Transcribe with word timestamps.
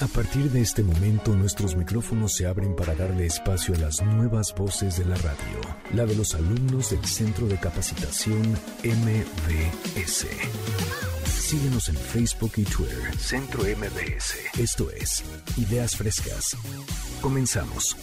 A 0.00 0.06
partir 0.08 0.50
de 0.50 0.60
este 0.60 0.82
momento 0.82 1.34
nuestros 1.34 1.76
micrófonos 1.76 2.34
se 2.34 2.46
abren 2.46 2.74
para 2.74 2.94
darle 2.94 3.26
espacio 3.26 3.74
a 3.74 3.78
las 3.78 4.02
nuevas 4.02 4.52
voces 4.56 4.98
de 4.98 5.04
la 5.04 5.14
radio, 5.16 5.60
la 5.94 6.04
de 6.04 6.16
los 6.16 6.34
alumnos 6.34 6.90
del 6.90 7.04
Centro 7.04 7.46
de 7.46 7.56
Capacitación 7.58 8.42
MBS. 8.82 10.26
Síguenos 11.24 11.88
en 11.88 11.96
Facebook 11.96 12.52
y 12.56 12.64
Twitter, 12.64 13.16
Centro 13.18 13.62
MBS. 13.62 14.34
Esto 14.58 14.90
es 14.90 15.22
Ideas 15.56 15.96
Frescas. 15.96 16.56
Comenzamos. 17.20 17.96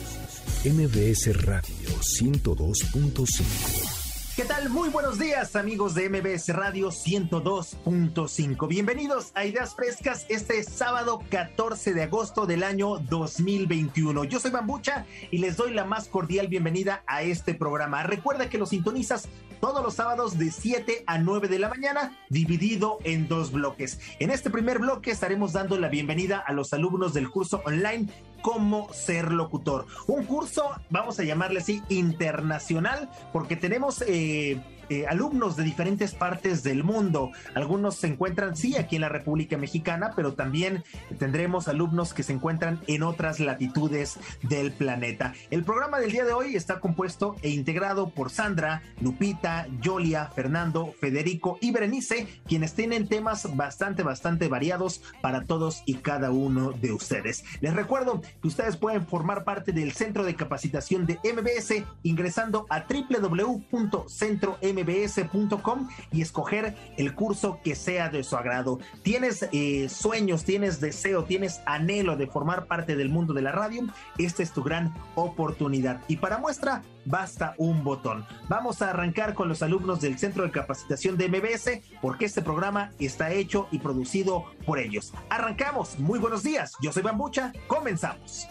MBS 0.64 1.44
Radio 1.46 1.90
102.5. 2.20 4.01
¿Qué 4.34 4.46
tal? 4.46 4.70
Muy 4.70 4.88
buenos 4.88 5.20
días 5.20 5.58
amigos 5.58 5.94
de 5.94 6.10
MBS 6.10 6.56
Radio 6.56 6.88
102.5. 6.88 8.66
Bienvenidos 8.70 9.32
a 9.36 9.44
Ideas 9.44 9.76
Frescas 9.76 10.26
este 10.30 10.64
sábado 10.64 11.22
14 11.30 11.94
de 11.94 12.04
agosto 12.04 12.46
del 12.46 12.64
año 12.64 12.98
2021. 12.98 14.24
Yo 14.24 14.40
soy 14.40 14.52
Bambucha 14.52 15.06
y 15.32 15.40
les 15.40 15.58
doy 15.58 15.74
la 15.74 15.84
más 15.84 16.08
cordial 16.08 16.48
bienvenida 16.48 17.04
a 17.08 17.24
este 17.24 17.54
programa. 17.54 18.04
Recuerda 18.04 18.50
que 18.50 18.58
lo 18.58 18.66
sintonizas 18.66 19.28
todos 19.60 19.84
los 19.84 19.94
sábados 19.94 20.38
de 20.38 20.50
7 20.50 21.04
a 21.06 21.20
9 21.20 21.50
de 21.50 21.60
la 21.60 21.70
mañana, 21.70 22.18
dividido 22.30 23.00
en 23.04 23.28
dos 23.28 23.52
bloques. 23.52 24.00
En 24.20 24.32
este 24.32 24.50
primer 24.50 24.80
bloque 24.80 25.12
estaremos 25.12 25.54
dando 25.54 25.78
la 25.78 25.90
bienvenida 25.90 26.40
a 26.40 26.54
los 26.54 26.74
alumnos 26.74 27.14
del 27.14 27.30
curso 27.30 27.62
online 27.66 28.08
Cómo 28.42 28.92
ser 28.94 29.32
locutor. 29.32 29.86
Un 30.08 30.26
curso, 30.26 30.72
vamos 30.90 31.20
a 31.20 31.24
llamarle 31.24 31.60
así, 31.60 31.82
internacional, 31.90 33.10
porque 33.32 33.56
tenemos... 33.56 34.04
Eh, 34.08 34.60
eh, 34.92 35.06
alumnos 35.08 35.56
de 35.56 35.64
diferentes 35.64 36.14
partes 36.14 36.64
del 36.64 36.84
mundo. 36.84 37.32
Algunos 37.56 37.96
se 37.96 38.08
encuentran, 38.08 38.58
sí, 38.58 38.76
aquí 38.76 38.98
en 38.98 39.04
la 39.04 39.08
República 39.08 39.56
Mexicana, 39.58 40.12
pero 40.18 40.34
también 40.34 40.84
tendremos 41.18 41.70
alumnos 41.70 42.14
que 42.14 42.24
se 42.24 42.34
encuentran 42.34 42.82
en 42.88 43.04
otras 43.04 43.40
latitudes 43.40 44.20
del 44.44 44.74
planeta. 44.74 45.34
El 45.50 45.64
programa 45.64 46.02
del 46.02 46.12
día 46.12 46.26
de 46.26 46.34
hoy 46.34 46.58
está 46.58 46.82
compuesto 46.82 47.38
e 47.42 47.52
integrado 47.52 48.10
por 48.10 48.32
Sandra, 48.32 48.82
Lupita, 49.00 49.66
Yolia, 49.80 50.26
Fernando, 50.26 50.94
Federico 51.00 51.58
y 51.62 51.72
Berenice, 51.72 52.28
quienes 52.46 52.74
tienen 52.74 53.08
temas 53.08 53.56
bastante, 53.56 54.04
bastante 54.04 54.50
variados 54.50 55.02
para 55.22 55.46
todos 55.46 55.84
y 55.86 56.00
cada 56.00 56.32
uno 56.32 56.74
de 56.74 56.92
ustedes. 56.92 57.46
Les 57.62 57.74
recuerdo 57.74 58.22
que 58.42 58.48
ustedes 58.50 58.76
pueden 58.76 59.08
formar 59.08 59.46
parte 59.46 59.72
del 59.72 59.94
centro 59.94 60.26
de 60.26 60.36
capacitación 60.36 61.06
de 61.06 61.18
MBS 61.24 61.86
ingresando 62.04 62.66
a 62.70 62.86
www.centrombs 62.90 64.81
mbs.com 64.84 65.88
y 66.12 66.22
escoger 66.22 66.76
el 66.98 67.16
curso 67.16 67.60
que 67.64 67.76
sea 67.76 68.10
de 68.10 68.24
su 68.24 68.36
agrado. 68.36 68.80
Tienes 69.04 69.48
eh, 69.52 69.90
sueños, 69.90 70.44
tienes 70.44 70.80
deseo, 70.80 71.24
tienes 71.24 71.62
anhelo 71.66 72.16
de 72.18 72.28
formar 72.28 72.66
parte 72.66 72.96
del 72.96 73.10
mundo 73.10 73.34
de 73.34 73.42
la 73.42 73.52
radio, 73.52 73.88
esta 74.18 74.44
es 74.44 74.52
tu 74.52 74.64
gran 74.64 74.94
oportunidad. 75.16 76.02
Y 76.08 76.18
para 76.18 76.38
muestra, 76.38 76.84
basta 77.06 77.56
un 77.58 77.84
botón. 77.84 78.26
Vamos 78.48 78.82
a 78.82 78.90
arrancar 78.90 79.34
con 79.34 79.50
los 79.50 79.62
alumnos 79.62 80.02
del 80.02 80.18
Centro 80.18 80.44
de 80.44 80.52
Capacitación 80.52 81.18
de 81.18 81.30
MBS 81.30 81.82
porque 82.02 82.26
este 82.26 82.42
programa 82.42 82.92
está 83.00 83.32
hecho 83.32 83.68
y 83.72 83.80
producido 83.80 84.46
por 84.66 84.80
ellos. 84.80 85.14
Arrancamos. 85.30 86.00
Muy 86.00 86.20
buenos 86.20 86.44
días. 86.44 86.74
Yo 86.82 86.92
soy 86.92 87.04
Bambucha. 87.04 87.54
Comenzamos. 87.68 88.48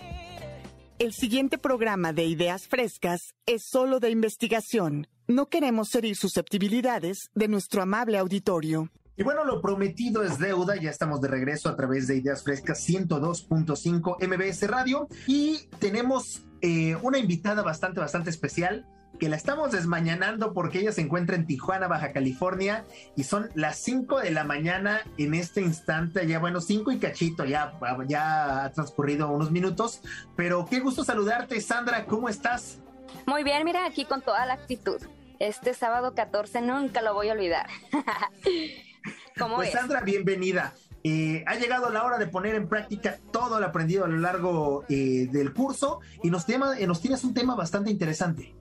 El 0.99 1.15
siguiente 1.15 1.57
programa 1.57 2.13
de 2.13 2.27
Ideas 2.27 2.69
Frescas 2.69 3.35
es 3.47 3.65
solo 3.65 4.01
de 4.01 4.11
investigación. 4.11 5.09
No 5.31 5.47
queremos 5.47 5.95
herir 5.95 6.17
susceptibilidades 6.17 7.31
de 7.37 7.47
nuestro 7.47 7.83
amable 7.83 8.19
auditorio. 8.19 8.91
Y 9.17 9.23
bueno, 9.23 9.45
lo 9.45 9.63
prometido 9.63 10.25
es 10.25 10.41
deuda, 10.41 10.75
ya 10.75 10.91
estamos 10.91 11.21
de 11.21 11.29
regreso 11.29 11.69
a 11.69 11.77
través 11.77 12.09
de 12.09 12.17
Ideas 12.17 12.43
Frescas 12.43 12.85
102.5 12.89 14.27
MBS 14.27 14.69
Radio. 14.69 15.07
Y 15.29 15.69
tenemos 15.79 16.43
eh, 16.63 16.97
una 17.03 17.19
invitada 17.19 17.63
bastante, 17.63 18.01
bastante 18.01 18.29
especial 18.29 18.89
que 19.21 19.29
la 19.29 19.37
estamos 19.37 19.71
desmañanando 19.71 20.53
porque 20.53 20.81
ella 20.81 20.91
se 20.91 21.03
encuentra 21.03 21.37
en 21.37 21.47
Tijuana, 21.47 21.87
Baja 21.87 22.11
California, 22.11 22.85
y 23.15 23.23
son 23.23 23.51
las 23.55 23.77
5 23.79 24.19
de 24.19 24.33
la 24.33 24.43
mañana 24.43 25.03
en 25.17 25.35
este 25.35 25.61
instante, 25.61 26.27
ya 26.27 26.41
bueno, 26.41 26.61
5 26.61 26.91
y 26.91 26.99
cachito, 26.99 27.45
ya, 27.45 27.79
ya 28.09 28.65
ha 28.65 28.73
transcurrido 28.73 29.31
unos 29.31 29.53
minutos, 29.53 30.01
pero 30.35 30.67
qué 30.69 30.81
gusto 30.81 31.05
saludarte, 31.05 31.61
Sandra, 31.61 32.07
¿cómo 32.07 32.29
estás? 32.29 32.79
Muy 33.27 33.45
bien, 33.45 33.65
mira, 33.65 33.87
aquí 33.87 34.05
con 34.05 34.23
toda 34.23 34.45
la 34.45 34.55
actitud 34.55 35.01
este 35.41 35.75
sábado 35.75 36.15
14 36.15 36.63
nunca 36.63 37.03
lo 37.03 37.15
voy 37.15 37.31
a 37.31 37.33
olvidar. 37.33 37.67
¿Cómo 39.39 39.57
pues 39.57 39.73
Sandra, 39.73 40.03
bienvenida. 40.03 40.75
Eh, 41.03 41.43
ha 41.47 41.55
llegado 41.55 41.89
la 41.89 42.05
hora 42.05 42.19
de 42.19 42.27
poner 42.27 42.55
en 42.55 42.69
práctica 42.69 43.19
todo 43.33 43.59
lo 43.59 43.67
aprendido 43.67 44.05
a 44.05 44.09
lo 44.09 44.19
largo 44.19 44.85
eh, 44.91 45.29
del 45.33 45.55
curso 45.55 46.01
y 46.23 46.31
nos, 46.31 46.45
tema, 46.45 46.79
eh, 46.79 46.87
nos 46.87 47.01
tienes 47.01 47.25
un 47.25 47.33
tema 47.33 47.55
bastante 47.55 47.91
interesante. 47.91 48.55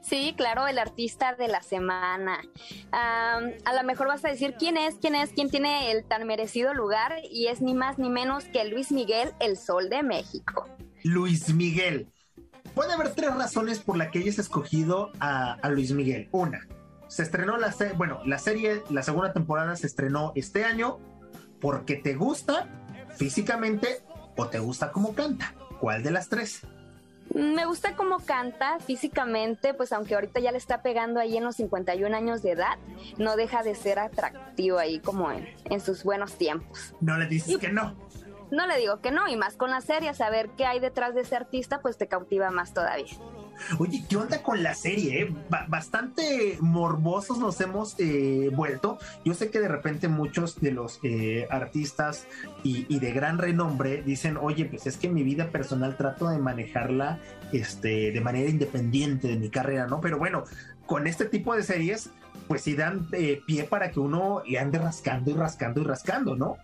Sí, 0.00 0.34
claro, 0.36 0.66
el 0.66 0.78
artista 0.78 1.34
de 1.34 1.48
la 1.48 1.62
semana. 1.62 2.40
a 2.90 3.40
lo 3.74 3.84
mejor 3.84 4.08
vas 4.08 4.24
a 4.24 4.28
decir 4.28 4.54
quién 4.58 4.76
es, 4.76 4.96
quién 4.96 5.14
es, 5.14 5.30
quién 5.30 5.50
tiene 5.50 5.92
el 5.92 6.04
tan 6.04 6.26
merecido 6.26 6.72
lugar 6.72 7.16
y 7.30 7.48
es 7.48 7.60
ni 7.60 7.74
más 7.74 7.98
ni 7.98 8.08
menos 8.08 8.44
que 8.46 8.64
Luis 8.64 8.90
Miguel, 8.90 9.32
el 9.38 9.56
Sol 9.58 9.90
de 9.90 10.02
México. 10.02 10.66
Luis 11.04 11.52
Miguel. 11.54 12.08
Puede 12.74 12.92
haber 12.92 13.14
tres 13.14 13.34
razones 13.34 13.80
por 13.80 13.96
las 13.96 14.10
que 14.10 14.20
hayas 14.20 14.38
escogido 14.38 15.10
a, 15.20 15.58
Luis 15.68 15.92
Miguel. 15.92 16.28
Una, 16.32 16.66
se 17.08 17.22
estrenó 17.22 17.58
la 17.58 17.70
serie, 17.72 17.94
bueno, 17.94 18.20
la 18.24 18.38
serie, 18.38 18.82
la 18.90 19.02
segunda 19.02 19.32
temporada 19.32 19.76
se 19.76 19.86
estrenó 19.86 20.32
este 20.34 20.64
año 20.64 20.98
porque 21.60 21.96
te 21.96 22.14
gusta 22.14 22.68
físicamente 23.16 24.02
o 24.36 24.46
te 24.48 24.58
gusta 24.58 24.90
cómo 24.90 25.14
canta. 25.14 25.54
¿Cuál 25.80 26.02
de 26.02 26.12
las 26.12 26.28
tres? 26.28 26.60
Me 27.34 27.66
gusta 27.66 27.94
cómo 27.94 28.18
canta 28.18 28.78
físicamente, 28.80 29.74
pues 29.74 29.92
aunque 29.92 30.14
ahorita 30.14 30.40
ya 30.40 30.52
le 30.52 30.58
está 30.58 30.82
pegando 30.82 31.20
ahí 31.20 31.36
en 31.36 31.44
los 31.44 31.56
51 31.56 32.14
años 32.14 32.42
de 32.42 32.52
edad, 32.52 32.78
no 33.18 33.36
deja 33.36 33.62
de 33.62 33.74
ser 33.74 33.98
atractivo 33.98 34.78
ahí 34.78 34.98
como 34.98 35.30
en, 35.30 35.48
en 35.64 35.80
sus 35.80 36.04
buenos 36.04 36.34
tiempos. 36.34 36.94
No 37.00 37.16
le 37.16 37.26
dices 37.26 37.58
que 37.58 37.70
no 37.70 37.96
no 38.52 38.66
le 38.66 38.78
digo 38.78 39.00
que 39.00 39.10
no, 39.10 39.28
y 39.28 39.36
más 39.36 39.56
con 39.56 39.70
la 39.70 39.80
serie, 39.80 40.12
saber 40.12 40.50
qué 40.56 40.66
hay 40.66 40.78
detrás 40.78 41.14
de 41.14 41.22
ese 41.22 41.34
artista, 41.34 41.80
pues 41.80 41.96
te 41.96 42.06
cautiva 42.06 42.50
más 42.50 42.74
todavía. 42.74 43.06
Oye, 43.78 44.04
¿qué 44.08 44.16
onda 44.16 44.42
con 44.42 44.62
la 44.62 44.74
serie? 44.74 45.22
Eh? 45.22 45.34
bastante 45.68 46.58
morbosos 46.60 47.38
nos 47.38 47.60
hemos 47.60 47.94
eh, 47.98 48.50
vuelto. 48.52 48.98
Yo 49.24 49.34
sé 49.34 49.50
que 49.50 49.58
de 49.60 49.68
repente 49.68 50.08
muchos 50.08 50.60
de 50.60 50.70
los 50.72 51.00
eh, 51.02 51.46
artistas 51.50 52.26
y, 52.62 52.98
de 52.98 53.12
gran 53.12 53.38
renombre 53.38 54.02
dicen, 54.02 54.36
oye, 54.36 54.66
pues 54.66 54.86
es 54.86 54.96
que 54.96 55.08
mi 55.08 55.22
vida 55.22 55.48
personal 55.48 55.96
trato 55.96 56.28
de 56.28 56.38
manejarla 56.38 57.20
este, 57.52 58.12
de 58.12 58.20
manera 58.20 58.50
independiente 58.50 59.28
de 59.28 59.36
mi 59.36 59.48
carrera, 59.48 59.86
¿no? 59.86 60.00
Pero 60.00 60.18
bueno, 60.18 60.44
con 60.86 61.06
este 61.06 61.24
tipo 61.24 61.56
de 61.56 61.62
series, 61.62 62.10
pues 62.48 62.62
sí 62.62 62.74
dan 62.74 63.08
pie 63.08 63.64
para 63.64 63.90
que 63.90 64.00
uno 64.00 64.42
le 64.46 64.58
ande 64.58 64.78
rascando 64.78 65.30
y 65.30 65.34
rascando 65.34 65.80
y 65.80 65.84
rascando, 65.84 66.36
¿no? 66.36 66.58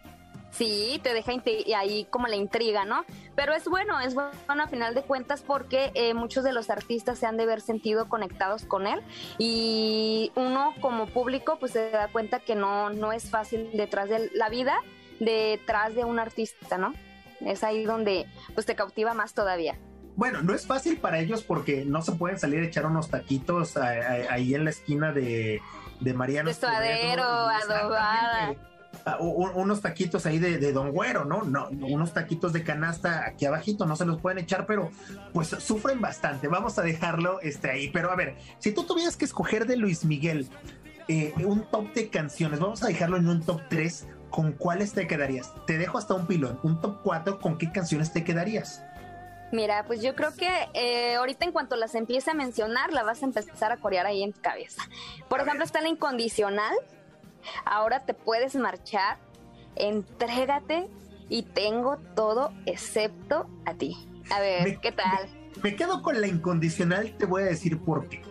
Sí, 0.50 0.98
te 1.02 1.12
deja 1.12 1.32
ahí 1.76 2.06
como 2.10 2.26
la 2.26 2.36
intriga, 2.36 2.84
¿no? 2.84 3.04
Pero 3.36 3.54
es 3.54 3.64
bueno, 3.68 4.00
es 4.00 4.14
bueno 4.14 4.32
a 4.46 4.66
final 4.66 4.94
de 4.94 5.02
cuentas 5.02 5.42
porque 5.42 5.90
eh, 5.94 6.14
muchos 6.14 6.42
de 6.42 6.52
los 6.52 6.70
artistas 6.70 7.18
se 7.18 7.26
han 7.26 7.36
de 7.36 7.46
ver 7.46 7.60
sentido 7.60 8.08
conectados 8.08 8.64
con 8.64 8.86
él 8.86 9.00
y 9.38 10.32
uno 10.36 10.74
como 10.80 11.06
público 11.06 11.58
pues 11.60 11.72
se 11.72 11.90
da 11.90 12.08
cuenta 12.08 12.40
que 12.40 12.54
no, 12.54 12.90
no 12.90 13.12
es 13.12 13.30
fácil 13.30 13.70
detrás 13.74 14.08
de 14.08 14.30
la 14.34 14.48
vida, 14.48 14.80
detrás 15.20 15.94
de 15.94 16.04
un 16.04 16.18
artista, 16.18 16.78
¿no? 16.78 16.94
Es 17.40 17.62
ahí 17.62 17.84
donde 17.84 18.26
pues 18.54 18.66
te 18.66 18.74
cautiva 18.74 19.14
más 19.14 19.34
todavía. 19.34 19.78
Bueno, 20.16 20.42
no 20.42 20.52
es 20.54 20.66
fácil 20.66 20.96
para 20.98 21.20
ellos 21.20 21.44
porque 21.44 21.84
no 21.84 22.02
se 22.02 22.12
pueden 22.12 22.40
salir 22.40 22.60
a 22.60 22.66
echar 22.66 22.86
unos 22.86 23.08
taquitos 23.08 23.76
ahí 23.76 24.54
en 24.54 24.64
la 24.64 24.70
esquina 24.70 25.12
de, 25.12 25.60
de 26.00 26.14
Mariano. 26.14 26.50
De 26.50 26.56
adobada 27.62 28.67
unos 29.18 29.80
taquitos 29.80 30.26
ahí 30.26 30.38
de, 30.38 30.72
Don 30.72 30.92
Güero, 30.92 31.24
¿no? 31.24 31.42
¿no? 31.42 31.68
Unos 31.70 32.12
taquitos 32.12 32.52
de 32.52 32.62
canasta 32.62 33.26
aquí 33.26 33.46
abajito, 33.46 33.86
no 33.86 33.96
se 33.96 34.04
los 34.04 34.20
pueden 34.20 34.38
echar, 34.38 34.66
pero 34.66 34.90
pues 35.32 35.48
sufren 35.48 36.00
bastante. 36.00 36.48
Vamos 36.48 36.78
a 36.78 36.82
dejarlo 36.82 37.40
este, 37.40 37.70
ahí. 37.70 37.90
Pero 37.90 38.10
a 38.10 38.16
ver, 38.16 38.36
si 38.58 38.72
tú 38.72 38.84
tuvieras 38.84 39.16
que 39.16 39.24
escoger 39.24 39.66
de 39.66 39.76
Luis 39.76 40.04
Miguel 40.04 40.48
eh, 41.08 41.32
un 41.44 41.62
top 41.70 41.92
de 41.94 42.10
canciones, 42.10 42.60
vamos 42.60 42.82
a 42.82 42.88
dejarlo 42.88 43.16
en 43.16 43.28
un 43.28 43.42
top 43.42 43.62
3, 43.68 44.06
¿con 44.30 44.52
cuáles 44.52 44.92
te 44.92 45.06
quedarías? 45.06 45.52
Te 45.66 45.78
dejo 45.78 45.98
hasta 45.98 46.14
un 46.14 46.26
pilón, 46.26 46.60
un 46.62 46.80
top 46.80 47.00
4, 47.02 47.40
¿con 47.40 47.56
qué 47.56 47.72
canciones 47.72 48.12
te 48.12 48.24
quedarías? 48.24 48.82
Mira, 49.50 49.84
pues 49.86 50.02
yo 50.02 50.14
creo 50.14 50.34
que 50.34 50.50
eh, 50.74 51.14
ahorita 51.14 51.46
en 51.46 51.52
cuanto 51.52 51.76
las 51.76 51.94
empiece 51.94 52.30
a 52.30 52.34
mencionar, 52.34 52.92
la 52.92 53.02
vas 53.02 53.22
a 53.22 53.26
empezar 53.26 53.72
a 53.72 53.78
corear 53.78 54.04
ahí 54.04 54.22
en 54.22 54.32
tu 54.32 54.40
cabeza. 54.40 54.82
Por 55.28 55.40
ejemplo, 55.40 55.64
está 55.64 55.80
la 55.80 55.88
incondicional, 55.88 56.74
Ahora 57.64 58.04
te 58.04 58.14
puedes 58.14 58.54
marchar, 58.54 59.18
entrégate 59.76 60.88
y 61.28 61.42
tengo 61.42 61.98
todo 62.14 62.52
excepto 62.66 63.48
a 63.64 63.74
ti. 63.74 63.96
A 64.30 64.40
ver, 64.40 64.78
¿qué 64.80 64.92
tal? 64.92 65.28
Me, 65.62 65.74
quedo 65.74 66.02
con 66.02 66.20
la 66.20 66.26
incondicional, 66.26 67.16
te 67.16 67.26
voy 67.26 67.42
a 67.42 67.46
decir 67.46 67.78
por 67.78 68.08
qué. 68.08 68.22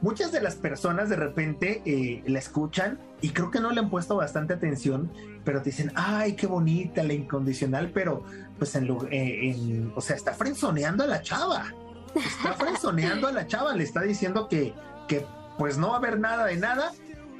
muchas 0.00 0.32
de 0.32 0.40
las 0.40 0.56
personas 0.56 1.08
de 1.08 1.16
repente 1.16 1.82
eh, 1.84 2.22
la 2.26 2.38
escuchan 2.38 2.98
y 3.20 3.30
creo 3.30 3.50
que 3.50 3.60
no 3.60 3.70
le 3.70 3.80
han 3.80 3.90
puesto 3.90 4.16
bastante 4.16 4.54
atención, 4.54 5.10
pero 5.44 5.62
te 5.62 5.70
dicen, 5.70 5.92
ay, 5.94 6.34
qué 6.34 6.46
bonita 6.46 7.02
la 7.02 7.12
incondicional, 7.12 7.90
pero 7.92 8.24
pues 8.58 8.74
en, 8.74 8.90
eh, 9.10 9.50
en 9.50 9.92
o 9.94 10.00
sea, 10.00 10.16
está 10.16 10.32
frenzoneando 10.32 11.04
a 11.04 11.06
la 11.06 11.22
chava. 11.22 11.72
Está 12.14 12.52
frenzoneando 12.58 13.28
a 13.28 13.32
la 13.32 13.46
chava, 13.46 13.74
le 13.74 13.84
está 13.84 14.02
diciendo 14.02 14.48
que, 14.48 14.74
que 15.08 15.24
pues 15.58 15.78
no 15.78 15.88
va 15.88 15.94
a 15.94 15.98
haber 15.98 16.18
nada 16.18 16.46
de 16.46 16.56
nada, 16.56 16.92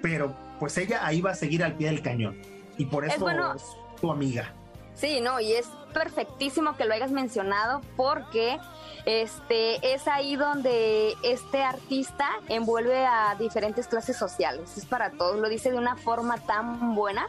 pero 0.03 0.35
pues 0.59 0.77
ella 0.79 1.07
ahí 1.07 1.21
va 1.21 1.33
a 1.33 1.35
seguir 1.35 1.63
al 1.65 1.75
pie 1.75 1.89
del 1.89 2.03
cañón. 2.03 2.41
Y 2.79 2.87
por 2.87 3.05
eso 3.05 3.29
es, 3.29 3.63
tu 4.01 4.11
amiga. 4.11 4.53
Sí, 4.95 5.21
no, 5.21 5.41
y 5.41 5.53
es 5.53 5.67
perfectísimo 5.93 6.77
que 6.77 6.85
lo 6.85 6.95
hayas 6.95 7.11
mencionado 7.11 7.81
porque 7.97 8.59
este 9.05 9.95
es 9.95 10.09
ahí 10.09 10.37
donde 10.37 11.15
este 11.23 11.63
artista 11.63 12.29
envuelve 12.49 13.07
a 13.07 13.35
diferentes 13.39 13.87
clases 13.87 14.17
sociales. 14.17 14.77
Es 14.77 14.85
para 14.85 15.11
todos, 15.11 15.39
lo 15.39 15.49
dice 15.49 15.71
de 15.71 15.79
una 15.79 15.97
forma 15.97 16.39
tan 16.39 16.95
buena 16.95 17.27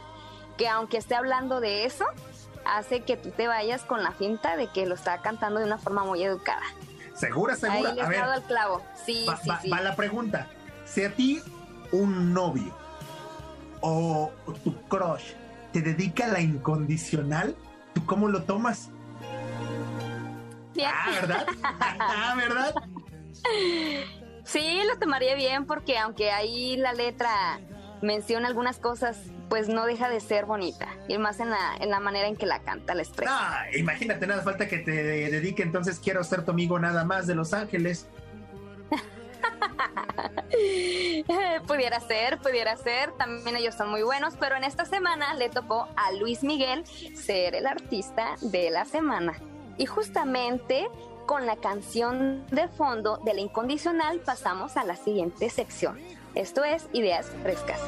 que 0.56 0.68
aunque 0.68 0.96
esté 0.96 1.14
hablando 1.14 1.60
de 1.60 1.84
eso, 1.84 2.04
hace 2.64 3.00
que 3.00 3.16
tú 3.16 3.30
te 3.30 3.48
vayas 3.48 3.82
con 3.82 4.02
la 4.02 4.12
finta 4.12 4.56
de 4.56 4.66
que 4.68 4.86
lo 4.86 4.94
está 4.94 5.18
cantando 5.22 5.60
de 5.60 5.66
una 5.66 5.78
forma 5.78 6.04
muy 6.04 6.22
educada. 6.22 6.62
¿Segura, 7.14 7.56
segura? 7.56 7.90
Ahí 7.90 7.96
le 7.96 8.18
a 8.18 8.32
al 8.32 8.42
clavo. 8.44 8.82
Sí, 9.04 9.26
sí, 9.42 9.50
sí. 9.62 9.70
va 9.70 9.80
la 9.80 9.96
pregunta. 9.96 10.46
Si 10.84 11.04
a 11.04 11.14
ti 11.14 11.42
un 11.92 12.32
novio 12.32 12.74
o 13.80 14.32
tu 14.64 14.74
crush 14.88 15.32
te 15.72 15.82
dedica 15.82 16.26
la 16.28 16.40
incondicional, 16.40 17.54
¿tú 17.94 18.04
cómo 18.06 18.28
lo 18.28 18.42
tomas? 18.42 18.90
Ah, 20.84 21.10
¿verdad? 21.20 21.46
ah, 21.62 22.34
¿verdad? 22.36 22.74
Sí, 24.44 24.80
lo 24.86 24.98
tomaría 24.98 25.34
bien 25.34 25.66
porque 25.66 25.98
aunque 25.98 26.30
ahí 26.30 26.76
la 26.76 26.92
letra 26.92 27.60
menciona 28.00 28.48
algunas 28.48 28.78
cosas, 28.78 29.18
pues 29.48 29.68
no 29.68 29.86
deja 29.86 30.08
de 30.08 30.20
ser 30.20 30.46
bonita. 30.46 30.88
Y 31.08 31.18
más 31.18 31.40
en 31.40 31.50
la, 31.50 31.76
en 31.80 31.90
la 31.90 32.00
manera 32.00 32.28
en 32.28 32.36
que 32.36 32.46
la 32.46 32.60
canta, 32.60 32.94
la 32.94 33.02
expresa. 33.02 33.32
Ah, 33.32 33.66
imagínate, 33.76 34.26
nada 34.26 34.42
falta 34.42 34.68
que 34.68 34.78
te 34.78 34.92
dedique 34.92 35.62
entonces 35.62 35.98
quiero 35.98 36.22
ser 36.24 36.44
tu 36.44 36.52
amigo 36.52 36.78
nada 36.78 37.04
más 37.04 37.26
de 37.26 37.34
Los 37.34 37.52
Ángeles. 37.52 38.06
pudiera 41.66 42.00
ser, 42.00 42.38
pudiera 42.38 42.76
ser. 42.76 43.12
También 43.12 43.56
ellos 43.56 43.74
son 43.74 43.90
muy 43.90 44.02
buenos, 44.02 44.34
pero 44.38 44.56
en 44.56 44.64
esta 44.64 44.84
semana 44.84 45.34
le 45.34 45.48
tocó 45.48 45.88
a 45.96 46.12
Luis 46.12 46.42
Miguel 46.42 46.86
ser 46.86 47.54
el 47.54 47.66
artista 47.66 48.34
de 48.40 48.70
la 48.70 48.84
semana. 48.84 49.34
Y 49.76 49.86
justamente 49.86 50.88
con 51.26 51.46
la 51.46 51.56
canción 51.56 52.44
de 52.50 52.68
fondo 52.68 53.18
de 53.18 53.34
la 53.34 53.40
incondicional 53.40 54.20
pasamos 54.20 54.76
a 54.76 54.84
la 54.84 54.96
siguiente 54.96 55.50
sección. 55.50 55.98
Esto 56.34 56.64
es 56.64 56.88
Ideas 56.92 57.26
Frescas. 57.42 57.80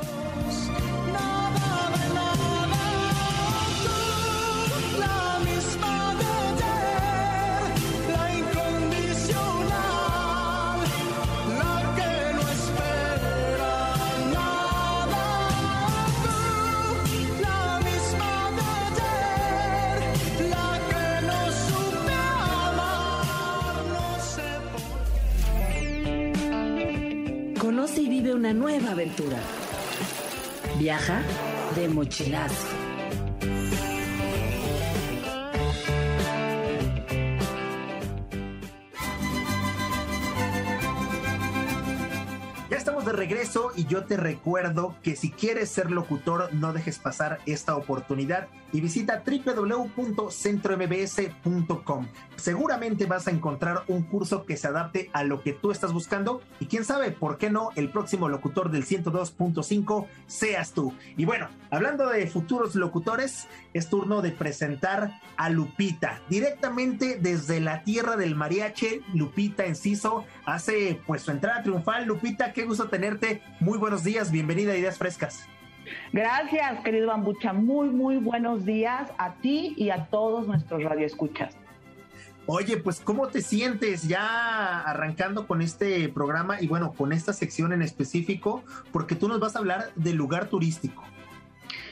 Una 28.34 28.52
nueva 28.52 28.92
aventura. 28.92 29.38
Viaja 30.78 31.22
de 31.76 31.88
mochilazo. 31.88 32.89
Regreso 43.20 43.70
y 43.76 43.84
yo 43.86 44.04
te 44.04 44.16
recuerdo 44.16 44.96
que 45.02 45.14
si 45.16 45.30
quieres 45.30 45.68
ser 45.68 45.90
locutor 45.90 46.54
no 46.54 46.72
dejes 46.72 46.98
pasar 46.98 47.40
esta 47.46 47.76
oportunidad 47.76 48.48
y 48.72 48.80
visita 48.80 49.24
www.centrombs.com. 49.26 52.06
Seguramente 52.36 53.06
vas 53.06 53.26
a 53.26 53.32
encontrar 53.32 53.82
un 53.88 54.04
curso 54.04 54.46
que 54.46 54.56
se 54.56 54.68
adapte 54.68 55.10
a 55.12 55.24
lo 55.24 55.42
que 55.42 55.52
tú 55.52 55.72
estás 55.72 55.92
buscando 55.92 56.40
y 56.60 56.66
quién 56.66 56.84
sabe, 56.84 57.10
¿por 57.10 57.36
qué 57.36 57.50
no 57.50 57.70
el 57.76 57.90
próximo 57.90 58.28
locutor 58.28 58.70
del 58.70 58.86
102.5 58.86 60.06
seas 60.26 60.72
tú? 60.72 60.94
Y 61.16 61.24
bueno, 61.24 61.48
hablando 61.70 62.08
de 62.08 62.28
futuros 62.28 62.76
locutores, 62.76 63.48
es 63.74 63.88
turno 63.88 64.22
de 64.22 64.30
presentar 64.30 65.20
a 65.36 65.50
Lupita, 65.50 66.20
directamente 66.28 67.18
desde 67.20 67.60
la 67.60 67.82
tierra 67.82 68.16
del 68.16 68.34
mariachi, 68.34 69.02
Lupita 69.14 69.66
Enciso 69.66 70.24
hace 70.44 71.00
pues 71.06 71.22
su 71.22 71.30
entrada 71.30 71.62
triunfal. 71.62 72.06
Lupita, 72.06 72.52
qué 72.52 72.59
gusto 72.64 72.88
tenerte. 72.88 73.42
Muy 73.60 73.78
buenos 73.78 74.04
días, 74.04 74.30
bienvenida 74.30 74.72
a 74.72 74.76
Ideas 74.76 74.98
Frescas. 74.98 75.46
Gracias, 76.12 76.80
querido 76.84 77.08
Bambucha. 77.08 77.52
Muy, 77.52 77.88
muy 77.88 78.16
buenos 78.16 78.64
días 78.64 79.10
a 79.18 79.34
ti 79.34 79.74
y 79.76 79.90
a 79.90 80.06
todos 80.06 80.46
nuestros 80.46 80.82
radioescuchas. 80.82 81.56
Oye, 82.46 82.78
pues 82.78 83.00
¿cómo 83.00 83.28
te 83.28 83.42
sientes 83.42 84.08
ya 84.08 84.80
arrancando 84.80 85.46
con 85.46 85.62
este 85.62 86.08
programa 86.08 86.60
y 86.60 86.66
bueno, 86.66 86.92
con 86.92 87.12
esta 87.12 87.32
sección 87.32 87.72
en 87.72 87.82
específico? 87.82 88.64
Porque 88.92 89.14
tú 89.14 89.28
nos 89.28 89.38
vas 89.38 89.54
a 89.54 89.60
hablar 89.60 89.92
del 89.94 90.16
lugar 90.16 90.48
turístico. 90.48 91.04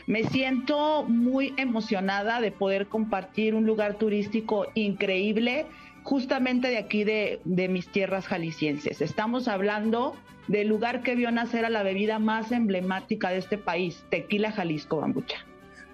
Me 0.07 0.25
siento 0.25 1.05
muy 1.05 1.55
emocionada 1.59 2.41
de 2.41 2.51
poder 2.51 2.89
compartir 2.89 3.55
un 3.55 3.67
lugar 3.67 3.99
turístico 3.99 4.67
increíble 4.75 5.67
justamente 6.03 6.69
de 6.69 6.79
aquí 6.79 7.05
de, 7.05 7.41
mis 7.45 7.89
tierras 7.89 8.27
jaliscienses. 8.27 9.03
Estamos 9.03 9.47
hablando 9.49 10.17
del 10.49 10.69
lugar 10.69 11.03
que 11.03 11.15
vio 11.15 11.31
nacer 11.31 11.65
a 11.65 11.71
la 11.71 11.83
bebida 11.83 12.19
más 12.19 12.51
emblemática 12.53 13.31
de 13.31 13.39
este 13.39 13.59
país, 13.59 14.05
Tequila 14.11 14.51
Jalisco 14.51 15.01
Bambucha. 15.01 15.37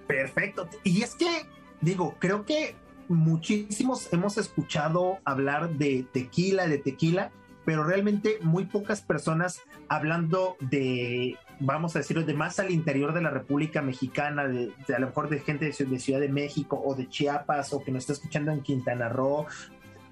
Perfecto. 0.07 0.69
Y 0.83 1.03
es 1.03 1.15
que, 1.15 1.47
digo, 1.81 2.15
creo 2.19 2.45
que 2.45 2.75
muchísimos 3.09 4.13
hemos 4.13 4.39
escuchado 4.39 5.19
hablar 5.25 5.71
de 5.71 6.07
tequila, 6.13 6.67
de 6.67 6.79
tequila, 6.79 7.31
pero 7.65 7.85
realmente 7.85 8.39
muy 8.43 8.67
pocas 8.67 9.03
personas 9.03 9.61
hablando 9.89 10.57
de, 10.61 11.37
vamos 11.61 11.97
a 11.97 12.01
decirlo, 12.01 12.23
de 12.23 12.35
más 12.35 12.59
al 12.59 12.71
interior 12.71 13.13
de 13.13 13.23
la 13.23 13.31
República 13.31 13.83
Mexicana, 13.83 14.47
de, 14.47 14.73
a 14.95 14.99
lo 14.99 15.07
mejor 15.07 15.31
de 15.31 15.41
gente 15.41 15.65
de, 15.67 15.85
de, 15.85 15.99
Ciudad 15.99 16.21
de 16.21 16.29
México 16.29 16.81
o 16.85 16.95
de 16.95 17.09
Chiapas 17.09 17.73
o 17.73 17.83
que 17.83 17.91
nos 17.91 18.03
está 18.03 18.13
escuchando 18.15 18.53
en 18.53 18.61
Quintana 18.61 19.09
Roo 19.09 19.47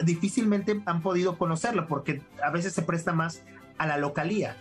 difícilmente 0.05 0.81
han 0.87 1.01
podido 1.01 1.39
conocerlo 1.39 1.87
porque 1.87 2.23
a 2.43 2.51
veces 2.51 2.73
se 2.73 2.83
presta 2.83 3.13
más 3.13 3.43
a 3.83 3.87
la 3.87 3.97
localía. 3.97 4.57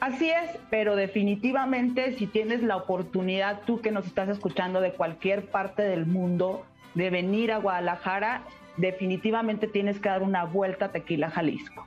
Así 0.00 0.30
es, 0.30 0.56
pero 0.70 0.94
definitivamente 0.94 2.16
si 2.16 2.28
tienes 2.28 2.62
la 2.62 2.76
oportunidad, 2.76 3.62
tú 3.66 3.80
que 3.80 3.90
nos 3.90 4.06
estás 4.06 4.28
escuchando 4.28 4.80
de 4.80 4.92
cualquier 4.92 5.46
parte 5.46 5.82
del 5.82 6.06
mundo, 6.06 6.64
de 6.94 7.10
venir 7.10 7.50
a 7.50 7.58
Guadalajara, 7.58 8.42
definitivamente 8.76 9.66
tienes 9.66 9.98
que 9.98 10.08
dar 10.08 10.22
una 10.22 10.44
vuelta 10.44 10.86
a 10.86 10.92
Tequila 10.92 11.30
Jalisco. 11.30 11.86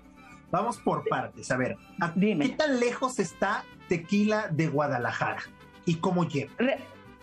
Vamos 0.51 0.77
por 0.80 1.08
partes, 1.08 1.50
a 1.51 1.58
ver, 1.58 1.77
Dime. 2.15 2.50
¿qué 2.50 2.56
tan 2.58 2.82
lejos 2.82 3.18
está 3.20 3.63
Tequila 3.88 4.50
de 4.50 4.68
Guadalajara 4.68 5.41
y 5.86 5.96
cómo 5.96 6.27
llega? 6.27 6.51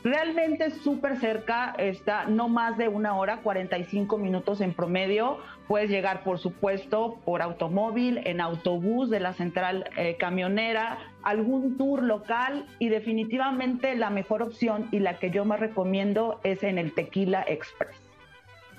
Realmente 0.03 0.71
súper 0.71 1.19
cerca, 1.19 1.75
está 1.77 2.25
no 2.25 2.49
más 2.49 2.79
de 2.79 2.89
una 2.89 3.15
hora, 3.15 3.39
45 3.43 4.17
minutos 4.17 4.63
en 4.63 4.73
promedio. 4.73 5.39
Puedes 5.69 5.91
llegar, 5.91 6.25
por 6.25 6.39
supuesto, 6.39 7.21
por 7.27 7.43
automóvil, 7.43 8.23
en 8.25 8.41
autobús 8.41 9.11
de 9.11 9.21
la 9.21 9.35
central 9.35 9.85
eh, 9.99 10.17
camionera, 10.19 10.99
algún 11.23 11.77
tour 11.77 12.03
local 12.03 12.65
y 12.79 12.89
definitivamente 12.89 13.95
la 13.95 14.09
mejor 14.09 14.43
opción 14.43 14.89
y 14.93 15.01
la 15.01 15.19
que 15.19 15.31
yo 15.31 15.45
más 15.45 15.61
recomiendo 15.61 16.41
es 16.43 16.63
en 16.63 16.79
el 16.79 16.95
Tequila 16.95 17.45
Express. 17.47 17.95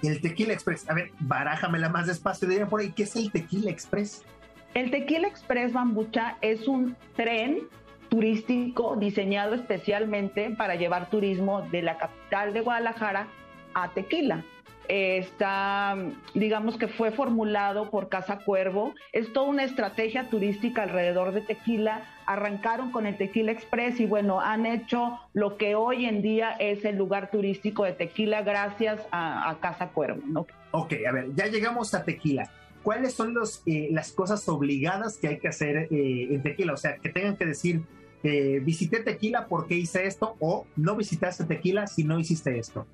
El 0.01 0.19
Tequila 0.19 0.53
Express, 0.53 0.89
a 0.89 0.96
ver, 0.96 1.12
barájamela 1.19 1.89
más 1.89 2.08
despacio, 2.08 2.48
diría 2.48 2.65
por 2.65 2.79
ahí, 2.79 2.91
¿qué 2.91 3.03
es 3.03 3.15
el 3.15 3.31
Tequila 3.31 3.69
Express? 3.69 4.25
El 4.74 4.89
Tequila 4.89 5.27
Express 5.27 5.72
Bambucha 5.72 6.38
es 6.41 6.67
un 6.67 6.96
tren 7.15 7.67
turístico 8.10 8.96
diseñado 8.96 9.53
especialmente 9.53 10.50
para 10.58 10.74
llevar 10.74 11.12
turismo 11.12 11.62
de 11.69 11.84
la 11.84 11.98
capital 12.00 12.53
de 12.53 12.62
Guadalajara 12.62 13.27
a 13.75 13.89
Tequila. 13.91 14.43
Está, 14.89 15.96
digamos 16.34 16.77
que 16.77 16.88
fue 16.88 17.12
formulado 17.12 17.91
por 17.91 18.10
Casa 18.10 18.39
Cuervo. 18.39 18.96
Es 19.13 19.31
toda 19.31 19.48
una 19.48 19.63
estrategia 19.63 20.29
turística 20.29 20.84
alrededor 20.84 21.31
de 21.31 21.41
Tequila. 21.41 22.03
Arrancaron 22.25 22.91
con 22.91 23.05
el 23.05 23.15
Tequila 23.15 23.51
Express 23.51 24.00
y 24.00 24.08
bueno, 24.08 24.41
han 24.41 24.65
hecho 24.65 25.19
lo 25.34 25.58
que 25.58 25.75
hoy 25.75 26.05
en 26.05 26.24
día 26.24 26.51
es 26.60 26.84
el 26.86 26.98
lugar 26.98 27.29
turístico 27.29 27.84
de 27.84 27.93
Tequila 27.93 28.41
gracias 28.41 29.00
a, 29.12 29.55
Casa 29.62 29.89
Cuervo. 29.89 30.22
¿no? 30.25 30.48
Ok, 30.72 30.93
a 31.08 31.12
ver, 31.12 31.36
ya 31.36 31.46
llegamos 31.46 31.93
a 31.93 32.03
Tequila. 32.03 32.50
¿cuáles 32.84 33.13
son 33.13 33.34
los, 33.34 33.62
eh, 33.65 33.89
las 33.91 34.12
cosas 34.12 34.48
obligadas 34.50 35.17
que 35.17 35.27
hay 35.27 35.39
que 35.39 35.48
hacer 35.48 35.88
eh, 35.91 36.27
en 36.31 36.41
tequila? 36.41 36.74
O 36.74 36.77
sea, 36.77 36.96
que 36.98 37.10
tengan 37.10 37.38
que 37.38 37.46
decir, 37.46 37.81
eh, 38.24 38.62
visité 38.63 39.01
tequila 39.01 39.48
porque 39.48 39.75
hice 39.75 40.05
esto 40.05 40.36
o 40.39 40.65
no 40.75 40.96
visitaste 40.96 41.46
tequila 41.46 41.88
si 41.88 42.03
no 42.03 42.19
hiciste 42.19 42.58
esto. 42.58 42.86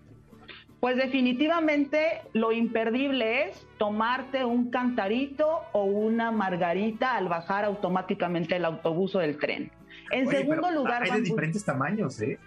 Pues 0.85 0.97
definitivamente 0.97 2.21
lo 2.33 2.51
imperdible 2.51 3.47
es 3.47 3.65
tomarte 3.79 4.45
un 4.45 4.69
cantarito 4.69 5.63
o 5.71 5.83
una 5.85 6.29
margarita 6.29 7.15
al 7.15 7.27
bajar 7.27 7.65
automáticamente 7.65 8.57
el 8.57 8.65
autobús 8.65 9.15
o 9.15 9.17
del 9.17 9.39
tren. 9.39 9.71
En 10.11 10.27
segundo 10.27 10.69
lugar... 10.69 11.01
Hay 11.01 11.09
de 11.09 11.21
diferentes 11.21 11.65
tamaños, 11.65 12.21
¿eh? 12.21 12.37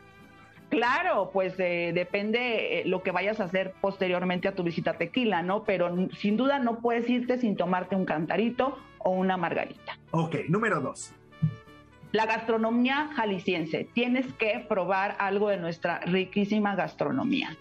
Claro, 0.68 1.30
pues 1.33 1.59
eh, 1.59 1.90
depende 1.92 2.83
eh, 2.83 2.85
lo 2.85 3.02
que 3.02 3.11
vayas 3.11 3.40
a 3.40 3.45
hacer 3.47 3.75
posteriormente 3.80 4.47
a 4.47 4.54
tu 4.54 4.62
visita 4.62 4.92
a 4.92 4.99
Tequila, 4.99 5.42
¿no? 5.42 5.64
Pero 5.64 6.09
sin 6.16 6.37
duda 6.37 6.61
no 6.61 6.78
puedes 6.78 7.11
irte 7.11 7.38
sin 7.38 7.57
tomarte 7.57 7.97
un 7.97 8.04
cantarito 8.04 8.78
o 8.99 9.11
una 9.11 9.37
margarita. 9.37 9.99
Ok, 10.12 10.37
número 10.49 10.80
dos. 10.80 11.12
La 12.12 12.25
gastronomía 12.26 13.11
jalisciense. 13.16 13.88
Tienes 13.92 14.33
que 14.35 14.64
probar 14.68 15.16
algo 15.18 15.49
de 15.49 15.57
nuestra 15.57 15.99
riquísima 16.02 16.76
gastronomía. 16.76 17.57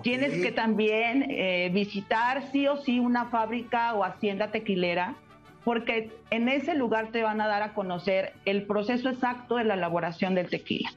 Tienes 0.00 0.42
que 0.42 0.52
también 0.52 1.26
eh, 1.28 1.70
visitar 1.72 2.50
sí 2.52 2.66
o 2.66 2.76
sí 2.76 2.98
una 2.98 3.26
fábrica 3.26 3.94
o 3.94 4.04
hacienda 4.04 4.50
tequilera, 4.50 5.16
porque 5.64 6.10
en 6.30 6.48
ese 6.48 6.74
lugar 6.74 7.10
te 7.12 7.22
van 7.22 7.40
a 7.40 7.46
dar 7.46 7.62
a 7.62 7.74
conocer 7.74 8.32
el 8.44 8.64
proceso 8.64 9.08
exacto 9.08 9.56
de 9.56 9.64
la 9.64 9.74
elaboración 9.74 10.34
del 10.34 10.48
tequila. 10.48 10.90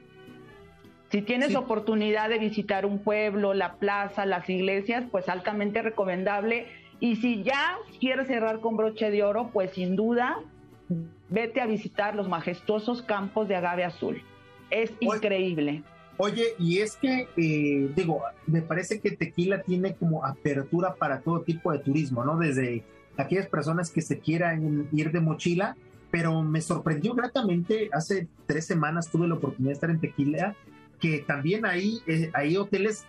Si 1.10 1.22
tienes 1.22 1.54
oportunidad 1.54 2.28
de 2.28 2.38
visitar 2.38 2.84
un 2.84 2.98
pueblo, 2.98 3.54
la 3.54 3.74
plaza, 3.74 4.26
las 4.26 4.48
iglesias, 4.50 5.04
pues 5.10 5.28
altamente 5.28 5.80
recomendable. 5.80 6.66
Y 6.98 7.16
si 7.16 7.44
ya 7.44 7.76
quieres 8.00 8.26
cerrar 8.26 8.60
con 8.60 8.76
broche 8.76 9.10
de 9.10 9.22
oro, 9.22 9.50
pues 9.52 9.70
sin 9.72 9.94
duda, 9.94 10.38
vete 11.28 11.60
a 11.60 11.66
visitar 11.66 12.16
los 12.16 12.28
majestuosos 12.28 13.02
campos 13.02 13.46
de 13.46 13.56
agave 13.56 13.84
azul. 13.84 14.22
Es 14.70 14.92
increíble. 14.98 15.84
Oye, 16.18 16.54
y 16.58 16.78
es 16.78 16.96
que, 16.96 17.28
eh, 17.36 17.90
digo, 17.94 18.22
me 18.46 18.62
parece 18.62 19.00
que 19.00 19.10
Tequila 19.10 19.62
tiene 19.62 19.94
como 19.94 20.24
apertura 20.24 20.94
para 20.94 21.20
todo 21.20 21.42
tipo 21.42 21.72
de 21.72 21.78
turismo, 21.80 22.24
¿no? 22.24 22.38
Desde 22.38 22.84
aquellas 23.18 23.46
personas 23.46 23.90
que 23.90 24.00
se 24.00 24.18
quieran 24.18 24.88
ir 24.92 25.12
de 25.12 25.20
mochila, 25.20 25.76
pero 26.10 26.42
me 26.42 26.62
sorprendió 26.62 27.14
gratamente, 27.14 27.90
hace 27.92 28.28
tres 28.46 28.64
semanas 28.66 29.10
tuve 29.10 29.28
la 29.28 29.34
oportunidad 29.34 29.70
de 29.70 29.74
estar 29.74 29.90
en 29.90 30.00
Tequila 30.00 30.54
que 31.00 31.18
también 31.26 31.66
hay, 31.66 32.00
eh, 32.06 32.30
hay 32.32 32.56
hoteles, 32.56 33.04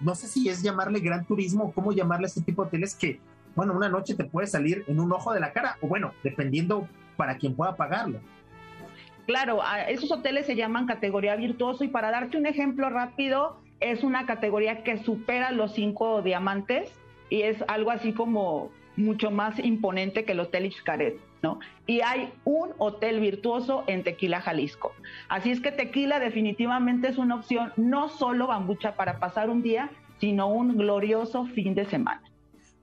no 0.00 0.14
sé 0.14 0.26
si 0.26 0.48
es 0.48 0.62
llamarle 0.62 1.00
gran 1.00 1.24
turismo 1.24 1.64
o 1.64 1.72
cómo 1.72 1.92
llamarle 1.92 2.26
a 2.26 2.28
ese 2.28 2.42
tipo 2.42 2.62
de 2.62 2.68
hoteles 2.68 2.94
que, 2.94 3.20
bueno, 3.54 3.74
una 3.74 3.88
noche 3.88 4.14
te 4.14 4.24
puede 4.24 4.46
salir 4.46 4.84
en 4.86 5.00
un 5.00 5.12
ojo 5.12 5.32
de 5.32 5.40
la 5.40 5.52
cara, 5.52 5.78
o 5.80 5.88
bueno, 5.88 6.12
dependiendo 6.22 6.86
para 7.16 7.38
quien 7.38 7.54
pueda 7.54 7.76
pagarlo. 7.76 8.20
Claro, 9.28 9.60
esos 9.88 10.10
hoteles 10.10 10.46
se 10.46 10.56
llaman 10.56 10.86
categoría 10.86 11.36
virtuoso 11.36 11.84
y 11.84 11.88
para 11.88 12.10
darte 12.10 12.38
un 12.38 12.46
ejemplo 12.46 12.88
rápido, 12.88 13.60
es 13.78 14.02
una 14.02 14.24
categoría 14.24 14.82
que 14.82 14.96
supera 14.96 15.52
los 15.52 15.74
cinco 15.74 16.22
diamantes 16.22 16.90
y 17.28 17.42
es 17.42 17.62
algo 17.68 17.90
así 17.90 18.14
como 18.14 18.70
mucho 18.96 19.30
más 19.30 19.58
imponente 19.58 20.24
que 20.24 20.32
el 20.32 20.40
Hotel 20.40 20.72
Xcaret. 20.72 21.20
¿no? 21.42 21.60
Y 21.86 22.00
hay 22.00 22.32
un 22.44 22.70
hotel 22.78 23.20
virtuoso 23.20 23.84
en 23.86 24.02
Tequila, 24.02 24.40
Jalisco. 24.40 24.94
Así 25.28 25.50
es 25.50 25.60
que 25.60 25.72
Tequila 25.72 26.20
definitivamente 26.20 27.08
es 27.08 27.18
una 27.18 27.34
opción 27.34 27.74
no 27.76 28.08
solo 28.08 28.46
bambucha 28.46 28.96
para 28.96 29.18
pasar 29.18 29.50
un 29.50 29.62
día, 29.62 29.90
sino 30.20 30.48
un 30.48 30.78
glorioso 30.78 31.44
fin 31.48 31.74
de 31.74 31.84
semana. 31.84 32.22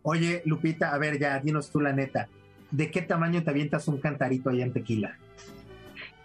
Oye, 0.04 0.44
Lupita, 0.46 0.94
a 0.94 1.00
ver, 1.00 1.18
ya, 1.18 1.40
dinos 1.40 1.72
tú 1.72 1.82
la 1.82 1.92
neta, 1.92 2.28
¿de 2.70 2.92
qué 2.92 3.02
tamaño 3.02 3.44
te 3.44 3.50
avientas 3.50 3.88
un 3.88 4.00
cantarito 4.00 4.52
allá 4.52 4.64
en 4.64 4.74
Tequila? 4.74 5.18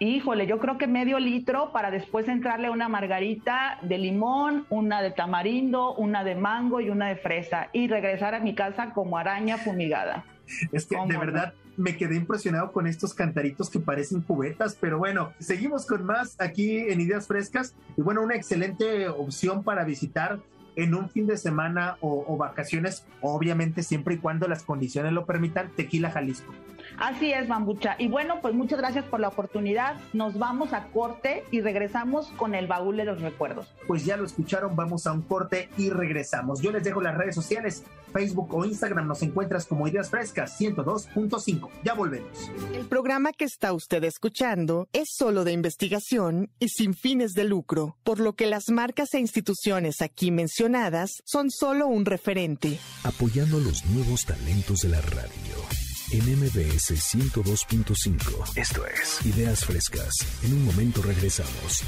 Híjole, 0.03 0.47
yo 0.47 0.57
creo 0.57 0.79
que 0.79 0.87
medio 0.87 1.19
litro 1.19 1.71
para 1.71 1.91
después 1.91 2.27
entrarle 2.27 2.71
una 2.71 2.89
margarita 2.89 3.77
de 3.83 3.99
limón, 3.99 4.65
una 4.71 4.99
de 4.99 5.11
tamarindo, 5.11 5.93
una 5.93 6.23
de 6.23 6.33
mango 6.33 6.81
y 6.81 6.89
una 6.89 7.09
de 7.09 7.17
fresa 7.17 7.69
y 7.71 7.87
regresar 7.87 8.33
a 8.33 8.39
mi 8.39 8.55
casa 8.55 8.93
como 8.93 9.19
araña 9.19 9.59
fumigada. 9.59 10.25
Es 10.71 10.87
que 10.87 10.97
de 11.07 11.17
verdad 11.19 11.53
me 11.77 11.97
quedé 11.97 12.15
impresionado 12.15 12.71
con 12.71 12.87
estos 12.87 13.13
cantaritos 13.13 13.69
que 13.69 13.79
parecen 13.79 14.21
cubetas, 14.21 14.75
pero 14.81 14.97
bueno, 14.97 15.33
seguimos 15.37 15.85
con 15.85 16.03
más 16.03 16.35
aquí 16.41 16.79
en 16.79 16.99
Ideas 16.99 17.27
Frescas 17.27 17.75
y 17.95 18.01
bueno, 18.01 18.23
una 18.23 18.35
excelente 18.35 19.07
opción 19.07 19.63
para 19.63 19.83
visitar 19.83 20.39
en 20.75 20.95
un 20.95 21.11
fin 21.11 21.27
de 21.27 21.37
semana 21.37 21.97
o, 22.01 22.37
vacaciones, 22.37 23.05
obviamente 23.21 23.83
siempre 23.83 24.15
y 24.15 24.17
cuando 24.17 24.47
las 24.47 24.63
condiciones 24.63 25.13
lo 25.13 25.27
permitan, 25.27 25.69
Tequila 25.75 26.09
Jalisco. 26.09 26.53
Así 27.01 27.33
es, 27.33 27.47
Bambucha. 27.47 27.95
Y 27.97 28.07
bueno, 28.07 28.41
pues 28.41 28.53
muchas 28.53 28.77
gracias 28.77 29.05
por 29.05 29.19
la 29.19 29.29
oportunidad. 29.29 29.95
Nos 30.13 30.37
vamos 30.37 30.71
a 30.71 30.85
corte 30.85 31.43
y 31.49 31.59
regresamos 31.59 32.27
con 32.37 32.53
el 32.53 32.67
baúl 32.67 32.97
de 32.97 33.05
los 33.05 33.21
recuerdos. 33.21 33.67
Pues 33.87 34.05
ya 34.05 34.17
lo 34.17 34.25
escucharon, 34.25 34.75
vamos 34.75 35.07
a 35.07 35.11
un 35.11 35.23
corte 35.23 35.69
y 35.77 35.89
regresamos. 35.89 36.61
Yo 36.61 36.71
les 36.71 36.83
dejo 36.83 37.01
las 37.01 37.17
redes 37.17 37.33
sociales, 37.33 37.83
Facebook 38.13 38.53
o 38.53 38.65
Instagram, 38.65 39.07
nos 39.07 39.23
encuentras 39.23 39.65
como 39.65 39.87
Ideas 39.87 40.11
Frescas 40.11 40.61
102.5. 40.61 41.69
Ya 41.83 41.95
volvemos. 41.95 42.51
El 42.71 42.85
programa 42.85 43.31
que 43.33 43.45
está 43.45 43.73
usted 43.73 44.03
escuchando 44.03 44.87
es 44.93 45.09
solo 45.11 45.43
de 45.43 45.53
investigación 45.53 46.51
y 46.59 46.69
sin 46.69 46.93
fines 46.93 47.33
de 47.33 47.45
lucro, 47.45 47.97
por 48.03 48.19
lo 48.19 48.33
que 48.33 48.45
las 48.45 48.69
marcas 48.69 49.15
e 49.15 49.19
instituciones 49.19 50.03
aquí 50.03 50.29
mencionadas 50.29 51.23
son 51.25 51.49
solo 51.49 51.87
un 51.87 52.05
referente. 52.05 52.77
Apoyando 53.03 53.59
los 53.59 53.85
nuevos 53.87 54.23
talentos 54.25 54.81
de 54.81 54.89
la 54.89 55.01
radio 55.01 55.80
en 56.11 56.39
MBS 56.39 56.91
102.5. 56.91 58.57
Esto 58.57 58.85
es 58.85 59.25
Ideas 59.25 59.65
Frescas. 59.65 60.13
En 60.43 60.53
un 60.53 60.65
momento 60.65 61.01
regresamos. 61.01 61.83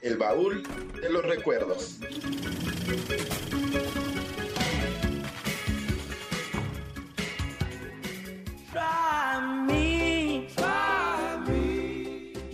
El 0.00 0.16
baúl 0.16 0.62
de 1.00 1.10
los 1.10 1.24
recuerdos. 1.24 1.98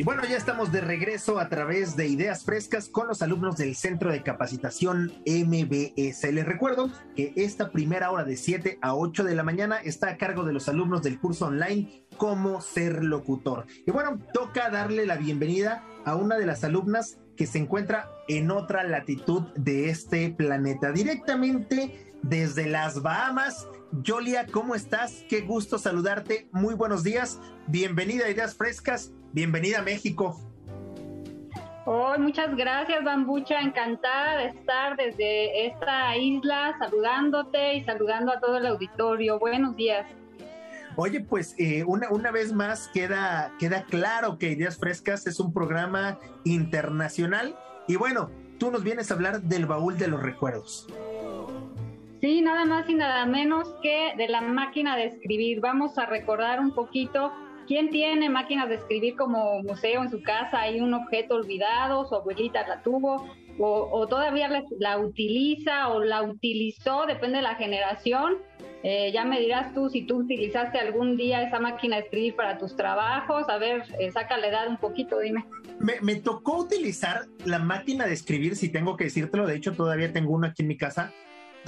Bueno, 0.09 0.25
ya 0.25 0.39
estamos 0.39 0.73
de 0.73 0.81
regreso 0.81 1.39
a 1.39 1.51
través 1.51 1.95
de 1.95 2.07
Ideas 2.07 2.43
Frescas 2.43 2.89
con 2.89 3.09
los 3.09 3.21
alumnos 3.21 3.59
del 3.59 3.77
Centro 3.77 4.11
de 4.11 4.23
Capacitación 4.23 5.13
MBS. 5.27 6.33
Les 6.33 6.47
recuerdo 6.47 6.91
que 7.15 7.35
esta 7.37 7.71
primera 7.71 8.11
hora 8.11 8.25
de 8.25 8.39
7 8.39 8.79
a 8.81 8.95
8 8.95 9.23
de 9.25 9.35
la 9.35 9.43
mañana 9.43 9.77
está 9.85 10.09
a 10.09 10.17
cargo 10.17 10.45
de 10.45 10.55
los 10.55 10.67
alumnos 10.71 11.03
del 11.03 11.21
curso 11.21 11.49
online 11.49 12.07
Cómo 12.17 12.63
ser 12.63 13.05
locutor. 13.05 13.67
Y 13.87 13.91
bueno, 13.91 14.19
toca 14.33 14.71
darle 14.71 15.05
la 15.05 15.17
bienvenida 15.17 15.85
a 16.07 16.17
una 16.17 16.39
de 16.39 16.47
las 16.47 16.65
alumnas 16.65 17.19
que 17.37 17.47
se 17.47 17.59
encuentra 17.59 18.09
en 18.29 18.51
otra 18.51 18.85
latitud 18.85 19.43
de 19.57 19.91
este 19.91 20.31
planeta, 20.31 20.91
directamente 20.91 22.08
desde 22.23 22.67
las 22.67 23.03
Bahamas. 23.03 23.69
Yolia, 24.03 24.47
¿cómo 24.47 24.75
estás? 24.75 25.25
Qué 25.29 25.41
gusto 25.41 25.79
saludarte. 25.79 26.49
Muy 26.53 26.75
buenos 26.75 27.03
días. 27.03 27.41
Bienvenida 27.67 28.27
a 28.27 28.31
Ideas 28.31 28.55
Frescas. 28.55 29.13
Bienvenida 29.33 29.79
a 29.79 29.83
México. 29.83 30.39
Oh, 31.87 32.15
muchas 32.19 32.55
gracias, 32.55 33.03
Bambucha. 33.03 33.61
Encantada 33.61 34.37
de 34.37 34.49
estar 34.49 34.97
desde 34.97 35.67
esta 35.67 36.15
isla 36.19 36.77
saludándote 36.79 37.75
y 37.77 37.85
saludando 37.85 38.31
a 38.31 38.41
todo 38.41 38.59
el 38.59 38.67
auditorio. 38.67 39.39
Buenos 39.39 39.75
días. 39.75 40.07
Oye, 40.97 41.21
pues 41.21 41.55
eh, 41.59 41.85
una, 41.85 42.11
una 42.11 42.31
vez 42.31 42.53
más 42.53 42.89
queda, 42.89 43.53
queda 43.59 43.85
claro 43.85 44.37
que 44.37 44.51
Ideas 44.51 44.77
Frescas 44.77 45.27
es 45.27 45.41
un 45.41 45.55
programa 45.55 46.19
internacional. 46.45 47.57
Y 47.87 47.97
bueno, 47.97 48.31
tú 48.59 48.71
nos 48.71 48.83
vienes 48.83 49.11
a 49.11 49.15
hablar 49.15 49.41
del 49.41 49.65
baúl 49.65 49.97
de 49.97 50.09
los 50.09 50.21
recuerdos. 50.21 50.89
Sí, 52.21 52.41
nada 52.43 52.65
más 52.65 52.89
y 52.89 52.95
nada 52.95 53.27
menos 53.27 53.69
que 53.83 54.13
de 54.17 54.29
la 54.29 54.41
máquina 54.41 54.97
de 54.97 55.07
escribir. 55.07 55.61
Vamos 55.61 55.99
a 55.99 56.07
recordar 56.07 56.61
un 56.61 56.75
poquito 56.75 57.33
¿Quién 57.69 57.91
tiene 57.91 58.31
máquinas 58.31 58.71
de 58.71 58.77
escribir 58.77 59.15
como 59.15 59.63
museo 59.63 60.03
en 60.03 60.11
su 60.11 60.23
casa? 60.23 60.61
Hay 60.61 60.81
un 60.81 60.95
objeto 60.95 61.35
olvidado, 61.35 62.07
su 62.07 62.15
abuelita 62.15 62.67
la 62.67 62.83
tuvo, 62.83 63.29
o, 63.59 64.07
todavía 64.07 64.49
la, 64.79 64.99
utiliza 64.99 65.89
o 65.89 66.03
la 66.03 66.23
utilizó, 66.23 67.05
depende 67.05 67.37
de 67.37 67.43
la 67.43 67.57
generación. 67.57 68.39
Eh, 68.83 69.11
ya 69.13 69.27
me 69.27 69.39
dirás 69.39 69.75
tú 69.75 69.91
si 69.91 70.07
tú 70.07 70.21
utilizaste 70.21 70.79
algún 70.79 71.19
día 71.19 71.43
esa 71.43 71.59
máquina 71.59 71.97
de 71.97 72.05
escribir 72.05 72.37
para 72.37 72.57
tus 72.57 72.75
trabajos. 72.75 73.51
A 73.51 73.59
ver, 73.59 73.83
eh, 73.99 74.11
saca 74.13 74.39
la 74.39 74.47
edad 74.47 74.69
un 74.69 74.79
poquito, 74.79 75.19
dime. 75.19 75.45
Me, 75.79 76.01
me, 76.01 76.15
tocó 76.15 76.61
utilizar 76.61 77.27
la 77.45 77.59
máquina 77.59 78.07
de 78.07 78.15
escribir, 78.15 78.57
si 78.57 78.71
tengo 78.71 78.97
que 78.97 79.05
decírtelo. 79.05 79.47
De 79.47 79.57
hecho, 79.57 79.75
todavía 79.75 80.11
tengo 80.11 80.33
una 80.33 80.49
aquí 80.49 80.63
en 80.63 80.69
mi 80.69 80.79
casa. 80.79 81.13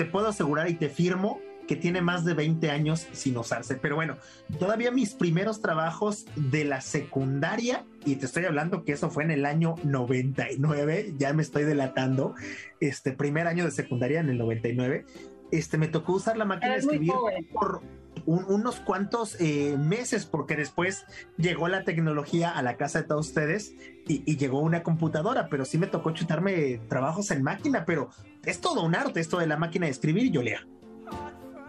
Te 0.00 0.07
puedo 0.07 0.28
asegurar 0.28 0.71
y 0.71 0.73
te 0.76 0.88
firmo 0.88 1.42
que 1.69 1.76
tiene 1.76 2.00
más 2.00 2.25
de 2.25 2.33
20 2.33 2.71
años 2.71 3.07
sin 3.12 3.37
usarse. 3.37 3.75
Pero 3.75 3.97
bueno, 3.97 4.16
todavía 4.59 4.90
mis 4.90 5.12
primeros 5.12 5.61
trabajos 5.61 6.25
de 6.37 6.64
la 6.64 6.80
secundaria, 6.80 7.85
y 8.07 8.16
te 8.16 8.25
estoy 8.25 8.47
hablando 8.47 8.83
que 8.83 8.92
eso 8.92 9.11
fue 9.11 9.25
en 9.25 9.30
el 9.30 9.45
año 9.45 9.75
99, 9.85 11.16
ya 11.19 11.35
me 11.35 11.42
estoy 11.42 11.64
delatando, 11.64 12.35
este 12.80 13.12
primer 13.12 13.47
año 13.47 13.66
de 13.66 13.73
secundaria 13.73 14.21
en 14.21 14.30
el 14.30 14.38
99, 14.38 15.04
este, 15.50 15.76
me 15.76 15.88
tocó 15.88 16.14
usar 16.14 16.38
la 16.38 16.47
máquina 16.47 16.73
de 16.73 16.78
escribir 16.78 17.12
por 17.52 17.83
unos 18.26 18.81
cuantos 18.81 19.40
eh, 19.40 19.76
meses, 19.79 20.26
porque 20.26 20.57
después 20.57 21.07
llegó 21.37 21.69
la 21.69 21.85
tecnología 21.85 22.50
a 22.50 22.62
la 22.62 22.76
casa 22.76 23.02
de 23.02 23.09
todos 23.09 23.29
ustedes 23.29 23.75
y, 24.07 24.37
llegó 24.37 24.61
una 24.61 24.83
computadora, 24.83 25.49
pero 25.49 25.64
sí 25.64 25.79
me 25.79 25.87
tocó 25.87 26.11
chutarme 26.12 26.81
trabajos 26.88 27.31
en 27.31 27.43
máquina, 27.43 27.85
pero 27.85 28.11
es 28.45 28.61
todo 28.61 28.83
un 28.83 28.95
arte 28.95 29.21
esto 29.21 29.38
de 29.38 29.47
la 29.47 29.57
máquina 29.57 29.87
de 29.87 29.93
escribir, 29.93 30.35
Julia. 30.35 30.67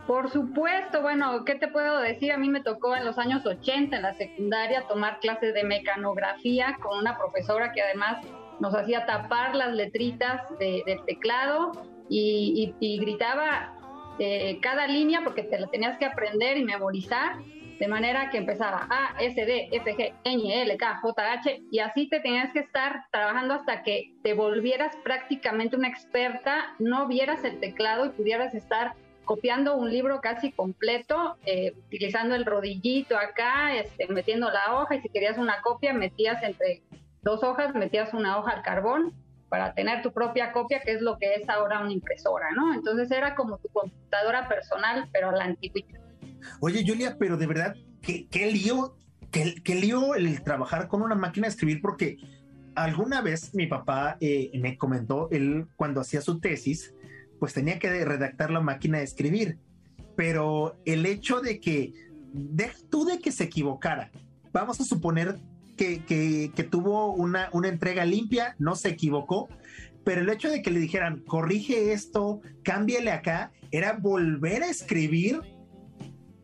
Por 0.07 0.29
supuesto, 0.31 1.01
bueno, 1.01 1.45
¿qué 1.45 1.55
te 1.55 1.67
puedo 1.67 1.99
decir? 1.99 2.31
A 2.31 2.37
mí 2.37 2.49
me 2.49 2.61
tocó 2.61 2.95
en 2.95 3.05
los 3.05 3.17
años 3.17 3.45
80 3.45 3.95
en 3.95 4.01
la 4.01 4.13
secundaria 4.15 4.87
tomar 4.87 5.19
clases 5.19 5.53
de 5.53 5.63
mecanografía 5.63 6.77
con 6.81 6.97
una 6.97 7.17
profesora 7.17 7.71
que 7.71 7.81
además 7.81 8.17
nos 8.59 8.75
hacía 8.75 9.05
tapar 9.05 9.55
las 9.55 9.73
letritas 9.73 10.41
del 10.59 11.03
teclado 11.05 11.71
y, 12.09 12.73
gritaba 12.99 13.73
eh, 14.23 14.59
cada 14.61 14.85
línea 14.85 15.21
porque 15.23 15.41
te 15.41 15.59
la 15.59 15.65
tenías 15.65 15.97
que 15.97 16.05
aprender 16.05 16.55
y 16.55 16.63
memorizar, 16.63 17.37
de 17.79 17.87
manera 17.87 18.29
que 18.29 18.37
empezaba 18.37 18.87
A, 18.87 19.15
S, 19.19 19.43
D, 19.43 19.69
F, 19.71 19.95
G, 19.95 20.13
N, 20.23 20.61
L, 20.61 20.77
K, 20.77 20.99
J, 21.01 21.33
H, 21.33 21.63
y 21.71 21.79
así 21.79 22.07
te 22.07 22.19
tenías 22.19 22.53
que 22.53 22.59
estar 22.59 23.05
trabajando 23.11 23.55
hasta 23.55 23.81
que 23.81 24.13
te 24.21 24.35
volvieras 24.35 24.95
prácticamente 24.97 25.75
una 25.75 25.87
experta, 25.87 26.75
no 26.77 27.07
vieras 27.07 27.43
el 27.43 27.59
teclado 27.59 28.05
y 28.05 28.09
pudieras 28.09 28.53
estar 28.53 28.93
copiando 29.25 29.75
un 29.75 29.89
libro 29.89 30.21
casi 30.21 30.51
completo, 30.51 31.37
eh, 31.47 31.73
utilizando 31.87 32.35
el 32.35 32.45
rodillito 32.45 33.17
acá, 33.17 33.75
este, 33.75 34.05
metiendo 34.07 34.51
la 34.51 34.75
hoja, 34.75 34.97
y 34.97 35.01
si 35.01 35.09
querías 35.09 35.39
una 35.39 35.61
copia, 35.61 35.93
metías 35.93 36.43
entre 36.43 36.83
dos 37.23 37.43
hojas, 37.43 37.73
metías 37.73 38.13
una 38.13 38.37
hoja 38.37 38.51
al 38.51 38.61
carbón 38.61 39.15
para 39.51 39.73
tener 39.73 40.01
tu 40.01 40.13
propia 40.13 40.53
copia, 40.53 40.79
que 40.79 40.93
es 40.93 41.01
lo 41.01 41.17
que 41.17 41.33
es 41.33 41.49
ahora 41.49 41.81
una 41.81 41.91
impresora, 41.91 42.51
¿no? 42.55 42.73
Entonces 42.73 43.11
era 43.11 43.35
como 43.35 43.57
tu 43.57 43.67
computadora 43.67 44.47
personal, 44.47 45.09
pero 45.11 45.27
a 45.27 45.33
la 45.33 45.43
antigüita. 45.43 45.99
Oye, 46.61 46.85
Julia, 46.87 47.17
pero 47.19 47.35
de 47.35 47.47
verdad, 47.47 47.75
qué, 48.01 48.29
qué 48.29 48.49
lío, 48.49 48.95
qué, 49.29 49.55
qué, 49.61 49.75
lío 49.75 50.15
el 50.15 50.41
trabajar 50.41 50.87
con 50.87 51.01
una 51.01 51.15
máquina 51.15 51.47
de 51.47 51.51
escribir, 51.51 51.81
porque 51.81 52.15
alguna 52.75 53.19
vez 53.19 53.53
mi 53.53 53.67
papá 53.67 54.15
eh, 54.21 54.51
me 54.53 54.77
comentó, 54.77 55.27
él 55.31 55.67
cuando 55.75 55.99
hacía 55.99 56.21
su 56.21 56.39
tesis, 56.39 56.95
pues 57.37 57.53
tenía 57.53 57.77
que 57.77 58.05
redactar 58.05 58.51
la 58.51 58.61
máquina 58.61 58.99
de 58.99 59.03
escribir, 59.03 59.59
pero 60.15 60.79
el 60.85 61.05
hecho 61.05 61.41
de 61.41 61.59
que, 61.59 61.91
de, 62.31 62.71
tú 62.89 63.03
de 63.03 63.19
que 63.19 63.33
se 63.33 63.43
equivocara, 63.43 64.11
vamos 64.53 64.79
a 64.79 64.85
suponer 64.85 65.35
que, 65.81 66.67
tuvo 66.69 67.13
una, 67.13 67.49
una 67.53 67.67
entrega 67.67 68.05
limpia, 68.05 68.55
no 68.59 68.75
se 68.75 68.89
equivocó, 68.89 69.49
pero 70.03 70.21
el 70.21 70.29
hecho 70.29 70.49
de 70.49 70.61
que 70.61 70.71
le 70.71 70.79
dijeran, 70.79 71.21
corrige 71.21 71.93
esto, 71.93 72.41
cámbiale 72.63 73.11
acá, 73.11 73.51
era 73.71 73.93
volver 73.93 74.63
a 74.63 74.67
escribir 74.69 75.41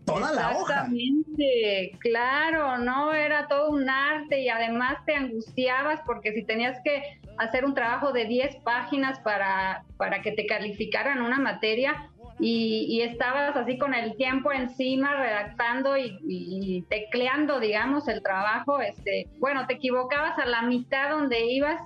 toda 0.06 0.32
la 0.32 0.58
hoja. 0.58 0.74
Exactamente, 0.74 1.92
claro, 2.00 2.78
no 2.78 3.14
era 3.14 3.48
todo 3.48 3.72
un 3.72 3.90
arte 3.90 4.42
y 4.42 4.50
además 4.50 4.98
te 5.06 5.16
angustiabas 5.16 6.02
porque 6.06 6.34
si 6.34 6.44
tenías 6.44 6.80
que 6.84 7.20
hacer 7.38 7.66
un 7.66 7.76
trabajo 7.76 8.12
de 8.14 8.26
10 8.26 8.58
páginas 8.64 9.20
para, 9.20 9.84
para 9.98 10.22
que 10.22 10.32
te 10.32 10.46
calificaran 10.46 11.22
una 11.22 11.38
materia, 11.38 12.10
y, 12.40 13.02
estabas 13.02 13.56
así 13.56 13.78
con 13.78 13.94
el 13.94 14.16
tiempo 14.16 14.52
encima 14.52 15.16
redactando 15.16 15.98
y, 15.98 16.86
tecleando, 16.90 17.60
digamos, 17.60 18.08
el 18.08 18.22
trabajo, 18.22 18.80
este, 18.80 19.28
bueno, 19.40 19.66
te 19.66 19.74
equivocabas 19.76 20.38
a 20.38 20.46
la 20.46 20.62
mitad 20.62 21.10
donde 21.10 21.46
ibas, 21.46 21.82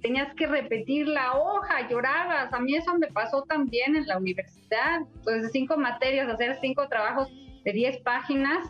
tenías 0.00 0.34
que 0.34 0.48
repetir 0.48 1.06
la 1.06 1.34
hoja, 1.34 1.88
llorabas. 1.88 2.52
A 2.52 2.58
mí 2.58 2.74
eso 2.74 2.98
me 2.98 3.06
pasó 3.08 3.42
también 3.42 3.94
en 3.94 4.06
la 4.08 4.18
universidad, 4.18 5.02
pues 5.22 5.42
de 5.42 5.48
cinco 5.50 5.76
materias, 5.76 6.28
hacer 6.28 6.58
cinco 6.60 6.88
trabajos 6.88 7.28
de 7.64 7.72
diez 7.72 7.98
páginas, 7.98 8.68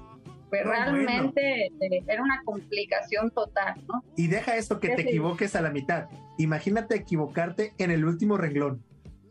pues 0.51 0.67
realmente 0.67 1.69
eh, 1.81 2.05
era 2.07 2.23
una 2.23 2.43
complicación 2.45 3.31
total, 3.31 3.83
¿no? 3.89 4.05
Y 4.17 4.27
deja 4.27 4.57
esto 4.57 4.81
que 4.81 4.91
te 4.91 5.01
equivoques 5.01 5.57
a 5.57 5.63
la 5.63 5.71
mitad. 5.71 6.11
Imagínate 6.37 6.95
equivocarte 6.95 7.73
en 7.79 7.91
el 7.91 8.05
último 8.05 8.37
renglón. 8.37 8.85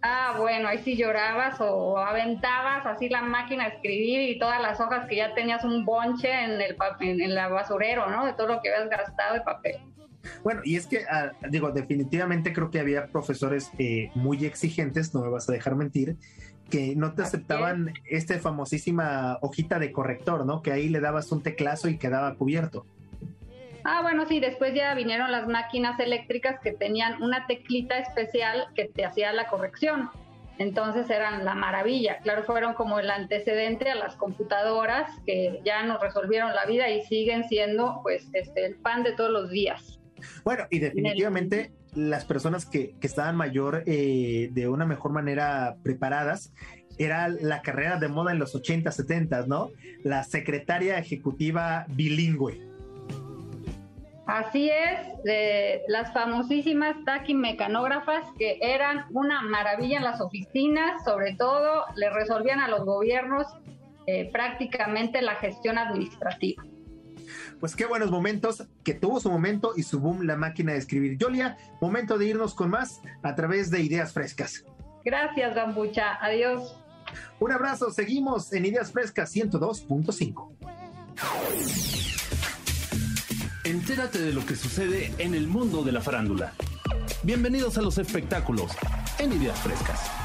Ah, 0.04 0.36
bueno, 0.38 0.68
ahí 0.68 0.80
sí 0.80 0.96
llorabas 0.96 1.60
o 1.60 1.98
aventabas 1.98 2.86
así 2.86 3.08
la 3.08 3.22
máquina 3.22 3.66
a 3.66 3.68
escribir 3.68 4.30
y 4.30 4.40
todas 4.40 4.60
las 4.60 4.80
hojas 4.80 5.08
que 5.08 5.18
ya 5.18 5.36
tenías 5.36 5.64
un 5.64 5.86
bonche 5.86 6.32
en 6.32 6.60
el 6.60 6.76
en, 7.00 7.22
en 7.22 7.36
la 7.36 7.50
basurero, 7.50 8.10
¿no? 8.10 8.26
De 8.26 8.34
todo 8.34 8.48
lo 8.48 8.62
que 8.62 8.74
habías 8.74 8.90
gastado 8.90 9.36
de 9.36 9.42
papel. 9.42 9.76
Bueno, 10.44 10.62
y 10.64 10.76
es 10.76 10.88
que, 10.88 11.06
ah, 11.10 11.32
digo, 11.50 11.72
definitivamente 11.72 12.54
creo 12.54 12.72
que 12.72 12.80
había 12.80 13.08
profesores 13.08 13.72
eh, 13.78 14.12
muy 14.16 14.44
exigentes, 14.46 15.14
no 15.14 15.22
me 15.22 15.30
vas 15.30 15.50
a 15.50 15.54
dejar 15.54 15.76
mentir, 15.76 16.18
que 16.70 16.96
no 16.96 17.14
te 17.14 17.22
aceptaban 17.22 17.94
esta 18.06 18.38
famosísima 18.40 19.38
hojita 19.42 19.78
de 19.78 19.92
corrector, 19.92 20.46
¿no? 20.46 20.62
Que 20.62 20.72
ahí 20.72 20.90
le 20.90 21.00
dabas 21.00 21.32
un 21.32 21.44
teclazo 21.44 21.90
y 21.90 21.98
quedaba 21.98 22.34
cubierto. 22.36 22.86
Ah, 23.84 24.02
bueno, 24.02 24.26
sí, 24.28 24.40
después 24.40 24.74
ya 24.74 24.94
vinieron 24.94 25.32
las 25.32 25.48
máquinas 25.48 26.00
eléctricas 26.00 26.60
que 26.62 26.72
tenían 26.72 27.22
una 27.22 27.48
teclita 27.48 27.98
especial 27.98 28.68
que 28.76 28.86
te 28.86 29.06
hacía 29.06 29.34
la 29.34 29.48
corrección. 29.48 30.10
Entonces 30.58 31.10
eran 31.10 31.44
la 31.44 31.56
maravilla. 31.56 32.20
Claro, 32.20 32.44
fueron 32.44 32.74
como 32.76 33.00
el 33.00 33.10
antecedente 33.10 33.90
a 33.90 33.96
las 33.96 34.16
computadoras 34.16 35.10
que 35.26 35.60
ya 35.66 35.84
nos 35.84 36.00
resolvieron 36.00 36.54
la 36.54 36.66
vida 36.66 36.90
y 36.90 37.02
siguen 37.04 37.46
siendo 37.46 38.00
pues 38.04 38.30
este 38.34 38.66
el 38.66 38.76
pan 38.76 39.04
de 39.04 39.14
todos 39.14 39.32
los 39.32 39.50
días. 39.50 40.00
Bueno, 40.44 40.66
y 40.70 40.80
definitivamente 40.80 41.72
las 41.96 42.26
personas 42.26 42.66
que, 42.66 42.94
que 43.00 43.08
estaban 43.08 43.36
mayor 43.36 43.84
eh, 43.88 44.50
de 44.52 44.68
una 44.68 44.86
mejor 44.86 45.12
manera 45.12 45.78
preparadas 45.84 46.54
era 46.98 47.28
la 47.28 47.62
carrera 47.62 47.98
de 47.98 48.08
moda 48.08 48.32
en 48.32 48.40
los 48.40 48.54
80, 48.54 48.92
70, 48.92 49.48
¿no? 49.48 49.72
La 50.04 50.24
secretaria 50.24 51.00
ejecutiva 51.00 51.86
bilingüe. 51.90 52.71
Así 54.32 54.70
es, 54.70 55.24
de 55.26 55.82
las 55.90 56.14
famosísimas 56.14 56.96
taquimecanógrafas 57.04 58.24
que 58.40 58.60
eran 58.62 59.06
una 59.12 59.42
maravilla 59.42 59.98
en 59.98 60.06
las 60.06 60.22
oficinas, 60.22 61.04
sobre 61.04 61.36
todo 61.36 61.84
le 61.98 62.10
resolvían 62.10 62.62
a 62.62 62.70
los 62.70 62.86
gobiernos 62.86 63.46
eh, 64.08 64.30
prácticamente 64.32 65.22
la 65.22 65.36
gestión 65.36 65.78
administrativa. 65.78 66.64
Pues 67.60 67.76
qué 67.76 67.86
buenos 67.86 68.10
momentos, 68.10 68.66
que 68.86 68.94
tuvo 68.94 69.20
su 69.20 69.30
momento 69.30 69.74
y 69.76 69.84
su 69.84 70.00
boom 70.00 70.26
la 70.26 70.38
máquina 70.38 70.72
de 70.72 70.78
escribir. 70.78 71.18
Yolia, 71.18 71.58
momento 71.82 72.18
de 72.18 72.28
irnos 72.28 72.56
con 72.56 72.70
más 72.70 73.02
a 73.24 73.36
través 73.36 73.70
de 73.70 73.82
Ideas 73.82 74.14
Frescas. 74.14 74.64
Gracias, 75.04 75.54
Gambucha. 75.54 76.18
Adiós. 76.22 76.78
Un 77.42 77.52
abrazo, 77.52 77.92
seguimos 77.92 78.54
en 78.54 78.66
Ideas 78.66 78.94
Frescas 78.94 79.36
102.5. 79.36 80.56
Entérate 83.92 84.20
de 84.20 84.32
lo 84.32 84.46
que 84.46 84.56
sucede 84.56 85.14
en 85.18 85.36
el 85.36 85.48
mundo 85.48 85.84
de 85.84 85.92
la 85.92 86.00
farándula. 86.00 86.54
Bienvenidos 87.24 87.78
a 87.78 87.82
los 87.82 87.98
espectáculos 87.98 88.72
en 89.20 89.34
Ideas 89.34 89.60
Frescas. 89.60 90.21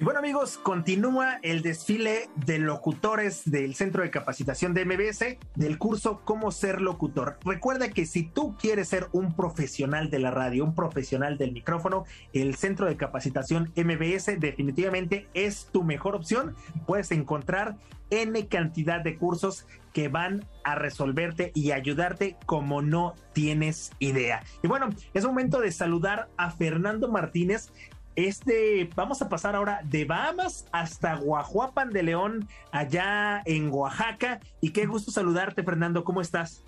Y 0.00 0.04
bueno 0.04 0.20
amigos, 0.20 0.56
continúa 0.56 1.40
el 1.42 1.60
desfile 1.60 2.30
de 2.34 2.58
locutores 2.58 3.42
del 3.44 3.74
Centro 3.74 4.02
de 4.02 4.10
Capacitación 4.10 4.72
de 4.72 4.86
MBS 4.86 5.36
del 5.56 5.76
curso 5.76 6.22
Cómo 6.24 6.52
ser 6.52 6.80
locutor. 6.80 7.38
Recuerda 7.44 7.90
que 7.90 8.06
si 8.06 8.22
tú 8.22 8.56
quieres 8.56 8.88
ser 8.88 9.08
un 9.12 9.36
profesional 9.36 10.08
de 10.08 10.18
la 10.18 10.30
radio, 10.30 10.64
un 10.64 10.74
profesional 10.74 11.36
del 11.36 11.52
micrófono, 11.52 12.04
el 12.32 12.54
Centro 12.54 12.86
de 12.86 12.96
Capacitación 12.96 13.74
MBS 13.76 14.40
definitivamente 14.40 15.28
es 15.34 15.68
tu 15.70 15.84
mejor 15.84 16.14
opción. 16.14 16.56
Puedes 16.86 17.10
encontrar 17.12 17.76
N 18.08 18.48
cantidad 18.48 19.02
de 19.02 19.16
cursos 19.16 19.66
que 19.92 20.08
van 20.08 20.44
a 20.64 20.74
resolverte 20.74 21.52
y 21.54 21.72
ayudarte 21.72 22.36
como 22.46 22.82
no 22.82 23.14
tienes 23.32 23.92
idea. 23.98 24.42
Y 24.62 24.68
bueno, 24.68 24.90
es 25.14 25.24
momento 25.24 25.60
de 25.60 25.72
saludar 25.72 26.28
a 26.36 26.50
Fernando 26.50 27.10
Martínez, 27.10 27.72
este, 28.16 28.90
vamos 28.94 29.22
a 29.22 29.28
pasar 29.28 29.56
ahora 29.56 29.80
de 29.84 30.04
Bahamas 30.04 30.66
hasta 30.72 31.14
Guajuapan 31.16 31.90
de 31.90 32.02
León, 32.02 32.48
allá 32.72 33.42
en 33.44 33.70
Oaxaca. 33.72 34.40
Y 34.60 34.70
qué 34.70 34.86
gusto 34.86 35.10
saludarte, 35.10 35.62
Fernando. 35.62 36.04
¿Cómo 36.04 36.20
estás? 36.20 36.64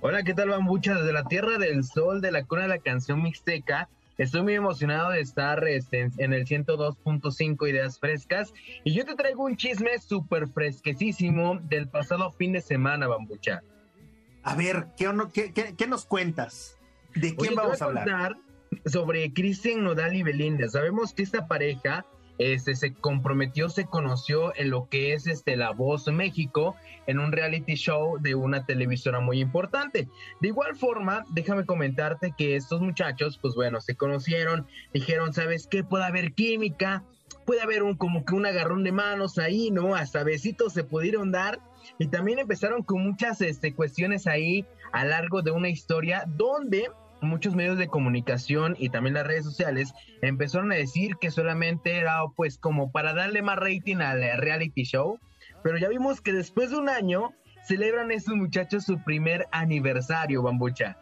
Hola, 0.00 0.22
¿qué 0.22 0.34
tal, 0.34 0.50
Bambucha? 0.50 0.94
Desde 0.94 1.12
la 1.12 1.24
Tierra 1.24 1.58
del 1.58 1.84
Sol, 1.84 2.20
de 2.20 2.32
la 2.32 2.44
cuna 2.44 2.62
de 2.62 2.68
la 2.68 2.78
canción 2.78 3.22
mixteca. 3.22 3.88
Estoy 4.18 4.42
muy 4.42 4.54
emocionado 4.54 5.10
de 5.10 5.20
estar 5.20 5.66
este, 5.66 6.10
en 6.18 6.32
el 6.32 6.46
102.5 6.46 7.68
Ideas 7.68 7.98
Frescas. 7.98 8.52
Y 8.84 8.94
yo 8.94 9.04
te 9.04 9.14
traigo 9.14 9.44
un 9.44 9.56
chisme 9.56 9.98
súper 9.98 10.48
fresquecísimo 10.48 11.58
del 11.58 11.88
pasado 11.88 12.30
fin 12.30 12.52
de 12.52 12.60
semana, 12.60 13.08
Bambucha. 13.08 13.62
A 14.42 14.54
ver, 14.54 14.88
¿qué, 14.96 15.74
qué, 15.76 15.86
nos 15.86 16.04
cuentas? 16.04 16.78
¿De 17.14 17.34
quién 17.34 17.54
vamos 17.54 17.80
a 17.80 17.86
hablar? 17.86 18.36
Sobre 18.86 19.32
Cristian 19.32 19.84
Nodal 19.84 20.14
y 20.16 20.22
Belinda. 20.22 20.68
Sabemos 20.68 21.12
que 21.12 21.22
esta 21.22 21.46
pareja 21.46 22.06
este, 22.38 22.74
se 22.74 22.94
comprometió, 22.94 23.68
se 23.68 23.86
conoció 23.86 24.54
en 24.56 24.70
lo 24.70 24.88
que 24.88 25.12
es 25.12 25.26
este, 25.26 25.56
La 25.56 25.70
Voz 25.70 26.08
México, 26.08 26.74
en 27.06 27.18
un 27.18 27.32
reality 27.32 27.74
show 27.74 28.18
de 28.20 28.34
una 28.34 28.66
televisora 28.66 29.20
muy 29.20 29.40
importante. 29.40 30.08
De 30.40 30.48
igual 30.48 30.74
forma, 30.74 31.24
déjame 31.30 31.64
comentarte 31.64 32.34
que 32.36 32.56
estos 32.56 32.80
muchachos, 32.80 33.38
pues 33.40 33.54
bueno, 33.54 33.80
se 33.80 33.94
conocieron, 33.94 34.66
dijeron, 34.92 35.32
¿sabes 35.32 35.66
qué? 35.68 35.84
Puede 35.84 36.04
haber 36.04 36.32
química, 36.32 37.04
puede 37.44 37.62
haber 37.62 37.82
un 37.82 37.96
como 37.96 38.24
que 38.24 38.34
un 38.34 38.46
agarrón 38.46 38.82
de 38.84 38.92
manos 38.92 39.38
ahí, 39.38 39.70
¿no? 39.70 39.94
Hasta 39.94 40.24
besitos 40.24 40.72
se 40.72 40.84
pudieron 40.84 41.30
dar 41.30 41.60
y 41.98 42.08
también 42.08 42.38
empezaron 42.38 42.82
con 42.82 43.02
muchas 43.02 43.40
este, 43.42 43.74
cuestiones 43.74 44.26
ahí 44.26 44.66
a 44.92 45.04
largo 45.04 45.42
de 45.42 45.50
una 45.50 45.68
historia 45.68 46.24
donde 46.26 46.88
muchos 47.24 47.54
medios 47.54 47.78
de 47.78 47.88
comunicación 47.88 48.76
y 48.78 48.90
también 48.90 49.14
las 49.14 49.26
redes 49.26 49.44
sociales 49.44 49.92
empezaron 50.22 50.72
a 50.72 50.76
decir 50.76 51.16
que 51.20 51.30
solamente 51.30 51.96
era 51.96 52.20
pues 52.36 52.58
como 52.58 52.92
para 52.92 53.14
darle 53.14 53.42
más 53.42 53.58
rating 53.58 53.96
al 53.96 54.22
reality 54.38 54.84
show, 54.84 55.18
pero 55.62 55.78
ya 55.78 55.88
vimos 55.88 56.20
que 56.20 56.32
después 56.32 56.70
de 56.70 56.76
un 56.76 56.88
año 56.88 57.32
celebran 57.66 58.10
estos 58.10 58.36
muchachos 58.36 58.84
su 58.84 59.02
primer 59.02 59.46
aniversario, 59.50 60.42
Bambucha. 60.42 60.98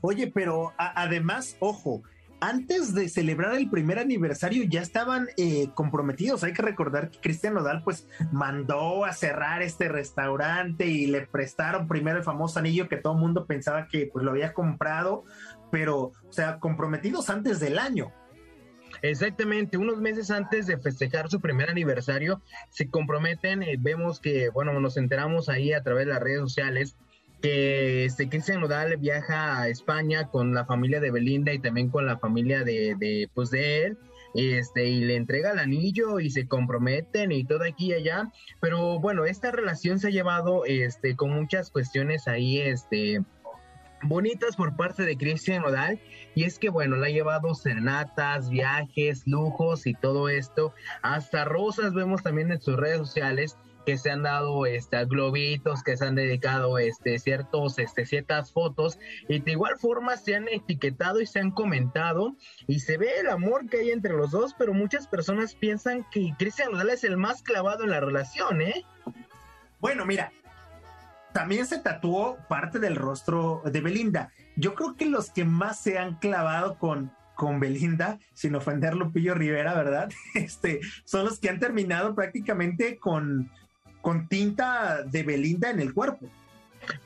Oye, 0.00 0.30
pero 0.32 0.72
además, 0.78 1.56
ojo, 1.60 2.02
antes 2.40 2.94
de 2.94 3.08
celebrar 3.08 3.54
el 3.54 3.70
primer 3.70 3.98
aniversario 3.98 4.64
ya 4.64 4.82
estaban 4.82 5.28
eh, 5.36 5.68
comprometidos. 5.74 6.44
Hay 6.44 6.52
que 6.52 6.62
recordar 6.62 7.10
que 7.10 7.20
Cristian 7.20 7.54
Nodal 7.54 7.82
pues 7.82 8.06
mandó 8.32 9.04
a 9.04 9.12
cerrar 9.12 9.62
este 9.62 9.88
restaurante 9.88 10.86
y 10.86 11.06
le 11.06 11.26
prestaron 11.26 11.88
primero 11.88 12.18
el 12.18 12.24
famoso 12.24 12.58
anillo 12.58 12.88
que 12.88 12.96
todo 12.96 13.14
el 13.14 13.20
mundo 13.20 13.46
pensaba 13.46 13.88
que 13.88 14.08
pues 14.12 14.24
lo 14.24 14.32
había 14.32 14.52
comprado, 14.52 15.24
pero 15.70 16.12
o 16.28 16.32
sea, 16.32 16.58
comprometidos 16.58 17.30
antes 17.30 17.60
del 17.60 17.78
año. 17.78 18.12
Exactamente, 19.02 19.76
unos 19.76 20.00
meses 20.00 20.30
antes 20.30 20.66
de 20.66 20.78
festejar 20.78 21.28
su 21.28 21.40
primer 21.40 21.70
aniversario, 21.70 22.40
se 22.70 22.88
comprometen, 22.88 23.62
eh, 23.62 23.76
vemos 23.78 24.20
que, 24.20 24.48
bueno, 24.48 24.78
nos 24.80 24.96
enteramos 24.96 25.48
ahí 25.48 25.72
a 25.72 25.82
través 25.82 26.06
de 26.06 26.12
las 26.12 26.22
redes 26.22 26.40
sociales 26.40 26.96
que 27.42 28.06
este, 28.06 28.28
Cristian 28.28 28.60
Nodal 28.60 28.96
viaja 28.96 29.60
a 29.60 29.68
España 29.68 30.28
con 30.28 30.54
la 30.54 30.64
familia 30.64 31.00
de 31.00 31.10
Belinda 31.10 31.52
y 31.52 31.58
también 31.58 31.90
con 31.90 32.06
la 32.06 32.18
familia 32.18 32.64
de, 32.64 32.96
de, 32.98 33.28
pues 33.34 33.50
de 33.50 33.84
él, 33.84 33.98
este, 34.34 34.86
y 34.86 35.04
le 35.04 35.16
entrega 35.16 35.52
el 35.52 35.58
anillo 35.58 36.20
y 36.20 36.30
se 36.30 36.46
comprometen 36.46 37.32
y 37.32 37.44
todo 37.44 37.64
aquí 37.64 37.86
y 37.86 37.94
allá, 37.94 38.30
pero 38.60 38.98
bueno, 38.98 39.24
esta 39.24 39.50
relación 39.50 39.98
se 39.98 40.08
ha 40.08 40.10
llevado 40.10 40.64
este, 40.64 41.16
con 41.16 41.30
muchas 41.30 41.70
cuestiones 41.70 42.28
ahí, 42.28 42.58
este, 42.58 43.22
bonitas 44.08 44.56
por 44.56 44.76
parte 44.76 45.04
de 45.04 45.16
Cristian 45.16 45.62
Nodal 45.62 46.00
y 46.34 46.44
es 46.44 46.58
que 46.58 46.68
bueno, 46.68 46.96
la 46.96 47.06
ha 47.06 47.10
llevado 47.10 47.54
serenatas, 47.54 48.50
viajes, 48.50 49.26
lujos 49.26 49.86
y 49.86 49.94
todo 49.94 50.28
esto, 50.28 50.74
hasta 51.02 51.44
rosas 51.44 51.94
vemos 51.94 52.22
también 52.22 52.50
en 52.52 52.60
sus 52.60 52.76
redes 52.76 52.98
sociales 52.98 53.56
que 53.86 53.96
se 53.96 54.10
han 54.10 54.24
dado 54.24 54.66
este, 54.66 55.02
globitos, 55.04 55.84
que 55.84 55.96
se 55.96 56.04
han 56.04 56.16
dedicado 56.16 56.76
este, 56.78 57.18
ciertos, 57.20 57.78
este, 57.78 58.04
ciertas 58.04 58.52
fotos 58.52 58.98
y 59.28 59.38
de 59.38 59.52
igual 59.52 59.78
forma 59.78 60.16
se 60.16 60.34
han 60.34 60.48
etiquetado 60.48 61.20
y 61.20 61.26
se 61.26 61.38
han 61.38 61.52
comentado 61.52 62.34
y 62.66 62.80
se 62.80 62.98
ve 62.98 63.20
el 63.20 63.28
amor 63.28 63.68
que 63.70 63.78
hay 63.78 63.90
entre 63.90 64.12
los 64.12 64.32
dos, 64.32 64.54
pero 64.58 64.74
muchas 64.74 65.06
personas 65.06 65.54
piensan 65.54 66.04
que 66.10 66.34
Cristian 66.36 66.72
Nodal 66.72 66.90
es 66.90 67.04
el 67.04 67.16
más 67.16 67.42
clavado 67.42 67.84
en 67.84 67.90
la 67.90 68.00
relación, 68.00 68.60
¿eh? 68.60 68.84
Bueno, 69.78 70.04
mira, 70.04 70.32
también 71.36 71.66
se 71.66 71.78
tatuó 71.78 72.38
parte 72.48 72.78
del 72.78 72.96
rostro 72.96 73.60
de 73.66 73.82
Belinda. 73.82 74.32
Yo 74.56 74.74
creo 74.74 74.96
que 74.96 75.04
los 75.04 75.28
que 75.30 75.44
más 75.44 75.78
se 75.78 75.98
han 75.98 76.14
clavado 76.14 76.78
con, 76.78 77.12
con 77.34 77.60
Belinda, 77.60 78.18
sin 78.32 78.54
ofender 78.54 78.94
Lupillo 78.94 79.34
Rivera, 79.34 79.74
¿verdad? 79.74 80.08
Este, 80.34 80.80
son 81.04 81.26
los 81.26 81.38
que 81.38 81.50
han 81.50 81.58
terminado 81.58 82.14
prácticamente 82.14 82.96
con, 82.96 83.50
con 84.00 84.28
tinta 84.28 85.02
de 85.02 85.24
Belinda 85.24 85.68
en 85.68 85.80
el 85.80 85.92
cuerpo. 85.92 86.26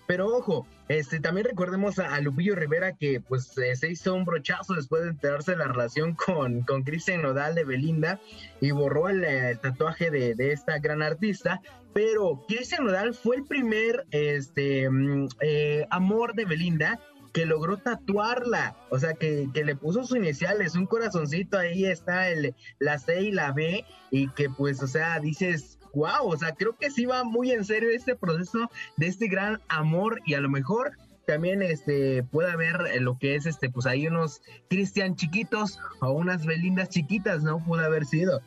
Pero 0.06 0.26
ojo, 0.26 0.66
este 0.88 1.20
también 1.20 1.46
recordemos 1.46 1.98
a, 1.98 2.20
Lupillo 2.20 2.56
Rivera 2.56 2.96
que 2.96 3.20
pues 3.20 3.56
eh, 3.58 3.76
se 3.76 3.90
hizo 3.90 4.14
un 4.14 4.24
brochazo 4.24 4.74
después 4.74 5.02
de 5.02 5.10
enterarse 5.10 5.52
de 5.52 5.58
la 5.58 5.68
relación 5.68 6.14
con, 6.14 6.62
con 6.62 6.82
Cristian 6.82 7.22
Nodal 7.22 7.54
de 7.54 7.64
Belinda 7.64 8.20
y 8.60 8.72
borró 8.72 9.08
el, 9.08 9.58
tatuaje 9.60 10.10
de, 10.10 10.34
esta 10.52 10.78
gran 10.78 11.02
artista. 11.02 11.60
Pero 11.92 12.44
Cristian 12.46 12.84
Nodal 12.84 13.14
fue 13.14 13.36
el 13.36 13.44
primer 13.44 14.06
este 14.10 14.88
mm, 14.88 15.28
eh, 15.40 15.86
amor 15.90 16.34
de 16.34 16.44
Belinda 16.44 16.98
que 17.32 17.46
logró 17.46 17.76
tatuarla, 17.76 18.76
o 18.90 18.98
sea, 18.98 19.14
que, 19.14 19.48
que, 19.54 19.64
le 19.64 19.76
puso 19.76 20.02
sus 20.02 20.16
iniciales, 20.16 20.74
un 20.74 20.86
corazoncito, 20.86 21.58
ahí 21.58 21.84
está 21.84 22.28
el, 22.28 22.56
la 22.80 22.98
C 22.98 23.22
y 23.22 23.30
la 23.30 23.52
B, 23.52 23.84
y 24.10 24.28
que 24.30 24.50
pues, 24.50 24.82
o 24.82 24.88
sea, 24.88 25.20
dices, 25.20 25.78
wow, 25.94 26.26
o 26.26 26.36
sea, 26.36 26.54
creo 26.54 26.76
que 26.76 26.90
sí 26.90 27.06
va 27.06 27.24
muy 27.24 27.52
en 27.52 27.64
serio 27.64 27.90
este 27.90 28.16
proceso 28.16 28.70
de 28.96 29.06
este 29.06 29.28
gran 29.28 29.60
amor 29.68 30.20
y 30.26 30.34
a 30.34 30.40
lo 30.40 30.48
mejor 30.48 30.92
también 31.26 31.62
este 31.62 32.24
puede 32.24 32.50
haber 32.50 33.00
lo 33.00 33.18
que 33.18 33.36
es 33.36 33.46
este 33.46 33.70
pues 33.70 33.86
hay 33.86 34.06
unos 34.06 34.42
Cristian 34.68 35.14
chiquitos 35.14 35.78
o 36.00 36.10
unas 36.10 36.44
Belindas 36.44 36.88
chiquitas, 36.88 37.42
¿no? 37.42 37.64
Puede 37.64 37.84
haber 37.84 38.04
sido. 38.04 38.40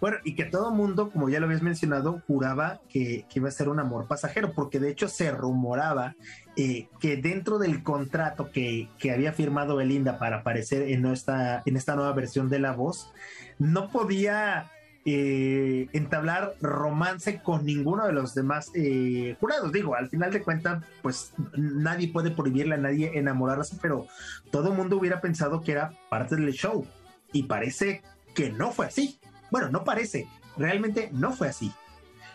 Bueno, 0.00 0.18
y 0.24 0.34
que 0.34 0.44
todo 0.44 0.70
mundo, 0.70 1.10
como 1.10 1.28
ya 1.28 1.40
lo 1.40 1.46
habías 1.46 1.62
mencionado, 1.62 2.22
juraba 2.26 2.80
que, 2.88 3.26
iba 3.34 3.48
a 3.48 3.52
ser 3.52 3.68
un 3.68 3.80
amor 3.80 4.06
pasajero, 4.06 4.52
porque 4.52 4.78
de 4.78 4.90
hecho 4.90 5.08
se 5.08 5.30
rumoraba 5.30 6.14
eh, 6.56 6.88
que 7.00 7.16
dentro 7.16 7.58
del 7.58 7.82
contrato 7.82 8.50
que, 8.52 8.88
que, 8.98 9.10
había 9.10 9.32
firmado 9.32 9.76
Belinda 9.76 10.18
para 10.18 10.38
aparecer 10.38 10.82
en 10.82 11.06
esta, 11.06 11.62
en 11.64 11.76
esta 11.76 11.96
nueva 11.96 12.12
versión 12.12 12.48
de 12.48 12.58
La 12.58 12.72
Voz, 12.72 13.12
no 13.58 13.90
podía 13.90 14.70
eh, 15.04 15.88
entablar 15.92 16.54
romance 16.60 17.42
con 17.42 17.64
ninguno 17.64 18.06
de 18.06 18.12
los 18.12 18.36
demás 18.36 18.70
eh, 18.74 19.36
jurados. 19.40 19.72
Digo, 19.72 19.96
al 19.96 20.08
final 20.08 20.30
de 20.30 20.42
cuentas, 20.42 20.84
pues 21.02 21.32
nadie 21.56 22.12
puede 22.12 22.30
prohibirle 22.30 22.76
a 22.76 22.78
nadie 22.78 23.18
enamorarse, 23.18 23.76
pero 23.82 24.06
todo 24.52 24.70
el 24.70 24.76
mundo 24.76 24.96
hubiera 24.96 25.20
pensado 25.20 25.60
que 25.60 25.72
era 25.72 25.92
parte 26.08 26.36
del 26.36 26.52
show. 26.52 26.86
Y 27.32 27.44
parece 27.44 28.02
que 28.34 28.50
no 28.50 28.70
fue 28.70 28.86
así. 28.86 29.18
Bueno, 29.50 29.70
no 29.70 29.82
parece, 29.82 30.28
realmente 30.56 31.10
no 31.12 31.32
fue 31.32 31.48
así. 31.48 31.72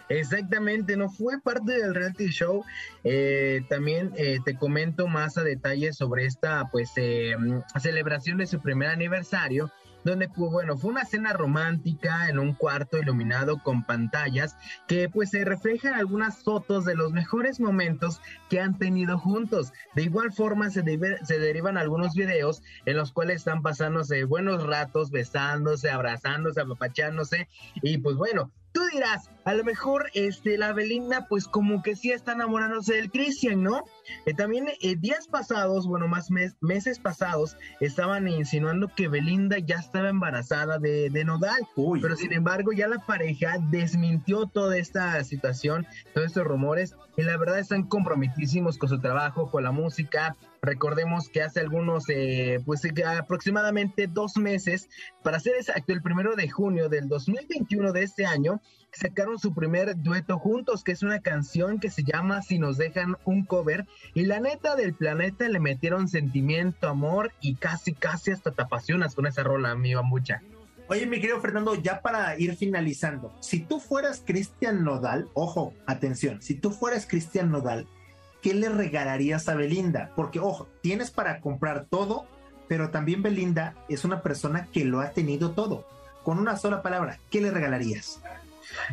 Exactamente, 0.10 0.98
no 0.98 1.10
fue 1.10 1.40
parte 1.40 1.72
del 1.72 1.96
reality 1.96 2.28
show. 2.28 2.66
Eh, 3.06 3.64
también 3.70 4.14
te 4.44 4.58
comento 4.58 5.08
más 5.08 5.38
a 5.38 5.44
detalle 5.44 5.94
sobre 5.94 6.26
esta 6.26 6.66
pues 6.72 6.92
celebración 7.80 8.38
de 8.38 8.48
su 8.48 8.60
primer 8.60 8.90
aniversario 8.90 9.72
donde 10.08 10.30
bueno, 10.38 10.78
fue 10.78 10.92
una 10.92 11.04
cena 11.04 11.34
romántica 11.34 12.30
en 12.30 12.40
un 12.40 12.54
cuarto 12.54 12.98
iluminado 12.98 13.62
con 13.62 13.84
pantallas 13.84 14.56
que 14.88 15.10
pues 15.10 15.32
se 15.32 15.44
reflejan 15.44 15.96
algunas 15.96 16.44
fotos 16.44 16.86
de 16.86 16.96
los 16.96 17.12
mejores 17.12 17.60
momentos 17.60 18.22
que 18.50 18.62
han 18.62 18.78
tenido 18.78 19.20
juntos. 19.20 19.74
De 19.96 20.04
igual 20.04 20.32
forma 20.32 20.70
se, 20.70 20.82
se 21.24 21.40
derivan 21.40 21.78
algunos 21.78 22.14
videos 22.14 22.64
en 22.86 22.96
los 22.96 23.12
cuales 23.12 23.38
están 23.38 23.62
pasándose 23.62 24.24
buenos 24.24 24.66
ratos, 24.66 25.12
besándose, 25.12 25.90
abrazándose, 25.90 26.62
apapachándose 26.62 27.50
y 27.82 27.98
pues 27.98 28.16
bueno, 28.16 28.54
Tú 28.78 28.84
dirás, 28.94 29.32
a 29.44 29.56
lo 29.56 29.64
mejor 29.64 30.12
este, 30.14 30.56
la 30.56 30.72
Belinda, 30.72 31.26
pues 31.28 31.48
como 31.48 31.82
que 31.82 31.96
sí 31.96 32.12
está 32.12 32.34
enamorándose 32.34 32.94
del 32.94 33.10
Christian, 33.10 33.64
¿no? 33.64 33.86
Eh, 34.28 34.36
también 34.36 34.68
eh, 34.82 34.96
días 34.96 35.28
pasados, 35.28 35.88
bueno, 35.88 36.08
más 36.08 36.30
meses 36.62 37.00
pasados, 37.00 37.58
estaban 37.80 38.28
insinuando 38.28 38.88
que 38.96 39.08
Belinda 39.08 39.58
ya 39.58 39.78
estaba 39.78 40.10
embarazada 40.10 40.78
de, 40.78 41.10
de 41.10 41.26
Nodal. 41.26 41.68
Pero 42.00 42.16
sin 42.16 42.34
embargo, 42.34 42.72
ya 42.72 42.88
la 42.88 43.00
pareja 43.00 43.56
desmintió 43.72 44.46
toda 44.46 44.78
esta 44.78 45.24
situación, 45.24 45.88
todos 46.14 46.28
estos 46.28 46.44
rumores, 46.44 46.96
y 47.18 47.24
la 47.24 47.36
verdad 47.36 47.60
están 47.60 47.84
comprometidísimos 47.84 48.78
con 48.78 48.88
su 48.88 49.00
trabajo, 49.00 49.52
con 49.52 49.64
la 49.64 49.72
música, 49.72 50.38
Recordemos 50.62 51.30
que 51.30 51.44
hace 51.44 51.60
algunos, 51.60 52.10
eh, 52.10 52.60
pues 52.66 52.82
aproximadamente 53.06 54.08
dos 54.08 54.38
meses, 54.38 54.90
para 55.24 55.40
ser 55.40 55.56
exacto, 55.56 55.94
el 55.94 56.02
primero 56.02 56.36
de 56.36 56.50
junio 56.50 56.90
del 56.90 57.08
2021 57.08 57.94
de 57.94 58.04
este 58.04 58.26
año, 58.26 58.62
sacaron 58.92 59.38
su 59.38 59.54
primer 59.54 59.96
dueto 60.02 60.40
juntos, 60.40 60.84
que 60.84 60.92
es 60.92 61.04
una 61.04 61.20
canción 61.20 61.80
que 61.80 61.90
se 61.90 62.04
llama 62.04 62.42
Si 62.42 62.60
nos 62.60 62.78
dejan 62.78 63.18
un 63.26 63.46
cover. 63.46 63.86
Y 64.14 64.26
la 64.26 64.40
neta 64.40 64.76
del 64.76 64.94
planeta 64.94 65.48
le 65.48 65.60
metieron 65.60 66.08
sentimiento, 66.08 66.90
amor 66.90 67.32
y 67.40 67.56
casi, 67.56 67.94
casi 67.94 68.32
hasta 68.32 68.52
te 68.52 68.62
apasionas 68.62 69.16
con 69.16 69.28
esa 69.28 69.44
rola, 69.44 69.76
mi 69.76 69.96
mucha. 69.96 70.42
Oye, 70.90 71.06
mi 71.06 71.20
querido 71.20 71.42
Fernando, 71.42 71.76
ya 71.76 72.02
para 72.02 72.40
ir 72.40 72.56
finalizando, 72.56 73.36
si 73.42 73.60
tú 73.60 73.82
fueras 73.82 74.24
Cristian 74.26 74.86
Nodal, 74.86 75.28
ojo, 75.34 75.74
atención, 75.86 76.42
si 76.42 76.56
tú 76.56 76.72
fueras 76.72 77.06
Cristian 77.06 77.52
Nodal, 77.52 77.88
¿qué 78.42 78.54
le 78.54 78.70
regalarías 78.70 79.50
a 79.50 79.56
Belinda? 79.56 80.14
Porque, 80.16 80.40
ojo, 80.40 80.70
tienes 80.82 81.12
para 81.12 81.42
comprar 81.42 81.88
todo, 81.90 82.26
pero 82.70 82.90
también 82.90 83.22
Belinda 83.22 83.76
es 83.90 84.06
una 84.06 84.22
persona 84.22 84.70
que 84.72 84.86
lo 84.86 85.02
ha 85.02 85.12
tenido 85.12 85.52
todo. 85.52 85.86
Con 86.24 86.40
una 86.40 86.56
sola 86.56 86.82
palabra, 86.82 87.20
¿qué 87.30 87.42
le 87.42 87.52
regalarías? 87.52 88.22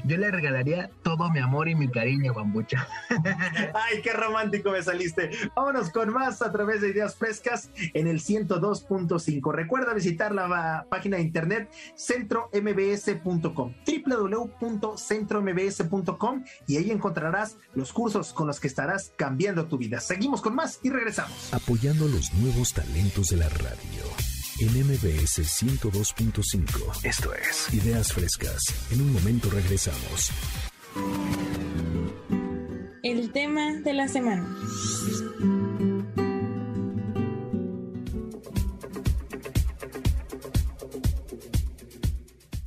Yo 0.05 0.17
le 0.17 0.31
regalaría 0.31 0.91
todo 1.03 1.29
mi 1.31 1.41
amor 1.41 1.69
y 1.69 1.75
mi 1.75 1.89
cariño, 1.89 2.33
bambucha. 2.35 2.87
Ay, 3.75 4.01
qué 4.03 4.13
romántico 4.13 4.71
me 4.71 4.83
saliste. 4.83 5.31
Vámonos 5.55 5.91
con 5.91 6.13
más 6.13 6.43
a 6.43 6.53
través 6.53 6.81
de 6.81 6.91
Ideas 6.91 7.17
Frescas 7.17 7.71
en 7.95 8.07
el 8.07 8.21
102.5. 8.21 9.53
Recuerda 9.53 9.95
visitar 9.95 10.33
la 10.35 10.87
página 10.89 11.17
de 11.17 11.23
internet 11.23 11.69
centrombs.com, 11.97 13.75
www.centrombs.com 13.87 16.45
y 16.67 16.77
ahí 16.77 16.91
encontrarás 16.91 17.57
los 17.75 17.93
cursos 17.93 18.33
con 18.33 18.47
los 18.47 18.61
que 18.61 18.69
estarás 18.69 19.13
cambiando 19.17 19.67
tu 19.67 19.77
vida. 19.79 20.01
Seguimos 20.01 20.41
con 20.41 20.55
más 20.55 20.79
y 20.83 20.91
regresamos. 20.91 21.53
Apoyando 21.53 22.07
los 22.09 22.33
nuevos 22.35 22.73
talentos 22.73 23.29
de 23.29 23.39
la 23.39 23.49
radio 23.49 24.05
en 24.61 24.69
MBS 24.69 25.41
102.5. 25.41 27.05
Esto 27.05 27.35
es 27.35 27.75
Ideas 27.75 28.13
Frescas. 28.13 28.63
En 28.93 29.01
un 29.01 29.13
momento 29.13 29.51
regresamos. 29.51 30.31
El 33.03 33.33
tema 33.33 33.81
de 33.81 33.95
la 33.95 34.07
semana. 34.07 34.47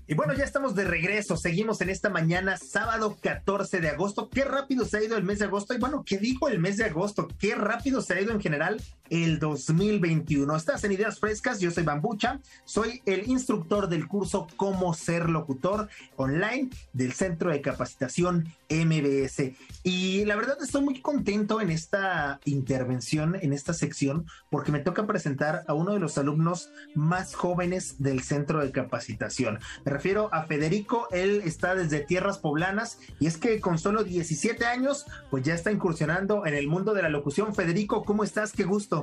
Y 0.10 0.14
bueno, 0.14 0.34
ya 0.34 0.46
estamos 0.46 0.74
de 0.74 0.86
regreso. 0.86 1.36
Seguimos 1.36 1.82
en 1.82 1.90
esta 1.90 2.10
mañana, 2.10 2.56
sábado 2.58 3.18
14 3.22 3.82
de 3.82 3.90
agosto. 3.90 4.30
Qué 4.30 4.46
rápido 4.46 4.86
se 4.86 4.98
ha 4.98 5.04
ido 5.04 5.18
el 5.18 5.24
mes 5.24 5.40
de 5.40 5.46
agosto. 5.46 5.74
Y 5.74 5.80
bueno, 5.80 6.04
¿qué 6.06 6.18
digo 6.18 6.48
el 6.48 6.60
mes 6.60 6.78
de 6.78 6.86
agosto? 6.86 7.28
Qué 7.40 7.56
rápido 7.56 8.02
se 8.02 8.14
ha 8.14 8.22
ido 8.22 8.32
en 8.32 8.40
general 8.40 8.82
el 9.10 9.40
2021. 9.40 10.56
Estás 10.56 10.84
en 10.84 10.92
Ideas 10.92 11.20
Frescas. 11.20 11.60
Yo 11.60 11.72
soy 11.72 11.84
Bambucha. 11.84 12.40
Soy 12.66 13.02
el 13.06 13.28
instructor 13.28 13.90
del 13.90 14.08
curso 14.08 14.48
Cómo 14.56 14.94
ser 14.94 15.30
locutor 15.30 15.90
online 16.16 16.70
del 16.94 17.14
Centro 17.14 17.52
de 17.52 17.62
Capacitación 17.62 18.54
MBS. 18.70 19.52
Y 19.84 20.26
la 20.26 20.36
verdad 20.36 20.58
estoy 20.62 20.84
muy 20.84 21.02
contento 21.02 21.62
en 21.62 21.70
esta 21.70 22.40
intervención, 22.46 23.36
en 23.42 23.54
esta 23.54 23.74
sección, 23.74 24.26
porque 24.50 24.72
me 24.72 24.80
toca 24.80 25.08
presentar 25.08 25.64
a 25.68 25.74
uno 25.74 25.94
de 25.94 26.00
los 26.00 26.18
alumnos 26.18 26.70
más 26.96 27.36
jóvenes 27.36 27.96
del 28.00 28.22
Centro 28.22 28.64
de 28.64 28.72
Capacitación 28.72 29.60
refiero 29.86 30.30
a 30.34 30.44
Federico, 30.44 31.08
él 31.12 31.42
está 31.46 31.76
desde 31.76 32.00
tierras 32.00 32.38
poblanas 32.38 33.00
y 33.20 33.28
es 33.28 33.38
que 33.38 33.60
con 33.60 33.78
solo 33.78 34.04
17 34.04 34.66
años, 34.66 35.06
pues 35.30 35.44
ya 35.44 35.54
está 35.54 35.72
incursionando 35.72 36.46
en 36.46 36.54
el 36.54 36.68
mundo 36.68 36.94
de 36.94 37.02
la 37.02 37.10
locución. 37.10 37.54
Federico, 37.54 38.04
¿cómo 38.04 38.24
estás? 38.24 38.52
Qué 38.52 38.64
gusto. 38.64 38.97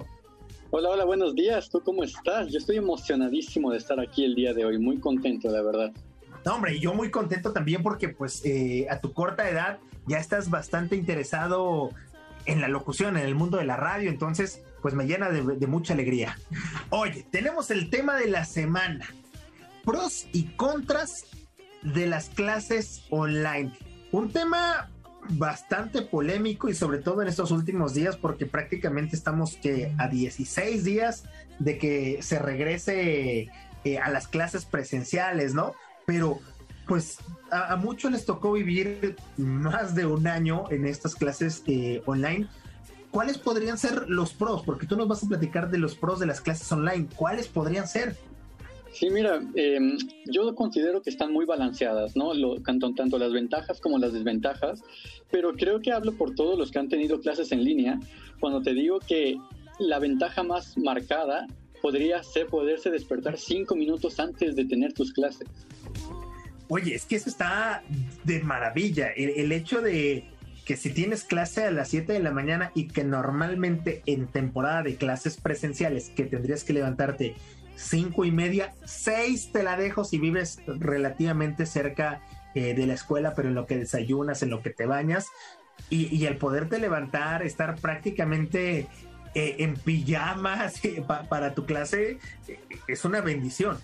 Hola, 0.70 0.90
hola, 0.90 1.05
buenos 1.05 1.35
días. 1.35 1.70
¿Tú 1.70 1.81
cómo 1.81 2.03
estás? 2.03 2.50
Yo 2.50 2.59
estoy 2.59 2.77
emocionadísimo 2.77 3.70
de 3.70 3.79
estar 3.79 4.00
aquí 4.00 4.24
el 4.24 4.35
día 4.35 4.53
de 4.53 4.64
hoy, 4.64 4.79
muy 4.79 4.98
contento, 4.98 5.50
de 5.50 5.62
verdad. 5.62 5.92
No, 6.44 6.55
hombre, 6.57 6.79
yo 6.79 6.94
muy 6.94 7.11
contento 7.11 7.53
también 7.53 7.83
porque 7.83 8.09
pues 8.09 8.44
eh, 8.44 8.87
a 8.90 9.00
tu 9.00 9.12
corta 9.12 9.48
edad 9.48 9.79
ya 10.07 10.18
estás 10.18 10.50
bastante 10.50 10.96
interesado 10.96 11.90
en 12.46 12.61
la 12.61 12.68
locución, 12.68 13.16
en 13.16 13.24
el 13.24 13.35
mundo 13.35 13.57
de 13.57 13.64
la 13.64 13.77
radio, 13.77 14.11
entonces 14.11 14.62
pues 14.83 14.94
me 14.94 15.07
llena 15.07 15.31
de 15.31 15.66
mucha 15.66 15.94
alegría. 15.94 16.38
Oye, 16.90 17.24
tenemos 17.31 17.70
el 17.70 17.88
tema 17.88 18.16
de 18.16 18.29
la 18.29 18.44
semana 18.44 19.07
pros 19.85 20.27
y 20.33 20.44
contras 20.57 21.27
de 21.83 22.07
las 22.07 22.31
clases 22.31 23.05
online. 23.11 23.72
Un 24.12 24.31
tema 24.31 24.90
bastante 25.30 26.02
polémico 26.02 26.68
y 26.68 26.74
sobre 26.74 26.98
todo 26.98 27.22
en 27.22 27.28
estos 27.28 27.50
últimos 27.50 27.94
días 27.94 28.16
porque 28.16 28.46
prácticamente 28.46 29.16
estamos 29.16 29.56
que 29.56 29.92
a 29.98 30.08
16 30.08 30.84
días 30.84 31.24
de 31.58 31.78
que 31.78 32.18
se 32.22 32.38
regrese 32.38 33.50
eh, 33.84 33.98
a 33.98 34.10
las 34.10 34.28
clases 34.28 34.64
presenciales, 34.64 35.54
¿no? 35.54 35.74
Pero 36.06 36.40
pues 36.87 37.18
a, 37.50 37.76
muchos 37.76 38.12
les 38.12 38.24
tocó 38.24 38.52
vivir 38.52 39.16
más 39.37 39.94
de 39.94 40.06
un 40.06 40.26
año 40.26 40.64
en 40.70 40.87
estas 40.87 41.14
clases 41.14 41.62
eh, 41.66 42.02
online. 42.06 42.48
¿Cuáles 43.10 43.38
podrían 43.38 43.78
ser 43.78 44.08
los 44.08 44.34
pros? 44.34 44.62
Porque 44.64 44.87
tú 44.87 44.96
nos 44.96 45.08
vas 45.08 45.22
a 45.22 45.28
platicar 45.28 45.70
de 45.70 45.78
los 45.78 45.94
pros 45.94 46.18
de 46.18 46.26
las 46.26 46.40
clases 46.40 46.70
online. 46.72 47.08
¿Cuáles 47.14 47.46
podrían 47.46 47.87
ser? 47.87 48.16
Sí, 48.94 49.11
mira, 49.11 49.42
em, 49.57 49.98
yo 50.26 50.54
considero 50.54 51.02
que 51.02 51.11
están 51.11 51.33
muy 51.33 51.44
balanceadas, 51.44 52.14
¿no? 52.14 52.33
Lo, 52.33 52.61
tanto, 52.62 52.94
tanto 52.94 53.18
las 53.18 53.33
ventajas 53.33 53.80
como 53.80 53.98
las 53.98 54.12
desventajas, 54.12 54.83
pero 55.33 55.54
creo 55.54 55.80
que 55.80 55.90
hablo 55.90 56.12
por 56.12 56.37
todos 56.37 56.57
los 56.57 56.70
que 56.70 56.78
han 56.78 56.88
tenido 56.88 57.20
clases 57.20 57.50
en 57.50 57.64
línea 57.64 57.98
cuando 58.38 58.62
te 58.62 58.72
digo 58.72 59.00
que 59.00 59.37
la 59.80 59.98
ventaja 59.98 60.44
más 60.44 60.78
marcada 60.78 61.48
podría 61.83 62.22
ser 62.22 62.46
poderse 62.46 62.88
despertar 62.90 63.37
cinco 63.37 63.74
minutos 63.74 64.20
antes 64.20 64.54
de 64.54 64.64
tener 64.64 64.92
tus 64.92 65.12
clases. 65.12 65.48
Oye, 66.68 66.94
es 66.94 67.04
que 67.04 67.16
eso 67.16 67.28
está 67.28 67.83
de 68.22 68.40
maravilla. 68.44 69.09
El, 69.09 69.30
el 69.30 69.50
hecho 69.50 69.83
de 69.83 70.24
que 70.64 70.76
si 70.76 70.90
tienes 70.90 71.24
clase 71.24 71.64
a 71.64 71.70
las 71.70 71.88
7 71.88 72.12
de 72.12 72.20
la 72.20 72.30
mañana 72.30 72.70
y 72.74 72.88
que 72.88 73.04
normalmente 73.04 74.02
en 74.07 74.26
temporada 74.28 74.83
de 74.83 74.96
clases 74.96 75.37
presenciales 75.37 76.11
que 76.11 76.24
tendrías 76.24 76.64
que 76.64 76.72
levantarte 76.72 77.35
cinco 77.76 78.24
y 78.24 78.30
media, 78.30 78.74
seis 78.84 79.50
te 79.52 79.62
la 79.62 79.76
dejo 79.76 80.04
si 80.04 80.18
vives 80.18 80.60
relativamente 80.66 81.66
cerca 81.66 82.22
eh, 82.54 82.74
de 82.74 82.87
la 82.87 82.94
escuela, 82.94 83.34
pero 83.34 83.48
en 83.48 83.54
lo 83.54 83.66
que 83.66 83.76
desayunas, 83.76 84.42
en 84.42 84.50
lo 84.50 84.62
que 84.62 84.70
te 84.70 84.87
bañas, 84.87 85.28
y, 85.90 86.24
el 86.24 86.38
poderte 86.38 86.78
levantar, 86.78 87.42
estar 87.42 87.76
prácticamente 87.76 88.87
eh, 89.34 89.56
en 89.58 89.74
pijamas 89.74 90.80
para 91.28 91.54
tu 91.54 91.66
clase, 91.66 92.18
eh, 92.48 92.60
es 92.88 93.04
una 93.04 93.20
bendición. 93.20 93.78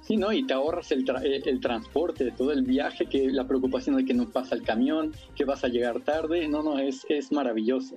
Sí, 0.00 0.16
¿no? 0.16 0.32
Y 0.32 0.46
te 0.46 0.54
ahorras 0.54 0.90
el, 0.92 1.04
el 1.22 1.60
transporte, 1.60 2.32
todo 2.32 2.52
el 2.52 2.62
viaje, 2.62 3.06
que 3.06 3.30
la 3.30 3.46
preocupación 3.46 3.96
de 3.96 4.04
que 4.04 4.14
no 4.14 4.28
pasa 4.28 4.54
el 4.54 4.62
camión, 4.62 5.14
que 5.36 5.44
vas 5.44 5.62
a 5.62 5.68
llegar 5.68 6.00
tarde, 6.00 6.48
no, 6.48 6.62
no, 6.62 6.78
es, 6.78 7.06
es 7.08 7.30
maravilloso. 7.30 7.96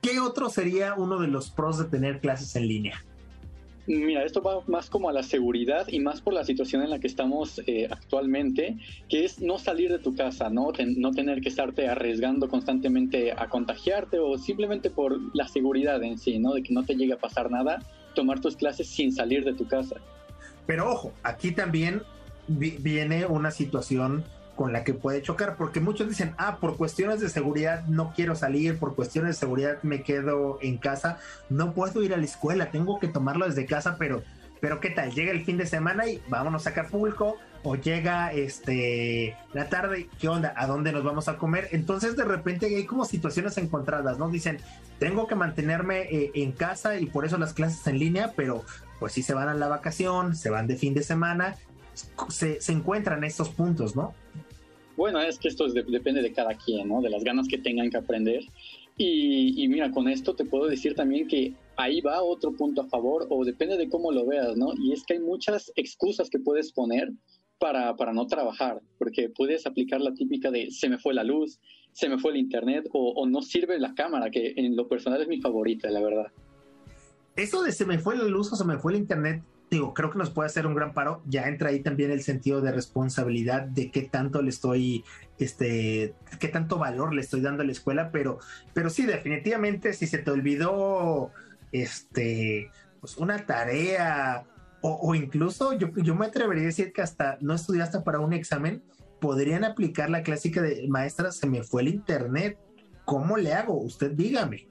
¿Qué 0.00 0.20
otro 0.20 0.48
sería 0.48 0.94
uno 0.94 1.18
de 1.18 1.26
los 1.26 1.50
pros 1.50 1.78
de 1.78 1.84
tener 1.86 2.20
clases 2.20 2.54
en 2.54 2.68
línea? 2.68 3.04
Mira, 3.86 4.24
esto 4.24 4.42
va 4.42 4.62
más 4.66 4.90
como 4.90 5.08
a 5.08 5.12
la 5.12 5.22
seguridad 5.22 5.86
y 5.88 6.00
más 6.00 6.20
por 6.20 6.34
la 6.34 6.44
situación 6.44 6.82
en 6.82 6.90
la 6.90 6.98
que 6.98 7.06
estamos 7.06 7.60
eh, 7.66 7.86
actualmente, 7.88 8.76
que 9.08 9.24
es 9.24 9.40
no 9.40 9.58
salir 9.58 9.92
de 9.92 10.00
tu 10.00 10.16
casa, 10.16 10.50
¿no? 10.50 10.72
no 10.96 11.10
tener 11.12 11.40
que 11.40 11.48
estarte 11.48 11.88
arriesgando 11.88 12.48
constantemente 12.48 13.32
a 13.32 13.48
contagiarte 13.48 14.18
o 14.18 14.38
simplemente 14.38 14.90
por 14.90 15.20
la 15.36 15.46
seguridad 15.46 16.02
en 16.02 16.18
sí, 16.18 16.38
¿no? 16.40 16.54
De 16.54 16.62
que 16.62 16.74
no 16.74 16.84
te 16.84 16.96
llegue 16.96 17.12
a 17.12 17.18
pasar 17.18 17.50
nada, 17.50 17.78
tomar 18.14 18.40
tus 18.40 18.56
clases 18.56 18.88
sin 18.88 19.12
salir 19.12 19.44
de 19.44 19.54
tu 19.54 19.68
casa. 19.68 19.96
Pero 20.66 20.90
ojo, 20.90 21.12
aquí 21.22 21.52
también 21.52 22.02
viene 22.48 23.26
una 23.26 23.52
situación 23.52 24.24
con 24.56 24.72
la 24.72 24.82
que 24.82 24.94
puede 24.94 25.22
chocar, 25.22 25.56
porque 25.56 25.80
muchos 25.80 26.08
dicen, 26.08 26.34
ah, 26.38 26.56
por 26.56 26.76
cuestiones 26.76 27.20
de 27.20 27.28
seguridad 27.28 27.84
no 27.86 28.12
quiero 28.16 28.34
salir, 28.34 28.78
por 28.78 28.96
cuestiones 28.96 29.36
de 29.36 29.40
seguridad 29.40 29.82
me 29.82 30.02
quedo 30.02 30.58
en 30.62 30.78
casa, 30.78 31.18
no 31.50 31.74
puedo 31.74 32.02
ir 32.02 32.14
a 32.14 32.16
la 32.16 32.24
escuela, 32.24 32.70
tengo 32.70 32.98
que 32.98 33.08
tomarlo 33.08 33.46
desde 33.46 33.66
casa, 33.66 33.96
pero, 33.98 34.22
pero 34.60 34.80
¿qué 34.80 34.90
tal? 34.90 35.12
Llega 35.12 35.30
el 35.30 35.44
fin 35.44 35.58
de 35.58 35.66
semana 35.66 36.08
y 36.08 36.22
vámonos 36.28 36.66
a 36.66 36.70
Acapulco, 36.70 37.36
o 37.62 37.74
llega 37.74 38.32
este 38.32 39.36
la 39.52 39.68
tarde, 39.68 40.08
¿qué 40.20 40.28
onda? 40.28 40.54
¿A 40.56 40.68
dónde 40.68 40.92
nos 40.92 41.02
vamos 41.02 41.26
a 41.26 41.36
comer? 41.36 41.68
Entonces 41.72 42.16
de 42.16 42.24
repente 42.24 42.66
hay 42.66 42.86
como 42.86 43.04
situaciones 43.04 43.58
encontradas, 43.58 44.18
¿no? 44.18 44.28
Dicen, 44.28 44.58
tengo 45.00 45.26
que 45.26 45.34
mantenerme 45.34 46.02
eh, 46.02 46.30
en 46.34 46.52
casa 46.52 46.98
y 47.00 47.06
por 47.06 47.26
eso 47.26 47.38
las 47.38 47.54
clases 47.54 47.84
en 47.88 47.98
línea, 47.98 48.32
pero 48.36 48.64
pues 49.00 49.14
si 49.14 49.22
se 49.22 49.34
van 49.34 49.48
a 49.48 49.54
la 49.54 49.66
vacación, 49.66 50.36
se 50.36 50.48
van 50.48 50.68
de 50.68 50.76
fin 50.76 50.94
de 50.94 51.02
semana, 51.02 51.56
se, 52.28 52.60
se 52.60 52.72
encuentran 52.72 53.24
estos 53.24 53.48
puntos, 53.48 53.96
¿no? 53.96 54.14
Bueno, 54.96 55.20
es 55.20 55.38
que 55.38 55.48
esto 55.48 55.68
depende 55.68 56.22
de 56.22 56.32
cada 56.32 56.54
quien, 56.54 56.88
¿no? 56.88 57.02
De 57.02 57.10
las 57.10 57.22
ganas 57.22 57.48
que 57.48 57.58
tengan 57.58 57.90
que 57.90 57.98
aprender. 57.98 58.44
Y, 58.98 59.68
mira, 59.68 59.90
con 59.90 60.08
esto 60.08 60.34
te 60.34 60.46
puedo 60.46 60.66
decir 60.66 60.94
también 60.94 61.28
que 61.28 61.52
ahí 61.76 62.00
va 62.00 62.22
otro 62.22 62.52
punto 62.52 62.80
a 62.80 62.86
favor, 62.86 63.26
o 63.28 63.44
depende 63.44 63.76
de 63.76 63.90
cómo 63.90 64.10
lo 64.10 64.24
veas, 64.24 64.56
¿no? 64.56 64.72
Y 64.78 64.92
es 64.92 65.04
que 65.04 65.14
hay 65.14 65.20
muchas 65.20 65.70
excusas 65.76 66.30
que 66.30 66.38
puedes 66.38 66.72
poner 66.72 67.12
para, 67.58 67.94
para 67.96 68.14
no 68.14 68.26
trabajar, 68.26 68.80
porque 68.98 69.28
puedes 69.28 69.66
aplicar 69.66 70.00
la 70.00 70.14
típica 70.14 70.50
de 70.50 70.70
se 70.70 70.88
me 70.88 70.98
fue 70.98 71.12
la 71.12 71.24
luz, 71.24 71.58
se 71.92 72.08
me 72.08 72.18
fue 72.18 72.32
el 72.32 72.38
internet, 72.38 72.88
o, 72.92 73.10
o 73.10 73.26
no 73.26 73.42
sirve 73.42 73.78
la 73.78 73.94
cámara, 73.94 74.30
que 74.30 74.54
en 74.56 74.74
lo 74.76 74.88
personal 74.88 75.20
es 75.20 75.28
mi 75.28 75.40
favorita, 75.42 75.90
la 75.90 76.00
verdad. 76.00 76.32
Eso 77.36 77.62
de 77.62 77.72
se 77.72 77.84
me 77.84 77.98
fue 77.98 78.16
la 78.16 78.24
luz 78.24 78.50
o 78.50 78.56
se 78.56 78.64
me 78.64 78.78
fue 78.78 78.92
el 78.92 78.98
internet, 78.98 79.42
digo, 79.70 79.94
creo 79.94 80.10
que 80.10 80.18
nos 80.18 80.30
puede 80.30 80.46
hacer 80.46 80.66
un 80.66 80.74
gran 80.74 80.92
paro. 80.92 81.22
Ya 81.26 81.48
entra 81.48 81.70
ahí 81.70 81.80
también 81.80 82.10
el 82.10 82.22
sentido 82.22 82.60
de 82.60 82.72
responsabilidad 82.72 83.62
de 83.62 83.90
qué 83.90 84.02
tanto 84.02 84.42
le 84.42 84.50
estoy, 84.50 85.04
este, 85.38 86.14
qué 86.38 86.48
tanto 86.48 86.78
valor 86.78 87.14
le 87.14 87.20
estoy 87.20 87.40
dando 87.40 87.62
a 87.62 87.66
la 87.66 87.72
escuela, 87.72 88.10
pero, 88.10 88.38
pero 88.74 88.90
sí, 88.90 89.06
definitivamente, 89.06 89.92
si 89.92 90.06
se 90.06 90.18
te 90.18 90.30
olvidó, 90.30 91.30
este, 91.72 92.70
pues 93.00 93.16
una 93.16 93.44
tarea, 93.44 94.44
o, 94.82 95.14
incluso 95.14 95.76
yo, 95.76 95.88
yo 95.96 96.14
me 96.14 96.26
atrevería 96.26 96.64
a 96.64 96.66
decir 96.66 96.92
que 96.92 97.02
hasta 97.02 97.38
no 97.40 97.54
estudiaste 97.54 98.00
para 98.00 98.20
un 98.20 98.32
examen, 98.32 98.84
podrían 99.20 99.64
aplicar 99.64 100.10
la 100.10 100.22
clásica 100.22 100.62
de 100.62 100.86
maestra, 100.88 101.32
se 101.32 101.46
me 101.48 101.64
fue 101.64 101.82
el 101.82 101.88
internet. 101.88 102.58
¿Cómo 103.04 103.36
le 103.36 103.52
hago? 103.52 103.80
Usted 103.80 104.12
dígame. 104.12 104.68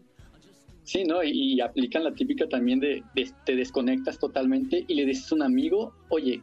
Sí, 0.86 1.04
¿no? 1.04 1.24
Y, 1.24 1.60
aplican 1.62 2.04
la 2.04 2.14
típica 2.14 2.48
también 2.48 2.80
de, 2.80 3.04
te 3.44 3.56
desconectas 3.56 4.20
totalmente 4.20 4.86
y 4.88 4.94
le 4.94 5.06
dices 5.06 5.32
a 5.32 5.36
un 5.36 5.42
amigo, 5.42 5.94
oye, 6.10 6.42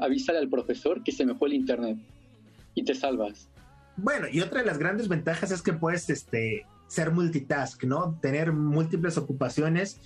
avísale 0.00 0.38
al 0.38 0.48
profesor 0.48 1.02
que 1.02 1.10
se 1.10 1.26
me 1.26 1.34
fue 1.34 1.48
el 1.48 1.54
internet. 1.54 1.98
y 2.74 2.84
te 2.84 2.94
salvas. 2.94 3.50
Bueno, 3.96 4.28
y 4.30 4.40
otra 4.40 4.60
de 4.60 4.66
las 4.66 4.78
grandes 4.78 5.08
ventajas 5.08 5.50
es 5.50 5.60
que 5.60 5.72
puedes 5.72 6.08
este, 6.08 6.64
ser 6.86 7.10
multitask, 7.10 7.82
¿no? 7.82 8.16
Tener 8.22 8.52
múltiples 8.52 9.18
ocupaciones, 9.18 10.00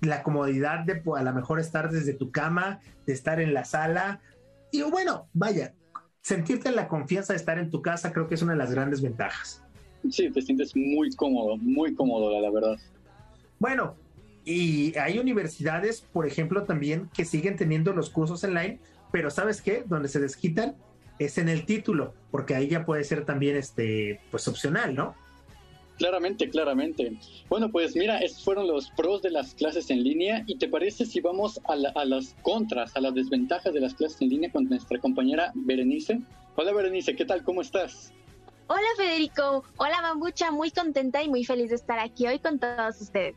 la 0.00 0.22
comodidad 0.22 0.86
de 0.86 1.02
a 1.14 1.22
lo 1.22 1.34
mejor 1.34 1.60
estar 1.60 1.90
desde 1.90 2.14
tu 2.14 2.30
cama, 2.30 2.80
de 3.06 3.12
estar 3.12 3.38
en 3.38 3.52
la 3.52 3.66
sala. 3.66 4.22
Y 4.72 4.80
bueno, 4.82 5.28
vaya, 5.34 5.74
sentirte 6.22 6.72
la 6.72 6.88
confianza 6.88 7.34
de 7.34 7.36
estar 7.36 7.58
en 7.58 7.70
tu 7.70 7.82
casa 7.82 8.12
creo 8.12 8.28
que 8.28 8.34
es 8.34 8.42
una 8.42 8.52
de 8.52 8.58
las 8.58 8.72
grandes 8.72 9.02
ventajas. 9.02 9.62
Sí, 10.10 10.30
te 10.30 10.40
sientes 10.40 10.74
muy 10.74 11.10
cómodo, 11.10 11.58
muy 11.58 11.94
cómodo, 11.94 12.40
la 12.40 12.50
verdad. 12.50 12.76
Bueno, 13.58 13.96
y 14.44 14.96
hay 14.98 15.18
universidades, 15.18 16.02
por 16.12 16.26
ejemplo, 16.26 16.64
también 16.64 17.10
que 17.14 17.24
siguen 17.24 17.56
teniendo 17.56 17.92
los 17.92 18.10
cursos 18.10 18.42
online, 18.44 18.78
pero 19.10 19.30
¿sabes 19.30 19.60
qué? 19.60 19.84
Donde 19.86 20.08
se 20.08 20.20
desquitan 20.20 20.76
es 21.18 21.38
en 21.38 21.48
el 21.48 21.64
título, 21.64 22.14
porque 22.30 22.54
ahí 22.54 22.68
ya 22.68 22.84
puede 22.84 23.02
ser 23.04 23.24
también 23.24 23.56
este 23.56 24.20
pues 24.30 24.46
opcional, 24.48 24.94
¿no? 24.94 25.14
Claramente, 25.98 26.50
claramente. 26.50 27.16
Bueno, 27.48 27.70
pues 27.70 27.96
mira, 27.96 28.18
estos 28.18 28.44
fueron 28.44 28.66
los 28.66 28.90
pros 28.90 29.22
de 29.22 29.30
las 29.30 29.54
clases 29.54 29.88
en 29.88 30.04
línea. 30.04 30.44
¿Y 30.46 30.58
te 30.58 30.68
parece 30.68 31.06
si 31.06 31.20
vamos 31.20 31.58
a, 31.66 31.72
a, 31.72 32.04
las 32.04 32.36
contras, 32.42 32.94
a 32.96 33.00
las 33.00 33.14
desventajas 33.14 33.72
de 33.72 33.80
las 33.80 33.94
clases 33.94 34.20
en 34.20 34.28
línea 34.28 34.52
con 34.52 34.68
nuestra 34.68 35.00
compañera 35.00 35.52
Berenice? 35.54 36.20
Hola 36.56 36.74
Berenice, 36.74 37.16
¿qué 37.16 37.24
tal? 37.24 37.42
¿Cómo 37.44 37.62
estás? 37.62 38.12
Hola 38.68 38.88
Federico, 38.96 39.64
hola 39.76 40.00
Bambucha, 40.02 40.50
muy 40.50 40.70
contenta 40.70 41.22
y 41.22 41.28
muy 41.28 41.44
feliz 41.44 41.70
de 41.70 41.76
estar 41.76 41.98
aquí 41.98 42.26
hoy 42.26 42.40
con 42.40 42.58
todos 42.58 43.00
ustedes. 43.00 43.36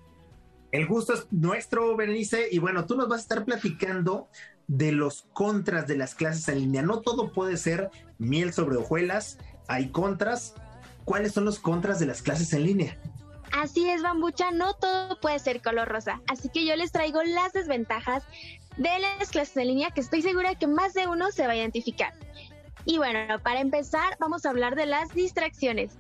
El 0.72 0.88
gusto 0.88 1.14
es 1.14 1.28
nuestro, 1.32 1.96
Berenice, 1.96 2.48
y 2.52 2.60
bueno, 2.60 2.86
tú 2.86 2.96
nos 2.96 3.08
vas 3.08 3.20
a 3.20 3.24
estar 3.24 3.46
platicando 3.46 4.30
de 4.68 4.92
los 4.92 5.26
contras 5.34 5.88
de 5.88 5.98
las 5.98 6.14
clases 6.14 6.48
en 6.48 6.60
línea. 6.60 6.84
No 6.84 7.02
todo 7.02 7.32
puede 7.32 7.58
ser 7.58 7.90
miel 8.20 8.54
sobre 8.54 8.78
hojuelas, 8.78 9.40
hay 9.68 9.90
contras. 9.90 10.54
¿Cuáles 11.06 11.32
son 11.34 11.46
los 11.46 11.58
contras 11.58 12.00
de 12.00 12.06
las 12.06 12.22
clases 12.22 12.54
en 12.54 12.64
línea? 12.64 12.98
Así 13.52 13.90
es, 13.90 14.04
Bambucha, 14.04 14.52
no 14.52 14.76
todo 14.76 15.20
puede 15.20 15.40
ser 15.40 15.62
color 15.62 15.88
rosa. 15.88 16.22
Así 16.28 16.50
que 16.50 16.66
yo 16.66 16.76
les 16.76 16.92
traigo 16.92 17.24
las 17.24 17.52
desventajas 17.52 18.24
de 18.78 18.90
las 19.00 19.30
clases 19.30 19.58
en 19.58 19.70
línea 19.70 19.90
que 19.90 20.02
estoy 20.02 20.22
segura 20.22 20.54
que 20.54 20.68
más 20.68 20.94
de 20.94 21.08
uno 21.08 21.32
se 21.32 21.48
va 21.48 21.54
a 21.54 21.58
identificar. 21.58 22.14
Y 22.86 22.98
bueno, 22.98 23.40
para 23.42 23.60
empezar, 23.60 24.18
vamos 24.20 24.46
a 24.46 24.52
hablar 24.52 24.76
de 24.76 24.86
las 24.86 25.14
distracciones. 25.14 25.98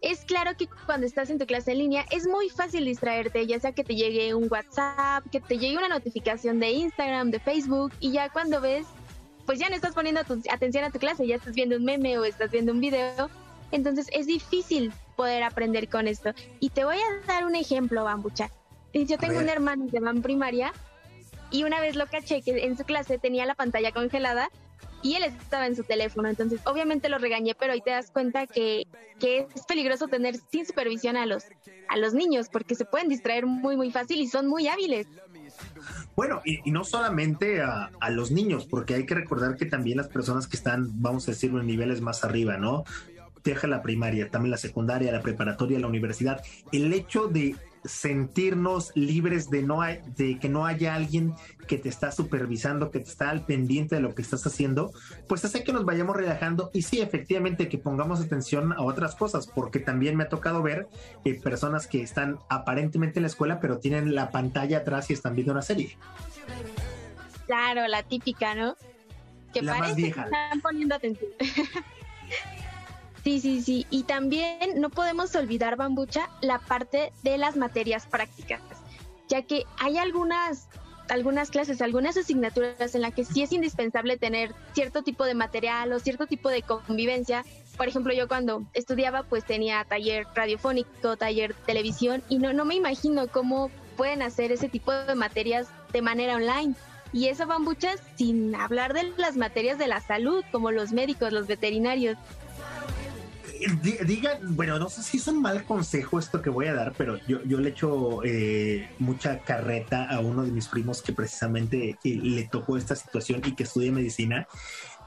Es 0.00 0.24
claro 0.24 0.56
que 0.56 0.68
cuando 0.86 1.06
estás 1.06 1.28
en 1.28 1.38
tu 1.38 1.46
clase 1.46 1.72
en 1.72 1.78
línea 1.78 2.04
es 2.10 2.26
muy 2.28 2.48
fácil 2.50 2.84
distraerte, 2.84 3.46
ya 3.46 3.58
sea 3.58 3.72
que 3.72 3.82
te 3.82 3.96
llegue 3.96 4.34
un 4.34 4.46
WhatsApp, 4.48 5.24
que 5.30 5.40
te 5.40 5.58
llegue 5.58 5.76
una 5.76 5.88
notificación 5.88 6.60
de 6.60 6.70
Instagram, 6.70 7.30
de 7.30 7.40
Facebook, 7.40 7.92
y 7.98 8.12
ya 8.12 8.28
cuando 8.28 8.60
ves, 8.60 8.86
pues 9.44 9.58
ya 9.58 9.68
no 9.68 9.74
estás 9.74 9.94
poniendo 9.94 10.20
atención 10.20 10.84
a 10.84 10.90
tu 10.90 11.00
clase, 11.00 11.26
ya 11.26 11.36
estás 11.36 11.54
viendo 11.54 11.76
un 11.76 11.84
meme 11.84 12.16
o 12.18 12.24
estás 12.24 12.50
viendo 12.52 12.70
un 12.72 12.80
video, 12.80 13.28
entonces 13.72 14.06
es 14.12 14.26
difícil 14.26 14.92
poder 15.16 15.42
aprender 15.42 15.88
con 15.88 16.06
esto. 16.06 16.30
Y 16.60 16.70
te 16.70 16.84
voy 16.84 16.96
a 16.96 17.26
dar 17.26 17.44
un 17.44 17.56
ejemplo, 17.56 18.04
Bambucha. 18.04 18.50
Yo 18.94 19.18
tengo 19.18 19.38
un 19.38 19.48
hermano 19.48 19.86
de 19.86 20.00
van 20.00 20.22
primaria 20.22 20.72
y 21.50 21.64
una 21.64 21.80
vez 21.80 21.96
lo 21.96 22.06
caché 22.06 22.40
que 22.42 22.64
en 22.64 22.76
su 22.76 22.84
clase 22.84 23.18
tenía 23.18 23.46
la 23.46 23.54
pantalla 23.54 23.92
congelada 23.92 24.48
y 25.02 25.14
él 25.14 25.24
estaba 25.24 25.66
en 25.66 25.76
su 25.76 25.84
teléfono. 25.84 26.28
Entonces, 26.28 26.60
obviamente 26.64 27.08
lo 27.08 27.18
regañé, 27.18 27.54
pero 27.54 27.72
ahí 27.72 27.80
te 27.80 27.90
das 27.90 28.10
cuenta 28.10 28.46
que, 28.46 28.86
que, 29.18 29.46
es 29.54 29.64
peligroso 29.66 30.08
tener 30.08 30.36
sin 30.50 30.66
supervisión 30.66 31.16
a 31.16 31.26
los, 31.26 31.44
a 31.88 31.96
los 31.96 32.14
niños 32.14 32.48
porque 32.50 32.74
se 32.74 32.84
pueden 32.84 33.08
distraer 33.08 33.46
muy, 33.46 33.76
muy 33.76 33.90
fácil 33.90 34.20
y 34.20 34.28
son 34.28 34.46
muy 34.46 34.68
hábiles. 34.68 35.06
Bueno, 36.16 36.40
y, 36.44 36.70
no 36.70 36.84
solamente 36.84 37.62
a, 37.62 37.90
a, 38.00 38.10
los 38.10 38.30
niños, 38.30 38.66
porque 38.66 38.94
hay 38.94 39.06
que 39.06 39.14
recordar 39.14 39.56
que 39.56 39.66
también 39.66 39.96
las 39.96 40.08
personas 40.08 40.46
que 40.46 40.56
están, 40.56 41.00
vamos 41.00 41.28
a 41.28 41.32
decirlo, 41.32 41.60
en 41.60 41.66
niveles 41.66 42.00
más 42.00 42.24
arriba, 42.24 42.56
¿no? 42.56 42.84
Deja 43.44 43.66
la 43.66 43.82
primaria, 43.82 44.30
también 44.30 44.50
la 44.50 44.56
secundaria, 44.56 45.12
la 45.12 45.22
preparatoria, 45.22 45.78
la 45.78 45.86
universidad. 45.86 46.42
El 46.72 46.92
hecho 46.92 47.28
de 47.28 47.56
sentirnos 47.84 48.92
libres 48.94 49.50
de 49.50 49.62
no 49.62 49.80
de 49.82 50.38
que 50.38 50.48
no 50.48 50.66
haya 50.66 50.94
alguien 50.94 51.34
que 51.66 51.78
te 51.78 51.88
está 51.88 52.12
supervisando, 52.12 52.90
que 52.90 53.00
te 53.00 53.08
está 53.08 53.30
al 53.30 53.44
pendiente 53.44 53.96
de 53.96 54.00
lo 54.00 54.14
que 54.14 54.22
estás 54.22 54.46
haciendo, 54.46 54.92
pues 55.28 55.44
hace 55.44 55.64
que 55.64 55.72
nos 55.72 55.84
vayamos 55.84 56.16
relajando 56.16 56.70
y 56.72 56.82
sí, 56.82 57.00
efectivamente, 57.00 57.68
que 57.68 57.78
pongamos 57.78 58.20
atención 58.20 58.72
a 58.72 58.82
otras 58.82 59.14
cosas, 59.14 59.46
porque 59.46 59.78
también 59.78 60.16
me 60.16 60.24
ha 60.24 60.28
tocado 60.28 60.62
ver 60.62 60.88
eh, 61.24 61.34
personas 61.40 61.86
que 61.86 62.02
están 62.02 62.38
aparentemente 62.48 63.18
en 63.18 63.22
la 63.22 63.28
escuela, 63.28 63.60
pero 63.60 63.78
tienen 63.78 64.14
la 64.14 64.30
pantalla 64.30 64.78
atrás 64.78 65.10
y 65.10 65.12
están 65.12 65.34
viendo 65.34 65.52
una 65.52 65.62
serie. 65.62 65.96
Claro, 67.46 67.86
la 67.86 68.02
típica, 68.02 68.54
¿no? 68.54 68.76
Que 69.52 69.62
la 69.62 69.72
parece 69.72 69.88
más 69.88 69.96
vieja. 69.96 70.22
que 70.22 70.26
están 70.26 70.60
poniendo 70.60 70.94
atención. 70.94 71.30
Sí, 73.28 73.40
sí, 73.40 73.60
sí. 73.60 73.86
Y 73.90 74.04
también 74.04 74.80
no 74.80 74.88
podemos 74.88 75.34
olvidar, 75.34 75.76
Bambucha, 75.76 76.30
la 76.40 76.58
parte 76.60 77.12
de 77.22 77.36
las 77.36 77.56
materias 77.56 78.06
prácticas, 78.06 78.62
ya 79.28 79.42
que 79.42 79.64
hay 79.78 79.98
algunas, 79.98 80.66
algunas 81.10 81.50
clases, 81.50 81.82
algunas 81.82 82.16
asignaturas 82.16 82.94
en 82.94 83.02
las 83.02 83.12
que 83.12 83.26
sí 83.26 83.42
es 83.42 83.52
indispensable 83.52 84.16
tener 84.16 84.54
cierto 84.72 85.02
tipo 85.02 85.26
de 85.26 85.34
material 85.34 85.92
o 85.92 86.00
cierto 86.00 86.26
tipo 86.26 86.48
de 86.48 86.62
convivencia. 86.62 87.44
Por 87.76 87.86
ejemplo, 87.86 88.14
yo 88.14 88.28
cuando 88.28 88.62
estudiaba, 88.72 89.24
pues 89.24 89.44
tenía 89.44 89.84
taller 89.84 90.26
radiofónico, 90.34 91.18
taller 91.18 91.52
televisión, 91.66 92.22
y 92.30 92.38
no, 92.38 92.54
no 92.54 92.64
me 92.64 92.76
imagino 92.76 93.28
cómo 93.28 93.70
pueden 93.98 94.22
hacer 94.22 94.52
ese 94.52 94.70
tipo 94.70 94.90
de 94.90 95.14
materias 95.14 95.68
de 95.92 96.00
manera 96.00 96.36
online. 96.36 96.74
Y 97.12 97.28
eso, 97.28 97.46
Bambucha, 97.46 97.90
sin 98.16 98.54
hablar 98.54 98.94
de 98.94 99.12
las 99.18 99.36
materias 99.36 99.76
de 99.76 99.86
la 99.86 100.00
salud, 100.00 100.44
como 100.50 100.70
los 100.70 100.92
médicos, 100.92 101.30
los 101.30 101.46
veterinarios 101.46 102.16
digan, 104.06 104.56
bueno, 104.56 104.78
no 104.78 104.88
sé 104.88 105.02
si 105.02 105.18
es 105.18 105.26
un 105.28 105.42
mal 105.42 105.64
consejo 105.64 106.18
esto 106.18 106.42
que 106.42 106.50
voy 106.50 106.66
a 106.66 106.74
dar, 106.74 106.92
pero 106.96 107.18
yo, 107.26 107.42
yo 107.44 107.58
le 107.58 107.70
echo 107.70 108.22
eh, 108.24 108.88
mucha 108.98 109.40
carreta 109.40 110.08
a 110.08 110.20
uno 110.20 110.44
de 110.44 110.50
mis 110.50 110.68
primos 110.68 111.02
que 111.02 111.12
precisamente 111.12 111.98
eh, 112.04 112.20
le 112.22 112.44
tocó 112.44 112.76
esta 112.76 112.94
situación 112.96 113.42
y 113.44 113.54
que 113.54 113.64
estudia 113.64 113.92
medicina. 113.92 114.46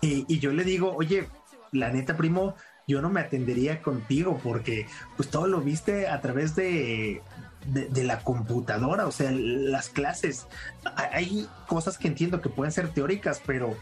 y 0.02 0.40
yo 0.40 0.52
le 0.52 0.64
digo, 0.64 0.94
oye, 0.96 1.28
la 1.72 1.92
neta, 1.92 2.18
primo, 2.18 2.56
yo 2.88 3.02
no 3.02 3.10
me 3.10 3.22
atendería 3.22 3.82
contigo 3.82 4.40
porque 4.44 4.88
pues 5.16 5.30
todo 5.30 5.48
lo 5.48 5.62
viste 5.62 6.08
a 6.08 6.20
través 6.22 6.56
de, 6.56 7.22
de, 7.66 8.04
la 8.04 8.20
computadora, 8.20 9.08
o 9.08 9.12
sea, 9.12 9.32
las 9.32 9.90
clases. 9.90 10.48
Hay 10.96 11.48
cosas 11.68 11.98
que 11.98 12.08
entiendo 12.08 12.42
que 12.42 12.50
pueden 12.50 12.72
ser 12.72 12.90
teóricas, 12.90 13.42
pero 13.46 13.76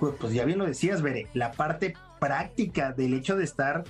pues, 0.00 0.14
pues 0.18 0.32
ya 0.32 0.44
bien 0.44 0.58
lo 0.58 0.66
decías, 0.66 1.02
Bere, 1.02 1.28
la 1.34 1.52
parte 1.52 1.94
práctica 2.18 2.92
del 2.92 3.14
hecho 3.14 3.36
de 3.36 3.44
estar 3.44 3.84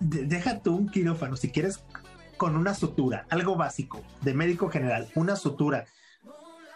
deja 0.00 0.60
tú 0.60 0.76
un 0.76 0.88
quirófano, 0.88 1.36
si 1.36 1.50
quieres 1.50 1.82
con 2.36 2.56
una 2.56 2.74
sutura, 2.74 3.26
algo 3.30 3.56
básico 3.56 4.02
de 4.22 4.34
médico 4.34 4.70
general, 4.70 5.08
una 5.14 5.36
sutura, 5.36 5.86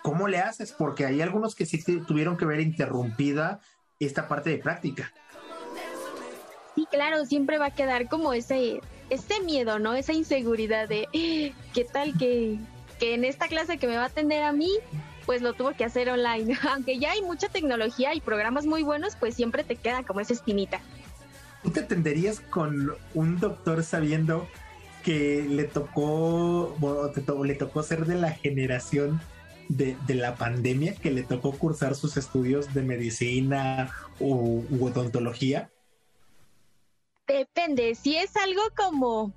¿cómo 0.02 0.28
le 0.28 0.38
haces? 0.38 0.72
Porque 0.72 1.06
hay 1.06 1.22
algunos 1.22 1.54
que 1.54 1.66
sí 1.66 1.82
tuvieron 2.06 2.36
que 2.36 2.44
ver 2.44 2.60
interrumpida 2.60 3.60
esta 4.00 4.28
parte 4.28 4.50
de 4.50 4.58
práctica. 4.58 5.12
Sí, 6.74 6.86
claro, 6.90 7.24
siempre 7.26 7.58
va 7.58 7.66
a 7.66 7.74
quedar 7.74 8.08
como 8.08 8.32
ese, 8.32 8.80
ese 9.10 9.40
miedo, 9.40 9.78
¿no? 9.78 9.94
Esa 9.94 10.12
inseguridad 10.12 10.88
de 10.88 11.06
qué 11.74 11.84
tal 11.84 12.16
que, 12.18 12.58
que 12.98 13.14
en 13.14 13.24
esta 13.24 13.46
clase 13.46 13.78
que 13.78 13.86
me 13.86 13.96
va 13.96 14.04
a 14.04 14.06
atender 14.06 14.42
a 14.42 14.52
mí, 14.52 14.70
pues 15.26 15.42
lo 15.42 15.52
tuvo 15.52 15.72
que 15.72 15.84
hacer 15.84 16.08
online. 16.08 16.58
Aunque 16.70 16.98
ya 16.98 17.12
hay 17.12 17.22
mucha 17.22 17.48
tecnología 17.48 18.14
y 18.14 18.20
programas 18.20 18.66
muy 18.66 18.82
buenos, 18.82 19.16
pues 19.16 19.34
siempre 19.34 19.64
te 19.64 19.76
queda 19.76 20.02
como 20.02 20.20
esa 20.20 20.32
espinita. 20.32 20.80
¿Tú 21.62 21.70
te 21.70 21.80
atenderías 21.80 22.40
con 22.40 22.92
un 23.14 23.38
doctor 23.38 23.84
sabiendo 23.84 24.48
que 25.02 25.46
le 25.48 25.64
tocó, 25.64 26.76
o 26.80 27.44
le 27.44 27.54
tocó 27.54 27.82
ser 27.82 28.06
de 28.06 28.16
la 28.16 28.30
generación 28.30 29.20
de, 29.68 29.96
de, 30.06 30.14
la 30.14 30.36
pandemia, 30.36 30.94
que 30.94 31.10
le 31.10 31.22
tocó 31.22 31.52
cursar 31.52 31.94
sus 31.94 32.16
estudios 32.16 32.72
de 32.74 32.82
medicina 32.82 33.90
u, 34.18 34.64
u 34.70 34.86
odontología? 34.86 35.70
Depende, 37.26 37.94
si 37.94 38.16
es 38.16 38.36
algo 38.36 38.62
como 38.76 39.32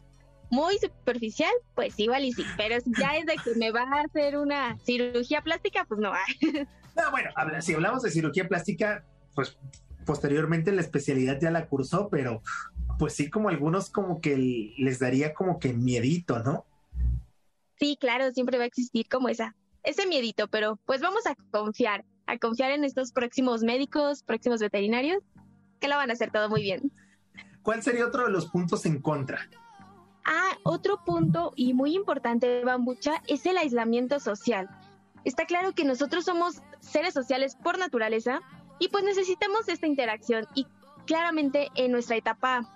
muy 0.49 0.77
superficial, 0.77 1.51
pues 1.75 1.99
igual 1.99 2.25
y 2.25 2.33
sí, 2.33 2.43
pero 2.57 2.79
si 2.79 2.91
ya 2.97 3.17
es 3.17 3.25
de 3.25 3.35
que 3.35 3.55
me 3.55 3.71
va 3.71 3.83
a 3.83 4.01
hacer 4.01 4.37
una 4.37 4.77
cirugía 4.79 5.41
plástica, 5.41 5.85
pues 5.87 5.99
no. 5.99 6.11
no 6.11 7.11
bueno, 7.11 7.29
si 7.61 7.73
hablamos 7.73 8.03
de 8.03 8.11
cirugía 8.11 8.47
plástica, 8.47 9.05
pues 9.33 9.57
posteriormente 10.05 10.71
la 10.71 10.81
especialidad 10.81 11.39
ya 11.39 11.51
la 11.51 11.67
cursó, 11.67 12.09
pero 12.09 12.41
pues 12.97 13.13
sí 13.13 13.29
como 13.29 13.49
algunos 13.49 13.89
como 13.89 14.21
que 14.21 14.73
les 14.77 14.99
daría 14.99 15.33
como 15.33 15.59
que 15.59 15.73
miedito, 15.73 16.39
¿no? 16.39 16.65
Sí, 17.77 17.97
claro, 17.99 18.31
siempre 18.31 18.57
va 18.57 18.63
a 18.63 18.67
existir 18.67 19.07
como 19.09 19.27
esa, 19.27 19.55
ese 19.83 20.07
miedito, 20.07 20.47
pero 20.47 20.77
pues 20.85 21.01
vamos 21.01 21.25
a 21.25 21.35
confiar, 21.51 22.05
a 22.25 22.37
confiar 22.37 22.71
en 22.71 22.83
estos 22.83 23.11
próximos 23.11 23.63
médicos, 23.63 24.23
próximos 24.23 24.61
veterinarios, 24.61 25.23
que 25.79 25.87
lo 25.87 25.97
van 25.97 26.09
a 26.09 26.13
hacer 26.13 26.31
todo 26.31 26.49
muy 26.49 26.61
bien. 26.61 26.91
¿Cuál 27.61 27.83
sería 27.83 28.05
otro 28.05 28.25
de 28.25 28.31
los 28.31 28.45
puntos 28.47 28.85
en 28.85 29.01
contra? 29.01 29.49
Ah, 30.23 30.57
otro 30.63 31.03
punto 31.03 31.51
y 31.55 31.73
muy 31.73 31.95
importante, 31.95 32.63
Bambucha, 32.63 33.21
es 33.27 33.45
el 33.45 33.57
aislamiento 33.57 34.19
social. 34.19 34.69
Está 35.23 35.45
claro 35.45 35.73
que 35.73 35.83
nosotros 35.83 36.25
somos 36.25 36.61
seres 36.79 37.13
sociales 37.13 37.55
por 37.55 37.77
naturaleza 37.77 38.41
y 38.79 38.89
pues 38.89 39.03
necesitamos 39.03 39.67
esta 39.67 39.87
interacción 39.87 40.47
y 40.53 40.67
claramente 41.05 41.69
en 41.75 41.91
nuestra 41.91 42.15
etapa, 42.15 42.69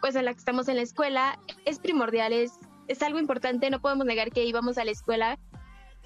pues 0.00 0.14
en 0.14 0.24
la 0.24 0.32
que 0.32 0.38
estamos 0.38 0.68
en 0.68 0.76
la 0.76 0.82
escuela, 0.82 1.38
es 1.64 1.78
primordial, 1.78 2.32
es, 2.32 2.52
es 2.88 3.02
algo 3.02 3.18
importante, 3.18 3.70
no 3.70 3.80
podemos 3.80 4.06
negar 4.06 4.30
que 4.30 4.44
íbamos 4.44 4.78
a 4.78 4.84
la 4.84 4.90
escuela 4.90 5.38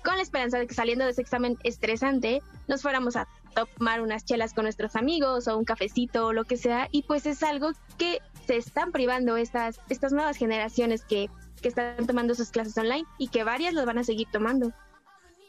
con 0.05 0.17
la 0.17 0.23
esperanza 0.23 0.59
de 0.59 0.67
que 0.67 0.75
saliendo 0.75 1.05
de 1.05 1.13
ese 1.13 1.23
examen 1.23 1.59
estresante 1.65 2.43
nos 2.69 2.83
fuéramos 2.83 3.17
a 3.17 3.27
tomar 3.55 4.03
unas 4.03 4.25
chelas 4.25 4.53
con 4.53 4.65
nuestros 4.65 4.97
amigos 4.97 5.49
o 5.49 5.57
un 5.57 5.65
cafecito 5.65 6.27
o 6.27 6.33
lo 6.33 6.45
que 6.45 6.57
sea, 6.57 6.89
y 6.91 7.03
pues 7.03 7.27
es 7.27 7.43
algo 7.43 7.73
que 7.99 8.21
se 8.47 8.57
están 8.57 8.93
privando 8.93 9.37
estas, 9.37 9.81
estas 9.89 10.13
nuevas 10.13 10.37
generaciones 10.37 11.05
que, 11.05 11.31
que 11.63 11.69
están 11.69 12.07
tomando 12.07 12.35
sus 12.35 12.51
clases 12.51 12.77
online 12.77 13.05
y 13.19 13.29
que 13.29 13.45
varias 13.45 13.73
las 13.73 13.87
van 13.87 13.99
a 13.99 14.05
seguir 14.05 14.29
tomando. 14.31 14.73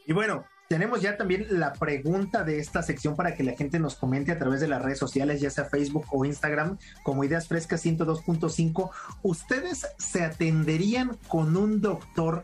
Y 0.05 0.13
bueno, 0.13 0.45
tenemos 0.67 1.01
ya 1.01 1.17
también 1.17 1.45
la 1.49 1.73
pregunta 1.73 2.43
de 2.43 2.59
esta 2.59 2.81
sección 2.81 3.15
para 3.15 3.35
que 3.35 3.43
la 3.43 3.53
gente 3.53 3.79
nos 3.79 3.95
comente 3.95 4.31
a 4.31 4.39
través 4.39 4.61
de 4.61 4.67
las 4.67 4.81
redes 4.81 4.97
sociales, 4.97 5.41
ya 5.41 5.49
sea 5.49 5.65
Facebook 5.65 6.05
o 6.11 6.25
Instagram, 6.25 6.77
como 7.03 7.23
Ideas 7.23 7.47
Frescas 7.47 7.85
102.5. 7.85 8.89
¿Ustedes 9.21 9.87
se 9.97 10.23
atenderían 10.23 11.17
con 11.27 11.55
un 11.55 11.81
doctor 11.81 12.43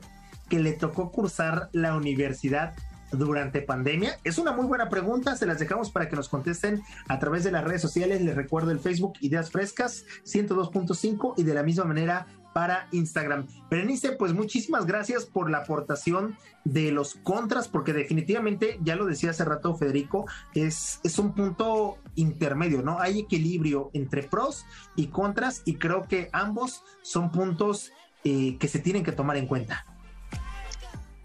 que 0.49 0.59
le 0.59 0.73
tocó 0.73 1.11
cursar 1.11 1.69
la 1.71 1.95
universidad 1.95 2.73
durante 3.11 3.61
pandemia? 3.61 4.17
Es 4.23 4.37
una 4.37 4.51
muy 4.51 4.65
buena 4.65 4.89
pregunta, 4.89 5.35
se 5.35 5.47
las 5.47 5.59
dejamos 5.59 5.91
para 5.91 6.07
que 6.07 6.15
nos 6.15 6.29
contesten 6.29 6.81
a 7.07 7.17
través 7.19 7.43
de 7.43 7.51
las 7.51 7.63
redes 7.63 7.81
sociales. 7.81 8.21
Les 8.21 8.35
recuerdo 8.35 8.71
el 8.71 8.79
Facebook 8.79 9.13
Ideas 9.21 9.49
Frescas 9.49 10.05
102.5 10.25 11.33
y 11.37 11.43
de 11.43 11.53
la 11.55 11.63
misma 11.63 11.85
manera 11.85 12.27
para 12.53 12.87
Instagram. 12.91 13.47
Berenice, 13.69 14.13
pues 14.13 14.33
muchísimas 14.33 14.85
gracias 14.85 15.25
por 15.25 15.49
la 15.49 15.59
aportación 15.59 16.37
de 16.63 16.91
los 16.91 17.15
contras, 17.15 17.67
porque 17.67 17.93
definitivamente, 17.93 18.77
ya 18.81 18.95
lo 18.95 19.05
decía 19.05 19.31
hace 19.31 19.45
rato 19.45 19.75
Federico, 19.75 20.25
es, 20.53 20.99
es 21.03 21.17
un 21.17 21.33
punto 21.33 21.97
intermedio, 22.15 22.81
¿no? 22.81 22.99
Hay 22.99 23.19
equilibrio 23.19 23.89
entre 23.93 24.23
pros 24.23 24.65
y 24.95 25.07
contras 25.07 25.61
y 25.65 25.75
creo 25.75 26.07
que 26.07 26.29
ambos 26.33 26.83
son 27.01 27.31
puntos 27.31 27.91
eh, 28.23 28.57
que 28.59 28.67
se 28.67 28.79
tienen 28.79 29.03
que 29.03 29.11
tomar 29.11 29.37
en 29.37 29.47
cuenta. 29.47 29.85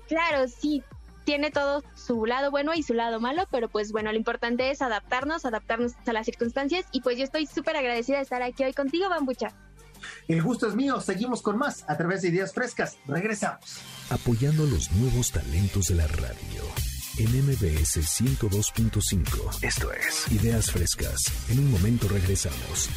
Claro, 0.09 0.47
sí, 0.49 0.83
tiene 1.24 1.51
todo 1.51 1.83
su 1.97 2.24
lado 2.24 2.51
bueno 2.51 2.72
y 2.72 2.83
su 2.83 2.95
lado 2.95 3.20
malo, 3.20 3.47
pero 3.51 3.68
pues 3.68 3.91
bueno, 3.91 4.12
lo 4.12 4.16
importante 4.16 4.70
es 4.70 4.81
adaptarnos, 4.81 5.45
adaptarnos 5.45 5.95
a 6.07 6.12
las 6.12 6.24
circunstancias 6.24 6.87
y 6.93 7.01
pues 7.01 7.18
yo 7.18 7.24
estoy 7.24 7.47
súper 7.47 7.77
agradecida 7.77 8.18
de 8.18 8.22
estar 8.22 8.43
aquí 8.43 8.62
hoy 8.62 8.72
contigo, 8.72 9.09
Bambucha. 9.09 9.53
El 10.28 10.42
gusto 10.42 10.66
es 10.66 10.74
mío. 10.74 11.01
Seguimos 11.01 11.42
con 11.42 11.59
más 11.59 11.84
a 11.88 11.97
través 11.97 12.22
de 12.22 12.28
Ideas 12.28 12.53
Frescas. 12.53 12.97
Regresamos. 13.07 13.80
Apoyando 14.11 14.64
los 14.66 14.92
nuevos 14.92 15.32
talentos 15.32 15.88
de 15.88 15.94
la 15.97 16.07
radio. 16.07 16.62
En 17.18 17.30
MBS 17.47 18.20
102.5. 18.20 19.62
Esto 19.62 19.92
es 19.92 20.30
Ideas 20.30 20.70
Frescas. 20.70 21.32
En 21.49 21.61
un 21.61 21.70
momento 21.70 22.09
regresamos. 22.09 22.90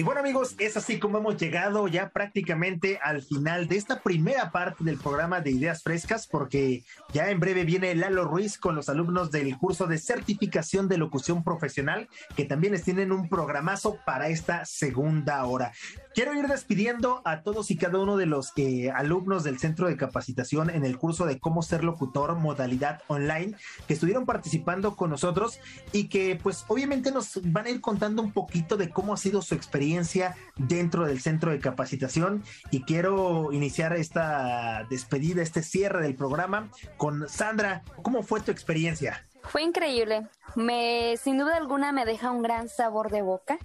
Y 0.00 0.02
bueno 0.02 0.20
amigos, 0.20 0.54
es 0.58 0.78
así 0.78 0.98
como 0.98 1.18
hemos 1.18 1.36
llegado 1.36 1.86
ya 1.86 2.08
prácticamente 2.08 2.98
al 3.02 3.20
final 3.20 3.68
de 3.68 3.76
esta 3.76 4.00
primera 4.00 4.50
parte 4.50 4.82
del 4.82 4.96
programa 4.96 5.42
de 5.42 5.50
Ideas 5.50 5.82
Frescas, 5.82 6.26
porque 6.26 6.84
ya 7.12 7.28
en 7.28 7.38
breve 7.38 7.64
viene 7.64 7.94
Lalo 7.94 8.24
Ruiz 8.24 8.56
con 8.56 8.74
los 8.74 8.88
alumnos 8.88 9.30
del 9.30 9.58
curso 9.58 9.86
de 9.86 9.98
certificación 9.98 10.88
de 10.88 10.96
locución 10.96 11.44
profesional, 11.44 12.08
que 12.34 12.46
también 12.46 12.72
les 12.72 12.82
tienen 12.82 13.12
un 13.12 13.28
programazo 13.28 13.98
para 14.06 14.28
esta 14.28 14.64
segunda 14.64 15.44
hora. 15.44 15.72
Quiero 16.12 16.34
ir 16.34 16.48
despidiendo 16.48 17.22
a 17.24 17.42
todos 17.42 17.70
y 17.70 17.76
cada 17.76 18.00
uno 18.00 18.16
de 18.16 18.26
los 18.26 18.52
eh, 18.56 18.90
alumnos 18.90 19.44
del 19.44 19.60
centro 19.60 19.86
de 19.86 19.96
capacitación 19.96 20.68
en 20.68 20.84
el 20.84 20.98
curso 20.98 21.24
de 21.24 21.38
cómo 21.38 21.62
ser 21.62 21.84
locutor 21.84 22.34
modalidad 22.34 23.02
online 23.06 23.54
que 23.86 23.94
estuvieron 23.94 24.26
participando 24.26 24.96
con 24.96 25.10
nosotros 25.10 25.60
y 25.92 26.08
que 26.08 26.38
pues 26.42 26.64
obviamente 26.66 27.12
nos 27.12 27.40
van 27.44 27.66
a 27.66 27.70
ir 27.70 27.80
contando 27.80 28.22
un 28.22 28.32
poquito 28.32 28.76
de 28.76 28.90
cómo 28.90 29.14
ha 29.14 29.16
sido 29.16 29.40
su 29.40 29.54
experiencia 29.54 30.34
dentro 30.56 31.04
del 31.04 31.20
centro 31.20 31.52
de 31.52 31.60
capacitación 31.60 32.42
y 32.72 32.82
quiero 32.82 33.52
iniciar 33.52 33.92
esta 33.92 34.86
despedida, 34.90 35.42
este 35.42 35.62
cierre 35.62 36.02
del 36.02 36.16
programa 36.16 36.70
con 36.96 37.28
Sandra. 37.28 37.84
¿Cómo 38.02 38.24
fue 38.24 38.40
tu 38.40 38.50
experiencia? 38.50 39.24
Fue 39.42 39.62
increíble. 39.62 40.28
Me, 40.56 41.16
sin 41.16 41.38
duda 41.38 41.56
alguna, 41.56 41.92
me 41.92 42.04
deja 42.04 42.30
un 42.30 42.42
gran 42.42 42.68
sabor 42.68 43.10
de 43.10 43.22
boca, 43.22 43.58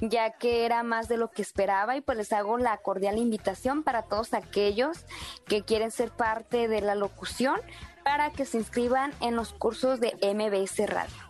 ya 0.00 0.32
que 0.32 0.64
era 0.64 0.82
más 0.82 1.08
de 1.08 1.16
lo 1.16 1.30
que 1.30 1.42
esperaba 1.42 1.96
y 1.96 2.00
pues 2.00 2.18
les 2.18 2.32
hago 2.32 2.58
la 2.58 2.76
cordial 2.78 3.18
invitación 3.18 3.82
para 3.82 4.02
todos 4.02 4.34
aquellos 4.34 5.06
que 5.46 5.62
quieren 5.62 5.90
ser 5.90 6.10
parte 6.10 6.68
de 6.68 6.80
la 6.80 6.94
locución 6.94 7.60
para 8.04 8.30
que 8.30 8.44
se 8.44 8.58
inscriban 8.58 9.12
en 9.20 9.34
los 9.34 9.52
cursos 9.52 9.98
de 10.00 10.14
MBS 10.22 10.88
Radio. 10.88 11.26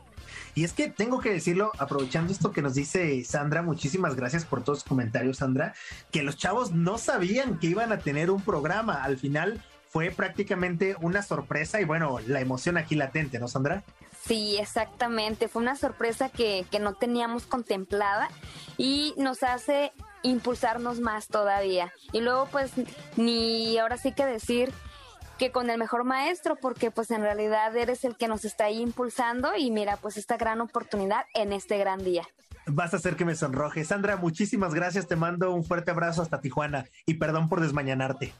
Y 0.54 0.64
es 0.64 0.72
que 0.72 0.88
tengo 0.88 1.20
que 1.20 1.30
decirlo, 1.30 1.70
aprovechando 1.78 2.32
esto 2.32 2.50
que 2.50 2.62
nos 2.62 2.74
dice 2.74 3.22
Sandra, 3.24 3.61
muchísimas 3.61 4.16
gracias 4.16 4.46
por 4.46 4.64
todos 4.64 4.78
los 4.78 4.84
comentarios, 4.84 5.38
Sandra, 5.38 5.74
que 6.11 6.22
los 6.22 6.36
chavos 6.38 6.72
no 6.72 6.96
sabían 6.96 7.59
que 7.59 7.66
iban 7.66 7.92
a 7.92 7.98
tener 7.98 8.30
un 8.30 8.40
programa. 8.40 9.04
Al 9.04 9.18
final 9.18 9.62
fue 9.90 10.11
prácticamente 10.11 10.96
una 11.00 11.22
sorpresa 11.22 11.80
y 11.80 11.84
bueno, 11.84 12.18
la 12.26 12.40
emoción 12.40 12.78
aquí 12.78 12.94
latente, 12.94 13.38
¿no, 13.38 13.48
Sandra? 13.48 13.84
Sí, 14.27 14.57
exactamente. 14.59 15.49
Fue 15.49 15.62
una 15.62 15.77
sorpresa 15.77 16.29
que, 16.29 16.66
que 16.70 16.81
no 16.81 16.95
teníamos 16.95 17.47
contemplada 17.47 18.29
y 18.77 19.14
nos 19.16 19.43
hace 19.43 19.93
impulsarnos 20.22 21.01
más 21.01 21.29
todavía. 21.29 21.93
Y 22.12 22.20
luego 22.20 22.47
pues 22.51 22.72
ni 23.16 23.79
ahora 23.79 23.97
sí 23.97 24.12
que 24.12 24.27
decir 24.27 24.72
que 25.39 25.53
con 25.53 25.70
el 25.70 25.79
mejor 25.79 26.05
maestro, 26.05 26.57
porque 26.57 26.91
pues 26.91 27.11
en 27.11 27.20
realidad 27.20 27.77
eres 27.77 28.05
el 28.05 28.16
que 28.16 28.29
nos 28.29 28.45
está 28.45 28.64
ahí 28.64 28.81
impulsando 28.81 29.55
y 29.57 29.70
mira 29.70 29.97
pues 29.97 30.16
esta 30.16 30.37
gran 30.37 30.61
oportunidad 30.61 31.24
en 31.35 31.53
este 31.53 31.79
gran 31.79 32.03
día. 32.03 32.27
Vas 32.66 32.95
a 32.95 32.97
hacer 32.97 33.16
que 33.16 33.24
me 33.24 33.37
sonroje. 33.37 33.85
Sandra, 33.85 34.16
muchísimas 34.16 34.74
gracias, 34.74 35.07
te 35.07 35.14
mando 35.14 35.53
un 35.53 35.64
fuerte 35.64 35.93
abrazo 35.93 36.22
hasta 36.22 36.41
Tijuana 36.41 36.87
y 37.05 37.14
perdón 37.14 37.49
por 37.49 37.61
desmañanarte. 37.61 38.33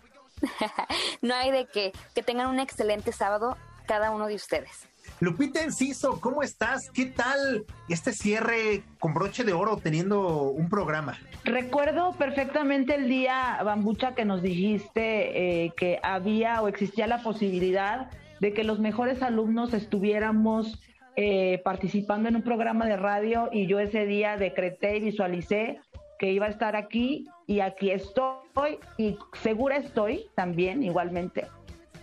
no 1.22 1.34
hay 1.34 1.51
de 1.51 1.66
qué. 1.66 1.93
Que 2.14 2.22
tengan 2.22 2.49
un 2.49 2.59
excelente 2.59 3.12
sábado 3.12 3.57
cada 3.87 4.11
uno 4.11 4.26
de 4.26 4.34
ustedes. 4.34 4.89
Lupita 5.18 5.62
Enciso, 5.62 6.20
¿cómo 6.20 6.42
estás? 6.42 6.90
¿Qué 6.90 7.06
tal 7.06 7.64
este 7.88 8.12
cierre 8.12 8.82
con 8.98 9.14
broche 9.14 9.44
de 9.44 9.54
oro 9.54 9.78
teniendo 9.78 10.42
un 10.42 10.68
programa? 10.68 11.16
Recuerdo 11.44 12.12
perfectamente 12.12 12.94
el 12.96 13.08
día, 13.08 13.58
Bambucha, 13.64 14.14
que 14.14 14.26
nos 14.26 14.42
dijiste 14.42 15.64
eh, 15.64 15.72
que 15.74 15.98
había 16.02 16.60
o 16.60 16.68
existía 16.68 17.06
la 17.06 17.22
posibilidad 17.22 18.10
de 18.40 18.52
que 18.52 18.62
los 18.62 18.78
mejores 18.78 19.22
alumnos 19.22 19.72
estuviéramos 19.72 20.82
eh, 21.16 21.62
participando 21.64 22.28
en 22.28 22.36
un 22.36 22.42
programa 22.42 22.84
de 22.84 22.98
radio 22.98 23.48
y 23.50 23.66
yo 23.66 23.80
ese 23.80 24.04
día 24.04 24.36
decreté 24.36 24.98
y 24.98 25.00
visualicé 25.00 25.80
que 26.18 26.30
iba 26.30 26.44
a 26.44 26.50
estar 26.50 26.76
aquí 26.76 27.26
y 27.46 27.60
aquí 27.60 27.90
estoy 27.90 28.78
y 28.98 29.16
segura 29.40 29.78
estoy 29.78 30.26
también 30.34 30.82
igualmente 30.82 31.46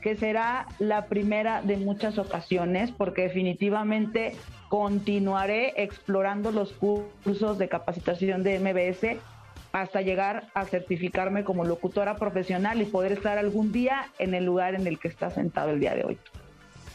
que 0.04 0.18
será 0.18 0.68
la 0.80 1.06
primera 1.06 1.62
de 1.62 1.78
muchas 1.78 2.18
ocasiones 2.18 2.92
porque 2.92 3.24
definitivamente 3.24 4.36
continuaré 4.68 5.82
explorando 5.82 6.52
los 6.52 6.74
cursos 6.74 7.58
de 7.58 7.70
capacitación 7.70 8.44
de 8.44 8.60
MBS 8.60 9.18
hasta 9.72 10.02
llegar 10.02 10.50
a 10.54 10.66
certificarme 10.66 11.44
como 11.44 11.64
locutora 11.64 12.18
profesional 12.18 12.82
y 12.82 12.86
poder 12.86 13.14
estar 13.14 13.38
algún 13.38 13.72
día 13.72 14.12
en 14.20 14.34
el 14.34 14.46
lugar 14.46 14.76
en 14.76 14.86
el 14.86 15.00
que 15.00 15.08
está 15.08 15.32
sentado 15.32 15.72
el 15.72 15.80
día 15.80 15.96
de 15.96 16.04
hoy. 16.04 16.20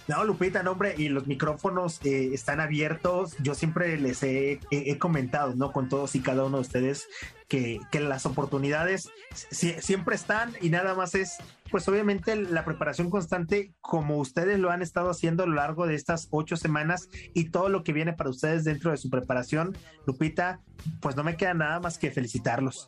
No, 0.09 0.25
Lupita, 0.25 0.63
no, 0.63 0.73
hombre, 0.73 0.95
y 0.97 1.11
los 1.11 1.27
micrófonos 1.27 2.01
eh, 2.03 2.31
están 2.33 2.61
abiertos. 2.61 3.37
Yo 3.41 3.55
siempre 3.55 3.99
les 3.99 4.23
he, 4.23 4.59
comentado, 4.99 5.55
¿no? 5.55 5.71
Con 5.71 5.91
todos 5.91 6.15
y 6.15 6.21
cada 6.21 6.45
uno 6.45 6.57
de 6.57 6.63
ustedes 6.63 7.09
que, 7.47 7.81
las 7.93 8.25
oportunidades 8.25 9.11
siempre 9.51 10.15
están 10.15 10.55
y 10.63 10.71
nada 10.71 10.95
más 10.95 11.15
es, 11.15 11.37
pues 11.71 11.89
obviamente 11.89 12.37
la 12.37 12.65
preparación 12.65 13.11
constante 13.11 13.75
como 13.81 14.19
ustedes 14.19 14.59
lo 14.59 14.71
han 14.71 14.83
estado 14.83 15.11
haciendo 15.11 15.43
a 15.43 15.47
lo 15.47 15.55
largo 15.55 15.87
de 15.87 15.95
estas 15.95 16.29
ocho 16.31 16.57
semanas 16.57 17.09
y 17.35 17.51
todo 17.51 17.69
lo 17.69 17.83
que 17.83 17.93
viene 17.93 18.13
para 18.13 18.31
ustedes 18.31 18.65
dentro 18.65 18.91
de 18.91 18.97
su 18.97 19.11
preparación. 19.11 19.77
Lupita, 20.07 20.61
pues 21.01 21.17
no 21.17 21.25
me 21.25 21.37
queda 21.37 21.55
nada 21.55 21.81
más 21.81 21.99
que 21.99 22.11
felicitarlos. 22.11 22.87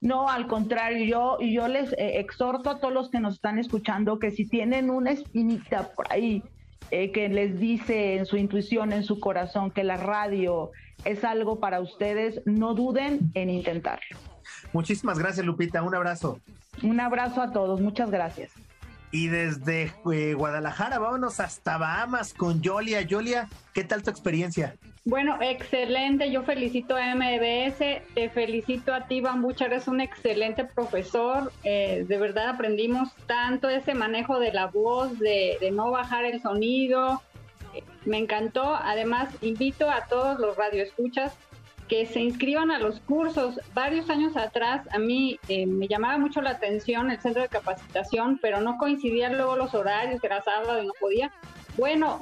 No, 0.00 0.28
al 0.28 0.48
contrario, 0.48 1.04
yo, 1.04 1.46
yo 1.46 1.68
les 1.68 1.92
eh, 1.92 2.18
exhorto 2.18 2.70
a 2.70 2.80
todos 2.80 2.92
los 2.92 3.10
que 3.10 3.20
nos 3.20 3.34
están 3.34 3.58
escuchando 3.58 4.18
que 4.18 4.32
si 4.32 4.48
tienen 4.48 4.90
una 4.90 5.12
espinita 5.12 5.92
por 5.94 6.12
ahí 6.12 6.42
eh, 6.90 7.12
que 7.12 7.28
les 7.28 7.58
dice 7.60 8.16
en 8.16 8.26
su 8.26 8.36
intuición, 8.36 8.92
en 8.92 9.04
su 9.04 9.20
corazón, 9.20 9.70
que 9.70 9.84
la 9.84 9.96
radio 9.96 10.72
es 11.04 11.24
algo 11.24 11.60
para 11.60 11.80
ustedes, 11.80 12.42
no 12.44 12.74
duden 12.74 13.30
en 13.34 13.48
intentarlo. 13.48 14.31
Muchísimas 14.72 15.18
gracias, 15.18 15.44
Lupita. 15.44 15.82
Un 15.82 15.94
abrazo. 15.94 16.40
Un 16.82 17.00
abrazo 17.00 17.42
a 17.42 17.52
todos. 17.52 17.80
Muchas 17.80 18.10
gracias. 18.10 18.52
Y 19.10 19.28
desde 19.28 19.92
eh, 20.10 20.32
Guadalajara, 20.32 20.98
vámonos 20.98 21.38
hasta 21.38 21.76
Bahamas 21.76 22.32
con 22.32 22.62
Yolia. 22.62 23.02
Yolia, 23.02 23.48
¿qué 23.74 23.84
tal 23.84 24.02
tu 24.02 24.10
experiencia? 24.10 24.74
Bueno, 25.04 25.36
excelente. 25.42 26.30
Yo 26.30 26.44
felicito 26.44 26.96
a 26.96 27.14
MBS, 27.14 28.02
te 28.14 28.30
felicito 28.30 28.94
a 28.94 29.06
ti, 29.08 29.20
Bambucha, 29.20 29.66
eres 29.66 29.86
un 29.86 30.00
excelente 30.00 30.64
profesor. 30.64 31.52
Eh, 31.62 32.06
de 32.08 32.18
verdad 32.18 32.48
aprendimos 32.48 33.12
tanto 33.26 33.68
ese 33.68 33.94
manejo 33.94 34.38
de 34.38 34.52
la 34.52 34.66
voz, 34.66 35.18
de, 35.18 35.58
no 35.72 35.90
bajar 35.90 36.24
el 36.24 36.40
sonido. 36.40 37.20
me 38.06 38.16
encantó. 38.16 38.76
Además, 38.76 39.28
invito 39.42 39.90
a 39.90 40.06
todos 40.06 40.38
los 40.38 40.56
radioescuchas 40.56 41.34
que 41.92 42.06
se 42.06 42.20
inscriban 42.20 42.70
a 42.70 42.78
los 42.78 43.00
cursos. 43.00 43.60
Varios 43.74 44.08
años 44.08 44.34
atrás 44.34 44.80
a 44.92 44.98
mí 44.98 45.38
eh, 45.46 45.66
me 45.66 45.88
llamaba 45.88 46.16
mucho 46.16 46.40
la 46.40 46.52
atención 46.52 47.10
el 47.10 47.20
centro 47.20 47.42
de 47.42 47.50
capacitación, 47.50 48.38
pero 48.40 48.62
no 48.62 48.78
coincidían 48.78 49.36
luego 49.36 49.56
los 49.56 49.74
horarios, 49.74 50.18
que 50.18 50.26
era 50.26 50.40
sábado 50.40 50.82
y 50.82 50.86
no 50.86 50.94
podía. 50.98 51.30
Bueno, 51.76 52.18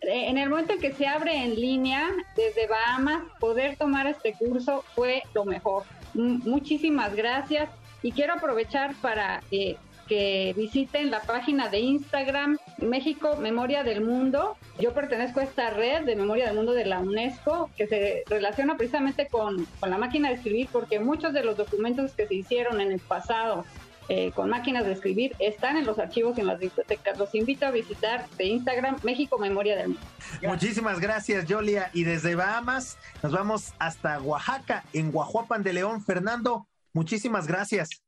eh, 0.00 0.28
en 0.28 0.38
el 0.38 0.48
momento 0.48 0.74
en 0.74 0.78
que 0.78 0.92
se 0.92 1.08
abre 1.08 1.44
en 1.44 1.56
línea 1.56 2.08
desde 2.36 2.68
Bahamas, 2.68 3.24
poder 3.40 3.74
tomar 3.76 4.06
este 4.06 4.32
curso 4.34 4.84
fue 4.94 5.24
lo 5.34 5.44
mejor. 5.44 5.82
muchísimas 6.14 7.16
gracias 7.16 7.68
y 8.00 8.12
quiero 8.12 8.34
aprovechar 8.34 8.94
para 9.02 9.42
eh, 9.50 9.74
que 10.06 10.54
visiten 10.56 11.10
la 11.10 11.20
página 11.20 11.68
de 11.68 11.80
Instagram 11.80 12.58
México 12.78 13.36
Memoria 13.36 13.82
del 13.84 14.02
Mundo. 14.02 14.56
Yo 14.78 14.92
pertenezco 14.92 15.40
a 15.40 15.44
esta 15.44 15.70
red 15.70 16.04
de 16.04 16.16
Memoria 16.16 16.46
del 16.46 16.54
Mundo 16.56 16.72
de 16.72 16.84
la 16.84 17.00
UNESCO 17.00 17.70
que 17.76 17.86
se 17.86 18.24
relaciona 18.28 18.76
precisamente 18.76 19.28
con, 19.28 19.66
con 19.80 19.90
la 19.90 19.98
máquina 19.98 20.28
de 20.28 20.36
escribir 20.36 20.68
porque 20.72 21.00
muchos 21.00 21.32
de 21.32 21.44
los 21.44 21.56
documentos 21.56 22.12
que 22.12 22.26
se 22.26 22.34
hicieron 22.34 22.80
en 22.80 22.92
el 22.92 23.00
pasado 23.00 23.64
eh, 24.10 24.32
con 24.32 24.50
máquinas 24.50 24.84
de 24.84 24.92
escribir 24.92 25.34
están 25.38 25.78
en 25.78 25.86
los 25.86 25.98
archivos 25.98 26.36
y 26.36 26.42
en 26.42 26.48
las 26.48 26.58
bibliotecas. 26.58 27.18
Los 27.18 27.34
invito 27.34 27.66
a 27.66 27.70
visitar 27.70 28.28
de 28.36 28.44
Instagram 28.44 28.96
México 29.02 29.38
Memoria 29.38 29.76
del 29.76 29.88
Mundo. 29.88 30.02
Muchísimas 30.42 31.00
gracias, 31.00 31.46
Yolia. 31.46 31.90
Y 31.94 32.04
desde 32.04 32.34
Bahamas 32.34 32.98
nos 33.22 33.32
vamos 33.32 33.72
hasta 33.78 34.20
Oaxaca, 34.20 34.84
en 34.92 35.10
Guajuapan 35.10 35.62
de 35.62 35.72
León. 35.72 36.04
Fernando, 36.04 36.68
muchísimas 36.92 37.46
gracias. 37.46 38.03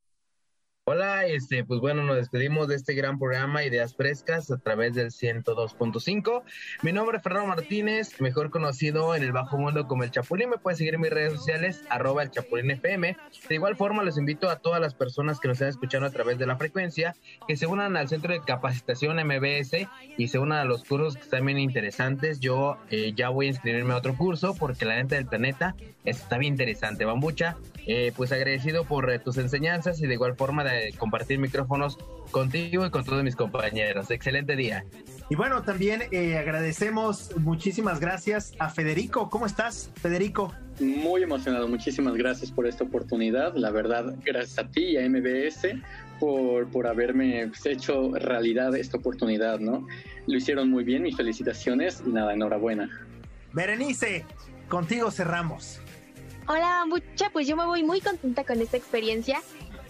Hola, 0.89 1.25
este, 1.25 1.65
pues 1.65 1.81
bueno, 1.81 2.01
nos 2.03 2.15
despedimos 2.15 2.69
de 2.69 2.75
este 2.75 2.93
gran 2.93 3.19
programa 3.19 3.65
Ideas 3.65 3.93
Frescas 3.93 4.49
a 4.51 4.57
través 4.57 4.95
del 4.95 5.11
102.5. 5.11 6.43
Mi 6.81 6.93
nombre 6.93 7.17
es 7.17 7.23
Fernando 7.23 7.49
Martínez, 7.49 8.21
mejor 8.21 8.51
conocido 8.51 9.13
en 9.13 9.21
el 9.21 9.33
bajo 9.33 9.57
mundo 9.57 9.85
como 9.85 10.05
el 10.05 10.11
Chapulín. 10.11 10.49
Me 10.49 10.57
puedes 10.57 10.77
seguir 10.77 10.93
en 10.93 11.01
mis 11.01 11.09
redes 11.09 11.33
sociales, 11.33 11.83
arroba 11.89 12.23
el 12.23 12.31
Chapulín 12.31 12.71
FM. 12.71 13.17
De 13.49 13.55
igual 13.55 13.75
forma, 13.75 14.01
les 14.01 14.17
invito 14.17 14.49
a 14.49 14.59
todas 14.59 14.79
las 14.79 14.93
personas 14.93 15.41
que 15.41 15.49
nos 15.49 15.55
están 15.55 15.67
escuchando 15.67 16.07
a 16.07 16.11
través 16.11 16.37
de 16.37 16.47
la 16.47 16.55
frecuencia 16.55 17.17
que 17.49 17.57
se 17.57 17.67
unan 17.67 17.97
al 17.97 18.07
Centro 18.07 18.31
de 18.31 18.39
Capacitación 18.39 19.17
MBS 19.17 19.89
y 20.17 20.29
se 20.29 20.39
unan 20.39 20.59
a 20.59 20.63
los 20.63 20.85
cursos 20.85 21.15
que 21.15 21.23
están 21.23 21.45
bien 21.45 21.59
interesantes. 21.59 22.39
Yo 22.39 22.77
eh, 22.91 23.11
ya 23.13 23.27
voy 23.27 23.47
a 23.47 23.49
inscribirme 23.49 23.91
a 23.93 23.97
otro 23.97 24.15
curso 24.15 24.55
porque 24.55 24.85
la 24.85 24.95
neta 24.95 25.15
del 25.15 25.25
planeta 25.25 25.75
está 26.05 26.37
bien 26.37 26.53
interesante. 26.53 27.03
Bambucha, 27.03 27.57
eh, 27.87 28.13
pues 28.15 28.31
agradecido 28.31 28.85
por 28.85 29.11
eh, 29.11 29.19
tus 29.19 29.37
enseñanzas 29.37 30.01
y 30.01 30.07
de 30.07 30.13
igual 30.13 30.37
forma 30.37 30.63
de 30.63 30.76
compartir 30.97 31.39
micrófonos 31.39 31.97
contigo 32.31 32.85
y 32.85 32.89
con 32.89 33.03
todos 33.03 33.23
mis 33.23 33.35
compañeros. 33.35 34.11
Excelente 34.11 34.55
día. 34.55 34.85
Y 35.29 35.35
bueno, 35.35 35.61
también 35.61 36.03
eh, 36.11 36.37
agradecemos 36.37 37.35
muchísimas 37.37 37.99
gracias 37.99 38.53
a 38.59 38.69
Federico. 38.69 39.29
¿Cómo 39.29 39.45
estás, 39.45 39.91
Federico? 39.95 40.53
Muy 40.79 41.23
emocionado, 41.23 41.67
muchísimas 41.67 42.15
gracias 42.15 42.51
por 42.51 42.65
esta 42.65 42.85
oportunidad. 42.85 43.53
La 43.55 43.71
verdad, 43.71 44.15
gracias 44.23 44.57
a 44.59 44.69
ti 44.69 44.91
y 44.91 44.97
a 44.97 45.09
MBS 45.09 45.67
por, 46.19 46.67
por 46.69 46.87
haberme 46.87 47.47
pues, 47.47 47.65
hecho 47.65 48.13
realidad 48.13 48.75
esta 48.75 48.97
oportunidad, 48.97 49.59
¿no? 49.59 49.85
Lo 50.27 50.37
hicieron 50.37 50.69
muy 50.69 50.83
bien, 50.83 51.03
mis 51.03 51.17
felicitaciones 51.17 52.03
y 52.05 52.09
nada, 52.09 52.33
enhorabuena. 52.33 52.89
Berenice, 53.53 54.25
contigo 54.69 55.11
cerramos. 55.11 55.81
Hola, 56.47 56.85
mucha, 56.87 57.29
pues 57.33 57.47
yo 57.47 57.57
me 57.57 57.65
voy 57.65 57.83
muy 57.83 57.99
contenta 57.99 58.45
con 58.45 58.61
esta 58.61 58.77
experiencia 58.77 59.41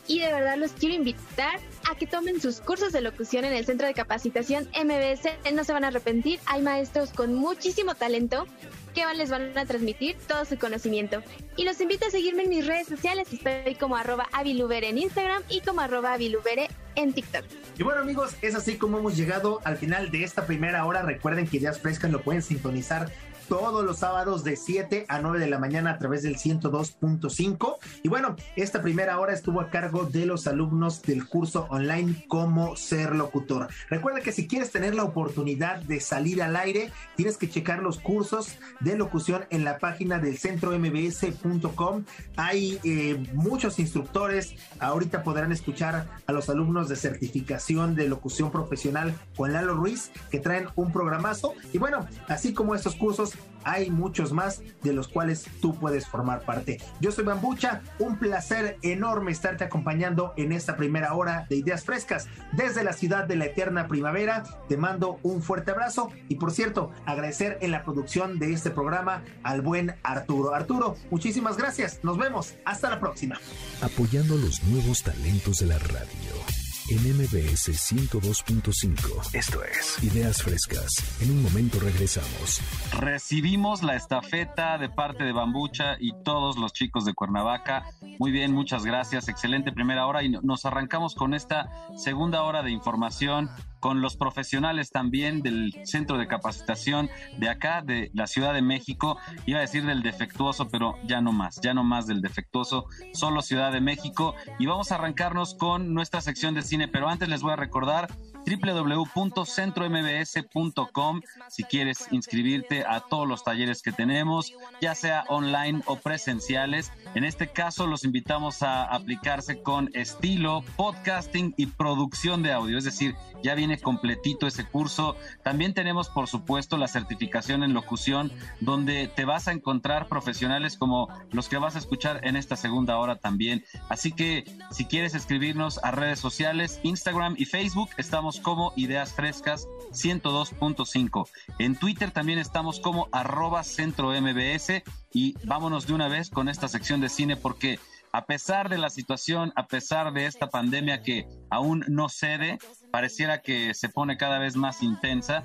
y 0.08 0.20
de 0.20 0.32
verdad 0.32 0.58
los 0.58 0.72
quiero 0.72 0.96
invitar 0.96 1.60
a 1.90 1.96
que 1.96 2.08
tomen 2.08 2.42
sus 2.42 2.62
cursos 2.62 2.92
de 2.92 3.02
locución 3.02 3.46
en 3.46 3.54
el 3.54 3.66
Centro 3.66 3.88
de 3.88 3.94
Capacitación 3.94 4.68
MBS. 4.74 5.54
No 5.54 5.64
se 5.64 5.74
van 5.74 5.84
a 5.84 5.88
arrepentir, 5.88 6.40
hay 6.46 6.62
maestros 6.62 7.12
con 7.12 7.34
muchísimo 7.34 7.96
talento 7.96 8.46
que 8.94 9.06
les 9.16 9.30
van 9.30 9.56
a 9.56 9.66
transmitir 9.66 10.18
todo 10.28 10.44
su 10.46 10.58
conocimiento. 10.58 11.22
Y 11.56 11.66
los 11.66 11.80
invito 11.82 12.08
a 12.08 12.10
seguirme 12.10 12.44
en 12.44 12.50
mis 12.50 12.66
redes 12.66 12.88
sociales, 12.88 13.28
estoy 13.32 13.76
como 13.76 13.96
arroba 13.96 14.28
avilubere 14.32 14.90
en 14.90 14.98
Instagram 14.98 15.44
y 15.50 15.62
como 15.62 15.82
arroba 15.82 16.14
avilubere 16.14 16.68
en 16.96 17.14
TikTok. 17.14 17.46
Y 17.78 17.84
bueno 17.84 18.02
amigos, 18.02 18.36
es 18.42 18.56
así 18.56 18.78
como 18.78 18.98
hemos 18.98 19.16
llegado 19.16 19.62
al 19.66 19.78
final 19.78 20.10
de 20.10 20.24
esta 20.24 20.48
primera 20.48 20.84
hora. 20.86 21.04
Recuerden 21.04 21.48
que 21.48 21.58
Ideas 21.58 21.80
Frescas 21.80 22.10
lo 22.12 22.22
pueden 22.22 22.42
sintonizar 22.42 23.12
todos 23.48 23.84
los 23.84 24.00
sábados 24.00 24.44
de 24.44 24.56
7 24.56 25.06
a 25.08 25.20
9 25.20 25.40
de 25.40 25.48
la 25.48 25.60
mañana 25.60 25.92
a 25.92 25.98
través 25.98 26.24
del 26.24 26.38
102.5. 26.38 27.78
Y 28.04 28.10
bueno, 28.10 28.36
esta 28.56 28.82
primera 28.82 29.20
hora 29.20 29.34
estuvo 29.34 29.62
a 29.62 29.70
cargo 29.70 30.06
de 30.06 30.26
los 30.26 30.48
alumnos 30.48 31.02
del 31.02 31.28
curso 31.28 31.68
online 31.70 32.26
Cómo 32.28 32.76
ser 32.76 33.16
locutor. 33.16 33.68
Recuerda 33.90 34.22
que 34.22 34.32
si 34.32 34.48
quieres 34.48 34.72
tener 34.72 34.96
la 34.96 35.04
oportunidad 35.04 35.82
de 35.82 36.00
salir 36.00 36.42
al 36.42 36.56
aire, 36.56 36.92
tienes 37.16 37.38
que 37.38 37.50
checar 37.50 37.82
los 37.82 38.00
cursos 38.00 38.58
de 38.80 38.98
locución 38.98 39.46
en 39.50 39.64
la 39.64 39.80
página 39.80 40.20
del 40.20 40.38
centro 40.38 40.78
mbs.com. 40.78 42.04
Hay 42.36 42.80
eh, 42.84 43.24
muchos 43.34 43.80
instructores. 43.80 44.56
Ahorita 44.80 45.24
podrán 45.24 45.52
escuchar 45.52 46.08
a 46.26 46.32
los 46.32 46.50
alumnos 46.50 46.90
de 46.90 46.96
certificación 46.96 47.96
de 47.96 48.08
locución 48.08 48.52
profesional 48.52 49.14
con 49.36 49.54
Lalo 49.54 49.76
Ruiz 49.76 50.12
que 50.30 50.40
traen 50.40 50.68
un 50.76 50.92
programazo. 50.92 51.54
Y 51.74 51.78
bueno, 51.78 52.08
así 52.28 52.54
como 52.54 52.76
estos 52.76 52.96
cursos, 52.96 53.37
hay 53.68 53.92
muchos 53.92 54.32
más 54.32 54.62
de 54.82 54.94
los 54.94 55.10
cuales 55.10 55.46
tú 55.62 55.76
puedes 55.78 56.08
formar 56.08 56.42
parte. 56.42 56.80
Yo 57.02 57.12
soy 57.12 57.26
Bambucha, 57.26 57.82
un 58.00 58.18
placer 58.18 58.78
enorme 58.82 59.32
estarte 59.32 59.66
acompañando 59.66 60.34
en 60.38 60.54
esta 60.54 60.78
primera 60.78 61.14
hora 61.14 61.46
de 61.50 61.58
Ideas 61.58 61.84
Frescas 61.84 62.28
desde 62.54 62.84
la 62.84 62.94
ciudad 62.94 63.26
de 63.26 63.36
la 63.36 63.46
eterna 63.46 63.88
primavera. 63.88 64.44
Te 64.70 64.78
mando 64.78 65.20
un 65.22 65.42
fuerte 65.42 65.72
abrazo 65.72 66.12
y 66.30 66.36
por 66.36 66.52
cierto, 66.52 66.92
agradecer 67.06 67.58
en 67.62 67.72
la 67.72 67.84
producción 67.84 68.40
de 68.40 68.54
este 68.54 68.72
programa 68.72 69.24
al 69.44 69.62
buen 69.62 69.96
Arturo. 70.02 70.56
Arturo, 70.56 70.96
muchísimas 71.12 71.58
gracias. 71.58 72.00
Nos 72.04 72.18
vemos. 72.18 72.56
Hasta 72.64 72.90
la 72.90 73.00
próxima. 73.00 73.38
Apoyando 73.82 74.38
los 74.38 74.64
nuevos 74.64 75.04
talentos 75.04 75.60
de 75.60 75.66
la 75.66 75.80
radio 75.80 76.67
en 76.90 77.00
MBS 77.18 77.70
102.5. 77.70 79.36
Esto 79.36 79.64
es 79.64 80.02
Ideas 80.04 80.42
Frescas. 80.42 81.22
En 81.22 81.32
un 81.32 81.44
momento 81.44 81.80
regresamos. 81.80 82.62
Recibimos 82.98 83.84
la 83.84 83.96
estafeta 83.96 84.78
de 84.78 84.90
parte 84.90 85.26
de 85.26 85.34
Bambucha 85.34 85.98
y 86.00 86.14
todos 86.24 86.58
los 86.58 86.72
chicos 86.72 87.04
de 87.04 87.14
Cuernavaca. 87.14 87.86
Muy 88.20 88.32
bien, 88.32 88.54
muchas 88.54 88.86
gracias. 88.86 89.28
Excelente 89.28 89.72
primera 89.74 90.08
hora 90.08 90.24
y 90.24 90.30
nos 90.30 90.66
arrancamos 90.66 91.16
con 91.16 91.34
esta 91.34 91.70
segunda 91.98 92.44
hora 92.44 92.64
de 92.64 92.72
información 92.72 93.50
con 93.80 94.02
los 94.02 94.18
profesionales 94.18 94.92
también 94.92 95.42
del 95.42 95.74
centro 95.84 96.18
de 96.18 96.28
capacitación 96.28 97.10
de 97.38 97.50
acá, 97.50 97.82
de 97.82 98.12
la 98.14 98.28
Ciudad 98.28 98.54
de 98.54 98.62
México. 98.62 99.18
Iba 99.46 99.60
a 99.60 99.62
decir 99.62 99.86
del 99.86 100.04
defectuoso, 100.04 100.70
pero 100.70 100.96
ya 101.06 101.22
no 101.22 101.32
más, 101.32 101.60
ya 101.62 101.74
no 101.74 101.84
más 101.84 102.08
del 102.08 102.22
defectuoso, 102.22 102.86
solo 103.14 103.42
Ciudad 103.42 103.72
de 103.72 103.82
México. 103.82 104.36
Y 104.60 104.66
vamos 104.66 104.92
a 104.92 104.96
arrancarnos 104.96 105.56
con 105.56 105.94
nuestra 105.94 106.22
sección 106.22 106.54
de 106.54 106.62
cine, 106.62 106.88
pero 106.88 107.10
antes 107.10 107.30
les 107.30 107.42
voy 107.42 107.54
a 107.54 107.58
recordar 107.58 108.08
www.centrombs.com 108.48 111.22
si 111.50 111.64
quieres 111.64 112.08
inscribirte 112.12 112.86
a 112.86 113.00
todos 113.02 113.28
los 113.28 113.44
talleres 113.44 113.82
que 113.82 113.92
tenemos, 113.92 114.54
ya 114.82 114.96
sea 114.96 115.26
online 115.28 115.82
o 115.86 115.98
presenciales. 115.98 116.94
En 117.14 117.26
este 117.26 117.48
caso 117.48 117.88
los 117.88 118.06
invitamos 118.06 118.64
a 118.64 118.84
aplicarse 118.84 119.62
con 119.62 119.90
estilo, 119.94 120.64
podcasting 120.76 121.54
y 121.58 121.66
producción 121.68 122.42
de 122.42 122.54
audio, 122.54 122.78
es 122.78 122.86
decir, 122.86 123.16
ya 123.44 123.56
viene 123.56 123.80
completito 123.80 124.48
ese 124.48 124.66
curso. 124.66 125.16
También 125.44 125.74
tenemos, 125.74 126.10
por 126.10 126.28
supuesto, 126.28 126.78
la 126.78 126.88
certificación 126.88 127.64
en 127.64 127.74
locución, 127.74 128.32
donde 128.60 129.08
te 129.08 129.26
vas 129.26 129.48
a 129.48 129.52
encontrar 129.52 130.08
profesionales 130.08 130.78
como 130.78 131.10
los 131.32 131.50
que 131.50 131.58
vas 131.58 131.76
a 131.76 131.80
escuchar 131.80 132.22
en 132.24 132.36
esta 132.36 132.56
segunda 132.56 132.98
hora 132.98 133.18
también. 133.18 133.64
Así 133.90 134.12
que 134.12 134.46
si 134.72 134.86
quieres 134.86 135.16
escribirnos 135.16 135.80
a 135.84 135.92
redes 135.92 136.20
sociales, 136.20 136.80
Instagram 136.84 137.36
y 137.38 137.46
Facebook, 137.46 137.90
estamos 137.98 138.40
como 138.40 138.74
Ideas 138.76 139.14
Frescas 139.14 139.68
102.5. 139.92 141.30
En 141.60 141.76
Twitter 141.76 142.12
también 142.12 142.40
estamos 142.40 142.80
como 142.80 143.10
arroba 143.12 143.64
centro 143.64 144.10
MBS 144.10 144.84
y 145.14 145.36
vámonos 145.46 145.88
de 145.88 145.94
una 145.94 146.08
vez 146.08 146.30
con 146.30 146.50
esta 146.50 146.68
sección 146.68 147.02
de 147.02 147.10
cine 147.10 147.38
porque 147.38 147.80
a 148.18 148.26
pesar 148.26 148.68
de 148.68 148.80
la 148.80 148.90
situación, 148.90 149.54
a 149.56 149.68
pesar 149.68 150.12
de 150.12 150.26
esta 150.26 150.50
pandemia 150.50 151.04
que 151.04 151.28
aún 151.52 151.86
no 151.88 152.10
cede, 152.10 152.58
pareciera 152.92 153.44
que 153.44 153.76
se 153.76 153.90
pone 153.90 154.18
cada 154.18 154.40
vez 154.40 154.56
más 154.56 154.82
intensa, 154.82 155.44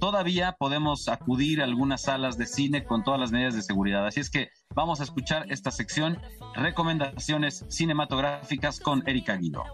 todavía 0.00 0.54
podemos 0.58 1.08
acudir 1.08 1.62
a 1.62 1.64
algunas 1.64 2.02
salas 2.02 2.36
de 2.36 2.44
cine 2.44 2.84
con 2.84 3.04
todas 3.04 3.18
las 3.18 3.32
medidas 3.32 3.54
de 3.54 3.62
seguridad. 3.62 4.06
Así 4.06 4.20
es 4.20 4.28
que 4.28 4.50
vamos 4.74 5.00
a 5.00 5.04
escuchar 5.04 5.50
esta 5.50 5.70
sección, 5.70 6.18
recomendaciones 6.54 7.64
cinematográficas 7.70 8.80
con 8.80 9.02
Erika 9.08 9.36
Guido. 9.36 9.64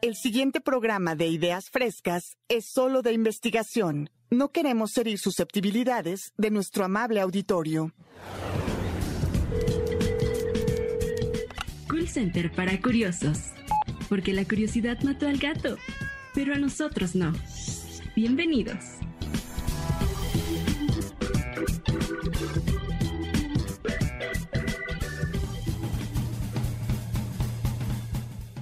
El 0.00 0.16
siguiente 0.16 0.60
programa 0.60 1.14
de 1.14 1.28
Ideas 1.28 1.70
Frescas 1.70 2.36
es 2.48 2.66
solo 2.66 3.02
de 3.02 3.12
investigación. 3.12 4.10
No 4.30 4.48
queremos 4.48 4.96
herir 4.98 5.20
susceptibilidades 5.20 6.32
de 6.36 6.50
nuestro 6.50 6.84
amable 6.84 7.20
auditorio. 7.20 7.92
Center 12.12 12.52
para 12.52 12.78
curiosos. 12.78 13.52
Porque 14.10 14.34
la 14.34 14.44
curiosidad 14.44 15.00
mató 15.00 15.26
al 15.26 15.38
gato, 15.38 15.78
pero 16.34 16.54
a 16.54 16.58
nosotros 16.58 17.14
no. 17.14 17.32
Bienvenidos. 18.14 18.98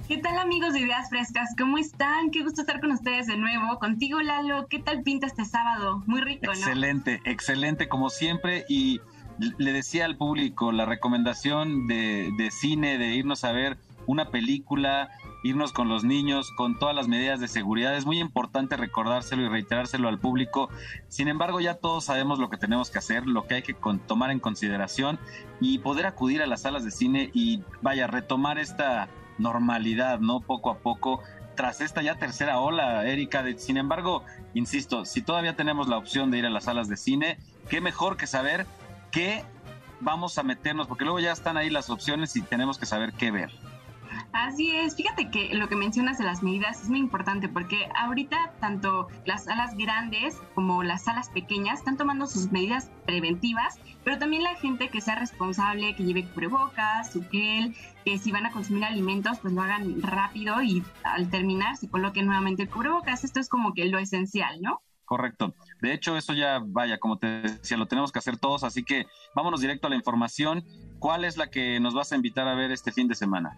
¿Qué 0.07 0.17
tal 0.19 0.37
amigos 0.39 0.71
de 0.71 0.79
Ideas 0.79 1.09
Frescas? 1.09 1.49
¿Cómo 1.57 1.77
están? 1.77 2.31
Qué 2.31 2.43
gusto 2.43 2.61
estar 2.61 2.79
con 2.79 2.91
ustedes 2.93 3.27
de 3.27 3.35
nuevo. 3.35 3.79
Contigo, 3.79 4.21
Lalo, 4.21 4.67
¿qué 4.69 4.79
tal 4.79 5.03
pinta 5.03 5.27
este 5.27 5.43
sábado? 5.43 6.03
Muy 6.07 6.21
rico, 6.21 6.45
¿no? 6.45 6.53
Excelente, 6.53 7.19
excelente 7.25 7.89
como 7.89 8.09
siempre 8.09 8.63
y 8.69 9.01
le 9.57 9.73
decía 9.73 10.05
al 10.05 10.17
público 10.17 10.71
la 10.71 10.85
recomendación 10.85 11.87
de, 11.87 12.31
de 12.37 12.51
cine, 12.51 12.97
de 12.97 13.15
irnos 13.15 13.43
a 13.43 13.51
ver 13.51 13.77
una 14.07 14.29
película, 14.29 15.09
irnos 15.43 15.73
con 15.73 15.89
los 15.89 16.03
niños, 16.03 16.51
con 16.51 16.77
todas 16.77 16.95
las 16.95 17.07
medidas 17.07 17.39
de 17.39 17.47
seguridad. 17.47 17.95
Es 17.95 18.05
muy 18.05 18.19
importante 18.19 18.77
recordárselo 18.77 19.43
y 19.43 19.49
reiterárselo 19.49 20.07
al 20.09 20.19
público. 20.19 20.69
Sin 21.07 21.27
embargo, 21.27 21.59
ya 21.59 21.75
todos 21.75 22.05
sabemos 22.05 22.39
lo 22.39 22.49
que 22.49 22.57
tenemos 22.57 22.89
que 22.89 22.99
hacer, 22.99 23.25
lo 23.25 23.47
que 23.47 23.55
hay 23.55 23.61
que 23.63 23.75
tomar 24.07 24.31
en 24.31 24.39
consideración 24.39 25.19
y 25.59 25.79
poder 25.79 26.05
acudir 26.05 26.41
a 26.41 26.47
las 26.47 26.61
salas 26.61 26.83
de 26.83 26.91
cine 26.91 27.31
y 27.33 27.63
vaya, 27.81 28.07
retomar 28.07 28.59
esta 28.59 29.07
normalidad, 29.37 30.19
¿no? 30.19 30.41
Poco 30.41 30.69
a 30.69 30.77
poco 30.77 31.21
tras 31.55 31.81
esta 31.81 32.01
ya 32.01 32.15
tercera 32.15 32.59
ola, 32.59 33.05
Erika. 33.05 33.43
sin 33.57 33.77
embargo, 33.77 34.23
insisto, 34.53 35.05
si 35.05 35.21
todavía 35.21 35.55
tenemos 35.55 35.87
la 35.87 35.97
opción 35.97 36.31
de 36.31 36.39
ir 36.39 36.45
a 36.45 36.49
las 36.49 36.63
salas 36.63 36.87
de 36.87 36.97
cine, 36.97 37.37
qué 37.69 37.81
mejor 37.81 38.17
que 38.17 38.25
saber 38.25 38.65
qué 39.11 39.43
vamos 39.99 40.37
a 40.37 40.43
meternos, 40.43 40.87
porque 40.87 41.05
luego 41.05 41.19
ya 41.19 41.31
están 41.31 41.57
ahí 41.57 41.69
las 41.69 41.89
opciones 41.89 42.35
y 42.35 42.41
tenemos 42.41 42.77
que 42.77 42.85
saber 42.85 43.13
qué 43.13 43.31
ver. 43.31 43.51
Así 44.33 44.75
es, 44.75 44.95
fíjate 44.95 45.29
que 45.29 45.53
lo 45.53 45.67
que 45.67 45.75
mencionas 45.75 46.17
de 46.17 46.23
las 46.23 46.41
medidas 46.41 46.81
es 46.81 46.89
muy 46.89 46.99
importante 46.99 47.49
porque 47.49 47.89
ahorita 47.95 48.53
tanto 48.59 49.07
las 49.25 49.45
salas 49.45 49.75
grandes 49.77 50.37
como 50.55 50.83
las 50.83 51.03
salas 51.03 51.29
pequeñas 51.29 51.79
están 51.79 51.97
tomando 51.97 52.27
sus 52.27 52.51
medidas 52.51 52.89
preventivas, 53.05 53.79
pero 54.03 54.17
también 54.19 54.43
la 54.43 54.55
gente 54.55 54.89
que 54.89 55.01
sea 55.01 55.15
responsable, 55.15 55.95
que 55.95 56.03
lleve 56.03 56.25
cubrebocas, 56.25 57.11
su 57.11 57.27
gel, 57.29 57.75
que 58.05 58.17
si 58.17 58.31
van 58.31 58.45
a 58.45 58.51
consumir 58.51 58.85
alimentos 58.85 59.39
pues 59.39 59.53
lo 59.53 59.61
hagan 59.61 60.01
rápido 60.01 60.61
y 60.61 60.83
al 61.03 61.29
terminar 61.29 61.77
se 61.77 61.89
coloquen 61.89 62.25
nuevamente 62.25 62.63
el 62.63 62.69
cubrebocas. 62.69 63.23
Esto 63.23 63.39
es 63.39 63.49
como 63.49 63.73
que 63.73 63.85
lo 63.85 63.99
esencial, 63.99 64.61
¿no? 64.61 64.81
Correcto. 65.11 65.53
De 65.81 65.91
hecho, 65.91 66.15
eso 66.15 66.31
ya, 66.31 66.61
vaya, 66.65 66.97
como 66.97 67.17
te 67.17 67.27
decía, 67.41 67.75
lo 67.75 67.85
tenemos 67.85 68.13
que 68.13 68.19
hacer 68.19 68.37
todos, 68.37 68.63
así 68.63 68.81
que 68.85 69.07
vámonos 69.35 69.59
directo 69.59 69.87
a 69.87 69.89
la 69.89 69.97
información. 69.97 70.63
¿Cuál 70.99 71.25
es 71.25 71.35
la 71.35 71.49
que 71.49 71.81
nos 71.81 71.93
vas 71.93 72.13
a 72.13 72.15
invitar 72.15 72.47
a 72.47 72.55
ver 72.55 72.71
este 72.71 72.93
fin 72.93 73.09
de 73.09 73.15
semana? 73.15 73.57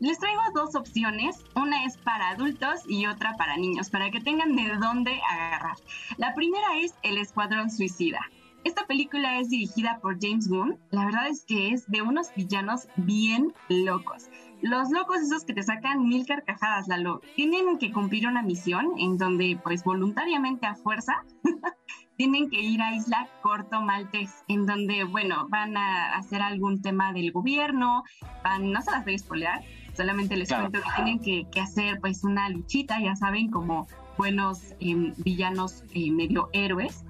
Les 0.00 0.18
traigo 0.18 0.42
dos 0.56 0.74
opciones, 0.74 1.36
una 1.54 1.84
es 1.84 1.96
para 1.98 2.30
adultos 2.30 2.80
y 2.88 3.06
otra 3.06 3.36
para 3.36 3.56
niños, 3.56 3.90
para 3.90 4.10
que 4.10 4.20
tengan 4.20 4.56
de 4.56 4.74
dónde 4.74 5.20
agarrar. 5.30 5.76
La 6.16 6.34
primera 6.34 6.66
es 6.78 6.96
El 7.04 7.18
Escuadrón 7.18 7.70
Suicida. 7.70 8.18
Esta 8.64 8.84
película 8.88 9.38
es 9.38 9.50
dirigida 9.50 10.00
por 10.02 10.18
James 10.20 10.48
Gunn. 10.48 10.80
La 10.90 11.04
verdad 11.04 11.28
es 11.28 11.44
que 11.44 11.70
es 11.70 11.88
de 11.88 12.02
unos 12.02 12.34
villanos 12.34 12.88
bien 12.96 13.54
locos. 13.68 14.24
Los 14.60 14.90
locos 14.90 15.18
esos 15.20 15.44
que 15.44 15.54
te 15.54 15.62
sacan 15.62 16.08
mil 16.08 16.26
carcajadas, 16.26 16.88
Lalo, 16.88 17.20
tienen 17.36 17.78
que 17.78 17.92
cumplir 17.92 18.26
una 18.26 18.42
misión 18.42 18.92
en 18.98 19.16
donde, 19.16 19.58
pues 19.62 19.84
voluntariamente 19.84 20.66
a 20.66 20.74
fuerza, 20.74 21.24
tienen 22.16 22.50
que 22.50 22.60
ir 22.60 22.82
a 22.82 22.94
Isla 22.94 23.28
Corto 23.42 23.80
Maltés, 23.80 24.44
en 24.48 24.66
donde, 24.66 25.04
bueno, 25.04 25.46
van 25.48 25.76
a 25.76 26.16
hacer 26.16 26.42
algún 26.42 26.82
tema 26.82 27.12
del 27.12 27.30
gobierno, 27.30 28.02
van, 28.42 28.72
no 28.72 28.82
se 28.82 28.90
las 28.90 29.04
voy 29.04 29.14
a 29.14 29.60
solamente 29.98 30.36
les 30.36 30.48
cuento 30.48 30.80
que 30.80 30.88
tienen 30.94 31.18
que, 31.20 31.60
hacer 31.60 32.00
pues 32.00 32.24
una 32.24 32.48
luchita, 32.48 33.00
ya 33.00 33.16
saben, 33.16 33.50
como 33.50 33.86
buenos 34.16 34.74
em, 34.80 35.12
villanos 35.18 35.84
eh, 35.92 36.10
medio 36.10 36.50
héroes. 36.52 37.04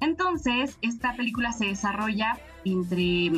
Entonces, 0.00 0.78
esta 0.82 1.16
película 1.16 1.52
se 1.52 1.66
desarrolla 1.66 2.38
entre 2.64 3.32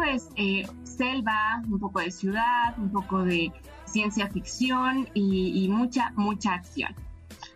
pues 0.00 0.30
eh, 0.36 0.66
selva, 0.82 1.62
un 1.68 1.78
poco 1.78 2.00
de 2.00 2.10
ciudad, 2.10 2.74
un 2.78 2.90
poco 2.90 3.22
de 3.22 3.52
ciencia 3.84 4.30
ficción 4.30 5.06
y, 5.12 5.68
mucha, 5.68 6.14
mucha 6.16 6.54
acción. 6.54 6.94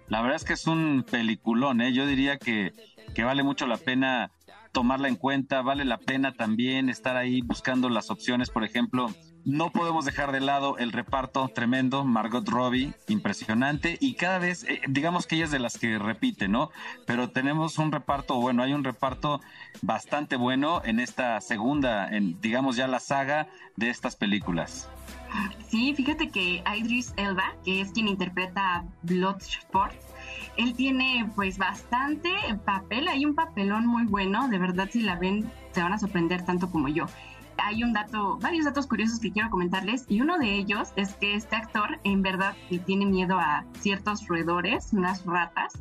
La 0.09 0.20
verdad 0.20 0.36
es 0.36 0.45
que 0.45 0.53
es 0.53 0.66
un 0.66 1.07
peliculón, 1.11 1.80
¿eh? 1.80 1.95
yo 1.95 2.07
diría 2.07 2.36
que, 2.36 2.74
que 3.14 3.24
vale 3.24 3.42
mucho 3.42 3.66
la 3.66 3.78
pena 3.78 4.30
tomarla 4.74 5.08
en 5.08 5.16
cuenta, 5.16 5.62
vale 5.62 5.84
la 5.84 5.98
pena 5.98 6.34
también 6.34 6.90
estar 6.90 7.16
ahí 7.16 7.40
buscando 7.40 7.88
las 7.88 8.10
opciones, 8.10 8.50
por 8.50 8.64
ejemplo, 8.64 9.06
no 9.44 9.70
podemos 9.70 10.04
dejar 10.04 10.32
de 10.32 10.40
lado 10.40 10.78
el 10.78 10.90
reparto 10.90 11.48
tremendo, 11.48 12.04
Margot 12.04 12.46
Robbie, 12.48 12.92
impresionante, 13.08 13.96
y 14.00 14.14
cada 14.14 14.38
vez, 14.38 14.64
eh, 14.64 14.80
digamos 14.88 15.26
que 15.26 15.36
ella 15.36 15.44
es 15.44 15.50
de 15.52 15.60
las 15.60 15.78
que 15.78 15.98
repite, 15.98 16.48
¿no? 16.48 16.70
Pero 17.06 17.30
tenemos 17.30 17.78
un 17.78 17.92
reparto, 17.92 18.40
bueno, 18.40 18.62
hay 18.62 18.72
un 18.72 18.82
reparto 18.82 19.40
bastante 19.80 20.36
bueno 20.36 20.82
en 20.84 20.98
esta 20.98 21.40
segunda, 21.40 22.08
en, 22.08 22.40
digamos 22.40 22.76
ya 22.76 22.88
la 22.88 22.98
saga 23.00 23.46
de 23.76 23.90
estas 23.90 24.16
películas. 24.16 24.90
Sí, 25.68 25.94
fíjate 25.94 26.30
que 26.30 26.62
Idris 26.76 27.12
Elba, 27.16 27.54
que 27.64 27.80
es 27.80 27.92
quien 27.92 28.08
interpreta 28.08 28.84
Bloodsport, 29.02 29.94
él 30.57 30.74
tiene 30.74 31.30
pues 31.35 31.59
bastante 31.59 32.30
papel, 32.64 33.09
hay 33.09 33.24
un 33.24 33.35
papelón 33.35 33.87
muy 33.87 34.05
bueno, 34.05 34.49
de 34.49 34.59
verdad 34.59 34.89
si 34.91 35.01
la 35.01 35.16
ven 35.16 35.51
se 35.72 35.82
van 35.82 35.93
a 35.93 35.99
sorprender 35.99 36.45
tanto 36.45 36.70
como 36.70 36.89
yo. 36.89 37.07
Hay 37.57 37.85
un 37.85 37.93
dato, 37.93 38.37
varios 38.39 38.64
datos 38.64 38.87
curiosos 38.87 39.20
que 39.20 39.30
quiero 39.30 39.49
comentarles 39.49 40.07
y 40.09 40.20
uno 40.20 40.39
de 40.39 40.55
ellos 40.55 40.93
es 40.97 41.14
que 41.14 41.35
este 41.35 41.57
actor 41.57 42.01
en 42.05 42.20
verdad 42.22 42.55
tiene 42.85 43.07
miedo 43.07 43.39
a 43.39 43.64
ciertos 43.80 44.26
roedores, 44.26 44.93
unas 44.93 45.24
ratas, 45.24 45.72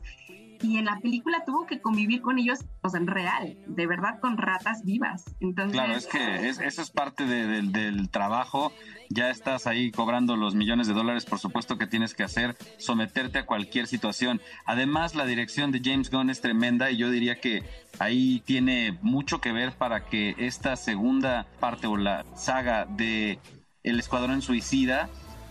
y 0.64 0.78
en 0.78 0.86
la 0.86 0.99
película 0.99 1.43
tuvo 1.45 1.66
que 1.66 1.82
convivir 1.82 2.22
con 2.22 2.39
ellos, 2.39 2.59
o 2.82 2.89
sea, 2.89 2.99
en 2.99 3.07
real, 3.07 3.57
de 3.68 3.88
verdad 3.88 4.20
con 4.20 4.38
ratas 4.38 4.84
vivas. 4.84 5.26
Entonces, 5.39 5.74
claro, 5.74 5.93
es 5.93 6.07
que 6.07 6.47
eso 6.47 6.82
es 6.82 6.89
parte 6.89 7.26
del 7.26 8.09
trabajo. 8.09 8.72
Ya 9.09 9.30
estás 9.30 9.68
ahí 9.68 9.91
cobrando 9.91 10.36
los 10.38 10.55
millones 10.55 10.88
de 10.88 10.93
dólares, 10.93 11.26
por 11.26 11.39
supuesto 11.39 11.78
que 11.78 11.86
tienes 11.86 12.14
que 12.14 12.24
hacer, 12.24 12.55
someterte 12.78 13.39
a 13.39 13.45
cualquier 13.45 13.88
situación. 13.88 14.41
Además, 14.66 15.14
la 15.14 15.26
dirección 15.26 15.72
de 15.72 15.82
James 15.84 16.09
Gunn 16.09 16.30
es 16.30 16.41
tremenda 16.41 16.89
y 16.89 16.97
yo 16.97 17.09
diría 17.09 17.39
que 17.39 17.64
ahí 17.99 18.41
tiene 18.45 18.97
mucho 19.01 19.41
que 19.41 19.51
ver 19.51 19.74
para 19.74 20.05
que 20.05 20.36
esta 20.38 20.76
segunda 20.78 21.45
parte 21.59 21.88
o 21.88 21.97
la 21.97 22.26
saga 22.36 22.86
de 22.86 23.39
El 23.84 23.99
Escuadrón 23.99 24.41
Suicida 24.41 25.09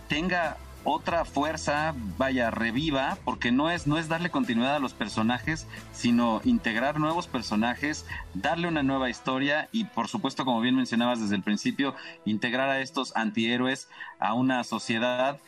tenga 0.09 0.57
otra 0.83 1.25
fuerza, 1.25 1.93
vaya, 2.17 2.51
reviva, 2.51 3.17
porque 3.23 3.51
no 3.51 3.69
es, 3.69 3.87
no 3.87 3.97
es 3.97 4.07
darle 4.07 4.29
continuidad 4.29 4.75
a 4.75 4.79
los 4.79 4.93
personajes, 4.93 5.67
sino 5.91 6.41
integrar 6.43 6.99
nuevos 6.99 7.27
personajes, 7.27 8.05
darle 8.33 8.67
una 8.67 8.83
nueva 8.83 9.09
historia 9.09 9.69
y 9.71 9.85
por 9.85 10.07
supuesto, 10.07 10.45
como 10.45 10.61
bien 10.61 10.75
mencionabas 10.75 11.21
desde 11.21 11.35
el 11.35 11.43
principio, 11.43 11.95
integrar 12.25 12.69
a 12.69 12.81
estos 12.81 13.15
antihéroes 13.15 13.89
a 14.19 14.33
una 14.33 14.63
sociedad 14.63 15.39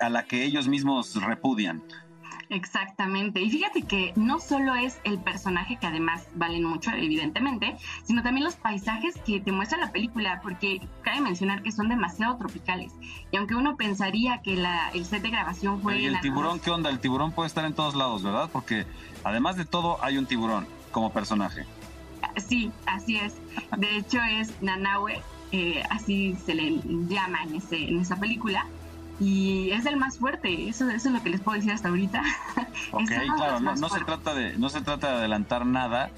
a 0.00 0.08
la 0.08 0.24
que 0.24 0.44
ellos 0.44 0.68
mismos 0.68 1.14
repudian. 1.22 1.82
Exactamente. 2.50 3.40
Y 3.40 3.50
fíjate 3.50 3.82
que 3.82 4.12
no 4.16 4.40
solo 4.40 4.74
es 4.74 5.00
el 5.04 5.18
personaje 5.18 5.76
que 5.78 5.86
además 5.86 6.26
valen 6.34 6.64
mucho, 6.64 6.90
evidentemente, 6.92 7.76
sino 8.04 8.22
también 8.22 8.44
los 8.44 8.56
paisajes 8.56 9.16
que 9.26 9.40
te 9.40 9.52
muestra 9.52 9.78
la 9.78 9.92
película, 9.92 10.40
porque 10.42 10.80
cabe 11.02 11.20
mencionar 11.20 11.62
que 11.62 11.72
son 11.72 11.88
demasiado 11.88 12.36
tropicales. 12.36 12.92
Y 13.30 13.36
aunque 13.36 13.54
uno 13.54 13.76
pensaría 13.76 14.40
que 14.42 14.56
la, 14.56 14.90
el 14.90 15.04
set 15.04 15.22
de 15.22 15.30
grabación 15.30 15.82
fue... 15.82 16.00
¿Y 16.00 16.06
el 16.06 16.20
tiburón 16.20 16.60
qué 16.60 16.70
onda? 16.70 16.90
El 16.90 17.00
tiburón 17.00 17.32
puede 17.32 17.48
estar 17.48 17.64
en 17.64 17.74
todos 17.74 17.94
lados, 17.94 18.22
¿verdad? 18.22 18.48
Porque 18.52 18.86
además 19.24 19.56
de 19.56 19.66
todo 19.66 20.02
hay 20.02 20.16
un 20.16 20.26
tiburón 20.26 20.66
como 20.90 21.12
personaje. 21.12 21.66
Sí, 22.36 22.72
así 22.86 23.16
es. 23.16 23.36
De 23.76 23.96
hecho 23.96 24.20
es 24.22 24.62
Nanawe, 24.62 25.22
eh, 25.52 25.82
así 25.90 26.36
se 26.44 26.54
le 26.54 26.80
llama 27.08 27.42
en, 27.42 27.56
ese, 27.56 27.76
en 27.76 28.00
esa 28.00 28.16
película 28.16 28.66
y 29.20 29.70
es 29.70 29.86
el 29.86 29.96
más 29.96 30.18
fuerte, 30.18 30.68
eso, 30.68 30.88
es 30.88 31.04
lo 31.04 31.22
que 31.22 31.30
les 31.30 31.40
puedo 31.40 31.56
decir 31.56 31.72
hasta 31.72 31.88
ahorita. 31.88 32.22
Ok, 32.92 33.10
claro, 33.36 33.60
no, 33.60 33.88
se 33.88 34.04
trata 34.04 34.34
de, 34.34 34.56
no 34.56 34.68
se 34.68 34.80
trata 34.80 35.10
de 35.10 35.16
adelantar 35.16 35.66
nada, 35.66 36.10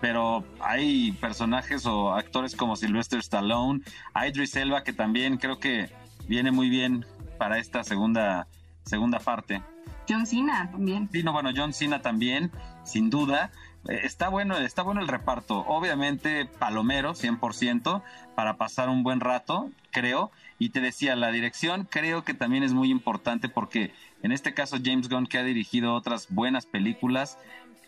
pero 0.00 0.44
hay 0.60 1.12
personajes 1.12 1.84
o 1.86 2.14
actores 2.14 2.56
como 2.56 2.74
Sylvester 2.74 3.18
Stallone, 3.20 3.82
Idris 4.26 4.56
Elba, 4.56 4.82
que 4.82 4.92
también 4.92 5.36
creo 5.36 5.58
que 5.58 5.90
viene 6.26 6.50
muy 6.50 6.70
bien 6.70 7.04
para 7.38 7.58
esta 7.58 7.84
segunda, 7.84 8.46
segunda 8.84 9.20
parte. 9.20 9.62
John 10.08 10.26
Cena 10.26 10.70
también. 10.70 11.08
Sí, 11.12 11.22
no, 11.22 11.32
bueno, 11.32 11.50
John 11.54 11.72
Cena 11.72 12.00
también, 12.00 12.50
sin 12.84 13.10
duda. 13.10 13.50
Eh, 13.88 14.00
está 14.04 14.28
bueno, 14.28 14.56
está 14.56 14.82
bueno 14.82 15.00
el 15.00 15.08
reparto. 15.08 15.58
Obviamente, 15.66 16.46
palomero, 16.46 17.14
100%, 17.14 18.02
para 18.34 18.56
pasar 18.56 18.88
un 18.88 19.02
buen 19.02 19.20
rato, 19.20 19.70
creo. 19.90 20.30
Y 20.58 20.70
te 20.70 20.80
decía, 20.80 21.16
la 21.16 21.30
dirección 21.30 21.86
creo 21.90 22.24
que 22.24 22.34
también 22.34 22.62
es 22.62 22.72
muy 22.72 22.90
importante 22.90 23.48
porque 23.48 23.92
en 24.22 24.32
este 24.32 24.54
caso 24.54 24.78
James 24.82 25.08
Gunn, 25.08 25.26
que 25.26 25.38
ha 25.38 25.44
dirigido 25.44 25.94
otras 25.94 26.28
buenas 26.30 26.66
películas, 26.66 27.38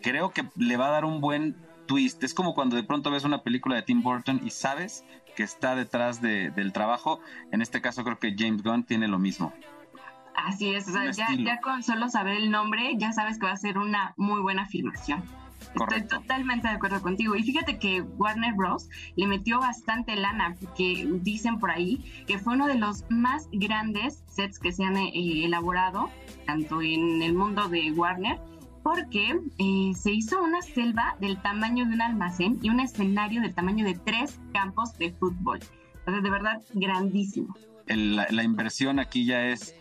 creo 0.01 0.31
que 0.31 0.45
le 0.55 0.77
va 0.77 0.87
a 0.87 0.91
dar 0.91 1.05
un 1.05 1.21
buen 1.21 1.55
twist. 1.87 2.23
Es 2.23 2.33
como 2.33 2.53
cuando 2.53 2.75
de 2.75 2.83
pronto 2.83 3.11
ves 3.11 3.23
una 3.23 3.41
película 3.41 3.75
de 3.75 3.81
Tim 3.81 4.03
Burton 4.03 4.41
y 4.43 4.51
sabes 4.51 5.03
que 5.35 5.43
está 5.43 5.75
detrás 5.75 6.21
del 6.21 6.71
trabajo. 6.73 7.19
En 7.51 7.61
este 7.61 7.81
caso 7.81 8.03
creo 8.03 8.19
que 8.19 8.35
James 8.37 8.61
Gunn 8.61 8.83
tiene 8.83 9.07
lo 9.07 9.19
mismo. 9.19 9.53
Así 10.35 10.73
es, 10.73 10.87
o 10.87 10.93
sea, 10.93 11.11
ya, 11.11 11.27
ya, 11.37 11.59
con 11.59 11.83
solo 11.83 12.07
saber 12.07 12.37
el 12.37 12.49
nombre 12.49 12.93
ya 12.97 13.11
sabes 13.11 13.39
que 13.39 13.45
va 13.45 13.51
a 13.51 13.57
ser 13.57 13.77
una 13.77 14.13
muy 14.15 14.39
buena 14.41 14.65
filmación. 14.67 15.23
Estoy 15.75 16.01
totalmente 16.07 16.67
de 16.67 16.75
acuerdo 16.75 17.01
contigo. 17.01 17.35
Y 17.35 17.43
fíjate 17.43 17.77
que 17.77 18.01
Warner 18.01 18.53
Bros. 18.53 18.89
le 19.15 19.27
metió 19.27 19.59
bastante 19.59 20.15
lana, 20.15 20.55
porque 20.59 21.07
dicen 21.21 21.59
por 21.59 21.71
ahí 21.71 22.03
que 22.27 22.39
fue 22.39 22.53
uno 22.53 22.67
de 22.67 22.75
los 22.75 23.05
más 23.09 23.47
grandes 23.51 24.23
sets 24.27 24.59
que 24.59 24.71
se 24.71 24.83
han 24.83 24.97
eh, 24.97 25.11
elaborado, 25.45 26.09
tanto 26.45 26.81
en 26.81 27.21
el 27.21 27.33
mundo 27.33 27.69
de 27.69 27.91
Warner, 27.91 28.39
porque 28.83 29.39
eh, 29.57 29.91
se 29.95 30.11
hizo 30.11 30.41
una 30.41 30.61
selva 30.61 31.15
del 31.19 31.41
tamaño 31.41 31.85
de 31.85 31.93
un 31.93 32.01
almacén 32.01 32.59
y 32.61 32.69
un 32.69 32.79
escenario 32.79 33.41
del 33.41 33.53
tamaño 33.53 33.85
de 33.85 33.93
tres 33.93 34.39
campos 34.53 34.97
de 34.97 35.11
fútbol. 35.11 35.59
Entonces, 35.99 36.23
de 36.23 36.29
verdad, 36.29 36.61
grandísimo. 36.73 37.55
la 37.87 38.43
inversión 38.43 38.99
aquí 38.99 39.25
ya 39.25 39.47
es 39.47 39.75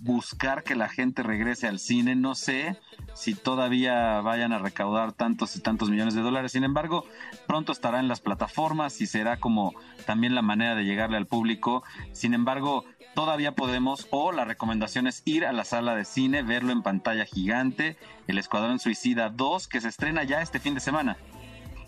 buscar 0.00 0.64
que 0.64 0.74
la 0.74 0.88
gente 0.88 1.22
regrese 1.22 1.68
al 1.68 1.78
cine. 1.78 2.16
No 2.16 2.34
sé 2.34 2.78
si 3.14 3.34
todavía 3.34 4.20
vayan 4.20 4.52
a 4.52 4.58
recaudar 4.58 5.12
tantos 5.12 5.56
y 5.56 5.60
tantos 5.60 5.90
millones 5.90 6.14
de 6.14 6.22
dólares. 6.22 6.52
Sin 6.52 6.64
embargo, 6.64 7.04
pronto 7.46 7.72
estará 7.72 8.00
en 8.00 8.08
las 8.08 8.20
plataformas 8.20 9.00
y 9.00 9.06
será 9.06 9.38
como 9.38 9.74
también 10.06 10.34
la 10.34 10.42
manera 10.42 10.74
de 10.74 10.84
llegarle 10.84 11.16
al 11.16 11.26
público. 11.26 11.84
Sin 12.12 12.34
embargo, 12.34 12.84
todavía 13.14 13.52
podemos, 13.52 14.08
o 14.10 14.32
la 14.32 14.44
recomendación 14.44 15.06
es 15.06 15.22
ir 15.26 15.44
a 15.44 15.52
la 15.52 15.64
sala 15.64 15.94
de 15.94 16.04
cine, 16.04 16.42
verlo 16.42 16.72
en 16.72 16.82
pantalla 16.82 17.26
gigante, 17.26 17.96
El 18.26 18.38
Escuadrón 18.38 18.78
Suicida 18.78 19.28
2, 19.28 19.68
que 19.68 19.80
se 19.80 19.88
estrena 19.88 20.24
ya 20.24 20.40
este 20.40 20.60
fin 20.60 20.74
de 20.74 20.80
semana. 20.80 21.16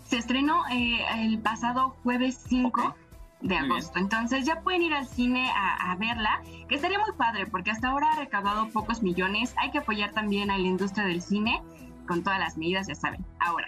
Se 0.03 0.17
estrenó 0.17 0.67
eh, 0.67 0.99
el 1.17 1.39
pasado 1.39 1.95
jueves 2.03 2.39
5 2.47 2.95
de 3.43 3.57
agosto. 3.57 3.99
Entonces 3.99 4.45
ya 4.45 4.61
pueden 4.61 4.81
ir 4.81 4.93
al 4.93 5.05
cine 5.05 5.47
a, 5.55 5.95
verla, 5.97 6.41
que 6.67 6.75
estaría 6.75 6.97
muy 6.97 7.11
padre 7.17 7.45
porque 7.45 7.71
hasta 7.71 7.89
ahora 7.89 8.11
ha 8.11 8.19
recaudado 8.19 8.69
pocos 8.69 9.03
millones. 9.03 9.53
Hay 9.57 9.71
que 9.71 9.79
apoyar 9.79 10.11
también 10.13 10.49
a 10.49 10.57
la 10.57 10.67
industria 10.67 11.05
del 11.05 11.21
cine 11.21 11.61
con 12.07 12.23
todas 12.23 12.39
las 12.39 12.57
medidas, 12.57 12.87
ya 12.87 12.95
saben. 12.95 13.25
Ahora, 13.39 13.67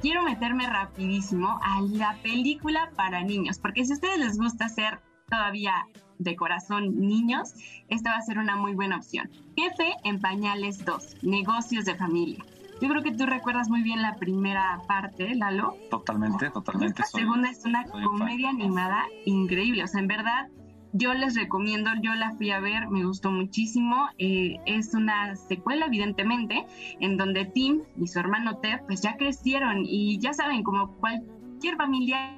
quiero 0.00 0.22
meterme 0.22 0.66
rapidísimo 0.66 1.58
a 1.62 1.80
la 1.82 2.16
película 2.22 2.90
para 2.96 3.22
niños, 3.22 3.58
porque 3.58 3.84
si 3.84 3.92
a 3.92 3.94
ustedes 3.96 4.18
les 4.18 4.38
gusta 4.38 4.68
ser 4.68 5.00
todavía 5.28 5.86
de 6.18 6.36
corazón 6.36 6.98
niños, 6.98 7.54
esta 7.88 8.10
va 8.10 8.16
a 8.16 8.22
ser 8.22 8.38
una 8.38 8.56
muy 8.56 8.74
buena 8.74 8.96
opción. 8.96 9.30
Jefe 9.56 9.94
en 10.04 10.20
Pañales 10.20 10.84
2, 10.84 11.22
Negocios 11.22 11.84
de 11.84 11.94
Familia. 11.94 12.44
Yo 12.80 12.88
creo 12.88 13.02
que 13.02 13.12
tú 13.12 13.24
recuerdas 13.24 13.68
muy 13.68 13.82
bien 13.82 14.02
la 14.02 14.16
primera 14.16 14.80
parte, 14.86 15.34
Lalo. 15.34 15.76
Totalmente, 15.90 16.50
totalmente. 16.50 17.00
La 17.00 17.06
segunda 17.06 17.50
es 17.50 17.64
una 17.64 17.84
comedia 17.84 18.50
animada 18.50 19.04
increíble. 19.24 19.84
O 19.84 19.86
sea, 19.86 20.00
en 20.00 20.08
verdad, 20.08 20.48
yo 20.92 21.14
les 21.14 21.34
recomiendo, 21.34 21.90
yo 22.02 22.14
la 22.14 22.32
fui 22.32 22.50
a 22.50 22.60
ver, 22.60 22.88
me 22.88 23.04
gustó 23.04 23.30
muchísimo. 23.30 24.08
Eh, 24.18 24.58
es 24.66 24.94
una 24.94 25.36
secuela, 25.36 25.86
evidentemente, 25.86 26.66
en 27.00 27.16
donde 27.16 27.46
Tim 27.46 27.82
y 27.96 28.08
su 28.08 28.18
hermano 28.18 28.58
Ted, 28.58 28.80
pues 28.86 29.00
ya 29.00 29.16
crecieron 29.16 29.84
y 29.84 30.18
ya 30.18 30.32
saben, 30.34 30.62
como 30.62 30.92
cualquier 30.96 31.76
familia 31.76 32.35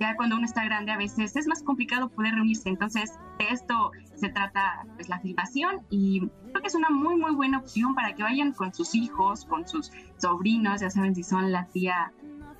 ya 0.00 0.16
cuando 0.16 0.36
uno 0.36 0.46
está 0.46 0.64
grande 0.64 0.90
a 0.90 0.96
veces 0.96 1.36
es 1.36 1.46
más 1.46 1.62
complicado 1.62 2.08
poder 2.08 2.34
reunirse. 2.34 2.70
Entonces, 2.70 3.18
de 3.38 3.48
esto 3.50 3.92
se 4.14 4.30
trata 4.30 4.86
pues, 4.96 5.08
la 5.08 5.20
filmación 5.20 5.82
y 5.90 6.20
creo 6.20 6.62
que 6.62 6.68
es 6.68 6.74
una 6.74 6.88
muy, 6.88 7.16
muy 7.16 7.34
buena 7.34 7.58
opción 7.58 7.94
para 7.94 8.14
que 8.14 8.22
vayan 8.22 8.52
con 8.52 8.72
sus 8.74 8.94
hijos, 8.94 9.44
con 9.44 9.68
sus 9.68 9.92
sobrinos, 10.16 10.80
ya 10.80 10.90
saben 10.90 11.14
si 11.14 11.22
son 11.22 11.52
la 11.52 11.66
tía 11.66 12.12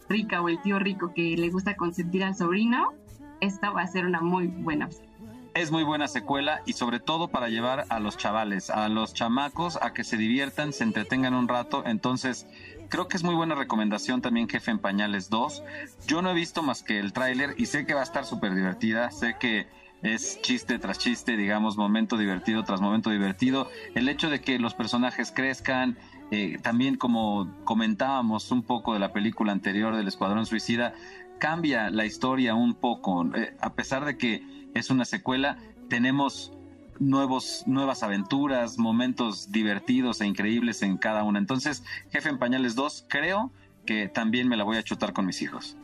rica 0.08 0.42
o 0.42 0.48
el 0.48 0.60
tío 0.60 0.78
rico 0.78 1.14
que 1.14 1.36
le 1.36 1.48
gusta 1.48 1.76
consentir 1.76 2.24
al 2.24 2.34
sobrino, 2.34 2.92
esta 3.40 3.70
va 3.70 3.82
a 3.82 3.86
ser 3.86 4.04
una 4.04 4.20
muy 4.20 4.48
buena 4.48 4.86
opción. 4.86 5.08
Es 5.54 5.72
muy 5.72 5.82
buena 5.82 6.08
secuela 6.08 6.62
y 6.66 6.74
sobre 6.74 7.00
todo 7.00 7.28
para 7.28 7.48
llevar 7.48 7.86
a 7.88 7.98
los 7.98 8.16
chavales, 8.16 8.70
a 8.70 8.88
los 8.88 9.14
chamacos 9.14 9.78
a 9.82 9.92
que 9.92 10.04
se 10.04 10.16
diviertan, 10.16 10.72
se 10.72 10.84
entretengan 10.84 11.34
un 11.34 11.48
rato. 11.48 11.82
Entonces, 11.86 12.46
creo 12.90 13.08
que 13.08 13.16
es 13.16 13.24
muy 13.24 13.34
buena 13.34 13.54
recomendación 13.54 14.20
también 14.20 14.48
Jefe 14.48 14.70
en 14.70 14.78
Pañales 14.78 15.30
2. 15.30 15.62
Yo 16.06 16.20
no 16.20 16.30
he 16.30 16.34
visto 16.34 16.62
más 16.62 16.82
que 16.82 16.98
el 16.98 17.14
tráiler 17.14 17.54
y 17.56 17.66
sé 17.66 17.86
que 17.86 17.94
va 17.94 18.00
a 18.00 18.04
estar 18.04 18.26
súper 18.26 18.54
divertida, 18.54 19.10
sé 19.10 19.36
que 19.40 19.68
es 20.02 20.40
chiste 20.42 20.78
tras 20.78 20.98
chiste, 20.98 21.36
digamos, 21.36 21.76
momento 21.76 22.16
divertido 22.16 22.64
tras 22.64 22.80
momento 22.80 23.10
divertido. 23.10 23.70
El 23.94 24.08
hecho 24.08 24.28
de 24.28 24.40
que 24.40 24.58
los 24.58 24.74
personajes 24.74 25.30
crezcan, 25.30 25.98
eh, 26.30 26.58
también 26.62 26.96
como 26.96 27.48
comentábamos 27.64 28.50
un 28.50 28.62
poco 28.62 28.92
de 28.92 28.98
la 28.98 29.12
película 29.12 29.52
anterior 29.52 29.96
del 29.96 30.08
Escuadrón 30.08 30.46
Suicida, 30.46 30.94
cambia 31.38 31.90
la 31.90 32.06
historia 32.06 32.54
un 32.54 32.74
poco. 32.74 33.24
Eh, 33.34 33.54
a 33.60 33.74
pesar 33.74 34.04
de 34.04 34.18
que 34.18 34.42
es 34.74 34.90
una 34.90 35.04
secuela, 35.04 35.58
tenemos 35.88 36.52
nuevos, 37.00 37.64
nuevas 37.66 38.04
aventuras, 38.04 38.78
momentos 38.78 39.50
divertidos 39.50 40.20
e 40.20 40.26
increíbles 40.26 40.82
en 40.82 40.96
cada 40.98 41.24
una. 41.24 41.40
Entonces, 41.40 41.82
Jefe 42.10 42.28
en 42.28 42.38
Pañales 42.38 42.76
2, 42.76 43.06
creo 43.08 43.50
que 43.86 44.08
también 44.08 44.46
me 44.46 44.56
la 44.56 44.62
voy 44.62 44.76
a 44.76 44.82
chutar 44.84 45.12
con 45.12 45.26
mis 45.26 45.42
hijos. 45.42 45.76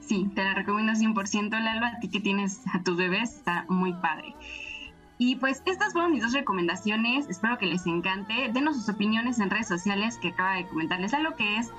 Sí, 0.00 0.28
te 0.34 0.42
la 0.42 0.54
recomiendo 0.54 0.92
100%, 0.92 1.50
Lalo. 1.50 1.86
A 1.86 1.98
ti 2.00 2.08
que 2.08 2.20
tienes 2.20 2.60
a 2.72 2.82
tus 2.82 2.96
bebés, 2.96 3.34
está 3.36 3.64
muy 3.68 3.92
padre. 3.92 4.34
Y 5.16 5.36
pues 5.36 5.62
estas 5.66 5.92
fueron 5.92 6.12
mis 6.12 6.22
dos 6.22 6.32
recomendaciones. 6.32 7.28
Espero 7.28 7.56
que 7.58 7.66
les 7.66 7.86
encante. 7.86 8.50
Denos 8.52 8.76
sus 8.76 8.88
opiniones 8.88 9.38
en 9.38 9.50
redes 9.50 9.68
sociales 9.68 10.18
que 10.18 10.28
acaba 10.28 10.54
de 10.54 10.66
comentarles 10.66 11.14
a 11.14 11.20
lo 11.20 11.36
que 11.36 11.58
es 11.58 11.70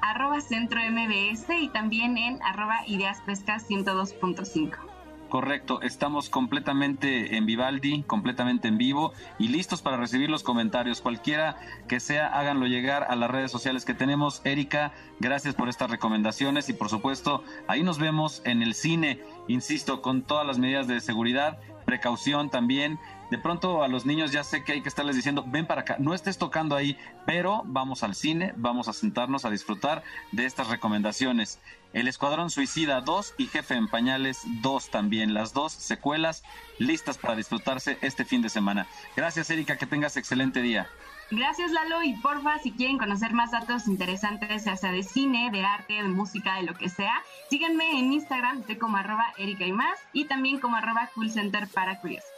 arroba 0.00 0.40
centro 0.40 0.80
mbs 0.80 1.46
y 1.60 1.68
también 1.68 2.16
en 2.18 2.42
arroba 2.42 2.80
ideas 2.86 3.22
102.5. 3.26 4.87
Correcto, 5.28 5.82
estamos 5.82 6.30
completamente 6.30 7.36
en 7.36 7.44
Vivaldi, 7.44 8.02
completamente 8.04 8.68
en 8.68 8.78
vivo 8.78 9.12
y 9.38 9.48
listos 9.48 9.82
para 9.82 9.98
recibir 9.98 10.30
los 10.30 10.42
comentarios. 10.42 11.02
Cualquiera 11.02 11.56
que 11.86 12.00
sea, 12.00 12.28
háganlo 12.28 12.66
llegar 12.66 13.04
a 13.04 13.14
las 13.14 13.30
redes 13.30 13.50
sociales 13.50 13.84
que 13.84 13.92
tenemos. 13.92 14.40
Erika, 14.44 14.92
gracias 15.20 15.54
por 15.54 15.68
estas 15.68 15.90
recomendaciones 15.90 16.70
y 16.70 16.72
por 16.72 16.88
supuesto, 16.88 17.44
ahí 17.66 17.82
nos 17.82 17.98
vemos 17.98 18.40
en 18.46 18.62
el 18.62 18.74
cine, 18.74 19.20
insisto, 19.48 20.00
con 20.00 20.22
todas 20.22 20.46
las 20.46 20.58
medidas 20.58 20.88
de 20.88 20.98
seguridad, 21.00 21.58
precaución 21.84 22.48
también 22.48 22.98
de 23.30 23.38
pronto 23.38 23.82
a 23.82 23.88
los 23.88 24.06
niños 24.06 24.32
ya 24.32 24.42
sé 24.42 24.64
que 24.64 24.72
hay 24.72 24.80
que 24.80 24.88
estarles 24.88 25.16
diciendo, 25.16 25.44
ven 25.46 25.66
para 25.66 25.82
acá, 25.82 25.96
no 25.98 26.14
estés 26.14 26.38
tocando 26.38 26.74
ahí, 26.76 26.96
pero 27.26 27.62
vamos 27.66 28.02
al 28.02 28.14
cine, 28.14 28.54
vamos 28.56 28.88
a 28.88 28.92
sentarnos 28.92 29.44
a 29.44 29.50
disfrutar 29.50 30.02
de 30.32 30.46
estas 30.46 30.68
recomendaciones. 30.68 31.60
El 31.92 32.06
Escuadrón 32.06 32.50
Suicida 32.50 33.00
2 33.00 33.34
y 33.38 33.46
Jefe 33.46 33.74
en 33.74 33.88
Pañales 33.88 34.42
2 34.60 34.90
también, 34.90 35.32
las 35.32 35.54
dos 35.54 35.72
secuelas 35.72 36.42
listas 36.78 37.16
para 37.16 37.34
disfrutarse 37.34 37.98
este 38.02 38.24
fin 38.24 38.42
de 38.42 38.50
semana. 38.50 38.86
Gracias 39.16 39.48
Erika, 39.50 39.78
que 39.78 39.86
tengas 39.86 40.16
excelente 40.16 40.60
día. 40.60 40.88
Gracias 41.30 41.70
Lalo 41.72 42.02
y 42.02 42.14
porfa 42.14 42.58
si 42.58 42.72
quieren 42.72 42.98
conocer 42.98 43.32
más 43.32 43.50
datos 43.50 43.86
interesantes, 43.86 44.64
ya 44.64 44.76
sea 44.76 44.92
de 44.92 45.02
cine, 45.02 45.50
de 45.50 45.64
arte, 45.64 45.94
de 45.94 46.02
música, 46.04 46.56
de 46.56 46.62
lo 46.62 46.74
que 46.74 46.88
sea, 46.88 47.22
síganme 47.50 47.98
en 47.98 48.12
Instagram, 48.12 48.60
estoy 48.60 48.76
como 48.76 48.96
arroba 48.96 49.32
Erika 49.38 49.66
y 49.66 49.72
más 49.72 49.98
y 50.12 50.26
también 50.26 50.58
como 50.58 50.76
arroba 50.76 51.10
Cool 51.14 51.30
Center 51.30 51.68
para 51.68 52.00
curiosos. 52.00 52.30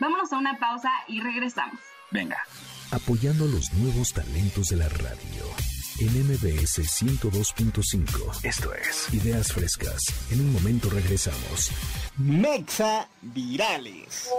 Vámonos 0.00 0.32
a 0.32 0.38
una 0.38 0.58
pausa 0.58 0.90
y 1.08 1.20
regresamos. 1.20 1.80
Venga. 2.10 2.38
Apoyando 2.90 3.46
los 3.46 3.72
nuevos 3.74 4.12
talentos 4.12 4.68
de 4.68 4.76
la 4.76 4.88
radio. 4.88 5.77
En 6.00 6.10
MBS 6.10 6.78
102.5. 6.78 8.44
Esto 8.44 8.72
es 8.72 9.12
Ideas 9.12 9.52
Frescas. 9.52 10.00
En 10.30 10.40
un 10.40 10.52
momento 10.52 10.88
regresamos. 10.88 11.72
Mexa 12.16 13.08
Virales. 13.20 14.30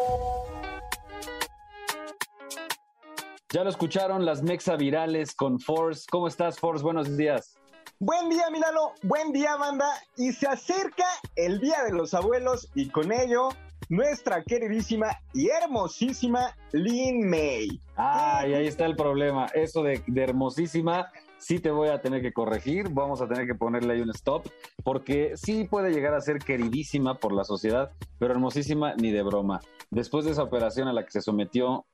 Ya 3.51 3.65
lo 3.65 3.69
escucharon 3.69 4.25
las 4.25 4.41
Mexa 4.41 4.77
Virales 4.77 5.35
con 5.35 5.59
Force. 5.59 6.05
¿Cómo 6.09 6.29
estás, 6.29 6.57
Force? 6.57 6.81
Buenos 6.81 7.17
días. 7.17 7.57
Buen 7.99 8.29
día, 8.29 8.49
Milano. 8.49 8.93
Buen 9.03 9.33
día, 9.33 9.57
banda. 9.57 9.89
Y 10.15 10.31
se 10.31 10.47
acerca 10.47 11.03
el 11.35 11.59
Día 11.59 11.83
de 11.83 11.91
los 11.91 12.13
Abuelos 12.13 12.69
y 12.73 12.87
con 12.87 13.11
ello 13.11 13.49
nuestra 13.89 14.43
queridísima 14.43 15.07
y 15.33 15.49
hermosísima 15.49 16.55
Lin 16.71 17.27
May. 17.29 17.81
Ay, 17.95 18.53
ahí 18.53 18.67
está 18.67 18.85
el 18.85 18.95
problema. 18.95 19.47
Eso 19.47 19.83
de, 19.83 20.01
hermosísima, 20.15 21.11
sí 21.39 21.59
te 21.59 21.71
voy 21.71 21.89
a 21.89 22.01
tener 22.01 22.21
que 22.21 22.31
corregir. 22.31 22.89
Vamos 22.89 23.21
a 23.21 23.27
tener 23.27 23.47
que 23.47 23.55
ponerle 23.55 23.93
ahí 23.93 24.01
un 24.01 24.11
stop, 24.11 24.45
porque 24.83 25.33
sí 25.35 25.63
puede 25.63 25.91
llegar 25.91 26.13
a 26.13 26.21
ser 26.21 26.37
queridísima 26.39 27.15
por 27.15 27.33
la 27.33 27.43
sociedad, 27.43 27.91
pero 28.19 28.33
hermosísima 28.33 28.93
ni 28.95 29.11
de 29.11 29.23
broma. 29.23 29.61
Después 29.89 30.25
de 30.25 30.31
esa 30.31 30.43
operación 30.43 30.87
a 30.87 30.93
la 30.93 31.03
que 31.03 31.11
se 31.11 31.21
sometió, 31.21 31.85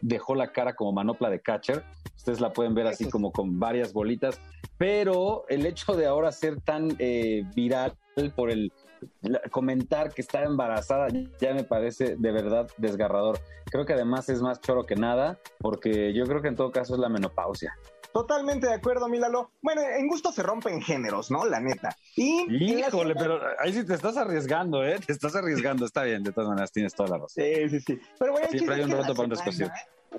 dejó 0.00 0.34
la 0.34 0.52
cara 0.52 0.74
como 0.74 0.92
manopla 0.92 1.30
de 1.30 1.40
catcher. 1.40 1.84
Ustedes 2.16 2.40
la 2.40 2.52
pueden 2.52 2.74
ver 2.74 2.86
así 2.86 3.08
como 3.08 3.32
con 3.32 3.58
varias 3.58 3.92
bolitas, 3.92 4.40
pero 4.76 5.44
el 5.48 5.64
hecho 5.66 5.96
de 5.96 6.06
ahora 6.06 6.32
ser 6.32 6.60
tan 6.60 6.94
eh, 6.98 7.44
viral 7.54 7.96
por 8.34 8.50
el 8.50 8.72
comentar 9.52 10.12
que 10.12 10.22
está 10.22 10.42
embarazada 10.42 11.06
ya 11.40 11.54
me 11.54 11.62
parece 11.62 12.16
de 12.16 12.32
verdad 12.32 12.68
desgarrador. 12.76 13.38
Creo 13.66 13.86
que 13.86 13.92
además 13.92 14.28
es 14.28 14.42
más 14.42 14.60
choro 14.60 14.84
que 14.84 14.96
nada, 14.96 15.38
porque 15.58 16.12
yo 16.12 16.24
creo 16.24 16.42
que 16.42 16.48
en 16.48 16.56
todo 16.56 16.72
caso 16.72 16.94
es 16.94 17.00
la 17.00 17.08
menopausia. 17.08 17.74
Totalmente 18.18 18.66
de 18.66 18.74
acuerdo, 18.74 19.08
Milalo. 19.08 19.52
Bueno, 19.62 19.80
en 19.80 20.08
gusto 20.08 20.32
se 20.32 20.42
rompen 20.42 20.82
géneros, 20.82 21.30
¿no? 21.30 21.44
La 21.44 21.60
neta. 21.60 21.96
Y 22.16 22.52
Híjole, 22.52 23.14
pero 23.14 23.38
ahí 23.60 23.72
sí 23.72 23.86
te 23.86 23.94
estás 23.94 24.16
arriesgando, 24.16 24.84
¿eh? 24.84 24.98
Te 24.98 25.12
estás 25.12 25.36
arriesgando. 25.36 25.86
Está 25.86 26.02
bien, 26.02 26.24
de 26.24 26.32
todas 26.32 26.48
maneras, 26.48 26.72
tienes 26.72 26.92
toda 26.96 27.10
la 27.10 27.18
razón. 27.18 27.44
Sí, 27.44 27.68
sí, 27.68 27.78
sí. 27.78 28.00
Pero 28.18 28.32
bueno, 28.32 28.48
Siempre 28.50 28.74
hay 28.74 28.82
un 28.82 28.90
rato 28.90 29.14
para 29.14 29.28
un 29.28 29.30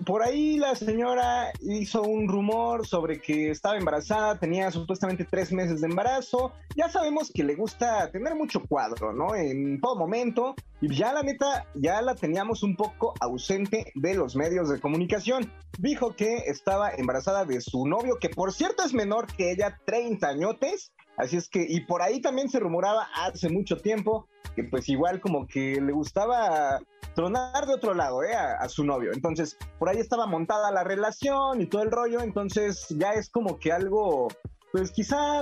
por 0.06 0.24
ahí 0.24 0.58
la 0.58 0.76
señora 0.76 1.52
hizo 1.62 2.04
un 2.04 2.28
rumor 2.28 2.88
sobre 2.88 3.20
que 3.20 3.50
estaba 3.50 3.78
embarazada, 3.78 4.40
tenía 4.40 4.72
supuestamente 4.72 5.26
tres 5.26 5.52
meses 5.52 5.82
de 5.82 5.88
embarazo. 5.88 6.54
Ya 6.76 6.90
sabemos 6.90 7.32
que 7.34 7.44
le 7.44 7.56
gusta 7.56 8.10
tener 8.12 8.36
mucho 8.36 8.62
cuadro, 8.66 9.14
¿no? 9.14 9.36
En 9.36 9.80
todo 9.82 9.96
momento. 9.96 10.56
Y 10.82 10.96
ya 10.96 11.12
la 11.12 11.24
neta, 11.24 11.66
ya 11.76 12.02
la 12.02 12.16
teníamos 12.16 12.64
un 12.64 12.76
poco 12.76 13.14
ausente 13.20 13.92
de 13.96 14.16
los 14.16 14.36
medios 14.36 14.70
de 14.70 14.80
comunicación. 14.80 15.52
Dijo 15.78 16.16
que 16.16 16.38
estaba 16.48 16.92
embarazada 16.92 17.46
de 17.46 17.60
su 17.60 17.86
novio, 17.86 18.18
que 18.20 18.30
por 18.30 18.54
cierto 18.54 18.84
es 18.84 18.94
menor 18.94 19.28
que 19.28 19.52
ella, 19.52 19.80
30 19.86 20.28
añotes. 20.28 20.92
Así 21.20 21.38
es 21.38 21.50
que, 21.50 21.66
y 21.68 21.82
por 21.82 22.02
ahí 22.02 22.22
también 22.22 22.50
se 22.50 22.60
rumoraba 22.60 23.08
hace 23.14 23.50
mucho 23.50 23.78
tiempo 23.78 24.28
que 24.56 24.64
pues 24.64 24.90
igual 24.90 25.20
como 25.20 25.46
que 25.48 25.80
le 25.80 25.92
gustaba 25.92 26.80
tronar 27.14 27.68
de 27.68 27.74
otro 27.74 27.94
lado, 27.94 28.24
¿eh? 28.24 28.34
A, 28.34 28.56
a, 28.56 28.70
su 28.70 28.86
novio. 28.86 29.12
Entonces, 29.14 29.58
por 29.78 29.90
ahí 29.90 29.98
estaba 29.98 30.26
montada 30.26 30.72
la 30.72 30.84
relación 30.84 31.62
y 31.62 31.68
todo 31.68 31.84
el 31.84 31.92
rollo, 31.92 32.22
entonces 32.22 32.88
ya 32.90 33.12
es 33.12 33.30
como 33.30 33.60
que 33.60 33.72
algo, 33.72 34.30
pues 34.72 34.92
quizá 34.92 35.42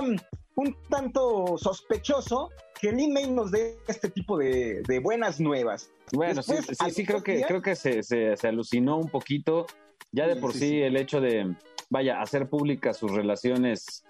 un 0.58 0.76
tanto 0.90 1.56
sospechoso 1.56 2.50
que 2.80 2.88
el 2.88 2.98
email 2.98 3.34
nos 3.34 3.52
dé 3.52 3.78
este 3.86 4.10
tipo 4.10 4.36
de, 4.36 4.82
de 4.86 4.98
buenas 4.98 5.38
nuevas. 5.38 5.90
Bueno, 6.12 6.34
Después, 6.34 6.66
sí, 6.66 6.74
sí, 6.74 6.90
sí, 6.90 7.06
creo 7.06 7.22
que, 7.22 7.42
creo 7.42 7.62
que 7.62 7.76
se, 7.76 8.02
se, 8.02 8.36
se 8.36 8.48
alucinó 8.48 8.96
un 8.98 9.08
poquito. 9.08 9.66
Ya 10.10 10.26
de 10.26 10.36
por 10.36 10.52
sí, 10.52 10.60
sí, 10.60 10.82
el 10.82 10.96
hecho 10.96 11.20
de, 11.20 11.54
vaya, 11.90 12.20
hacer 12.20 12.48
públicas 12.48 12.96
sus 12.96 13.12
relaciones 13.12 14.04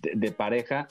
de, 0.00 0.12
de 0.14 0.32
pareja, 0.32 0.88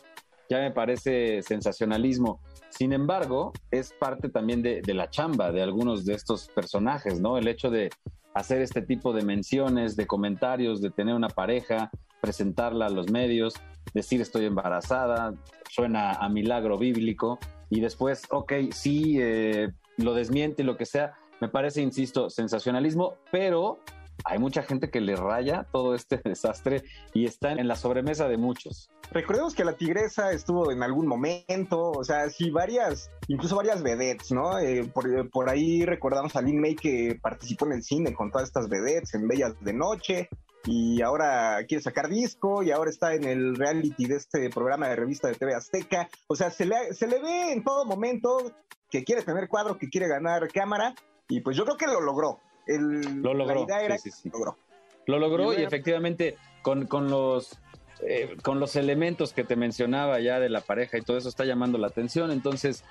ya 0.49 0.59
me 0.59 0.71
parece 0.71 1.41
sensacionalismo. 1.41 2.41
Sin 2.69 2.93
embargo, 2.93 3.53
es 3.71 3.93
parte 3.93 4.29
también 4.29 4.61
de, 4.61 4.81
de, 4.81 4.93
la 4.93 5.09
chamba 5.09 5.51
de 5.51 5.61
algunos 5.61 6.05
de 6.05 6.13
estos 6.13 6.47
personajes, 6.49 7.19
¿no? 7.21 7.37
El 7.37 7.47
hecho 7.47 7.69
de 7.69 7.89
hacer 8.33 8.61
este 8.61 8.81
tipo 8.81 9.13
de 9.13 9.23
menciones, 9.23 9.95
de 9.95 10.07
comentarios, 10.07 10.81
de 10.81 10.89
tener 10.91 11.15
una 11.15 11.29
pareja, 11.29 11.91
presentarla 12.21 12.87
a 12.87 12.89
los 12.89 13.09
medios, 13.09 13.53
decir 13.93 14.21
estoy 14.21 14.45
embarazada, 14.45 15.33
suena 15.69 16.13
a 16.13 16.29
milagro 16.29 16.77
bíblico, 16.77 17.39
y 17.69 17.81
después, 17.81 18.23
ok, 18.29 18.53
sí, 18.71 19.17
eh, 19.19 19.69
lo 19.97 20.13
desmiente, 20.13 20.63
lo 20.63 20.77
que 20.77 20.85
sea, 20.85 21.13
me 21.39 21.49
parece, 21.49 21.81
insisto, 21.81 22.29
sensacionalismo, 22.29 23.15
pero 23.31 23.79
hay 24.25 24.39
mucha 24.39 24.63
gente 24.63 24.89
que 24.89 25.01
le 25.01 25.15
raya 25.15 25.67
todo 25.71 25.95
este 25.95 26.17
desastre 26.23 26.83
y 27.13 27.25
está 27.25 27.51
en 27.51 27.67
la 27.67 27.75
sobremesa 27.75 28.27
de 28.27 28.37
muchos. 28.37 28.89
Recordemos 29.11 29.55
que 29.55 29.65
la 29.65 29.73
tigresa 29.73 30.31
estuvo 30.31 30.71
en 30.71 30.83
algún 30.83 31.07
momento, 31.07 31.91
o 31.91 32.03
sea, 32.03 32.29
sí, 32.29 32.51
varias, 32.51 33.09
incluso 33.27 33.55
varias 33.55 33.81
vedettes, 33.81 34.31
¿no? 34.31 34.59
Eh, 34.59 34.91
por, 34.93 35.49
ahí 35.49 35.83
recordamos 35.83 36.35
a 36.35 36.41
Lin 36.41 36.61
May 36.61 36.75
que 36.75 37.17
participó 37.19 37.65
en 37.65 37.73
el 37.73 37.83
cine 37.83 38.13
con 38.13 38.31
todas 38.31 38.47
estas 38.47 38.69
vedettes 38.69 39.13
en 39.15 39.27
Bellas 39.27 39.53
de 39.61 39.73
Noche 39.73 40.29
y 40.65 41.01
ahora 41.01 41.65
quiere 41.67 41.81
sacar 41.81 42.07
disco 42.09 42.61
y 42.61 42.71
ahora 42.71 42.91
está 42.91 43.15
en 43.15 43.23
el 43.23 43.55
reality 43.55 44.05
de 44.05 44.17
este 44.17 44.49
programa 44.49 44.89
de 44.89 44.95
revista 44.95 45.27
de 45.27 45.35
TV 45.35 45.55
Azteca. 45.55 46.09
O 46.27 46.35
sea, 46.35 46.51
se 46.51 46.65
le, 46.65 46.93
se 46.93 47.07
le 47.07 47.19
ve 47.19 47.51
en 47.51 47.63
todo 47.63 47.85
momento 47.85 48.51
que 48.91 49.03
quiere 49.03 49.23
tener 49.23 49.47
cuadro, 49.47 49.77
que 49.77 49.89
quiere 49.89 50.07
ganar 50.07 50.47
cámara 50.49 50.93
y 51.27 51.41
pues 51.41 51.55
yo 51.57 51.63
creo 51.63 51.77
que 51.77 51.87
lo 51.87 52.01
logró. 52.01 52.39
El, 52.69 53.21
lo 53.21 53.33
logró. 53.33 53.65
La 53.67 53.75
idea 53.75 53.81
era 53.81 53.97
sí, 53.97 54.11
sí, 54.11 54.21
sí. 54.23 54.29
Lo 54.29 54.39
logró. 54.39 54.57
Lo 55.05 55.19
logró 55.19 55.53
y, 55.53 55.61
y 55.61 55.63
efectivamente 55.63 56.37
con, 56.61 56.85
con 56.85 57.09
los 57.09 57.59
eh, 58.01 58.37
con 58.43 58.61
los 58.61 58.77
elementos 58.77 59.33
que 59.33 59.43
te 59.43 59.57
mencionaba 59.57 60.21
ya 60.21 60.39
de 60.39 60.47
la 60.47 60.61
pareja 60.61 60.97
y 60.97 61.01
todo 61.01 61.17
eso 61.17 61.27
está 61.27 61.43
llamando 61.43 61.77
la 61.77 61.87
atención. 61.87 62.31
Entonces, 62.31 62.85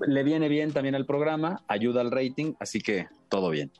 le 0.00 0.22
viene 0.22 0.48
bien 0.48 0.72
también 0.72 0.94
al 0.94 1.04
programa, 1.04 1.62
ayuda 1.68 2.00
al 2.00 2.10
rating, 2.10 2.54
así 2.58 2.80
que 2.80 3.08
todo 3.28 3.50
bien. 3.50 3.70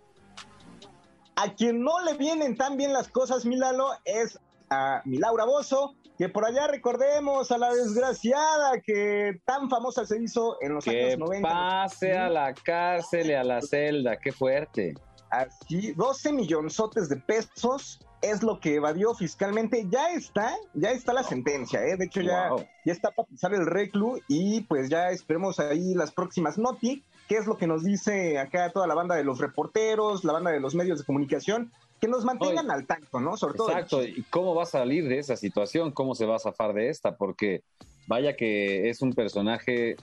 A 1.36 1.54
quien 1.54 1.82
no 1.82 2.00
le 2.04 2.14
vienen 2.14 2.56
tan 2.56 2.76
bien 2.76 2.92
las 2.92 3.08
cosas, 3.08 3.46
Milalo, 3.46 3.88
es 4.04 4.38
a 4.68 5.00
mi 5.06 5.16
Laura 5.16 5.46
Bozo, 5.46 5.94
que 6.18 6.28
por 6.28 6.44
allá 6.44 6.66
recordemos 6.66 7.50
a 7.50 7.56
la 7.56 7.72
desgraciada 7.72 8.78
que 8.84 9.40
tan 9.46 9.70
famosa 9.70 10.04
se 10.04 10.22
hizo 10.22 10.58
en 10.60 10.74
los 10.74 10.84
que 10.84 11.14
años 11.14 11.18
90. 11.18 11.48
Pase 11.48 12.12
a 12.12 12.28
la 12.28 12.52
cárcel 12.52 13.30
y 13.30 13.32
a 13.32 13.42
la 13.42 13.62
celda, 13.62 14.18
qué 14.18 14.32
fuerte. 14.32 14.94
Así, 15.40 15.92
12 15.92 16.32
millonzotes 16.32 17.08
de 17.08 17.16
pesos 17.16 18.00
es 18.22 18.42
lo 18.42 18.58
que 18.60 18.76
evadió 18.76 19.14
fiscalmente. 19.14 19.86
Ya 19.90 20.10
está, 20.10 20.54
ya 20.72 20.90
está 20.90 21.12
la 21.12 21.22
sentencia, 21.22 21.84
¿eh? 21.86 21.96
De 21.96 22.06
hecho, 22.06 22.20
ya, 22.20 22.50
wow. 22.50 22.64
ya 22.84 22.92
está 22.92 23.10
para 23.10 23.28
pisar 23.28 23.54
el 23.54 23.66
reclu 23.66 24.20
y 24.28 24.62
pues 24.62 24.88
ya 24.88 25.10
esperemos 25.10 25.60
ahí 25.60 25.94
las 25.94 26.12
próximas 26.12 26.58
noti, 26.58 27.04
qué 27.28 27.36
es 27.36 27.46
lo 27.46 27.56
que 27.56 27.66
nos 27.66 27.84
dice 27.84 28.38
acá 28.38 28.70
toda 28.70 28.86
la 28.86 28.94
banda 28.94 29.14
de 29.14 29.24
los 29.24 29.38
reporteros, 29.38 30.24
la 30.24 30.32
banda 30.32 30.50
de 30.50 30.60
los 30.60 30.74
medios 30.74 30.98
de 30.98 31.04
comunicación, 31.04 31.72
que 32.00 32.08
nos 32.08 32.24
mantengan 32.24 32.66
Oye, 32.66 32.74
al 32.74 32.86
tanto, 32.86 33.20
¿no? 33.20 33.36
Sobre 33.36 33.54
todo. 33.54 33.70
Exacto, 33.70 34.02
¿y 34.02 34.22
cómo 34.30 34.54
va 34.54 34.64
a 34.64 34.66
salir 34.66 35.08
de 35.08 35.18
esa 35.18 35.36
situación? 35.36 35.90
¿Cómo 35.90 36.14
se 36.14 36.26
va 36.26 36.36
a 36.36 36.38
zafar 36.38 36.72
de 36.72 36.88
esta? 36.88 37.16
Porque 37.16 37.62
vaya 38.06 38.36
que 38.36 38.88
es 38.88 39.02
un 39.02 39.12
personaje 39.12 39.96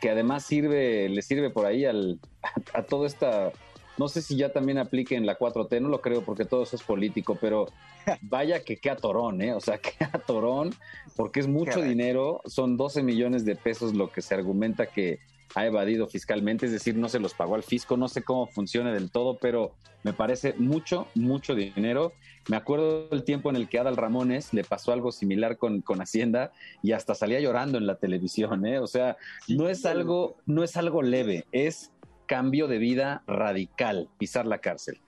que 0.00 0.10
además 0.10 0.44
sirve, 0.44 1.08
le 1.08 1.22
sirve 1.22 1.50
por 1.50 1.66
ahí 1.66 1.84
al, 1.84 2.20
a, 2.42 2.78
a 2.78 2.82
toda 2.82 3.06
esta 3.06 3.52
no 3.98 4.08
sé 4.08 4.22
si 4.22 4.36
ya 4.36 4.52
también 4.52 4.78
aplique 4.78 5.16
en 5.16 5.26
la 5.26 5.38
4T, 5.38 5.80
no 5.80 5.88
lo 5.88 6.00
creo 6.00 6.22
porque 6.22 6.44
todo 6.44 6.62
eso 6.62 6.76
es 6.76 6.82
político, 6.82 7.38
pero 7.40 7.66
vaya 8.22 8.62
que 8.62 8.76
qué 8.76 8.90
atorón, 8.90 9.42
¿eh? 9.42 9.54
O 9.54 9.60
sea, 9.60 9.78
qué 9.78 10.04
atorón, 10.04 10.74
porque 11.16 11.40
es 11.40 11.48
mucho 11.48 11.80
dinero, 11.80 12.40
son 12.46 12.76
12 12.76 13.02
millones 13.02 13.44
de 13.44 13.56
pesos 13.56 13.94
lo 13.94 14.10
que 14.10 14.22
se 14.22 14.34
argumenta 14.34 14.86
que 14.86 15.18
ha 15.54 15.64
evadido 15.64 16.06
fiscalmente, 16.06 16.66
es 16.66 16.72
decir, 16.72 16.96
no 16.96 17.08
se 17.08 17.20
los 17.20 17.34
pagó 17.34 17.54
al 17.54 17.62
fisco, 17.62 17.96
no 17.96 18.08
sé 18.08 18.22
cómo 18.22 18.46
funciona 18.46 18.92
del 18.92 19.10
todo, 19.10 19.38
pero 19.38 19.72
me 20.02 20.12
parece 20.12 20.54
mucho, 20.58 21.08
mucho 21.14 21.54
dinero. 21.54 22.12
Me 22.48 22.56
acuerdo 22.56 23.08
del 23.08 23.24
tiempo 23.24 23.50
en 23.50 23.56
el 23.56 23.68
que 23.68 23.78
Adal 23.78 23.96
Ramones 23.96 24.52
le 24.52 24.62
pasó 24.62 24.92
algo 24.92 25.10
similar 25.10 25.56
con, 25.56 25.80
con 25.80 26.00
Hacienda 26.00 26.52
y 26.82 26.92
hasta 26.92 27.14
salía 27.14 27.40
llorando 27.40 27.78
en 27.78 27.86
la 27.86 27.96
televisión, 27.96 28.66
¿eh? 28.66 28.78
O 28.78 28.86
sea, 28.86 29.16
no 29.48 29.68
es 29.68 29.84
algo, 29.84 30.36
no 30.46 30.62
es 30.62 30.76
algo 30.76 31.02
leve, 31.02 31.46
es 31.52 31.90
cambio 32.26 32.68
de 32.68 32.78
vida 32.78 33.22
radical, 33.26 34.08
pisar 34.18 34.46
la 34.46 34.58
cárcel. 34.58 35.00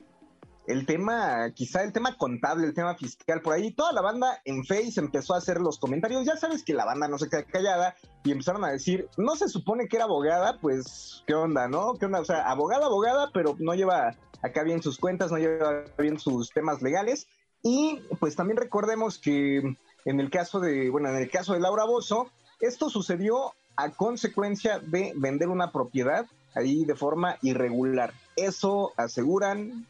El 0.67 0.85
tema, 0.85 1.51
quizá 1.55 1.83
el 1.83 1.95
tema 1.95 2.17
contable, 2.19 2.67
el 2.67 2.75
tema 2.75 2.95
fiscal, 2.95 3.41
por 3.41 3.55
ahí 3.55 3.71
toda 3.71 3.93
la 3.93 4.03
banda 4.03 4.43
en 4.45 4.67
Face 4.67 5.01
empezó 5.01 5.35
a 5.35 5.39
hacer 5.39 5.61
los 5.61 5.79
comentarios. 5.79 6.27
Ya 6.27 6.37
sabes 6.37 6.63
que 6.63 6.75
la 6.75 6.85
banda 6.85 7.09
no 7.09 7.17
se 7.19 7.31
queda 7.31 7.45
callada 7.45 7.95
y 8.23 8.33
empezaron 8.33 8.65
a 8.65 8.69
decir, 8.69 9.09
no 9.17 9.35
se 9.35 9.49
supone 9.49 9.89
que 9.89 9.97
era 9.97 10.05
abogada, 10.05 10.59
pues, 10.61 11.25
¿qué 11.27 11.35
onda, 11.35 11.69
no? 11.69 11.95
¿Qué 11.95 12.05
onda? 12.05 12.21
O 12.21 12.25
sea, 12.27 12.43
abogada, 12.51 12.85
abogada, 12.85 13.31
pero 13.33 13.57
no 13.59 13.75
lleva 13.75 14.15
acá 14.43 14.63
bien 14.63 14.83
sus 14.83 14.99
cuentas, 14.99 15.33
no 15.33 15.39
lleva 15.39 15.85
bien 15.97 16.19
sus 16.19 16.51
temas 16.51 16.83
legales. 16.83 17.27
Y 17.63 18.01
pues 18.21 18.37
también 18.37 18.59
recordemos 18.59 19.19
que 19.19 19.63
en 20.05 20.21
el 20.21 20.31
caso 20.31 20.61
de, 20.61 20.91
bueno, 20.91 21.09
en 21.09 21.17
el 21.17 21.31
caso 21.31 21.55
de 21.55 21.61
Laura 21.61 21.85
Bozo, 21.85 22.31
esto 22.61 22.89
sucedió 22.91 23.53
a 23.77 23.91
consecuencia 23.91 24.81
de 24.81 25.13
vender 25.17 25.49
una 25.49 25.71
propiedad 25.71 26.27
ahí 26.55 26.85
de 26.85 26.95
forma 26.95 27.39
irregular. 27.43 28.13
Eso 28.37 28.93
aseguran 28.97 29.87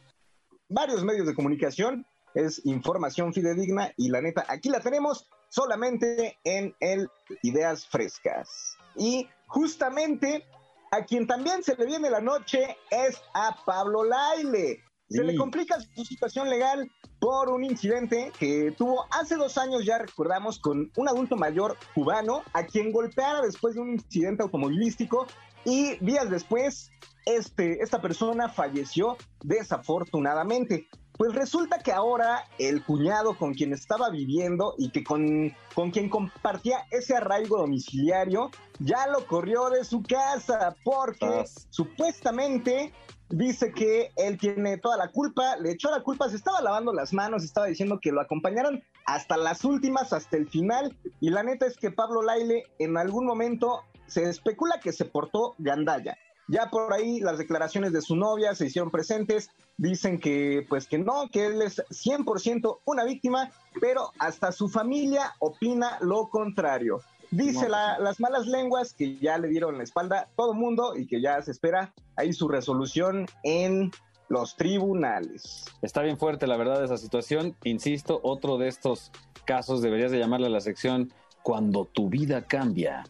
varios 0.68 1.04
medios 1.04 1.26
de 1.26 1.34
comunicación, 1.34 2.06
es 2.34 2.64
información 2.64 3.32
fidedigna 3.32 3.92
y 3.96 4.10
la 4.10 4.20
neta, 4.20 4.44
aquí 4.48 4.68
la 4.68 4.80
tenemos 4.80 5.28
solamente 5.48 6.38
en 6.44 6.74
el 6.80 7.08
Ideas 7.42 7.86
Frescas. 7.86 8.76
Y 8.96 9.28
justamente 9.46 10.44
a 10.90 11.04
quien 11.04 11.26
también 11.26 11.62
se 11.62 11.76
le 11.76 11.86
viene 11.86 12.10
la 12.10 12.20
noche 12.20 12.76
es 12.90 13.20
a 13.34 13.56
Pablo 13.64 14.04
Laile. 14.04 14.82
Se 15.08 15.20
sí. 15.20 15.24
le 15.24 15.36
complica 15.36 15.80
su 15.80 16.04
situación 16.04 16.50
legal 16.50 16.90
por 17.18 17.50
un 17.50 17.64
incidente 17.64 18.30
que 18.38 18.72
tuvo 18.76 19.06
hace 19.10 19.36
dos 19.36 19.56
años, 19.56 19.84
ya 19.84 19.98
recordamos, 19.98 20.58
con 20.58 20.92
un 20.96 21.08
adulto 21.08 21.34
mayor 21.36 21.76
cubano 21.94 22.42
a 22.52 22.64
quien 22.64 22.92
golpeara 22.92 23.40
después 23.40 23.74
de 23.74 23.80
un 23.80 23.90
incidente 23.90 24.42
automovilístico 24.42 25.26
y 25.64 25.96
días 26.04 26.30
después 26.30 26.90
este, 27.26 27.82
esta 27.82 28.00
persona 28.00 28.48
falleció 28.48 29.16
desafortunadamente. 29.42 30.88
Pues 31.18 31.34
resulta 31.34 31.80
que 31.80 31.92
ahora 31.92 32.44
el 32.58 32.84
cuñado 32.84 33.36
con 33.36 33.52
quien 33.52 33.72
estaba 33.72 34.08
viviendo 34.08 34.74
y 34.78 34.90
que 34.90 35.02
con, 35.02 35.52
con 35.74 35.90
quien 35.90 36.08
compartía 36.08 36.86
ese 36.92 37.16
arraigo 37.16 37.58
domiciliario 37.58 38.50
ya 38.78 39.08
lo 39.08 39.26
corrió 39.26 39.68
de 39.68 39.84
su 39.84 40.02
casa 40.02 40.76
porque 40.84 41.26
ah. 41.26 41.44
supuestamente 41.70 42.92
dice 43.30 43.72
que 43.72 44.10
él 44.16 44.38
tiene 44.38 44.78
toda 44.78 44.96
la 44.96 45.10
culpa, 45.10 45.56
le 45.56 45.72
echó 45.72 45.90
la 45.90 46.02
culpa, 46.02 46.28
se 46.28 46.36
estaba 46.36 46.62
lavando 46.62 46.92
las 46.92 47.12
manos, 47.12 47.44
estaba 47.44 47.66
diciendo 47.66 47.98
que 48.00 48.12
lo 48.12 48.20
acompañaron 48.20 48.82
hasta 49.04 49.36
las 49.36 49.64
últimas, 49.64 50.12
hasta 50.12 50.36
el 50.36 50.48
final. 50.48 50.96
Y 51.20 51.30
la 51.30 51.42
neta 51.42 51.66
es 51.66 51.76
que 51.76 51.90
Pablo 51.90 52.22
Laile 52.22 52.64
en 52.78 52.96
algún 52.96 53.26
momento 53.26 53.82
se 54.08 54.24
especula 54.24 54.80
que 54.80 54.92
se 54.92 55.04
portó 55.04 55.54
gandalla. 55.58 56.18
Ya 56.48 56.70
por 56.70 56.92
ahí 56.92 57.20
las 57.20 57.38
declaraciones 57.38 57.92
de 57.92 58.00
su 58.00 58.16
novia 58.16 58.54
se 58.54 58.66
hicieron 58.66 58.90
presentes, 58.90 59.50
dicen 59.76 60.18
que 60.18 60.66
pues 60.68 60.86
que 60.86 60.98
no, 60.98 61.28
que 61.30 61.46
él 61.46 61.62
es 61.62 61.78
100% 61.90 62.80
una 62.86 63.04
víctima, 63.04 63.50
pero 63.80 64.12
hasta 64.18 64.50
su 64.50 64.68
familia 64.68 65.34
opina 65.38 65.98
lo 66.00 66.28
contrario. 66.30 67.02
Dice 67.30 67.68
la, 67.68 67.98
las 67.98 68.18
malas 68.20 68.46
lenguas 68.46 68.94
que 68.94 69.18
ya 69.18 69.36
le 69.36 69.48
dieron 69.48 69.76
la 69.76 69.84
espalda 69.84 70.20
a 70.20 70.26
todo 70.34 70.54
mundo 70.54 70.96
y 70.96 71.06
que 71.06 71.20
ya 71.20 71.40
se 71.42 71.50
espera 71.50 71.92
ahí 72.16 72.32
su 72.32 72.48
resolución 72.48 73.26
en 73.42 73.90
los 74.30 74.56
tribunales. 74.56 75.66
Está 75.82 76.02
bien 76.02 76.18
fuerte, 76.18 76.46
la 76.46 76.56
verdad, 76.56 76.82
esa 76.82 76.96
situación. 76.96 77.54
Insisto, 77.64 78.20
otro 78.22 78.56
de 78.56 78.68
estos 78.68 79.12
casos 79.44 79.82
deberías 79.82 80.10
de 80.10 80.18
llamarle 80.18 80.46
a 80.46 80.50
la 80.50 80.60
sección 80.60 81.12
cuando 81.42 81.84
tu 81.84 82.08
vida 82.08 82.42
cambia. 82.42 83.04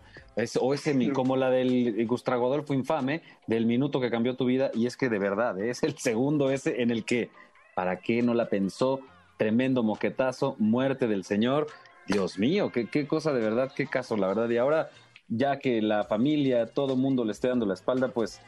O 0.60 0.74
ese, 0.74 1.12
como 1.12 1.36
la 1.36 1.50
del 1.50 2.06
Gustavo 2.06 2.46
Adolfo 2.46 2.74
Infame, 2.74 3.22
del 3.46 3.66
minuto 3.66 4.00
que 4.00 4.10
cambió 4.10 4.36
tu 4.36 4.44
vida, 4.44 4.70
y 4.74 4.86
es 4.86 4.96
que 4.96 5.08
de 5.08 5.18
verdad, 5.18 5.58
es 5.60 5.82
el 5.82 5.96
segundo 5.98 6.50
ese 6.50 6.82
en 6.82 6.90
el 6.90 7.04
que, 7.04 7.30
¿para 7.74 8.00
qué 8.00 8.22
no 8.22 8.34
la 8.34 8.48
pensó? 8.48 9.00
Tremendo 9.36 9.82
moquetazo, 9.82 10.56
muerte 10.58 11.06
del 11.06 11.24
señor. 11.24 11.66
Dios 12.06 12.38
mío, 12.38 12.70
qué, 12.72 12.86
qué 12.86 13.06
cosa 13.06 13.32
de 13.32 13.40
verdad, 13.40 13.72
qué 13.74 13.86
caso, 13.86 14.16
la 14.16 14.28
verdad. 14.28 14.48
Y 14.48 14.56
ahora, 14.56 14.90
ya 15.28 15.58
que 15.58 15.82
la 15.82 16.04
familia, 16.04 16.66
todo 16.66 16.96
mundo 16.96 17.24
le 17.24 17.32
esté 17.32 17.48
dando 17.48 17.66
la 17.66 17.74
espalda, 17.74 18.08
pues 18.08 18.40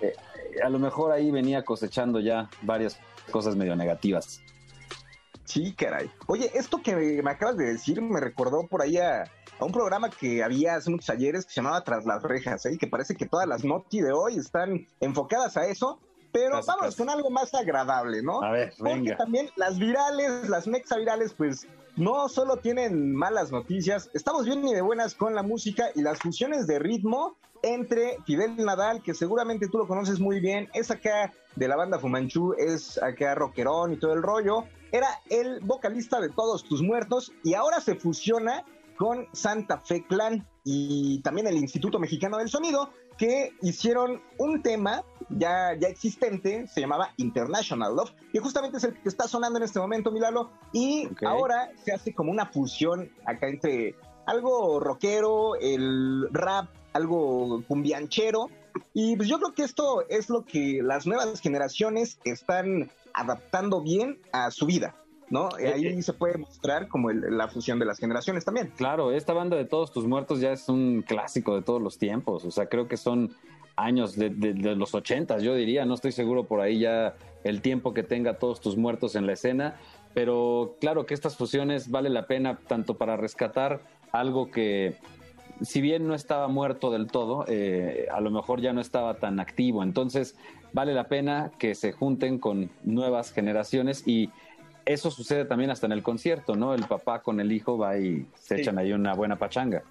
eh, 0.00 0.12
a 0.62 0.68
lo 0.68 0.78
mejor 0.78 1.12
ahí 1.12 1.30
venía 1.30 1.64
cosechando 1.64 2.20
ya 2.20 2.50
varias 2.62 2.98
cosas 3.30 3.56
medio 3.56 3.76
negativas. 3.76 4.42
Sí, 5.44 5.72
caray. 5.74 6.10
Oye, 6.26 6.50
esto 6.54 6.82
que 6.82 7.22
me, 7.22 7.30
acabas 7.30 7.56
de 7.56 7.66
decir 7.66 8.02
me 8.02 8.20
recordó 8.20 8.66
por 8.66 8.82
ahí 8.82 8.98
a, 8.98 9.30
un 9.64 9.72
programa 9.72 10.10
que 10.10 10.42
había 10.42 10.76
hace 10.76 10.90
muchos 10.90 11.08
ayeres 11.10 11.46
que 11.46 11.52
se 11.52 11.56
llamaba 11.56 11.82
Tras 11.82 12.04
las 12.04 12.22
Rejas, 12.22 12.66
¿eh? 12.66 12.74
y 12.74 12.78
que 12.78 12.86
parece 12.86 13.14
que 13.14 13.26
todas 13.26 13.46
las 13.46 13.64
noti 13.64 14.00
de 14.00 14.12
hoy 14.12 14.36
están 14.36 14.86
enfocadas 15.00 15.56
a 15.56 15.66
eso. 15.66 15.98
Pero 16.32 16.60
vamos 16.66 16.96
con 16.96 17.08
algo 17.08 17.30
más 17.30 17.54
agradable, 17.54 18.22
¿no? 18.22 18.42
A 18.42 18.50
ver, 18.50 18.74
Porque 18.76 19.14
también 19.16 19.48
las 19.56 19.78
virales, 19.78 20.50
las 20.50 20.66
mexa 20.66 20.98
virales, 20.98 21.32
pues 21.32 21.66
no 21.96 22.28
solo 22.28 22.58
tienen 22.58 23.14
malas 23.14 23.50
noticias, 23.50 24.10
estamos 24.12 24.44
bien 24.44 24.66
y 24.68 24.74
de 24.74 24.82
buenas 24.82 25.14
con 25.14 25.34
la 25.34 25.42
música 25.42 25.86
y 25.94 26.02
las 26.02 26.18
fusiones 26.18 26.66
de 26.66 26.78
ritmo 26.78 27.36
entre 27.62 28.18
Fidel 28.26 28.56
Nadal, 28.56 29.02
que 29.02 29.14
seguramente 29.14 29.68
tú 29.68 29.78
lo 29.78 29.88
conoces 29.88 30.20
muy 30.20 30.40
bien, 30.40 30.68
es 30.74 30.90
acá 30.90 31.32
de 31.54 31.68
la 31.68 31.76
banda 31.76 31.98
Fumanchu, 31.98 32.54
es 32.58 33.02
acá 33.02 33.34
rockerón 33.34 33.94
y 33.94 33.96
todo 33.96 34.12
el 34.12 34.22
rollo, 34.22 34.64
era 34.92 35.08
el 35.30 35.60
vocalista 35.60 36.20
de 36.20 36.28
Todos 36.28 36.64
Tus 36.64 36.82
Muertos 36.82 37.32
y 37.42 37.54
ahora 37.54 37.80
se 37.80 37.94
fusiona 37.94 38.62
con 38.96 39.26
Santa 39.32 39.80
Fe 39.84 40.04
Clan 40.06 40.46
y 40.64 41.20
también 41.22 41.46
el 41.46 41.56
Instituto 41.56 41.98
Mexicano 41.98 42.38
del 42.38 42.48
Sonido, 42.48 42.90
que 43.16 43.52
hicieron 43.62 44.20
un 44.38 44.62
tema 44.62 45.04
ya, 45.30 45.74
ya 45.78 45.88
existente, 45.88 46.66
se 46.66 46.80
llamaba 46.80 47.12
International 47.16 47.94
Love, 47.94 48.12
y 48.32 48.38
justamente 48.38 48.78
es 48.78 48.84
el 48.84 48.94
que 48.94 49.08
está 49.08 49.26
sonando 49.28 49.58
en 49.58 49.64
este 49.64 49.78
momento, 49.78 50.10
Milalo, 50.10 50.50
y 50.72 51.08
ahora 51.24 51.70
se 51.84 51.92
hace 51.92 52.14
como 52.14 52.30
una 52.30 52.46
fusión 52.46 53.10
acá 53.24 53.48
entre 53.48 53.94
algo 54.26 54.80
rockero, 54.80 55.54
el 55.56 56.28
rap, 56.32 56.68
algo 56.92 57.62
cumbianchero, 57.68 58.50
y 58.92 59.16
pues 59.16 59.28
yo 59.28 59.38
creo 59.38 59.54
que 59.54 59.62
esto 59.62 60.06
es 60.08 60.28
lo 60.28 60.44
que 60.44 60.80
las 60.82 61.06
nuevas 61.06 61.40
generaciones 61.40 62.18
están 62.24 62.90
adaptando 63.14 63.80
bien 63.80 64.20
a 64.32 64.50
su 64.50 64.66
vida. 64.66 64.94
¿No? 65.30 65.48
Eh, 65.58 65.72
Ahí 65.74 65.86
eh. 65.86 66.02
se 66.02 66.12
puede 66.12 66.38
mostrar 66.38 66.88
como 66.88 67.10
la 67.10 67.48
fusión 67.48 67.78
de 67.78 67.84
las 67.84 67.98
generaciones 67.98 68.44
también. 68.44 68.72
Claro, 68.76 69.12
esta 69.12 69.32
banda 69.32 69.56
de 69.56 69.64
Todos 69.64 69.92
tus 69.92 70.06
muertos 70.06 70.40
ya 70.40 70.52
es 70.52 70.68
un 70.68 71.02
clásico 71.06 71.54
de 71.54 71.62
todos 71.62 71.82
los 71.82 71.98
tiempos, 71.98 72.44
o 72.44 72.50
sea, 72.50 72.66
creo 72.66 72.88
que 72.88 72.96
son 72.96 73.34
años 73.76 74.16
de, 74.16 74.30
los 74.74 74.94
ochentas, 74.94 75.42
yo 75.42 75.54
diría, 75.54 75.84
no 75.84 75.94
estoy 75.94 76.12
seguro 76.12 76.44
por 76.44 76.60
ahí 76.60 76.78
ya 76.78 77.14
el 77.44 77.60
tiempo 77.60 77.92
que 77.92 78.02
tenga 78.02 78.38
Todos 78.38 78.60
tus 78.60 78.76
muertos 78.76 79.16
en 79.16 79.26
la 79.26 79.34
escena, 79.34 79.76
pero 80.14 80.76
claro 80.80 81.04
que 81.04 81.14
estas 81.14 81.36
fusiones 81.36 81.90
vale 81.90 82.08
la 82.08 82.26
pena 82.26 82.58
tanto 82.66 82.94
para 82.94 83.16
rescatar 83.16 83.80
algo 84.12 84.50
que 84.50 84.96
si 85.62 85.80
bien 85.80 86.06
no 86.06 86.14
estaba 86.14 86.48
muerto 86.48 86.90
del 86.90 87.06
todo, 87.06 87.44
eh, 87.48 88.06
a 88.12 88.20
lo 88.20 88.30
mejor 88.30 88.60
ya 88.60 88.72
no 88.72 88.80
estaba 88.80 89.14
tan 89.14 89.40
activo. 89.40 89.82
Entonces, 89.82 90.36
vale 90.72 90.92
la 90.92 91.04
pena 91.04 91.50
que 91.58 91.74
se 91.74 91.92
junten 91.92 92.38
con 92.38 92.70
nuevas 92.84 93.32
generaciones 93.32 94.06
y 94.06 94.30
eso 94.86 95.10
sucede 95.10 95.44
también 95.44 95.70
hasta 95.70 95.86
en 95.86 95.92
el 95.92 96.02
concierto, 96.02 96.54
¿no? 96.54 96.72
El 96.72 96.84
papá 96.84 97.20
con 97.20 97.40
el 97.40 97.50
hijo 97.50 97.76
va 97.76 97.98
y 97.98 98.24
se 98.34 98.60
echan 98.60 98.78
ahí 98.78 98.92
una 98.92 99.14
buena 99.14 99.36
pachanga. 99.36 99.82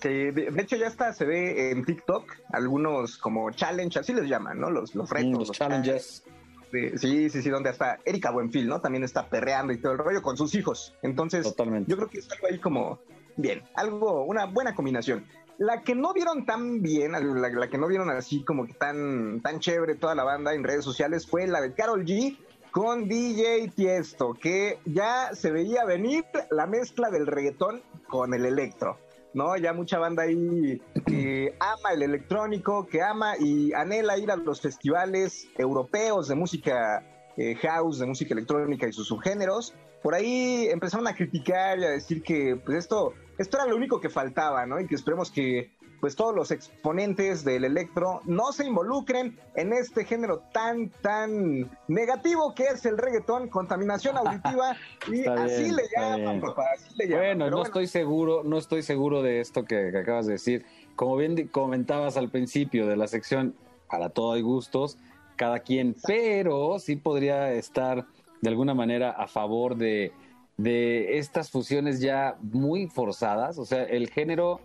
Sí, 0.00 0.30
de, 0.30 0.52
hecho 0.58 0.76
ya 0.76 0.86
está, 0.86 1.12
se 1.12 1.24
ve 1.24 1.72
en 1.72 1.84
TikTok 1.84 2.30
algunos 2.52 3.16
como 3.16 3.50
challenge, 3.50 3.98
así 3.98 4.12
les 4.12 4.28
llaman, 4.28 4.60
¿no? 4.60 4.70
Los, 4.70 4.94
los 4.94 5.10
retos. 5.10 5.48
los, 5.48 5.50
challenges. 5.50 6.22
Sí, 6.70 7.30
sí, 7.30 7.42
sí, 7.42 7.48
donde 7.48 7.70
hasta 7.70 7.98
Erika 8.04 8.30
Buenfil, 8.30 8.68
¿no? 8.68 8.80
También 8.80 9.02
está 9.02 9.28
perreando 9.28 9.72
y 9.72 9.78
todo 9.78 9.92
el 9.92 9.98
rollo 9.98 10.20
con 10.20 10.36
sus 10.36 10.54
hijos. 10.54 10.94
Entonces, 11.02 11.46
yo 11.86 11.96
creo 11.96 12.08
que 12.08 12.18
es 12.18 12.30
algo 12.30 12.46
ahí 12.48 12.58
como 12.58 13.00
bien, 13.36 13.62
algo, 13.74 14.24
una 14.24 14.44
buena 14.44 14.74
combinación. 14.74 15.24
La 15.56 15.82
que 15.82 15.94
no 15.94 16.12
vieron 16.12 16.44
tan 16.44 16.82
bien, 16.82 17.12
la, 17.12 17.20
la, 17.20 17.68
que 17.68 17.78
no 17.78 17.88
vieron 17.88 18.10
así 18.10 18.44
como 18.44 18.66
que 18.66 18.74
tan, 18.74 19.40
tan 19.40 19.58
chévere 19.58 19.94
toda 19.94 20.14
la 20.14 20.22
banda 20.22 20.54
en 20.54 20.62
redes 20.62 20.84
sociales 20.84 21.26
fue 21.26 21.46
la 21.46 21.60
de 21.62 21.72
Carol 21.72 22.04
G 22.04 22.36
con 22.70 23.08
DJ 23.08 23.68
Tiesto, 23.74 24.34
que 24.34 24.78
ya 24.84 25.30
se 25.34 25.50
veía 25.50 25.84
venir 25.84 26.24
la 26.50 26.66
mezcla 26.66 27.10
del 27.10 27.26
reggaetón 27.26 27.82
con 28.08 28.34
el 28.34 28.44
electro. 28.44 28.98
¿no? 29.34 29.56
Ya 29.56 29.72
mucha 29.72 29.98
banda 29.98 30.24
ahí 30.24 30.80
que 31.06 31.54
ama 31.60 31.92
el 31.92 32.02
electrónico, 32.02 32.86
que 32.86 33.02
ama 33.02 33.34
y 33.38 33.72
anhela 33.72 34.18
ir 34.18 34.30
a 34.30 34.36
los 34.36 34.60
festivales 34.60 35.46
europeos 35.56 36.28
de 36.28 36.34
música 36.34 37.04
eh, 37.36 37.54
house, 37.56 37.98
de 37.98 38.06
música 38.06 38.34
electrónica 38.34 38.88
y 38.88 38.92
sus 38.92 39.08
subgéneros. 39.08 39.74
Por 40.02 40.14
ahí 40.14 40.68
empezaron 40.70 41.06
a 41.06 41.14
criticar 41.14 41.78
y 41.78 41.84
a 41.84 41.90
decir 41.90 42.22
que 42.22 42.56
pues 42.64 42.78
esto, 42.78 43.14
esto 43.38 43.56
era 43.58 43.66
lo 43.66 43.76
único 43.76 44.00
que 44.00 44.08
faltaba, 44.08 44.64
¿no? 44.66 44.80
Y 44.80 44.86
que 44.86 44.94
esperemos 44.94 45.30
que 45.30 45.70
pues 46.00 46.16
todos 46.16 46.34
los 46.34 46.50
exponentes 46.50 47.44
del 47.44 47.64
electro 47.64 48.20
no 48.24 48.52
se 48.52 48.66
involucren 48.66 49.38
en 49.54 49.72
este 49.72 50.04
género 50.04 50.42
tan, 50.52 50.90
tan 51.02 51.70
negativo 51.88 52.54
que 52.54 52.64
es 52.64 52.84
el 52.86 52.98
reggaetón, 52.98 53.48
contaminación 53.48 54.16
auditiva, 54.18 54.76
y 55.08 55.26
así, 55.26 55.70
le 55.70 55.82
llaman, 55.94 56.40
papá, 56.40 56.64
así 56.74 56.94
le 56.96 57.08
llaman. 57.08 57.38
Bueno, 57.38 57.50
no 57.50 57.62
estoy 57.62 57.86
seguro, 57.86 58.42
no 58.44 58.58
estoy 58.58 58.82
seguro 58.82 59.22
de 59.22 59.40
esto 59.40 59.64
que, 59.64 59.88
acabas 59.96 60.26
de 60.26 60.32
decir. 60.32 60.64
Como 60.94 61.16
bien 61.16 61.48
comentabas 61.48 62.16
al 62.16 62.28
principio 62.28 62.86
de 62.86 62.96
la 62.96 63.06
sección, 63.06 63.54
para 63.88 64.10
todo 64.10 64.32
hay 64.32 64.42
gustos, 64.42 64.98
cada 65.36 65.60
quien, 65.60 65.94
pero 66.06 66.78
sí 66.78 66.96
podría 66.96 67.52
estar 67.52 68.06
de 68.40 68.48
alguna 68.48 68.74
manera 68.74 69.10
a 69.10 69.26
favor 69.26 69.76
de, 69.76 70.12
de 70.56 71.18
estas 71.18 71.50
fusiones 71.50 72.00
ya 72.00 72.36
muy 72.40 72.88
forzadas. 72.88 73.58
O 73.58 73.64
sea, 73.64 73.84
el 73.84 74.10
género 74.10 74.60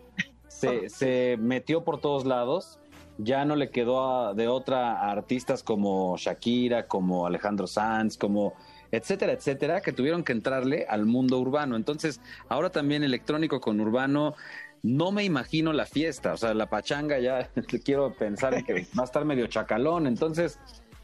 se, 0.53 1.37
metió 1.39 1.83
por 1.83 1.99
todos 1.99 2.25
lados. 2.25 2.79
Ya 3.19 3.45
no 3.45 3.55
le 3.55 3.69
quedó 3.69 4.33
de 4.33 4.47
otra 4.47 4.93
a 4.93 5.11
artistas 5.11 5.61
como 5.61 6.17
Shakira, 6.17 6.87
como 6.87 7.27
Alejandro 7.27 7.67
Sanz, 7.67 8.17
como 8.17 8.53
etcétera, 8.91 9.33
etcétera, 9.33 9.81
que 9.81 9.91
tuvieron 9.91 10.23
que 10.23 10.31
entrarle 10.31 10.85
al 10.89 11.05
mundo 11.05 11.39
urbano. 11.39 11.75
Entonces, 11.75 12.21
ahora 12.49 12.71
también 12.71 13.03
electrónico 13.03 13.59
con 13.59 13.79
urbano, 13.79 14.35
no 14.83 15.11
me 15.11 15.23
imagino 15.23 15.73
la 15.73 15.85
fiesta, 15.85 16.33
o 16.33 16.37
sea, 16.37 16.53
la 16.53 16.69
pachanga 16.69 17.17
ya 17.19 17.49
quiero 17.85 18.13
pensar 18.13 18.63
que 18.65 18.85
va 18.97 19.03
a 19.03 19.05
estar 19.05 19.23
medio 19.25 19.47
chacalón, 19.47 20.07
entonces 20.07 20.59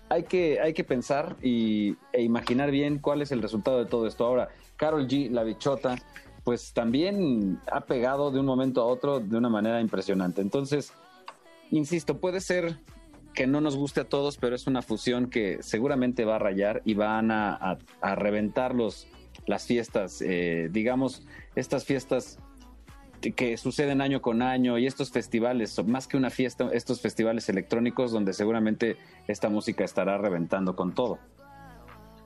hay 0.10 0.24
que, 0.24 0.60
hay 0.60 0.74
que 0.74 0.84
pensar 0.84 1.38
y, 1.42 1.96
e 2.12 2.22
imaginar 2.22 2.72
bien 2.72 3.00
cuál 3.00 3.22
es 3.22 3.32
el 3.32 3.42
resultado 3.42 3.80
de 3.80 3.86
todo 3.86 4.08
esto. 4.08 4.26
Ahora, 4.26 4.50
Carol 4.76 5.08
G, 5.08 5.30
la 5.30 5.44
bichota, 5.44 5.96
pues 6.44 6.74
también 6.74 7.60
ha 7.72 7.82
pegado 7.82 8.32
de 8.32 8.40
un 8.40 8.46
momento 8.46 8.82
a 8.82 8.86
otro 8.86 9.20
de 9.20 9.38
una 9.38 9.50
manera 9.50 9.82
impresionante. 9.82 10.42
Entonces, 10.42 10.94
insisto, 11.72 12.18
puede 12.20 12.42
ser 12.42 12.78
que 13.34 13.48
no 13.48 13.62
nos 13.62 13.76
guste 13.76 14.02
a 14.02 14.06
todos, 14.06 14.38
pero 14.38 14.56
es 14.56 14.68
una 14.68 14.82
fusión 14.82 15.30
que 15.30 15.60
seguramente 15.62 16.26
va 16.26 16.36
a 16.36 16.40
rayar 16.40 16.82
y 16.86 16.94
van 16.94 17.32
a, 17.32 17.78
reventar 18.02 18.76
los, 18.76 19.08
las 19.46 19.66
fiestas, 19.66 20.22
eh, 20.22 20.70
digamos, 20.72 21.26
estas 21.56 21.86
fiestas 21.86 22.40
que 23.36 23.58
suceden 23.58 24.02
año 24.02 24.22
con 24.22 24.42
año 24.42 24.78
y 24.78 24.88
estos 24.88 25.12
festivales, 25.12 25.82
más 25.86 26.08
que 26.08 26.18
una 26.18 26.30
fiesta, 26.30 26.70
estos 26.72 27.02
festivales 27.02 27.50
electrónicos 27.50 28.12
donde 28.12 28.34
seguramente 28.34 28.96
esta 29.28 29.50
música 29.50 29.84
estará 29.84 30.18
reventando 30.18 30.76
con 30.76 30.94
todo. 30.94 31.20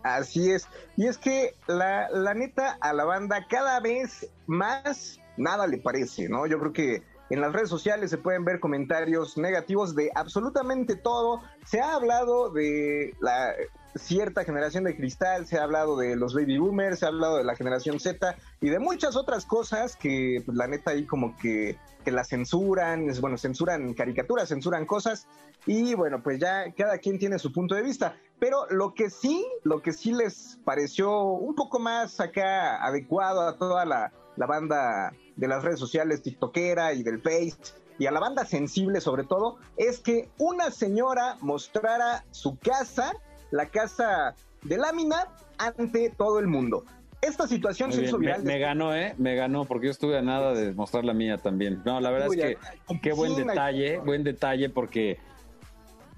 Así 0.03 0.51
es. 0.51 0.67
Y 0.97 1.07
es 1.07 1.17
que 1.17 1.55
la, 1.67 2.09
la 2.09 2.33
neta 2.33 2.77
a 2.81 2.93
la 2.93 3.05
banda 3.05 3.47
cada 3.49 3.79
vez 3.79 4.29
más 4.45 5.19
nada 5.37 5.65
le 5.65 5.77
parece, 5.77 6.29
¿no? 6.29 6.45
Yo 6.45 6.59
creo 6.59 6.73
que 6.73 7.03
en 7.33 7.41
las 7.41 7.51
redes 7.51 7.69
sociales 7.69 8.11
se 8.11 8.17
pueden 8.17 8.45
ver 8.45 8.59
comentarios 8.59 9.37
negativos 9.37 9.95
de 9.95 10.11
absolutamente 10.13 10.95
todo. 10.95 11.41
Se 11.65 11.81
ha 11.81 11.95
hablado 11.95 12.51
de 12.51 13.15
la 13.21 13.53
cierta 13.95 14.43
generación 14.43 14.83
de 14.83 14.95
cristal, 14.95 15.47
se 15.47 15.57
ha 15.57 15.63
hablado 15.63 15.97
de 15.97 16.15
los 16.15 16.35
baby 16.35 16.59
boomers, 16.59 16.99
se 16.99 17.05
ha 17.05 17.09
hablado 17.09 17.37
de 17.37 17.43
la 17.43 17.55
generación 17.55 17.99
Z 17.99 18.35
y 18.61 18.69
de 18.69 18.77
muchas 18.77 19.15
otras 19.15 19.45
cosas 19.45 19.95
que 19.95 20.43
pues, 20.45 20.55
la 20.55 20.67
neta 20.67 20.91
ahí 20.91 21.05
como 21.05 21.35
que, 21.37 21.77
que 22.05 22.11
la 22.11 22.23
censuran, 22.23 23.09
es, 23.09 23.19
bueno, 23.19 23.37
censuran 23.37 23.93
caricaturas, 23.95 24.49
censuran 24.49 24.85
cosas 24.85 25.27
y 25.65 25.95
bueno, 25.95 26.21
pues 26.21 26.39
ya 26.39 26.71
cada 26.77 26.99
quien 26.99 27.17
tiene 27.17 27.39
su 27.39 27.51
punto 27.51 27.73
de 27.73 27.81
vista. 27.81 28.15
Pero 28.39 28.67
lo 28.69 28.93
que 28.93 29.09
sí, 29.09 29.43
lo 29.63 29.81
que 29.81 29.91
sí 29.91 30.13
les 30.13 30.59
pareció 30.63 31.23
un 31.23 31.55
poco 31.55 31.79
más 31.79 32.19
acá 32.19 32.83
adecuado 32.83 33.41
a 33.41 33.57
toda 33.57 33.85
la, 33.85 34.11
la 34.35 34.45
banda 34.45 35.13
de 35.35 35.47
las 35.47 35.63
redes 35.63 35.79
sociales, 35.79 36.21
TikTokera 36.21 36.93
y 36.93 37.03
del 37.03 37.21
Face, 37.21 37.57
y 37.99 38.05
a 38.05 38.11
la 38.11 38.19
banda 38.19 38.45
sensible 38.45 39.01
sobre 39.01 39.23
todo, 39.23 39.57
es 39.77 39.99
que 39.99 40.29
una 40.37 40.71
señora 40.71 41.37
mostrara 41.41 42.25
su 42.31 42.57
casa 42.57 43.13
la 43.53 43.67
casa 43.67 44.35
de 44.63 44.77
lámina 44.77 45.27
ante 45.57 46.09
todo 46.09 46.39
el 46.39 46.47
mundo. 46.47 46.83
Esta 47.21 47.47
situación 47.47 47.93
se 47.93 48.03
hizo 48.03 48.17
viral. 48.17 48.43
Me, 48.43 48.59
ganó, 48.59 48.93
¿eh? 48.93 49.13
Me 49.17 49.35
ganó 49.35 49.63
porque 49.63 49.85
yo 49.85 49.91
estuve 49.91 50.17
a 50.17 50.21
nada 50.21 50.53
de 50.53 50.73
mostrar 50.73 51.05
la 51.05 51.13
mía 51.13 51.37
también. 51.37 51.81
No, 51.85 52.01
la 52.01 52.09
verdad 52.09 52.27
es 52.33 52.35
que 52.35 52.99
qué 53.01 53.13
buen 53.13 53.35
detalle, 53.35 53.99
buen 53.99 54.23
detalle 54.23 54.69
porque 54.69 55.19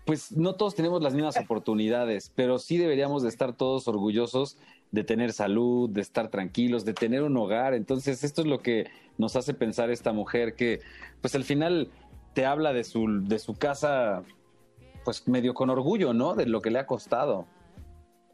pues 0.05 0.32
no 0.32 0.53
todos 0.55 0.76
tenemos 0.76 1.01
las 1.03 1.13
mismas 1.13 1.38
oportunidades, 1.38 2.32
pero 2.36 2.57
sí 2.57 2.78
deberíamos 2.78 3.22
de 3.22 3.30
estar 3.30 3.53
todos 3.53 3.88
orgullosos 3.88 4.57
de 4.95 5.03
tener 5.03 5.33
salud, 5.33 5.89
de 5.89 6.01
estar 6.01 6.29
tranquilos, 6.29 6.85
de 6.85 6.93
tener 6.93 7.21
un 7.21 7.37
hogar. 7.37 7.73
Entonces, 7.73 8.23
esto 8.23 8.41
es 8.41 8.47
lo 8.47 8.61
que 8.61 8.89
nos 9.17 9.35
hace 9.35 9.53
pensar 9.53 9.91
esta 9.91 10.13
mujer 10.13 10.55
que, 10.55 10.79
pues 11.21 11.35
al 11.35 11.43
final 11.43 11.91
te 12.33 12.45
habla 12.45 12.73
de 12.73 12.83
su, 12.83 13.23
de 13.23 13.37
su 13.37 13.53
casa, 13.53 14.23
pues 15.03 15.27
medio 15.27 15.53
con 15.53 15.69
orgullo, 15.69 16.13
¿no? 16.13 16.33
De 16.33 16.45
lo 16.47 16.61
que 16.61 16.71
le 16.71 16.79
ha 16.79 16.87
costado. 16.87 17.45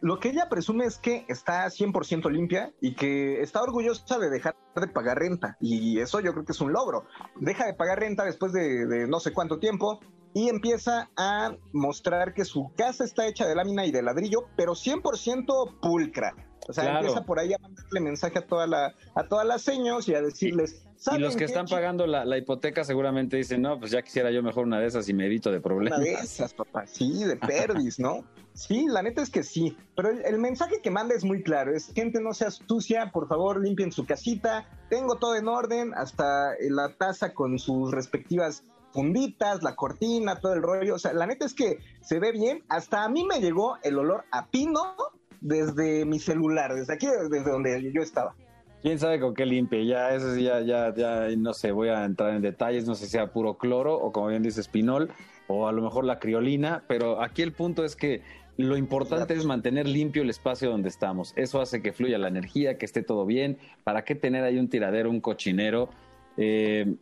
Lo 0.01 0.20
que 0.20 0.30
ella 0.30 0.49
presume 0.49 0.86
es 0.86 0.97
que 0.97 1.26
está 1.28 1.66
100% 1.66 2.32
limpia 2.32 2.72
y 2.80 2.95
que 2.95 3.41
está 3.41 3.62
orgullosa 3.62 4.18
de 4.18 4.30
dejar 4.30 4.55
de 4.76 4.88
pagar 4.88 5.20
renta. 5.20 5.57
Y 5.59 5.99
eso 5.99 6.20
yo 6.22 6.32
creo 6.34 6.45
que 6.45 6.53
es 6.53 6.62
un 6.62 6.74
logro. 6.74 7.05
Deja 7.39 7.66
de 7.66 7.74
pagar 7.74 7.99
renta 7.99 8.24
después 8.24 8.53
de, 8.53 8.86
de 8.88 9.07
no 9.07 9.20
sé 9.20 9.34
cuánto 9.34 9.59
tiempo 9.59 9.99
y 10.34 10.49
empieza 10.49 11.09
a 11.18 11.55
mostrar 11.74 12.34
que 12.34 12.45
su 12.45 12.72
casa 12.76 13.03
está 13.03 13.28
hecha 13.28 13.45
de 13.45 13.55
lámina 13.55 13.86
y 13.86 13.91
de 13.91 14.01
ladrillo, 14.01 14.47
pero 14.55 14.74
100% 14.74 15.80
pulcra. 15.82 16.34
O 16.68 16.74
sea, 16.74 16.99
empieza 16.99 17.24
por 17.24 17.39
ahí 17.39 17.53
a 17.53 17.57
mandarle 17.57 17.99
mensaje 17.99 18.39
a 18.39 18.45
toda 18.45 18.68
la, 18.68 18.95
a 19.16 19.24
todas 19.24 19.45
las 19.45 19.62
seños 19.62 20.07
y 20.07 20.16
a 20.16 20.22
decirles. 20.22 20.84
Y 21.12 21.18
los 21.18 21.36
que 21.36 21.45
están 21.45 21.66
pagando 21.66 22.05
la, 22.05 22.38
hipoteca 22.38 22.84
seguramente 22.84 23.36
dicen, 23.36 23.62
no, 23.62 23.80
pues 23.80 23.91
ya 23.91 24.03
quisiera 24.03 24.30
yo 24.30 24.43
mejor 24.43 24.66
una 24.66 24.80
de 24.80 24.86
esas 24.86 25.09
y 25.09 25.14
me 25.14 25.26
evito 25.26 25.51
de 25.51 25.59
problemas. 25.59 25.99
Una 25.99 26.07
de 26.07 26.14
esas, 26.14 26.53
papá, 26.53 26.86
sí, 26.86 27.24
de 27.24 27.36
perdis, 27.38 27.99
¿no? 27.99 28.24
Sí, 28.53 28.86
la 28.88 29.01
neta 29.01 29.22
es 29.22 29.32
que 29.32 29.43
sí. 29.43 29.76
Pero 29.95 30.09
el, 30.09 30.38
mensaje 30.38 30.80
que 30.82 30.91
manda 30.91 31.16
es 31.16 31.24
muy 31.24 31.41
claro: 31.41 31.76
es 31.76 31.91
gente 31.93 32.22
no 32.22 32.34
sea 32.34 32.51
sucia, 32.51 33.12
por 33.12 33.28
favor 33.28 33.62
limpien 33.62 33.91
su 33.91 34.05
casita. 34.05 34.70
Tengo 34.89 35.16
todo 35.16 35.36
en 35.36 35.47
orden, 35.47 35.93
hasta 35.95 36.53
la 36.70 36.89
taza 36.95 37.34
con 37.34 37.57
sus 37.57 37.91
respectivas 37.91 38.64
funditas, 38.91 39.64
la 39.64 39.76
cortina, 39.76 40.39
todo 40.39 40.53
el 40.53 40.62
rollo. 40.62 40.95
O 40.95 40.99
sea, 40.99 41.14
la 41.14 41.26
neta 41.26 41.45
es 41.45 41.55
que 41.55 41.80
se 42.01 42.20
ve 42.20 42.32
bien. 42.32 42.64
Hasta 42.70 43.03
a 43.03 43.09
mí 43.09 43.26
me 43.26 43.39
llegó 43.39 43.78
el 43.84 43.97
olor 43.97 44.26
a 44.32 44.47
pino 44.47 44.95
desde 45.42 46.06
mi 46.06 46.20
celular, 46.20 46.74
desde 46.74 46.94
aquí, 46.94 47.08
desde 47.30 47.52
donde 47.52 47.92
yo 47.92 48.02
estaba. 48.02 48.36
¿Quién 48.82 48.98
sabe 48.98 49.20
con 49.20 49.36
qué 49.36 49.46
limpie? 49.46 49.86
Ya, 49.86 50.14
eso 50.16 50.34
sí, 50.34 50.44
ya, 50.44 50.62
ya, 50.62 50.94
ya, 50.96 51.28
no 51.38 51.54
sé, 51.54 51.72
voy 51.72 51.89
a 51.89 52.04
entrar 52.04 52.34
en 52.34 52.42
detalles, 52.42 52.88
no 52.88 52.96
sé 52.96 53.06
si 53.06 53.12
sea 53.12 53.32
puro 53.32 53.58
cloro 53.58 53.96
o 53.96 54.12
como 54.12 54.28
bien 54.28 54.42
dice 54.42 54.64
Spinol, 54.64 55.12
o 55.48 55.68
a 55.68 55.72
lo 55.72 55.84
mejor 55.84 56.04
la 56.04 56.18
criolina, 56.18 56.84
pero 56.88 57.22
aquí 57.22 57.44
el 57.44 57.52
punto 57.52 57.86
es 57.86 57.96
que 57.96 58.22
lo 58.58 58.78
importante 58.78 59.34
es 59.34 59.46
mantener 59.46 59.88
limpio 59.88 60.24
el 60.24 60.30
espacio 60.30 60.70
donde 60.70 60.89
estamos. 60.89 61.34
Eso 61.36 61.62
hace 61.62 61.82
que 61.82 61.94
fluya 61.94 62.18
la 62.18 62.28
energía, 62.28 62.78
que 62.78 62.86
esté 62.86 63.02
todo 63.04 63.26
bien. 63.26 63.58
¿Para 63.84 64.04
qué 64.04 64.16
tener 64.16 64.44
ahí 64.44 64.58
un 64.58 64.70
tiradero, 64.70 65.10
un 65.10 65.22
cochinero? 65.22 65.89
Eh, 66.38 66.96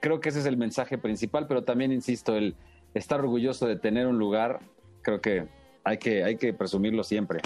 creo 0.00 0.20
que 0.20 0.30
ese 0.30 0.40
es 0.40 0.46
el 0.46 0.56
mensaje 0.56 0.98
principal, 0.98 1.46
pero 1.46 1.64
también 1.64 1.92
insisto, 1.92 2.36
el 2.36 2.56
estar 2.94 3.20
orgulloso 3.20 3.66
de 3.66 3.76
tener 3.76 4.06
un 4.06 4.18
lugar, 4.18 4.60
creo 5.02 5.20
que 5.20 5.46
hay 5.84 5.98
que, 5.98 6.24
hay 6.24 6.36
que 6.36 6.52
presumirlo 6.52 7.04
siempre. 7.04 7.40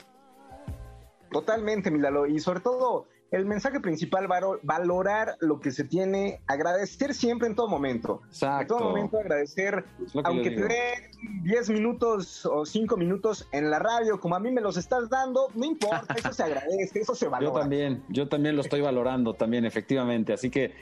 Totalmente, 1.33 1.91
Milalo. 1.91 2.27
Y 2.27 2.39
sobre 2.41 2.61
todo, 2.61 3.07
el 3.33 3.47
mensaje 3.47 3.81
principal, 3.81 4.29
valorar 4.63 5.37
lo 5.41 5.59
que 5.59 5.71
se 5.71 5.85
tiene, 5.85 6.43
agradecer 6.47 7.15
siempre 7.15 7.49
en 7.49 7.55
todo 7.55 7.67
momento. 7.67 8.21
En 8.43 8.67
todo 8.67 8.81
momento 8.81 9.19
agradecer, 9.19 9.85
aunque 10.23 10.51
te 10.51 10.65
dé 10.65 11.11
10 11.43 11.71
minutos 11.71 12.45
o 12.45 12.67
5 12.67 12.95
minutos 12.99 13.49
en 13.53 13.71
la 13.71 13.79
radio, 13.79 14.21
como 14.21 14.37
a 14.37 14.39
mí 14.39 14.51
me 14.51 14.61
los 14.61 14.77
estás 14.77 15.09
dando, 15.09 15.49
no 15.55 15.65
importa, 15.65 16.15
eso 16.15 16.31
se 16.31 16.43
agradece, 16.45 17.01
eso 17.01 17.15
se 17.15 17.27
valora. 17.27 17.55
Yo 17.55 17.61
también, 17.61 18.05
yo 18.11 18.29
también 18.29 18.55
lo 18.55 18.61
estoy 18.61 18.83
valorando 18.83 19.33
también, 19.33 19.65
efectivamente. 19.65 20.35
Así 20.35 20.51
que 20.51 20.75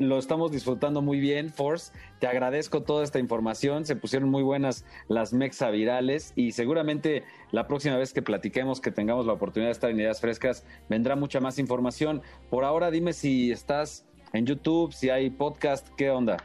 lo 0.00 0.18
estamos 0.18 0.50
disfrutando 0.52 1.02
muy 1.02 1.20
bien, 1.20 1.50
Force. 1.50 1.92
Te 2.18 2.26
agradezco 2.26 2.82
toda 2.82 3.04
esta 3.04 3.18
información, 3.18 3.84
se 3.84 3.94
pusieron 3.94 4.30
muy 4.30 4.42
buenas 4.42 4.86
las 5.08 5.34
mexa 5.34 5.68
virales 5.68 6.32
y 6.34 6.52
seguramente 6.52 7.24
la 7.50 7.66
próxima 7.66 7.96
vez 7.96 8.14
que 8.14 8.22
platiquemos, 8.22 8.80
que 8.80 8.90
tengamos 8.90 9.26
la 9.26 9.34
oportunidad 9.34 9.68
de 9.68 9.72
estar 9.72 9.90
en 9.90 10.00
Ideas 10.00 10.20
Frescas, 10.20 10.64
vendrá 10.88 11.14
mucha 11.14 11.40
más 11.40 11.58
información. 11.58 11.89
Por 12.50 12.64
ahora, 12.64 12.90
dime 12.90 13.12
si 13.12 13.50
estás 13.50 14.04
en 14.32 14.46
YouTube, 14.46 14.92
si 14.92 15.10
hay 15.10 15.30
podcast, 15.30 15.88
¿qué 15.96 16.10
onda? 16.10 16.36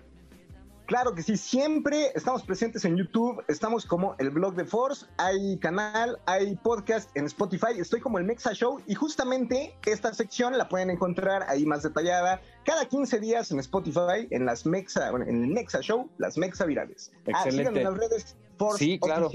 Claro 0.85 1.15
que 1.15 1.23
sí, 1.23 1.35
siempre 1.35 2.11
estamos 2.13 2.43
presentes 2.43 2.85
en 2.85 2.95
YouTube, 2.95 3.43
estamos 3.47 3.87
como 3.87 4.15
el 4.19 4.29
blog 4.29 4.53
de 4.53 4.65
Force, 4.65 5.07
hay 5.17 5.57
canal, 5.57 6.19
hay 6.27 6.55
podcast 6.57 7.09
en 7.17 7.25
Spotify, 7.25 7.79
estoy 7.79 7.99
como 8.01 8.19
el 8.19 8.23
Mexa 8.23 8.53
Show 8.53 8.79
y 8.85 8.93
justamente 8.93 9.75
esta 9.87 10.13
sección 10.13 10.55
la 10.57 10.69
pueden 10.69 10.91
encontrar 10.91 11.43
ahí 11.47 11.65
más 11.65 11.81
detallada 11.81 12.39
cada 12.63 12.85
15 12.85 13.19
días 13.19 13.51
en 13.51 13.59
Spotify, 13.59 14.27
en 14.29 14.45
las 14.45 14.67
Mexa, 14.67 15.09
en 15.09 15.43
el 15.43 15.47
Mexa 15.47 15.81
Show, 15.81 16.07
las 16.19 16.37
Mexa 16.37 16.65
virales. 16.65 17.11
Ah, 17.33 17.43
Excelente. 17.45 17.79
en 17.79 17.83
las 17.85 17.97
redes 17.97 18.35
Force 18.57 18.77
sí, 18.77 18.99
claro. 18.99 19.29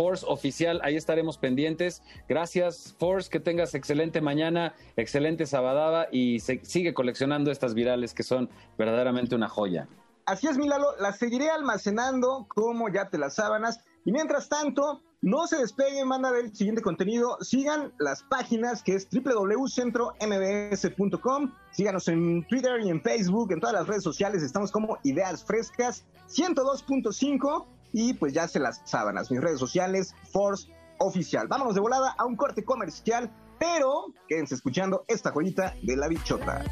Force 0.00 0.24
Oficial, 0.26 0.80
ahí 0.82 0.96
estaremos 0.96 1.36
pendientes. 1.36 2.02
Gracias, 2.26 2.96
Force, 2.98 3.28
que 3.28 3.38
tengas 3.38 3.74
excelente 3.74 4.22
mañana, 4.22 4.74
excelente 4.96 5.44
sabadaba 5.44 6.06
y 6.10 6.40
sigue 6.40 6.94
coleccionando 6.94 7.50
estas 7.50 7.74
virales 7.74 8.14
que 8.14 8.22
son 8.22 8.48
verdaderamente 8.78 9.34
una 9.34 9.50
joya. 9.50 9.88
Así 10.24 10.46
es, 10.46 10.56
Milalo, 10.56 10.96
las 11.00 11.18
seguiré 11.18 11.50
almacenando 11.50 12.46
como 12.48 12.88
ya 12.88 13.10
te 13.10 13.18
las 13.18 13.34
sábanas. 13.34 13.80
Y 14.06 14.12
mientras 14.12 14.48
tanto, 14.48 15.02
no 15.20 15.46
se 15.46 15.58
despeguen, 15.58 16.08
manda 16.08 16.32
del 16.32 16.56
siguiente 16.56 16.80
contenido. 16.80 17.36
Sigan 17.42 17.92
las 17.98 18.22
páginas 18.22 18.82
que 18.82 18.94
es 18.94 19.06
www.centrombs.com. 19.10 21.52
Síganos 21.72 22.08
en 22.08 22.48
Twitter 22.48 22.80
y 22.80 22.88
en 22.88 23.02
Facebook, 23.02 23.52
en 23.52 23.60
todas 23.60 23.74
las 23.74 23.86
redes 23.86 24.02
sociales. 24.02 24.42
Estamos 24.42 24.72
como 24.72 24.96
Ideas 25.02 25.44
Frescas 25.44 26.06
102.5 26.30 27.66
y 27.92 28.14
pues 28.14 28.32
ya 28.32 28.48
se 28.48 28.60
las 28.60 28.82
sábanas. 28.84 29.30
Mis 29.30 29.40
redes 29.40 29.58
sociales, 29.58 30.14
Force 30.32 30.68
Oficial. 30.98 31.48
Vámonos 31.48 31.74
de 31.74 31.80
volada 31.80 32.14
a 32.18 32.26
un 32.26 32.36
corte 32.36 32.64
comercial, 32.64 33.32
pero 33.58 34.12
quédense 34.28 34.54
escuchando 34.54 35.04
esta 35.08 35.30
joyita 35.30 35.74
de 35.82 35.96
la 35.96 36.08
bichota. 36.08 36.62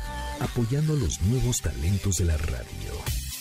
Apoyando 0.40 0.94
los 0.94 1.20
nuevos 1.22 1.60
talentos 1.62 2.16
de 2.16 2.26
la 2.26 2.36
radio. 2.36 2.92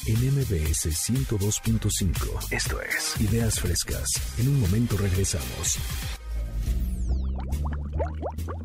En 0.08 0.16
MBS 0.16 0.88
102.5. 0.88 2.52
Esto 2.52 2.82
es 2.82 3.20
Ideas 3.20 3.60
Frescas. 3.60 4.10
En 4.40 4.48
un 4.48 4.62
momento 4.62 4.96
regresamos. 4.96 5.78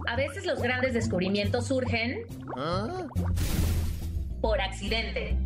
A 0.06 0.14
veces 0.14 0.46
los 0.46 0.60
grandes 0.60 0.94
descubrimientos 0.94 1.66
surgen 1.66 2.26
por 4.40 4.60
accidente. 4.60 5.36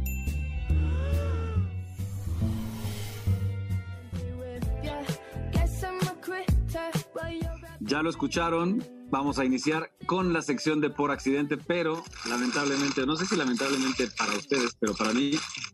Ya 7.97 8.03
lo 8.03 8.11
escucharon, 8.11 8.85
vamos 9.11 9.39
a 9.39 9.47
iniciar 9.47 9.91
con 10.05 10.35
la 10.35 10.43
sección 10.43 10.83
de 10.83 10.91
por 10.91 11.11
accidente, 11.11 11.57
pero 11.57 12.05
lamentablemente, 12.29 13.07
no 13.07 13.17
sé 13.17 13.25
si 13.25 13.37
lamentablemente 13.37 14.07
para 14.19 14.35
ustedes, 14.35 14.77
pero 14.79 14.95
para 14.95 15.15
mí, 15.15 15.31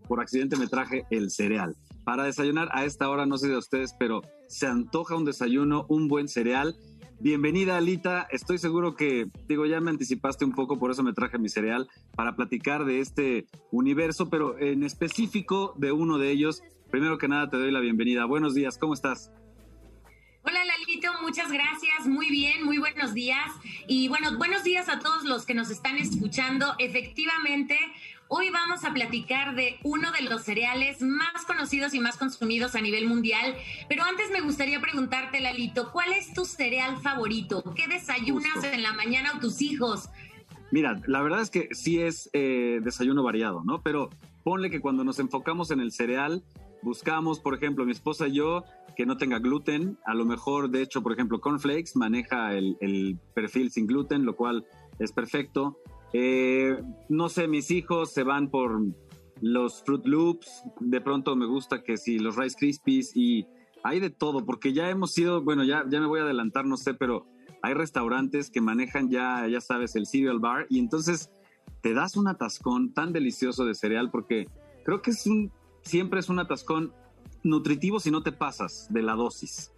por 0.07 0.21
accidente 0.21 0.57
me 0.57 0.69
traje 0.69 1.05
el 1.11 1.33
cereal. 1.33 1.75
Para 2.05 2.23
desayunar 2.23 2.69
a 2.71 2.85
esta 2.85 3.11
hora, 3.11 3.27
no 3.27 3.39
sé 3.39 3.49
de 3.49 3.57
ustedes, 3.57 3.97
pero 3.99 4.23
se 4.47 4.69
antoja 4.69 5.17
un 5.17 5.25
desayuno, 5.25 5.85
un 5.89 6.07
buen 6.07 6.29
cereal. 6.29 6.77
Bienvenida, 7.19 7.77
Alita. 7.77 8.29
Estoy 8.31 8.59
seguro 8.59 8.95
que, 8.95 9.27
digo, 9.49 9.67
ya 9.67 9.81
me 9.81 9.91
anticipaste 9.91 10.45
un 10.45 10.53
poco, 10.53 10.79
por 10.79 10.93
eso 10.93 11.03
me 11.03 11.15
traje 11.15 11.39
mi 11.39 11.49
cereal, 11.49 11.89
para 12.15 12.37
platicar 12.37 12.85
de 12.85 13.01
este 13.01 13.47
universo, 13.73 14.31
pero 14.31 14.61
en 14.61 14.85
específico 14.85 15.75
de 15.77 15.91
uno 15.91 16.19
de 16.19 16.31
ellos. 16.31 16.63
Primero 16.89 17.19
que 17.19 17.27
nada, 17.27 17.51
te 17.51 17.57
doy 17.57 17.73
la 17.73 17.81
bienvenida. 17.81 18.27
Buenos 18.27 18.55
días, 18.55 18.79
¿cómo 18.79 18.95
estás? 18.95 19.33
Hola 20.45 20.59
Lalito, 20.65 21.09
muchas 21.23 21.53
gracias, 21.53 22.05
muy 22.05 22.29
bien, 22.29 22.65
muy 22.65 22.79
buenos 22.79 23.15
días. 23.15 23.49
Y 23.87 24.09
bueno, 24.09 24.37
buenos 24.39 24.65
días 24.65 24.89
a 24.89 24.99
todos 24.99 25.23
los 25.23 25.47
que 25.47 25.55
nos 25.55 25.71
están 25.71 25.99
escuchando. 25.99 26.75
Efectivamente, 26.81 27.79
hoy 28.27 28.51
vamos 28.51 28.85
a 28.85 28.93
platicar 28.93 29.55
de 29.55 29.79
uno 29.85 30.11
de 30.11 30.23
los 30.23 30.43
cereales 30.43 31.01
más 31.01 31.45
conocidos 31.47 31.95
y 31.95 32.01
más 32.01 32.17
consumidos 32.17 32.75
a 32.75 32.81
nivel 32.81 33.07
mundial. 33.07 33.55
Pero 33.89 34.03
antes 34.03 34.33
me 34.33 34.41
gustaría 34.41 34.81
preguntarte, 34.81 35.39
Lalito, 35.39 35.93
¿cuál 35.93 36.13
es 36.13 36.35
tu 36.35 36.45
cereal 36.45 36.97
favorito? 36.97 37.63
¿Qué 37.77 37.87
desayunas 37.87 38.65
en 38.65 38.83
la 38.83 38.95
mañana 38.95 39.35
o 39.37 39.39
tus 39.39 39.63
hijos? 39.63 40.09
Mira, 40.73 41.01
la 41.07 41.23
verdad 41.23 41.41
es 41.41 41.51
que 41.51 41.69
sí 41.71 42.01
es 42.01 42.31
eh, 42.33 42.81
desayuno 42.83 43.23
variado, 43.23 43.63
¿no? 43.63 43.81
Pero 43.81 44.11
ponle 44.43 44.71
que 44.71 44.81
cuando 44.81 45.05
nos 45.05 45.21
enfocamos 45.21 45.71
en 45.71 45.79
el 45.79 45.93
cereal, 45.93 46.43
buscamos, 46.83 47.39
por 47.39 47.55
ejemplo, 47.55 47.85
mi 47.85 47.93
esposa 47.93 48.27
y 48.27 48.33
yo, 48.33 48.65
que 48.97 49.07
no 49.07 49.17
tenga 49.17 49.39
gluten. 49.39 49.99
A 50.05 50.15
lo 50.15 50.25
mejor, 50.25 50.71
de 50.71 50.83
hecho, 50.83 51.03
por 51.03 51.13
ejemplo, 51.13 51.41
Cornflakes 51.41 51.93
maneja 51.95 52.55
el, 52.55 53.19
perfil 53.35 53.71
sin 53.71 53.87
gluten, 53.87 54.25
lo 54.25 54.37
cual 54.37 54.67
es 54.99 55.13
perfecto. 55.13 55.79
Eh, 56.13 56.77
no 57.09 57.29
sé, 57.29 57.49
mis 57.49 57.71
hijos 57.71 58.13
se 58.13 58.23
van 58.23 58.51
por 58.51 58.83
los 59.41 59.83
Fruit 59.85 60.07
Loops. 60.07 60.65
De 60.81 61.01
pronto 61.01 61.37
me 61.37 61.47
gusta 61.47 61.83
que 61.83 61.97
si 61.97 62.19
los 62.19 62.37
Rice 62.37 62.57
Krispies 62.59 63.17
y 63.17 63.47
hay 63.83 64.01
de 64.01 64.11
todo, 64.11 64.45
porque 64.45 64.73
ya 64.73 64.91
hemos 64.91 65.13
sido, 65.13 65.43
bueno, 65.43 65.65
ya, 65.65 65.85
ya 65.89 66.01
me 66.01 66.07
voy 66.07 66.21
a 66.21 66.25
adelantar, 66.25 66.65
no 66.65 66.77
sé, 66.77 66.95
pero 66.95 67.27
hay 67.63 67.75
restaurantes 67.75 68.51
que 68.51 68.61
manejan 68.61 69.11
ya, 69.11 69.47
ya 69.49 69.61
sabes, 69.61 69.97
el 69.97 70.07
cereal 70.07 70.39
bar 70.39 70.67
y 70.69 70.79
entonces 70.79 71.31
te 71.81 71.95
das 71.95 72.17
un 72.17 72.29
atascón 72.29 72.93
tan 72.93 73.13
delicioso 73.13 73.65
de 73.65 73.75
cereal 73.75 74.11
porque 74.11 74.47
creo 74.85 75.03
que 75.03 75.11
es 75.11 75.27
un, 75.27 75.53
siempre 75.83 76.21
es 76.21 76.29
un 76.29 76.39
atascón 76.39 76.93
nutritivo 77.43 78.01
si 78.01 78.11
no 78.11 78.23
te 78.23 78.33
pasas 78.33 78.87
de 78.91 79.03
la 79.03 79.15
dosis. 79.15 79.71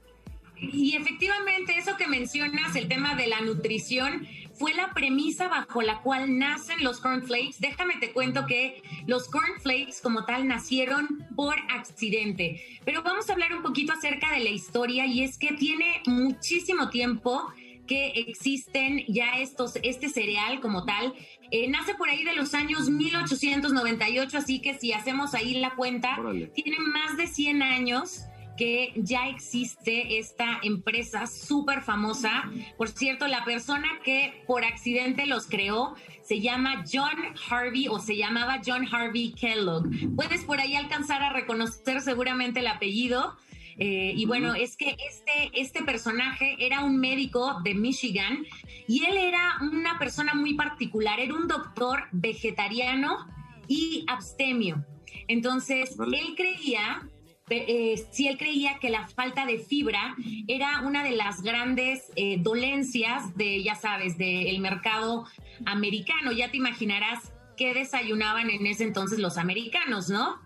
Y 0.57 0.97
efectivamente, 0.97 1.77
eso 1.77 1.97
que 1.97 2.07
mencionas, 2.07 2.77
el 2.77 2.89
tema 2.89 3.15
de 3.17 3.27
la 3.27 3.41
nutrición, 3.41 4.27
fue 4.55 4.73
la 4.73 4.93
premisa 4.95 5.49
bajo 5.49 5.83
la 5.83 6.01
cual 6.01 6.39
nacen 6.39 6.83
los 6.83 7.01
cornflakes. 7.01 7.57
Déjame 7.59 7.95
te 7.99 8.13
cuento 8.13 8.47
que 8.47 8.83
los 9.07 9.29
cornflakes 9.29 9.97
como 10.03 10.25
tal 10.25 10.47
nacieron 10.47 11.27
por 11.35 11.57
accidente. 11.71 12.63
Pero 12.85 13.03
vamos 13.03 13.29
a 13.29 13.33
hablar 13.33 13.53
un 13.53 13.63
poquito 13.63 13.93
acerca 13.93 14.33
de 14.33 14.41
la 14.41 14.51
historia 14.51 15.07
y 15.07 15.23
es 15.23 15.39
que 15.39 15.55
tiene 15.55 16.03
muchísimo 16.07 16.89
tiempo 16.89 17.53
que 17.87 18.13
existen 18.29 19.05
ya 19.09 19.39
estos, 19.39 19.77
este 19.83 20.09
cereal 20.09 20.61
como 20.61 20.85
tal. 20.85 21.15
Eh, 21.57 21.69
nace 21.69 21.95
por 21.95 22.09
ahí 22.09 22.25
de 22.25 22.33
los 22.33 22.53
años 22.53 22.91
1898, 22.91 24.39
así 24.39 24.59
que 24.61 24.77
si 24.77 24.93
hacemos 24.93 25.35
ahí 25.35 25.55
la 25.61 25.77
cuenta, 25.77 26.17
tiene 26.53 26.79
más 26.81 27.17
de 27.17 27.29
100 27.29 27.63
años 27.63 28.25
que 28.57 28.93
ya 28.97 29.29
existe 29.29 30.19
esta 30.19 30.59
empresa 30.65 31.29
súper 31.29 31.83
famosa. 31.83 32.51
Por 32.77 32.89
cierto, 32.89 33.29
la 33.29 33.45
persona 33.45 33.87
que 34.03 34.43
por 34.49 34.65
accidente 34.65 35.27
los 35.27 35.47
creó 35.47 35.95
se 36.25 36.41
llama 36.41 36.83
John 36.93 37.19
Harvey 37.49 37.87
o 37.87 38.01
se 38.01 38.17
llamaba 38.17 38.61
John 38.67 38.89
Harvey 38.93 39.33
Kellogg. 39.33 39.89
Puedes 40.17 40.43
por 40.43 40.59
ahí 40.59 40.75
alcanzar 40.75 41.23
a 41.23 41.33
reconocer 41.33 42.01
seguramente 42.01 42.59
el 42.59 42.67
apellido. 42.67 43.37
Eh, 43.79 44.13
y 44.15 44.27
bueno, 44.27 44.55
es 44.55 44.77
que 44.77 44.97
este, 45.09 45.51
este 45.55 45.83
personaje 45.83 46.57
era 46.59 46.85
un 46.85 46.99
médico 46.99 47.61
de 47.63 47.75
Michigan 47.75 48.45
y 48.87 49.05
él 49.05 49.17
era 49.17 49.57
una 49.61 49.99
persona 49.99 50.35
muy 50.35 50.55
particular, 50.55 51.21
era 51.21 51.35
un 51.35 51.49
doctor 51.49 52.05
vegetariano 52.13 53.27
y 53.67 54.05
abstemio. 54.09 54.85
Entonces, 55.29 55.97
él 55.99 56.35
creía 56.37 57.09
eh, 57.51 58.03
si 58.11 58.27
él 58.27 58.39
creía 58.39 58.79
que 58.79 58.89
la 58.89 59.07
falta 59.07 59.45
de 59.45 59.59
fibra 59.59 60.17
era 60.49 60.81
una 60.81 61.05
de 61.05 61.11
las 61.11 61.43
grandes 61.43 62.11
eh, 62.17 62.39
dolencias 62.41 63.37
de, 63.37 63.63
ya 63.63 63.75
sabes, 63.75 64.17
del 64.17 64.59
mercado 64.61 65.27
americano. 65.67 66.33
Ya 66.33 66.51
te 66.51 66.57
imaginarás 66.57 67.33
qué 67.57 67.75
desayunaban 67.75 68.49
en 68.51 68.67
ese 68.67 68.85
entonces 68.85 69.19
los 69.19 69.37
americanos, 69.37 70.09
¿no? 70.09 70.39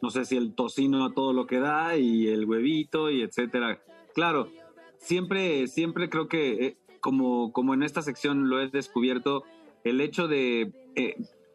No 0.00 0.10
sé 0.10 0.24
si 0.24 0.36
el 0.36 0.54
tocino 0.54 1.04
a 1.04 1.12
todo 1.12 1.32
lo 1.32 1.46
que 1.46 1.58
da 1.58 1.96
y 1.96 2.28
el 2.28 2.44
huevito 2.44 3.10
y 3.10 3.22
etcétera. 3.22 3.82
Claro, 4.14 4.48
siempre, 4.98 5.66
siempre 5.66 6.08
creo 6.08 6.28
que 6.28 6.66
eh, 6.66 6.76
como, 7.00 7.52
como 7.52 7.74
en 7.74 7.82
esta 7.82 8.02
sección 8.02 8.48
lo 8.48 8.60
he 8.60 8.68
descubierto, 8.68 9.44
el 9.84 10.00
hecho 10.00 10.28
de 10.28 10.72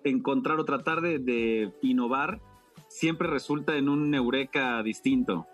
encontrar 0.03 0.59
o 0.59 0.65
tratar 0.65 1.01
de 1.01 1.71
innovar 1.81 2.41
siempre 2.93 3.27
resulta 3.27 3.75
en 3.75 3.89
un 3.89 4.13
eureka 4.13 4.83
distinto. 4.83 5.47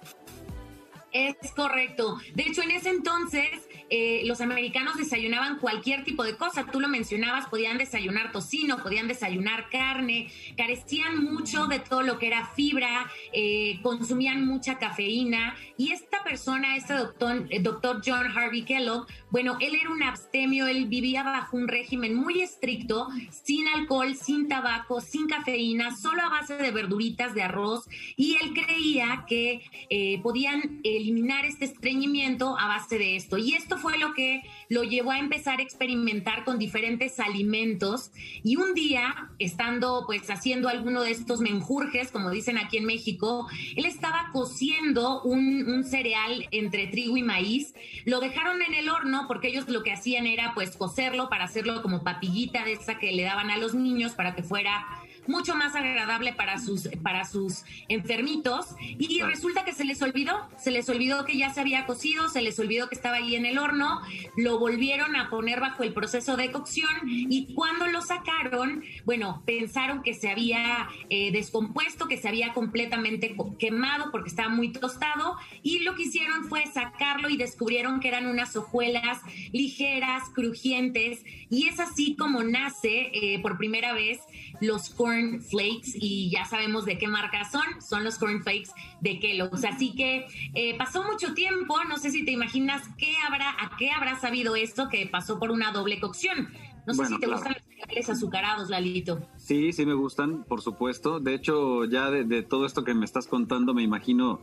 Es 1.12 1.36
correcto. 1.56 2.18
De 2.36 2.44
hecho, 2.44 2.62
en 2.62 2.72
ese 2.72 2.90
entonces 2.90 3.68
eh, 3.90 4.22
los 4.26 4.42
americanos 4.42 4.98
desayunaban 4.98 5.58
cualquier 5.60 6.04
tipo 6.04 6.24
de 6.24 6.36
cosa. 6.36 6.66
Tú 6.72 6.80
lo 6.80 6.88
mencionabas, 6.88 7.48
podían 7.48 7.78
desayunar 7.78 8.32
tocino, 8.32 8.82
podían 8.84 9.08
desayunar 9.08 9.70
carne, 9.70 10.32
carecían 10.56 11.24
mucho 11.24 11.68
de 11.68 11.80
todo 11.80 12.04
lo 12.04 12.20
que 12.20 12.28
era 12.28 12.48
fibra, 12.56 13.10
eh, 13.34 13.80
consumían 13.82 14.46
mucha 14.46 14.78
cafeína. 14.78 15.56
Y 15.78 15.92
esta 15.92 16.24
persona, 16.24 16.76
este 16.76 16.94
doctor, 16.94 17.48
el 17.50 17.64
doctor 17.64 18.02
John 18.06 18.28
Harvey 18.28 18.64
Kellogg, 18.64 19.08
bueno, 19.32 19.58
él 19.60 19.76
era 19.76 19.90
un 19.90 20.04
abstemio, 20.04 20.68
él 20.68 20.86
vivía 20.88 21.24
bajo 21.24 21.58
un 21.58 21.68
régimen 21.68 22.16
muy 22.16 22.42
estricto, 22.42 23.08
sin 23.32 23.68
alcohol, 23.68 24.16
sin 24.16 24.48
tabaco, 24.48 25.02
sin 25.02 25.28
cafeína, 25.28 25.96
solo 25.96 26.22
a 26.22 26.30
base 26.30 26.58
de 26.58 26.72
verduritas, 26.72 27.34
de 27.34 27.44
arroz. 27.44 27.88
Y 28.16 28.38
él 28.42 28.54
creía 28.54 29.26
que 29.28 29.62
eh, 29.90 30.20
podían 30.22 30.82
eliminar 30.84 31.46
este 31.46 31.66
estreñimiento 31.66 32.58
a 32.58 32.68
base 32.68 32.98
de 32.98 33.16
esto. 33.16 33.38
Y 33.38 33.54
esto 33.54 33.78
fue 33.82 33.98
lo 33.98 34.14
que 34.14 34.44
lo 34.70 34.84
llevó 34.84 35.12
a 35.12 35.20
empezar 35.20 35.60
a 35.60 35.64
experimentar 35.64 36.44
con 36.44 36.60
diferentes 36.60 37.20
alimentos. 37.20 38.12
Y 38.44 38.56
un 38.58 38.74
día, 38.74 39.30
estando 39.40 40.04
pues 40.06 40.30
haciendo 40.30 40.70
alguno 40.70 41.02
de 41.02 41.12
estos 41.12 41.40
menjurjes, 41.40 42.12
como 42.12 42.30
dicen 42.30 42.58
aquí 42.58 42.78
en 42.78 42.86
México, 42.86 43.48
él 43.76 43.86
estaba 43.86 44.30
cociendo 44.32 45.22
un, 45.24 45.70
un 45.70 45.84
cereal 45.84 46.48
entre 46.52 46.88
trigo 46.88 47.18
y 47.18 47.24
maíz. 47.24 47.74
Lo 48.06 48.20
dejaron 48.20 48.62
en 48.62 48.74
el 48.74 48.90
horno 48.90 49.26
porque 49.28 49.48
ellos 49.48 49.68
lo 49.68 49.84
que 49.84 49.92
hacían 49.92 50.28
era 50.28 50.54
pues 50.54 50.76
cocerlo 50.76 51.30
para 51.30 51.46
hacerlo 51.46 51.82
como 51.82 52.04
papillita 52.04 52.64
de 52.64 52.74
esa 52.74 53.00
que 53.00 53.12
le 53.12 53.24
daban 53.24 53.50
a 53.50 53.58
los 53.58 53.74
niños 53.74 54.14
para 54.14 54.36
que 54.36 54.44
fuera 54.44 54.86
mucho 55.30 55.56
más 55.56 55.76
agradable 55.76 56.34
para 56.34 56.60
sus, 56.60 56.90
para 57.04 57.24
sus 57.24 57.64
enfermitos. 57.88 58.68
Y 58.80 59.22
resulta 59.22 59.64
que 59.64 59.74
se 59.74 59.86
les 59.86 60.02
olvidó, 60.02 60.50
se 60.58 60.72
les 60.72 60.90
olvidó 60.90 61.24
que 61.26 61.38
ya 61.38 61.54
se 61.54 61.62
había 61.62 61.86
cocido, 61.86 62.28
se 62.30 62.42
les 62.42 62.60
olvidó 62.60 62.90
que 62.90 62.96
estaba 62.96 63.18
ahí 63.18 63.36
en 63.36 63.46
el 63.46 63.60
horno, 63.60 64.02
lo 64.36 64.60
volvieron 64.60 65.16
a 65.16 65.30
poner 65.30 65.60
bajo 65.60 65.84
el 65.84 65.94
proceso 65.94 66.36
de 66.36 66.52
cocción 66.52 66.90
y 67.06 67.54
cuando 67.54 67.88
lo 67.88 68.02
sacaron, 68.02 68.84
bueno, 69.06 69.44
pensaron 69.46 70.02
que 70.02 70.14
se 70.14 70.30
había 70.30 70.90
eh, 71.10 71.32
descompuesto, 71.32 72.08
que 72.08 72.18
se 72.18 72.28
había 72.28 72.54
completamente 72.54 73.36
quemado 73.58 74.12
porque 74.12 74.30
estaba 74.30 74.50
muy 74.50 74.72
tostado 74.72 75.38
y 75.62 75.80
lo 75.80 75.96
que 75.96 76.04
hicieron 76.04 76.46
fue 76.46 76.66
sacarlo 76.66 77.30
y 77.30 77.38
descubrieron 77.38 78.00
que 78.00 78.08
eran 78.08 78.26
unas 78.26 78.56
hojuelas 78.56 79.20
ligeras, 79.52 80.24
crujientes 80.34 81.24
y 81.50 81.68
es 81.68 81.80
así 81.80 82.16
como 82.16 82.44
nace 82.44 83.12
eh, 83.14 83.40
por 83.42 83.58
primera 83.58 83.94
vez 83.94 84.20
los 84.62 84.90
corn 84.90 85.42
flakes 85.42 85.92
y 85.96 86.30
ya 86.30 86.46
sabemos 86.46 86.86
de 86.86 86.98
qué 86.98 87.08
marca 87.08 87.50
son, 87.50 87.82
son 87.82 88.04
los 88.04 88.18
corn 88.18 88.44
flakes 88.44 88.70
de 89.02 89.20
Kellogg's. 89.20 89.64
Así 89.66 89.96
que 89.96 90.26
eh, 90.54 90.78
pasó 90.78 91.04
mucho 91.04 91.34
tiempo, 91.34 91.76
no 91.88 91.98
sé 91.98 92.12
si 92.12 92.26
te 92.26 92.32
imaginas 92.32 92.84
qué 92.98 93.16
habrá, 93.28 93.52
a 93.52 93.78
qué 93.78 93.92
habrá 93.92 94.20
sabido 94.20 94.56
esto 94.56 94.90
que 94.90 95.08
pasó 95.08 95.40
por 95.40 95.52
una 95.52 95.72
doble 95.72 96.00
cocción. 96.00 96.50
No 96.86 96.94
sé 96.94 97.06
si 97.06 97.20
te 97.20 97.28
gustan 97.28 97.54
los 97.54 97.64
cereales 97.64 98.10
azucarados, 98.10 98.70
Lalito. 98.70 99.22
Sí, 99.38 99.74
sí 99.74 99.86
me 99.86 99.94
gustan, 99.94 100.44
por 100.44 100.62
supuesto. 100.62 101.20
De 101.20 101.36
hecho, 101.36 101.86
ya 101.86 102.10
de, 102.10 102.42
todo 102.42 102.66
esto 102.66 102.84
que 102.84 102.96
me 102.96 103.06
estás 103.06 103.28
contando, 103.28 103.74
me 103.74 103.84
imagino 103.84 104.40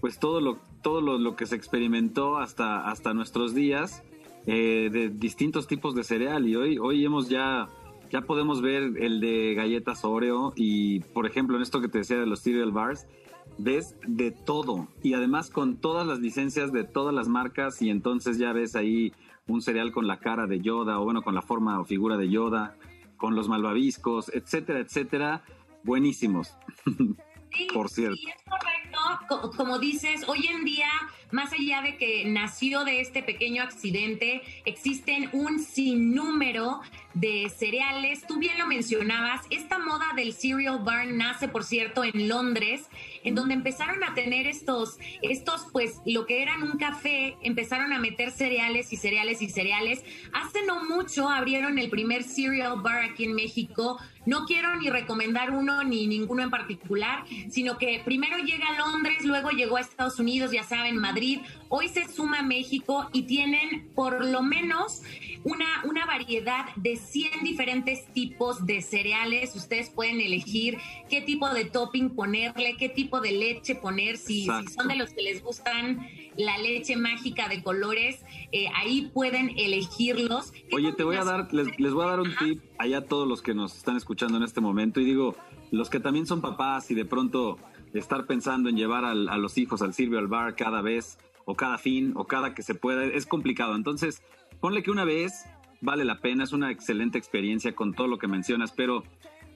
pues 0.00 0.18
todo 0.18 0.40
lo, 0.40 0.58
todo 0.82 1.00
lo, 1.00 1.36
que 1.36 1.46
se 1.46 1.56
experimentó 1.56 2.38
hasta, 2.38 2.88
hasta 2.88 3.14
nuestros 3.14 3.54
días 3.54 4.02
eh, 4.46 4.90
de 4.92 5.08
distintos 5.08 5.66
tipos 5.66 5.94
de 5.94 6.04
cereal. 6.04 6.46
Y 6.48 6.56
hoy, 6.56 6.78
hoy 6.78 7.04
hemos 7.04 7.28
ya 7.28 7.68
ya 8.10 8.22
podemos 8.22 8.62
ver 8.62 8.82
el 8.98 9.20
de 9.20 9.54
galletas 9.54 10.04
Oreo 10.04 10.52
y, 10.56 11.00
por 11.00 11.26
ejemplo, 11.26 11.56
en 11.56 11.62
esto 11.62 11.80
que 11.80 11.88
te 11.88 11.98
decía 11.98 12.18
de 12.18 12.26
los 12.26 12.40
cereal 12.40 12.72
bars, 12.72 13.06
ves 13.58 13.96
de 14.06 14.30
todo 14.30 14.88
y 15.02 15.14
además 15.14 15.50
con 15.50 15.76
todas 15.76 16.06
las 16.06 16.18
licencias 16.18 16.72
de 16.72 16.84
todas 16.84 17.14
las 17.14 17.28
marcas 17.28 17.80
y 17.80 17.90
entonces 17.90 18.38
ya 18.38 18.52
ves 18.52 18.76
ahí 18.76 19.12
un 19.46 19.62
cereal 19.62 19.92
con 19.92 20.06
la 20.06 20.18
cara 20.18 20.46
de 20.46 20.60
Yoda 20.60 21.00
o 21.00 21.04
bueno, 21.04 21.22
con 21.22 21.34
la 21.34 21.42
forma 21.42 21.80
o 21.80 21.84
figura 21.84 22.16
de 22.16 22.28
Yoda, 22.28 22.76
con 23.16 23.34
los 23.34 23.48
malvaviscos, 23.48 24.28
etcétera, 24.34 24.80
etcétera, 24.80 25.42
buenísimos. 25.84 26.56
por 27.72 27.88
cierto. 27.88 28.16
Sí, 28.16 28.28
es 28.28 28.42
correcto. 28.44 28.95
Como 29.56 29.78
dices, 29.78 30.22
hoy 30.26 30.46
en 30.46 30.64
día, 30.64 30.88
más 31.30 31.52
allá 31.52 31.82
de 31.82 31.96
que 31.96 32.24
nació 32.26 32.84
de 32.84 33.00
este 33.00 33.22
pequeño 33.22 33.62
accidente, 33.62 34.42
existen 34.64 35.28
un 35.32 35.58
sinnúmero 35.58 36.80
de 37.14 37.50
cereales. 37.56 38.26
Tú 38.26 38.38
bien 38.38 38.58
lo 38.58 38.66
mencionabas, 38.66 39.40
esta 39.50 39.78
moda 39.78 40.06
del 40.14 40.34
cereal 40.34 40.80
bar 40.84 41.06
nace, 41.06 41.48
por 41.48 41.64
cierto, 41.64 42.04
en 42.04 42.28
Londres, 42.28 42.88
en 43.24 43.34
donde 43.34 43.54
empezaron 43.54 44.04
a 44.04 44.14
tener 44.14 44.46
estos, 44.46 44.98
estos, 45.22 45.66
pues, 45.72 46.00
lo 46.04 46.26
que 46.26 46.42
eran 46.42 46.62
un 46.62 46.78
café, 46.78 47.36
empezaron 47.42 47.92
a 47.92 47.98
meter 47.98 48.30
cereales 48.30 48.92
y 48.92 48.96
cereales 48.96 49.40
y 49.40 49.48
cereales. 49.48 50.04
Hace 50.32 50.64
no 50.66 50.84
mucho 50.84 51.28
abrieron 51.28 51.78
el 51.78 51.88
primer 51.88 52.22
cereal 52.22 52.82
bar 52.82 53.02
aquí 53.02 53.24
en 53.24 53.34
México. 53.34 53.98
No 54.26 54.44
quiero 54.44 54.76
ni 54.76 54.90
recomendar 54.90 55.52
uno 55.52 55.84
ni 55.84 56.06
ninguno 56.06 56.42
en 56.42 56.50
particular, 56.50 57.24
sino 57.48 57.78
que 57.78 58.02
primero 58.04 58.38
llega 58.38 58.68
a 58.68 58.76
Londres, 58.76 58.95
luego 59.24 59.50
llegó 59.50 59.76
a 59.76 59.80
Estados 59.80 60.18
Unidos, 60.18 60.50
ya 60.52 60.62
saben, 60.62 60.96
Madrid, 60.96 61.40
hoy 61.68 61.88
se 61.88 62.06
suma 62.08 62.40
a 62.40 62.42
México 62.42 63.08
y 63.12 63.22
tienen 63.22 63.88
por 63.94 64.24
lo 64.24 64.42
menos 64.42 65.02
una, 65.44 65.66
una 65.84 66.06
variedad 66.06 66.66
de 66.76 66.96
100 66.96 67.44
diferentes 67.44 68.06
tipos 68.12 68.66
de 68.66 68.82
cereales. 68.82 69.54
Ustedes 69.54 69.90
pueden 69.90 70.20
elegir 70.20 70.78
qué 71.08 71.20
tipo 71.20 71.48
de 71.50 71.64
topping 71.64 72.10
ponerle, 72.10 72.76
qué 72.76 72.88
tipo 72.88 73.20
de 73.20 73.32
leche 73.32 73.74
poner, 73.74 74.16
si, 74.16 74.46
son 74.46 74.88
de 74.88 74.96
los 74.96 75.10
que 75.10 75.22
les 75.22 75.42
gustan 75.42 76.06
la 76.36 76.58
leche 76.58 76.96
mágica 76.96 77.48
de 77.48 77.62
colores, 77.62 78.22
eh, 78.52 78.66
ahí 78.74 79.10
pueden 79.14 79.52
elegirlos. 79.56 80.52
Oye, 80.72 80.92
te 80.92 81.02
voy 81.02 81.16
a 81.16 81.24
dar, 81.24 81.52
les, 81.54 81.78
les, 81.78 81.92
voy 81.92 82.04
a 82.04 82.08
dar 82.08 82.20
un 82.20 82.34
tip 82.36 82.60
allá 82.78 82.98
a 82.98 83.04
todos 83.04 83.26
los 83.26 83.40
que 83.40 83.54
nos 83.54 83.76
están 83.76 83.96
escuchando 83.96 84.36
en 84.36 84.42
este 84.42 84.60
momento 84.60 85.00
y 85.00 85.04
digo, 85.04 85.34
los 85.70 85.88
que 85.88 85.98
también 85.98 86.26
son 86.26 86.40
papás 86.40 86.90
y 86.90 86.94
de 86.94 87.04
pronto 87.04 87.58
estar 87.98 88.26
pensando 88.26 88.68
en 88.68 88.76
llevar 88.76 89.04
a 89.04 89.14
los 89.14 89.58
hijos 89.58 89.82
al 89.82 89.94
Silvio 89.94 90.18
al 90.18 90.26
bar 90.26 90.56
cada 90.56 90.82
vez 90.82 91.18
o 91.44 91.54
cada 91.54 91.78
fin 91.78 92.12
o 92.16 92.26
cada 92.26 92.54
que 92.54 92.62
se 92.62 92.74
pueda, 92.74 93.04
es 93.04 93.26
complicado. 93.26 93.74
Entonces, 93.74 94.22
ponle 94.60 94.82
que 94.82 94.90
una 94.90 95.04
vez 95.04 95.46
vale 95.80 96.04
la 96.04 96.20
pena, 96.20 96.44
es 96.44 96.52
una 96.52 96.70
excelente 96.70 97.18
experiencia 97.18 97.74
con 97.74 97.94
todo 97.94 98.08
lo 98.08 98.18
que 98.18 98.26
mencionas, 98.26 98.72
pero 98.72 99.04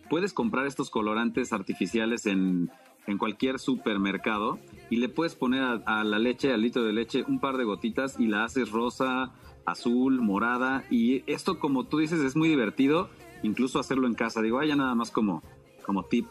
puedes 0.09 0.33
comprar 0.33 0.67
estos 0.67 0.91
colorantes 0.91 1.53
artificiales 1.53 2.27
en, 2.27 2.71
en 3.07 3.19
cualquier 3.19 3.59
supermercado 3.59 4.59
y 4.89 4.97
le 4.97 5.09
puedes 5.09 5.35
poner 5.35 5.63
a, 5.63 6.05
la 6.05 6.19
leche, 6.19 6.53
al 6.53 6.63
litro 6.63 6.83
de 6.85 6.93
leche, 6.93 7.25
un 7.27 7.41
par 7.41 7.57
de 7.57 7.65
gotitas 7.65 8.19
y 8.19 8.27
la 8.27 8.45
haces 8.45 8.71
rosa, 8.71 9.33
azul, 9.65 10.21
morada. 10.21 10.85
Y 10.91 11.23
esto, 11.31 11.59
como 11.59 11.87
tú 11.87 11.99
dices, 11.99 12.21
es 12.21 12.37
muy 12.37 12.49
divertido, 12.49 13.11
incluso 13.43 13.79
hacerlo 13.79 14.07
en 14.07 14.15
casa. 14.15 14.43
Digo, 14.43 14.63
ya 14.63 14.77
nada 14.77 14.95
más 14.95 15.11
como, 15.11 15.43
como 15.85 16.05
tip. 16.05 16.27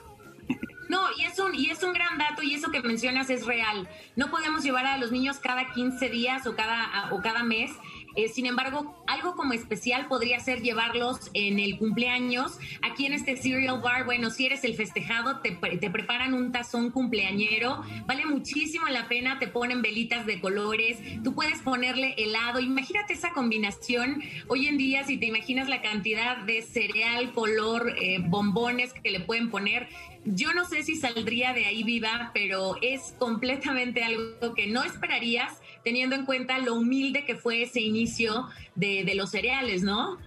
No, 0.89 1.05
y 1.15 1.23
es, 1.23 1.39
un, 1.39 1.55
y 1.55 1.69
es 1.69 1.83
un 1.83 1.93
gran 1.93 2.17
dato 2.17 2.41
y 2.41 2.55
eso 2.55 2.71
que 2.71 2.81
mencionas 2.81 3.29
es 3.29 3.45
real. 3.45 3.87
No 4.15 4.29
podemos 4.31 4.63
llevar 4.63 4.85
a 4.87 4.97
los 4.97 5.11
niños 5.11 5.37
cada 5.37 5.71
15 5.71 6.09
días 6.09 6.47
o 6.47 6.55
cada, 6.55 7.09
o 7.13 7.21
cada 7.21 7.43
mes 7.43 7.71
eh, 8.15 8.27
sin 8.27 8.45
embargo, 8.47 9.01
algo 9.07 9.35
como 9.35 9.53
especial 9.53 10.07
podría 10.07 10.39
ser 10.39 10.61
llevarlos 10.61 11.29
en 11.33 11.59
el 11.59 11.77
cumpleaños. 11.77 12.57
Aquí 12.81 13.05
en 13.05 13.13
este 13.13 13.37
Cereal 13.37 13.81
Bar, 13.81 14.05
bueno, 14.05 14.29
si 14.29 14.45
eres 14.45 14.63
el 14.63 14.75
festejado, 14.75 15.39
te, 15.39 15.51
te 15.51 15.89
preparan 15.89 16.33
un 16.33 16.51
tazón 16.51 16.89
cumpleañero. 16.91 17.83
Vale 18.07 18.25
muchísimo 18.25 18.87
la 18.87 19.07
pena, 19.07 19.39
te 19.39 19.47
ponen 19.47 19.81
velitas 19.81 20.25
de 20.25 20.41
colores, 20.41 20.97
tú 21.23 21.33
puedes 21.35 21.59
ponerle 21.59 22.15
helado. 22.17 22.59
Imagínate 22.59 23.13
esa 23.13 23.31
combinación. 23.31 24.21
Hoy 24.47 24.67
en 24.67 24.77
día, 24.77 25.03
si 25.03 25.17
te 25.17 25.27
imaginas 25.27 25.69
la 25.69 25.81
cantidad 25.81 26.37
de 26.37 26.61
cereal, 26.61 27.31
color, 27.33 27.93
eh, 28.01 28.17
bombones 28.21 28.91
que 28.93 29.11
le 29.11 29.19
pueden 29.19 29.49
poner, 29.49 29.87
yo 30.25 30.53
no 30.53 30.65
sé 30.65 30.83
si 30.83 30.95
saldría 30.95 31.53
de 31.53 31.65
ahí 31.65 31.83
viva, 31.83 32.31
pero 32.33 32.75
es 32.81 33.15
completamente 33.17 34.03
algo 34.03 34.53
que 34.53 34.67
no 34.67 34.83
esperarías 34.83 35.61
teniendo 35.83 36.15
en 36.15 36.25
cuenta 36.25 36.59
lo 36.59 36.75
humilde 36.75 37.25
que 37.25 37.35
fue 37.35 37.63
ese 37.63 37.81
inicio 37.81 38.47
de, 38.75 39.11
los 39.15 39.31
cereales, 39.31 39.83
¿no? 39.83 40.17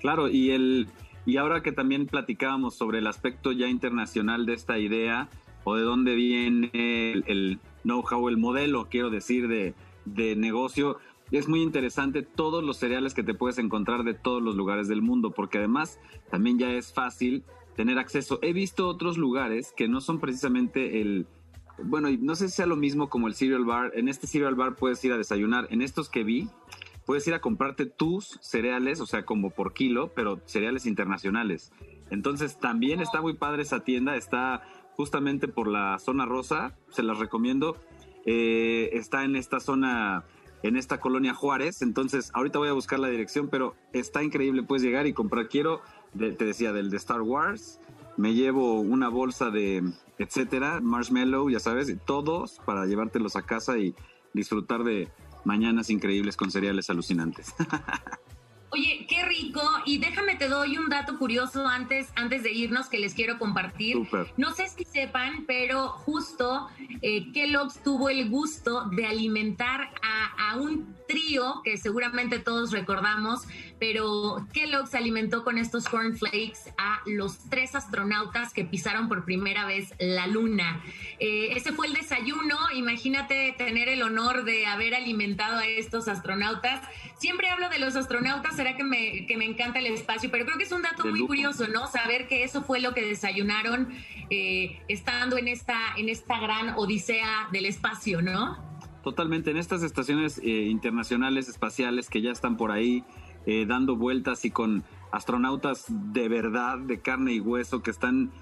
Claro, 0.00 0.28
y 0.28 0.50
el 0.50 0.88
y 1.26 1.36
ahora 1.36 1.62
que 1.62 1.72
también 1.72 2.06
platicábamos 2.06 2.74
sobre 2.74 2.98
el 2.98 3.06
aspecto 3.06 3.52
ya 3.52 3.68
internacional 3.68 4.46
de 4.46 4.54
esta 4.54 4.78
idea 4.78 5.28
o 5.64 5.76
de 5.76 5.82
dónde 5.82 6.14
viene 6.14 6.70
el, 6.72 7.58
know-how, 7.82 8.28
el 8.28 8.38
modelo, 8.38 8.88
quiero 8.88 9.10
decir, 9.10 9.46
de, 9.46 9.74
de 10.06 10.36
negocio, 10.36 10.98
es 11.30 11.46
muy 11.46 11.60
interesante 11.60 12.22
todos 12.22 12.64
los 12.64 12.78
cereales 12.78 13.12
que 13.12 13.22
te 13.22 13.34
puedes 13.34 13.58
encontrar 13.58 14.04
de 14.04 14.14
todos 14.14 14.42
los 14.42 14.56
lugares 14.56 14.88
del 14.88 15.02
mundo, 15.02 15.30
porque 15.30 15.58
además 15.58 16.00
también 16.30 16.58
ya 16.58 16.72
es 16.72 16.94
fácil 16.94 17.44
tener 17.78 17.96
acceso. 18.00 18.40
He 18.42 18.52
visto 18.52 18.88
otros 18.88 19.18
lugares 19.18 19.72
que 19.72 19.86
no 19.86 20.00
son 20.00 20.18
precisamente 20.18 21.00
el, 21.00 21.28
bueno, 21.84 22.08
no 22.20 22.34
sé 22.34 22.48
si 22.48 22.56
sea 22.56 22.66
lo 22.66 22.74
mismo 22.74 23.08
como 23.08 23.28
el 23.28 23.36
cereal 23.36 23.64
bar. 23.64 23.92
En 23.94 24.08
este 24.08 24.26
cereal 24.26 24.56
bar 24.56 24.74
puedes 24.74 25.04
ir 25.04 25.12
a 25.12 25.16
desayunar. 25.16 25.68
En 25.70 25.80
estos 25.80 26.08
que 26.08 26.24
vi, 26.24 26.48
puedes 27.06 27.24
ir 27.28 27.34
a 27.34 27.40
comprarte 27.40 27.86
tus 27.86 28.36
cereales, 28.42 29.00
o 29.00 29.06
sea, 29.06 29.24
como 29.24 29.50
por 29.50 29.74
kilo, 29.74 30.10
pero 30.12 30.40
cereales 30.44 30.86
internacionales. 30.86 31.72
Entonces 32.10 32.58
también 32.58 33.00
está 33.00 33.22
muy 33.22 33.34
padre 33.34 33.62
esa 33.62 33.84
tienda. 33.84 34.16
Está 34.16 34.62
justamente 34.96 35.46
por 35.46 35.68
la 35.68 36.00
zona 36.00 36.26
rosa. 36.26 36.76
Se 36.88 37.04
las 37.04 37.20
recomiendo. 37.20 37.76
Eh, 38.26 38.90
está 38.94 39.22
en 39.22 39.36
esta 39.36 39.60
zona, 39.60 40.24
en 40.62 40.76
esta 40.76 41.00
colonia 41.00 41.34
Juárez. 41.34 41.82
Entonces, 41.82 42.30
ahorita 42.34 42.58
voy 42.58 42.68
a 42.68 42.72
buscar 42.72 42.98
la 42.98 43.08
dirección, 43.08 43.48
pero 43.48 43.74
está 43.92 44.22
increíble. 44.22 44.62
Puedes 44.62 44.82
llegar 44.82 45.06
y 45.06 45.12
comprar. 45.12 45.48
Quiero, 45.48 45.82
te 46.16 46.44
decía, 46.44 46.72
del 46.72 46.90
de 46.90 46.96
Star 46.96 47.22
Wars. 47.22 47.80
Me 48.16 48.34
llevo 48.34 48.80
una 48.80 49.08
bolsa 49.08 49.50
de 49.50 49.82
etcétera, 50.18 50.80
marshmallow, 50.80 51.48
ya 51.48 51.60
sabes, 51.60 51.94
todos 52.04 52.60
para 52.66 52.86
llevártelos 52.86 53.36
a 53.36 53.42
casa 53.42 53.78
y 53.78 53.94
disfrutar 54.32 54.82
de 54.82 55.08
mañanas 55.44 55.90
increíbles 55.90 56.36
con 56.36 56.50
cereales 56.50 56.90
alucinantes. 56.90 57.54
Oye, 58.70 59.06
qué 59.08 59.24
rico. 59.40 59.62
Y 59.84 59.98
déjame 59.98 60.36
te 60.36 60.48
doy 60.48 60.76
un 60.78 60.88
dato 60.88 61.18
curioso 61.18 61.66
antes, 61.66 62.08
antes 62.16 62.42
de 62.42 62.52
irnos 62.52 62.88
que 62.88 62.98
les 62.98 63.14
quiero 63.14 63.38
compartir. 63.38 63.96
No 64.36 64.52
sé 64.52 64.68
si 64.68 64.84
sepan, 64.84 65.44
pero 65.46 65.88
justo 65.88 66.68
eh, 67.02 67.32
Kellogg's 67.32 67.82
tuvo 67.82 68.08
el 68.08 68.28
gusto 68.28 68.86
de 68.90 69.06
alimentar 69.06 69.90
a, 70.02 70.50
a 70.50 70.56
un 70.56 70.98
trío 71.08 71.62
que 71.64 71.76
seguramente 71.76 72.38
todos 72.38 72.70
recordamos, 72.70 73.42
pero 73.80 74.46
Kellogg's 74.52 74.94
alimentó 74.94 75.42
con 75.42 75.58
estos 75.58 75.88
cornflakes 75.88 76.72
a 76.76 77.00
los 77.06 77.38
tres 77.48 77.74
astronautas 77.74 78.52
que 78.52 78.64
pisaron 78.64 79.08
por 79.08 79.24
primera 79.24 79.64
vez 79.64 79.94
la 79.98 80.26
luna. 80.26 80.82
Eh, 81.18 81.54
ese 81.56 81.72
fue 81.72 81.86
el 81.88 81.94
desayuno, 81.94 82.56
imagínate 82.74 83.54
tener 83.56 83.88
el 83.88 84.02
honor 84.02 84.44
de 84.44 84.66
haber 84.66 84.94
alimentado 84.94 85.58
a 85.58 85.66
estos 85.66 86.06
astronautas. 86.08 86.80
Siempre 87.18 87.48
hablo 87.48 87.68
de 87.68 87.78
los 87.78 87.96
astronautas, 87.96 88.54
será 88.54 88.76
que 88.76 88.84
me, 88.84 89.26
que 89.28 89.36
me 89.36 89.44
encanta 89.44 89.78
el 89.78 89.86
espacio, 89.86 90.30
pero 90.30 90.44
creo 90.44 90.58
que 90.58 90.64
es 90.64 90.72
un 90.72 90.82
dato 90.82 91.06
muy 91.06 91.24
curioso, 91.26 91.68
¿no? 91.68 91.86
Saber 91.86 92.26
que 92.26 92.42
eso 92.42 92.62
fue 92.62 92.80
lo 92.80 92.94
que 92.94 93.02
desayunaron 93.02 93.88
eh, 94.30 94.80
estando 94.88 95.38
en 95.38 95.46
esta, 95.46 95.78
en 95.96 96.08
esta 96.08 96.40
gran 96.40 96.70
odisea 96.70 97.48
del 97.52 97.66
espacio, 97.66 98.20
¿no? 98.22 98.58
Totalmente, 99.04 99.50
en 99.52 99.58
estas 99.58 99.82
estaciones 99.82 100.38
eh, 100.38 100.64
internacionales 100.68 101.48
espaciales 101.48 102.10
que 102.10 102.20
ya 102.22 102.32
están 102.32 102.56
por 102.56 102.72
ahí 102.72 103.04
eh, 103.46 103.66
dando 103.66 103.96
vueltas 103.96 104.44
y 104.44 104.50
con 104.50 104.82
astronautas 105.12 105.84
de 105.88 106.28
verdad, 106.28 106.78
de 106.78 107.00
carne 107.00 107.34
y 107.34 107.40
hueso, 107.40 107.82
que 107.82 107.90
están 107.90 108.32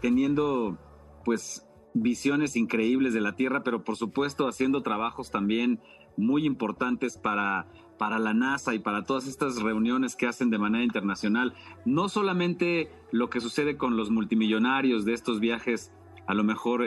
teniendo 0.00 0.76
pues 1.24 1.64
visiones 1.94 2.56
increíbles 2.56 3.14
de 3.14 3.20
la 3.20 3.36
Tierra, 3.36 3.62
pero 3.62 3.84
por 3.84 3.96
supuesto 3.96 4.48
haciendo 4.48 4.82
trabajos 4.82 5.30
también 5.30 5.78
muy 6.16 6.44
importantes 6.44 7.16
para, 7.16 7.68
para 8.00 8.18
la 8.18 8.32
NASA 8.32 8.72
y 8.72 8.78
para 8.78 9.04
todas 9.04 9.26
estas 9.26 9.60
reuniones 9.60 10.16
que 10.16 10.26
hacen 10.26 10.48
de 10.48 10.56
manera 10.56 10.82
internacional. 10.82 11.52
No 11.84 12.08
solamente 12.08 12.90
lo 13.12 13.28
que 13.28 13.42
sucede 13.42 13.76
con 13.76 13.98
los 13.98 14.08
multimillonarios 14.08 15.04
de 15.04 15.12
estos 15.12 15.38
viajes, 15.38 15.92
a 16.26 16.32
lo 16.32 16.42
mejor 16.42 16.82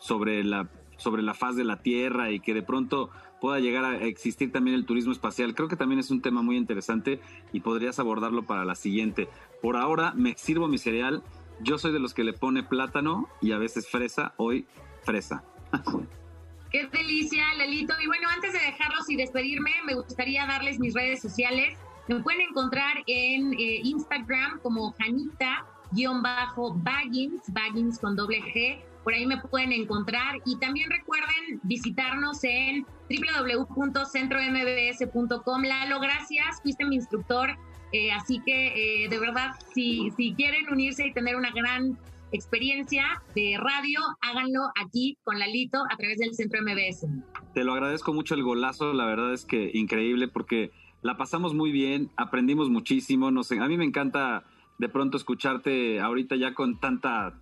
sobre 0.00 0.42
la 0.44 0.70
sobre 0.96 1.22
la 1.22 1.34
faz 1.34 1.54
de 1.54 1.64
la 1.64 1.82
Tierra 1.82 2.30
y 2.30 2.40
que 2.40 2.54
de 2.54 2.62
pronto 2.62 3.10
pueda 3.42 3.60
llegar 3.60 3.84
a 3.84 3.98
existir 3.98 4.50
también 4.50 4.74
el 4.74 4.86
turismo 4.86 5.12
espacial. 5.12 5.54
Creo 5.54 5.68
que 5.68 5.76
también 5.76 6.00
es 6.00 6.10
un 6.10 6.22
tema 6.22 6.40
muy 6.40 6.56
interesante 6.56 7.20
y 7.52 7.60
podrías 7.60 7.98
abordarlo 7.98 8.44
para 8.44 8.64
la 8.64 8.74
siguiente. 8.74 9.28
Por 9.60 9.76
ahora 9.76 10.14
me 10.14 10.34
sirvo 10.38 10.66
mi 10.66 10.78
cereal. 10.78 11.22
Yo 11.60 11.76
soy 11.76 11.92
de 11.92 12.00
los 12.00 12.14
que 12.14 12.24
le 12.24 12.32
pone 12.32 12.62
plátano 12.62 13.28
y 13.42 13.52
a 13.52 13.58
veces 13.58 13.86
fresa. 13.86 14.32
Hoy 14.38 14.66
fresa. 15.04 15.44
Qué 16.70 16.86
delicia, 16.86 17.54
Lalito. 17.54 17.94
Y 18.02 18.06
bueno, 18.06 18.28
antes 18.28 18.52
de 18.52 18.58
dejarlos 18.58 19.08
y 19.08 19.16
despedirme, 19.16 19.72
me 19.86 19.94
gustaría 19.94 20.44
darles 20.46 20.78
mis 20.78 20.92
redes 20.94 21.20
sociales. 21.20 21.76
Me 22.08 22.20
pueden 22.20 22.42
encontrar 22.42 22.98
en 23.06 23.54
eh, 23.54 23.80
Instagram 23.84 24.60
como 24.60 24.92
Janita-Baggins, 24.94 27.52
Baggins 27.52 27.98
con 27.98 28.16
doble 28.16 28.42
G 28.42 28.82
por 29.08 29.14
ahí 29.14 29.24
me 29.24 29.38
pueden 29.38 29.72
encontrar 29.72 30.36
y 30.44 30.58
también 30.58 30.90
recuerden 30.90 31.60
visitarnos 31.62 32.44
en 32.44 32.84
www.centrombs.com. 33.08 35.62
Lalo, 35.62 35.98
gracias, 35.98 36.60
fuiste 36.60 36.84
mi 36.84 36.96
instructor, 36.96 37.56
eh, 37.92 38.12
así 38.12 38.42
que 38.44 39.04
eh, 39.04 39.08
de 39.08 39.18
verdad, 39.18 39.52
si, 39.72 40.10
si 40.14 40.34
quieren 40.34 40.70
unirse 40.70 41.06
y 41.06 41.14
tener 41.14 41.36
una 41.36 41.50
gran 41.52 41.96
experiencia 42.32 43.22
de 43.34 43.56
radio, 43.58 44.00
háganlo 44.20 44.60
aquí 44.80 45.16
con 45.24 45.38
Lalito 45.38 45.78
a 45.90 45.96
través 45.96 46.18
del 46.18 46.34
Centro 46.34 46.60
MBS. 46.62 47.06
Te 47.54 47.64
lo 47.64 47.72
agradezco 47.72 48.12
mucho 48.12 48.34
el 48.34 48.42
golazo, 48.42 48.92
la 48.92 49.06
verdad 49.06 49.32
es 49.32 49.44
que 49.44 49.70
increíble 49.74 50.28
porque 50.28 50.70
la 51.02 51.16
pasamos 51.16 51.54
muy 51.54 51.72
bien, 51.72 52.10
aprendimos 52.16 52.70
muchísimo, 52.70 53.30
no 53.30 53.42
sé, 53.44 53.58
a 53.60 53.68
mí 53.68 53.76
me 53.76 53.84
encanta 53.84 54.44
de 54.78 54.88
pronto 54.88 55.16
escucharte 55.16 56.00
ahorita 56.00 56.36
ya 56.36 56.54
con 56.54 56.78
tanta 56.78 57.34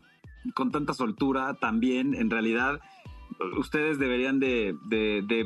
con 0.55 0.71
tanta 0.71 0.95
soltura 0.95 1.55
también, 1.55 2.15
en 2.15 2.31
realidad 2.31 2.81
ustedes 3.59 3.99
deberían 3.99 4.41
de, 4.41 4.77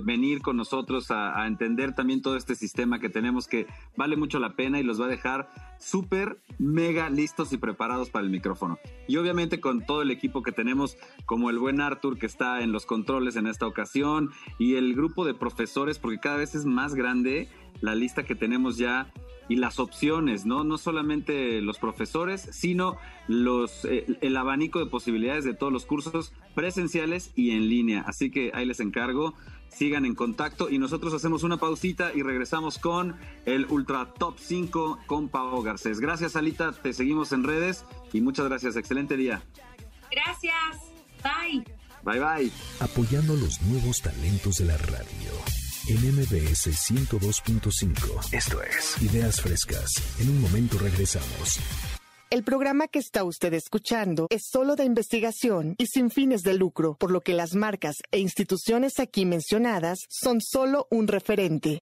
venir 0.04 0.42
con 0.42 0.56
nosotros 0.56 1.10
a, 1.10 1.46
entender 1.46 1.94
también 1.94 2.22
todo 2.22 2.36
este 2.36 2.54
sistema 2.54 2.98
que 2.98 3.08
tenemos 3.08 3.46
que 3.46 3.66
vale 3.96 4.16
mucho 4.16 4.38
la 4.38 4.54
pena 4.54 4.80
y 4.80 4.82
los 4.82 5.00
va 5.00 5.06
a 5.06 5.08
dejar 5.08 5.50
súper, 5.78 6.40
mega 6.58 7.08
listos 7.10 7.52
y 7.52 7.58
preparados 7.58 8.10
para 8.10 8.24
el 8.24 8.30
micrófono. 8.30 8.78
Y 9.08 9.16
obviamente 9.16 9.60
con 9.60 9.84
todo 9.84 10.02
el 10.02 10.10
equipo 10.10 10.42
que 10.42 10.52
tenemos, 10.52 10.96
como 11.26 11.50
el 11.50 11.58
buen 11.58 11.80
Arthur 11.80 12.18
que 12.18 12.26
está 12.26 12.62
en 12.62 12.72
los 12.72 12.86
controles 12.86 13.36
en 13.36 13.46
esta 13.46 13.66
ocasión 13.66 14.30
y 14.58 14.74
el 14.74 14.94
grupo 14.94 15.24
de 15.24 15.34
profesores, 15.34 15.98
porque 15.98 16.18
cada 16.18 16.36
vez 16.36 16.54
es 16.54 16.66
más 16.66 16.94
grande 16.94 17.48
la 17.80 17.94
lista 17.94 18.24
que 18.24 18.34
tenemos 18.34 18.76
ya 18.76 19.12
y 19.50 19.56
las 19.56 19.80
opciones, 19.80 20.46
¿no? 20.46 20.62
No 20.62 20.78
solamente 20.78 21.60
los 21.60 21.78
profesores, 21.78 22.48
sino 22.52 22.96
los, 23.26 23.84
eh, 23.84 24.06
el 24.20 24.36
abanico 24.36 24.78
de 24.78 24.86
posibilidades 24.86 25.44
de 25.44 25.54
todos 25.54 25.72
los 25.72 25.86
cursos 25.86 26.32
presenciales 26.54 27.32
y 27.34 27.50
en 27.50 27.68
línea. 27.68 28.02
Así 28.06 28.30
que 28.30 28.52
ahí 28.54 28.64
les 28.64 28.78
encargo, 28.78 29.34
sigan 29.68 30.06
en 30.06 30.14
contacto 30.14 30.70
y 30.70 30.78
nosotros 30.78 31.12
hacemos 31.14 31.42
una 31.42 31.56
pausita 31.56 32.12
y 32.14 32.22
regresamos 32.22 32.78
con 32.78 33.16
el 33.44 33.66
Ultra 33.66 34.14
Top 34.16 34.36
5 34.38 35.00
con 35.06 35.28
Pau 35.28 35.60
Garcés. 35.62 35.98
Gracias, 35.98 36.36
Alita, 36.36 36.70
te 36.70 36.92
seguimos 36.92 37.32
en 37.32 37.42
redes 37.42 37.84
y 38.12 38.20
muchas 38.20 38.46
gracias. 38.46 38.76
Excelente 38.76 39.16
día. 39.16 39.42
Gracias. 40.12 40.54
Bye. 41.24 41.64
Bye 42.04 42.20
bye. 42.20 42.52
Apoyando 42.78 43.34
los 43.34 43.60
nuevos 43.62 44.00
talentos 44.00 44.58
de 44.58 44.66
la 44.66 44.76
radio. 44.76 45.59
En 45.90 45.96
MBS 45.96 46.68
102.5. 46.68 48.32
Esto 48.32 48.62
es 48.62 49.02
Ideas 49.02 49.40
Frescas. 49.40 49.90
En 50.20 50.30
un 50.30 50.40
momento 50.40 50.78
regresamos. 50.78 51.58
El 52.30 52.44
programa 52.44 52.86
que 52.86 53.00
está 53.00 53.24
usted 53.24 53.52
escuchando 53.54 54.28
es 54.30 54.42
solo 54.48 54.76
de 54.76 54.84
investigación 54.84 55.74
y 55.78 55.86
sin 55.86 56.12
fines 56.12 56.42
de 56.42 56.54
lucro, 56.54 56.94
por 56.94 57.10
lo 57.10 57.22
que 57.22 57.34
las 57.34 57.56
marcas 57.56 57.96
e 58.12 58.20
instituciones 58.20 59.00
aquí 59.00 59.26
mencionadas 59.26 59.98
son 60.08 60.40
solo 60.40 60.86
un 60.92 61.08
referente. 61.08 61.80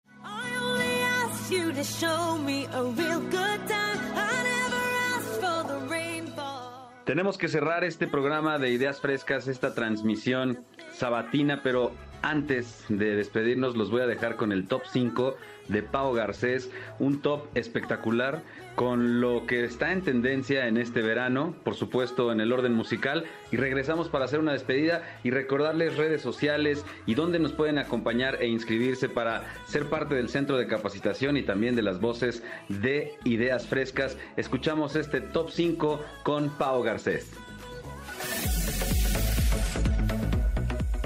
Tenemos 7.05 7.37
que 7.37 7.49
cerrar 7.49 7.85
este 7.85 8.07
programa 8.07 8.59
de 8.59 8.71
Ideas 8.71 9.03
Frescas, 9.03 9.49
esta 9.49 9.75
transmisión 9.75 10.65
sabatina, 10.95 11.63
pero 11.63 11.93
antes 12.23 12.85
de 12.89 13.17
despedirnos 13.17 13.77
los 13.77 13.91
voy 13.91 14.03
a 14.03 14.07
dejar 14.07 14.37
con 14.37 14.53
el 14.53 14.67
top 14.67 14.83
5 14.91 15.37
de 15.69 15.83
Pau 15.83 16.15
Garcés, 16.15 16.71
un 16.99 17.21
top 17.21 17.47
espectacular 17.55 18.43
con 18.75 19.21
lo 19.21 19.45
que 19.47 19.65
está 19.65 19.93
en 19.93 20.03
tendencia 20.03 20.69
en 20.69 20.77
este 20.77 21.03
verano, 21.03 21.55
por 21.65 21.75
supuesto 21.75 22.31
en 22.31 22.41
el 22.41 22.53
orden 22.53 22.75
musical, 22.75 23.25
y 23.51 23.57
regresamos 23.57 24.09
para 24.09 24.25
hacer 24.25 24.39
una 24.39 24.53
despedida 24.53 25.03
y 25.25 25.31
recordarles 25.31 25.97
redes 25.97 26.23
sociales 26.23 26.85
y 27.05 27.15
dónde 27.15 27.41
nos 27.41 27.53
pueden 27.53 27.79
acompañar 27.79 28.41
e 28.41 28.47
inscribirse 28.47 29.09
para 29.09 29.43
ser 29.67 29.87
parte 29.87 30.15
del 30.15 30.29
centro 30.29 30.57
de 30.57 30.69
capacitación 30.69 31.37
y 31.37 31.43
también 31.43 31.75
de 31.75 31.83
las 31.83 32.01
voces 32.01 32.43
de 32.69 33.15
ideas 33.25 33.67
frescas. 33.67 34.17
Escuchamos 34.37 34.95
este 34.95 35.21
top 35.21 35.51
5 35.51 36.01
con 36.23 36.51
Pau 36.51 36.83
Garcés. 36.83 37.33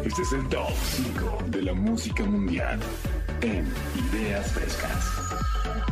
Este 0.05 0.23
es 0.23 0.33
el 0.33 0.49
top 0.49 0.69
5 0.97 1.39
de 1.47 1.63
la 1.63 1.73
música 1.75 2.25
mundial 2.25 2.81
en 3.41 3.65
Ideas 4.11 4.51
Frescas. 4.53 5.92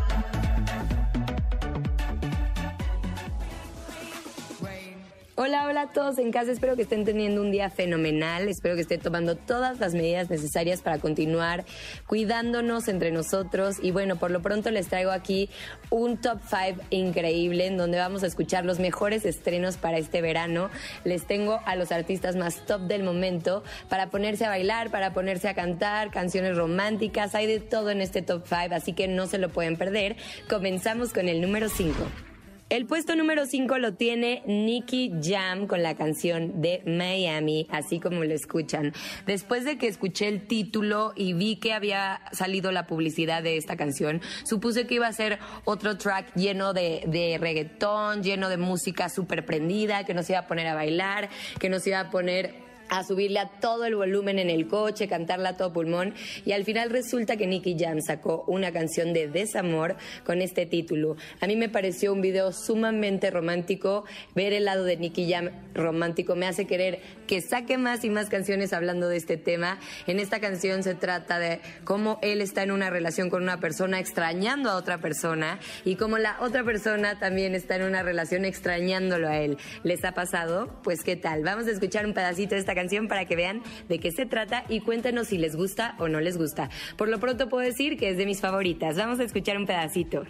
Hola, 5.43 5.65
hola 5.65 5.81
a 5.81 5.87
todos 5.87 6.19
en 6.19 6.33
casa. 6.33 6.53
Espero 6.53 6.77
que 6.77 6.83
estén 6.83 7.07
teniendo 7.07 7.41
un 7.41 7.51
día 7.51 7.71
fenomenal. 7.71 8.47
Espero 8.47 8.75
que 8.75 8.83
estén 8.83 9.01
tomando 9.01 9.37
todas 9.37 9.81
las 9.81 9.95
medidas 9.95 10.29
necesarias 10.29 10.83
para 10.83 10.99
continuar 10.99 11.65
cuidándonos 12.07 12.89
entre 12.89 13.11
nosotros. 13.11 13.79
Y 13.81 13.91
bueno, 13.91 14.17
por 14.17 14.31
lo 14.33 14.43
pronto 14.43 14.71
les 14.71 14.89
traigo 14.89 15.13
aquí 15.13 15.49
un 15.89 16.19
top 16.19 16.41
5 16.47 16.83
increíble 16.91 17.65
en 17.69 17.79
donde 17.79 17.97
vamos 17.97 18.23
a 18.23 18.27
escuchar 18.27 18.67
los 18.67 18.81
mejores 18.81 19.25
estrenos 19.25 19.79
para 19.79 19.97
este 19.97 20.21
verano. 20.21 20.69
Les 21.05 21.27
tengo 21.27 21.63
a 21.65 21.75
los 21.75 21.91
artistas 21.91 22.37
más 22.37 22.67
top 22.67 22.83
del 22.83 23.03
momento 23.03 23.65
para 23.89 24.11
ponerse 24.11 24.45
a 24.45 24.51
bailar, 24.51 24.91
para 24.91 25.15
ponerse 25.15 25.49
a 25.49 25.55
cantar, 25.55 26.11
canciones 26.11 26.55
románticas. 26.55 27.35
Hay 27.35 27.47
de 27.47 27.61
todo 27.61 27.89
en 27.89 28.03
este 28.03 28.21
top 28.21 28.43
5, 28.47 28.75
así 28.75 28.93
que 28.93 29.09
no 29.09 29.27
se 29.27 29.39
lo 29.39 29.49
pueden 29.49 29.79
perder. 29.79 30.17
Comenzamos 30.51 31.15
con 31.15 31.31
el 31.31 31.41
número 31.41 31.71
5. 31.71 32.30
El 32.71 32.87
puesto 32.87 33.17
número 33.17 33.47
5 33.47 33.79
lo 33.79 33.95
tiene 33.95 34.45
Nicky 34.47 35.15
Jam 35.21 35.67
con 35.67 35.83
la 35.83 35.97
canción 35.97 36.63
de 36.63 36.83
Miami, 36.87 37.67
así 37.69 37.99
como 37.99 38.23
lo 38.23 38.33
escuchan. 38.33 38.93
Después 39.27 39.65
de 39.65 39.77
que 39.77 39.89
escuché 39.89 40.29
el 40.29 40.47
título 40.47 41.13
y 41.17 41.33
vi 41.33 41.57
que 41.57 41.73
había 41.73 42.21
salido 42.31 42.71
la 42.71 42.87
publicidad 42.87 43.43
de 43.43 43.57
esta 43.57 43.77
canción, 43.77 44.21
supuse 44.45 44.87
que 44.87 44.95
iba 44.95 45.09
a 45.09 45.13
ser 45.13 45.41
otro 45.65 45.99
track 45.99 46.33
lleno 46.37 46.73
de, 46.73 47.39
reggaetón, 47.41 48.23
lleno 48.23 48.49
de 48.49 48.57
música 48.57 49.09
súper 49.09 49.45
prendida, 49.45 50.05
que 50.05 50.15
nos 50.15 50.31
iba 50.31 50.39
a 50.39 50.47
poner 50.47 50.69
a 50.69 50.75
bailar, 50.75 51.29
que 51.59 51.71
nos 51.71 51.85
iba 51.89 51.99
a 51.99 52.11
poner 52.11 52.70
a 52.91 53.05
subirle 53.05 53.39
a 53.39 53.49
todo 53.49 53.85
el 53.87 53.97
volumen 53.97 54.39
en 54.39 54.51
el 54.51 54.69
coche, 54.69 55.09
cantarla 55.09 55.51
a 55.51 55.57
todo 55.57 55.73
pulmón 55.73 56.15
y 56.45 56.53
al 56.53 56.65
final 56.65 56.91
resulta 56.91 57.37
que 57.37 57.47
Nicky 57.47 57.77
Jam 57.79 58.01
sacó 58.03 58.45
una 58.47 58.73
canción 58.73 59.13
de 59.13 59.29
desamor 59.29 59.97
con 60.25 60.43
este 60.43 60.67
título. 60.67 61.17
A 61.41 61.47
mí 61.47 61.57
me 61.57 61.69
pareció 61.69 62.13
un 62.13 62.21
video 62.21 62.53
sumamente 62.53 63.31
romántico, 63.31 64.05
ver 64.35 64.53
el 64.53 64.65
lado 64.65 64.85
de 64.85 64.97
Nicky 64.97 65.31
Jam 65.31 65.51
romántico 65.75 66.35
me 66.35 66.47
hace 66.47 66.67
querer 66.67 67.01
que 67.31 67.41
saque 67.41 67.79
más 67.79 68.05
y 68.05 68.11
más 68.11 68.29
canciones 68.29 68.73
hablando 68.73 69.09
de 69.09 69.17
este 69.17 69.37
tema. 69.37 69.79
En 70.09 70.19
esta 70.19 70.41
canción 70.41 70.83
se 70.83 70.97
trata 70.97 71.39
de 71.39 71.61
cómo 71.85 72.19
él 72.23 72.41
está 72.41 72.65
en 72.65 72.73
una 72.73 72.91
relación 72.91 73.31
con 73.31 73.45
una 73.45 73.61
persona 73.61 74.01
extrañando 74.01 74.69
a 74.69 74.75
otra 74.75 74.99
persona 74.99 75.61
y 75.85 75.95
cómo 75.95 76.19
la 76.19 76.39
otra 76.41 76.65
persona 76.65 77.21
también 77.21 77.55
está 77.55 77.77
en 77.77 77.85
una 77.85 78.03
relación 78.03 78.45
extrañándolo 78.45 79.29
a 79.29 79.39
él. 79.39 79.59
¿Les 79.85 80.05
ha 80.05 80.11
pasado? 80.11 80.81
Pues 80.83 81.05
qué 81.05 81.15
tal. 81.15 81.45
Vamos 81.45 81.69
a 81.69 81.71
escuchar 81.71 82.05
un 82.05 82.15
pedacito 82.15 82.57
de 82.57 82.63
esta 82.63 82.75
canción 82.75 83.07
para 83.07 83.27
que 83.27 83.37
vean 83.37 83.63
de 83.89 84.01
qué 84.01 84.11
se 84.11 84.27
trata 84.27 84.65
y 84.69 84.81
cuéntenos 84.81 85.29
si 85.29 85.39
les 85.39 85.55
gusta 85.55 85.95
o 86.01 86.09
no 86.09 86.19
les 86.21 86.37
gusta. 86.37 86.69
Por 86.97 87.09
lo 87.09 87.21
pronto 87.21 87.49
puedo 87.49 87.65
decir 87.65 87.97
que 87.97 88.11
es 88.11 88.17
de 88.17 88.27
mis 88.27 88.41
favoritas. 88.41 88.97
Vamos 88.97 89.21
a 89.21 89.23
escuchar 89.23 89.57
un 89.57 89.67
pedacito. 89.67 90.25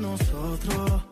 Nosotros. 0.00 1.11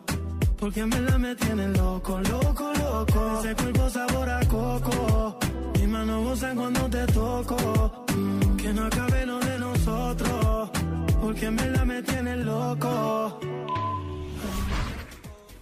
Porque 0.60 0.80
en 0.80 0.90
verdad 0.90 1.18
me 1.18 1.34
tienen 1.36 1.72
loco, 1.72 2.20
loco, 2.20 2.70
loco. 2.74 3.40
Ese 3.40 3.54
cuerpo 3.54 3.88
sabor 3.88 4.28
a 4.28 4.40
coco. 4.46 5.38
Mis 5.78 5.88
manos 5.88 6.22
gozan 6.22 6.54
cuando 6.54 6.80
te 6.90 7.06
toco. 7.06 8.04
Mm, 8.14 8.56
que 8.56 8.72
no 8.74 8.84
acabe 8.84 9.24
lo 9.24 9.38
de 9.40 9.58
nosotros. 9.58 10.70
Porque 11.22 11.46
en 11.46 11.56
verdad 11.56 11.86
me 11.86 12.02
tienen 12.02 12.44
loco. 12.44 13.40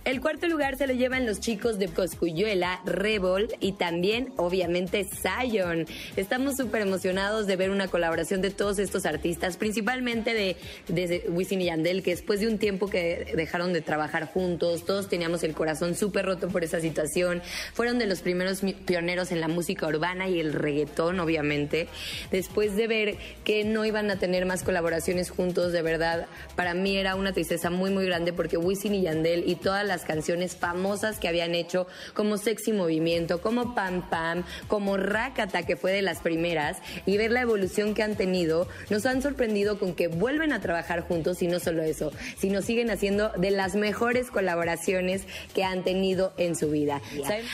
El 0.08 0.22
cuarto 0.22 0.48
lugar 0.48 0.78
se 0.78 0.86
lo 0.86 0.94
llevan 0.94 1.26
los 1.26 1.38
chicos 1.38 1.78
de 1.78 1.88
Coscuyuela, 1.88 2.80
Revol 2.86 3.48
y 3.60 3.72
también, 3.72 4.32
obviamente, 4.36 5.04
Zion. 5.04 5.86
Estamos 6.16 6.56
súper 6.56 6.80
emocionados 6.80 7.46
de 7.46 7.56
ver 7.56 7.68
una 7.68 7.88
colaboración 7.88 8.40
de 8.40 8.48
todos 8.48 8.78
estos 8.78 9.04
artistas, 9.04 9.58
principalmente 9.58 10.32
de, 10.32 10.56
de 10.88 11.26
Wisin 11.28 11.60
y 11.60 11.66
Yandel, 11.66 12.02
que 12.02 12.12
después 12.12 12.40
de 12.40 12.48
un 12.48 12.56
tiempo 12.56 12.88
que 12.88 13.34
dejaron 13.36 13.74
de 13.74 13.82
trabajar 13.82 14.24
juntos, 14.32 14.86
todos 14.86 15.10
teníamos 15.10 15.42
el 15.42 15.52
corazón 15.52 15.94
súper 15.94 16.24
roto 16.24 16.48
por 16.48 16.64
esa 16.64 16.80
situación. 16.80 17.42
Fueron 17.74 17.98
de 17.98 18.06
los 18.06 18.22
primeros 18.22 18.62
pioneros 18.86 19.30
en 19.30 19.42
la 19.42 19.48
música 19.48 19.86
urbana 19.88 20.26
y 20.26 20.40
el 20.40 20.54
reggaetón, 20.54 21.20
obviamente. 21.20 21.86
Después 22.30 22.76
de 22.76 22.86
ver 22.86 23.16
que 23.44 23.62
no 23.64 23.84
iban 23.84 24.10
a 24.10 24.18
tener 24.18 24.46
más 24.46 24.62
colaboraciones 24.62 25.28
juntos, 25.28 25.70
de 25.72 25.82
verdad, 25.82 26.28
para 26.56 26.72
mí 26.72 26.96
era 26.96 27.14
una 27.14 27.34
tristeza 27.34 27.68
muy, 27.68 27.90
muy 27.90 28.06
grande 28.06 28.32
porque 28.32 28.56
Wisin 28.56 28.94
y 28.94 29.02
Yandel 29.02 29.44
y 29.46 29.56
todas 29.56 29.86
las 29.86 29.97
canciones 30.04 30.56
famosas 30.56 31.18
que 31.18 31.28
habían 31.28 31.54
hecho, 31.54 31.86
como 32.14 32.38
Sexy 32.38 32.72
Movimiento, 32.72 33.40
como 33.40 33.74
Pam 33.74 34.08
Pam, 34.08 34.44
como 34.66 34.96
Rakata, 34.96 35.64
que 35.64 35.76
fue 35.76 35.92
de 35.92 36.02
las 36.02 36.18
primeras, 36.20 36.78
y 37.06 37.16
ver 37.16 37.30
la 37.30 37.40
evolución 37.40 37.94
que 37.94 38.02
han 38.02 38.16
tenido, 38.16 38.68
nos 38.90 39.06
han 39.06 39.22
sorprendido 39.22 39.78
con 39.78 39.94
que 39.94 40.08
vuelven 40.08 40.52
a 40.52 40.60
trabajar 40.60 41.02
juntos 41.02 41.42
y 41.42 41.48
no 41.48 41.60
solo 41.60 41.82
eso, 41.82 42.12
sino 42.38 42.62
siguen 42.62 42.90
haciendo 42.90 43.30
de 43.30 43.50
las 43.50 43.74
mejores 43.74 44.30
colaboraciones 44.30 45.26
que 45.54 45.64
han 45.64 45.84
tenido 45.84 46.32
en 46.36 46.56
su 46.56 46.70
vida. 46.70 47.00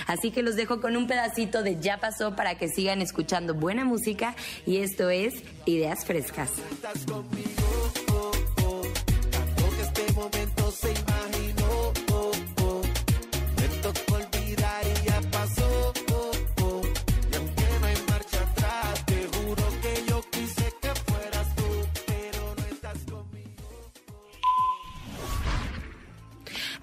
Así 0.06 0.30
que 0.30 0.42
los 0.42 0.56
dejo 0.56 0.80
con 0.80 0.96
un 0.96 1.06
pedacito 1.06 1.62
de 1.62 1.80
Ya 1.80 1.98
pasó 1.98 2.36
para 2.36 2.56
que 2.56 2.68
sigan 2.68 3.02
escuchando 3.02 3.54
buena 3.54 3.84
música 3.84 4.34
y 4.66 4.78
esto 4.78 5.10
es 5.10 5.34
Ideas 5.66 6.04
Frescas. 6.04 6.50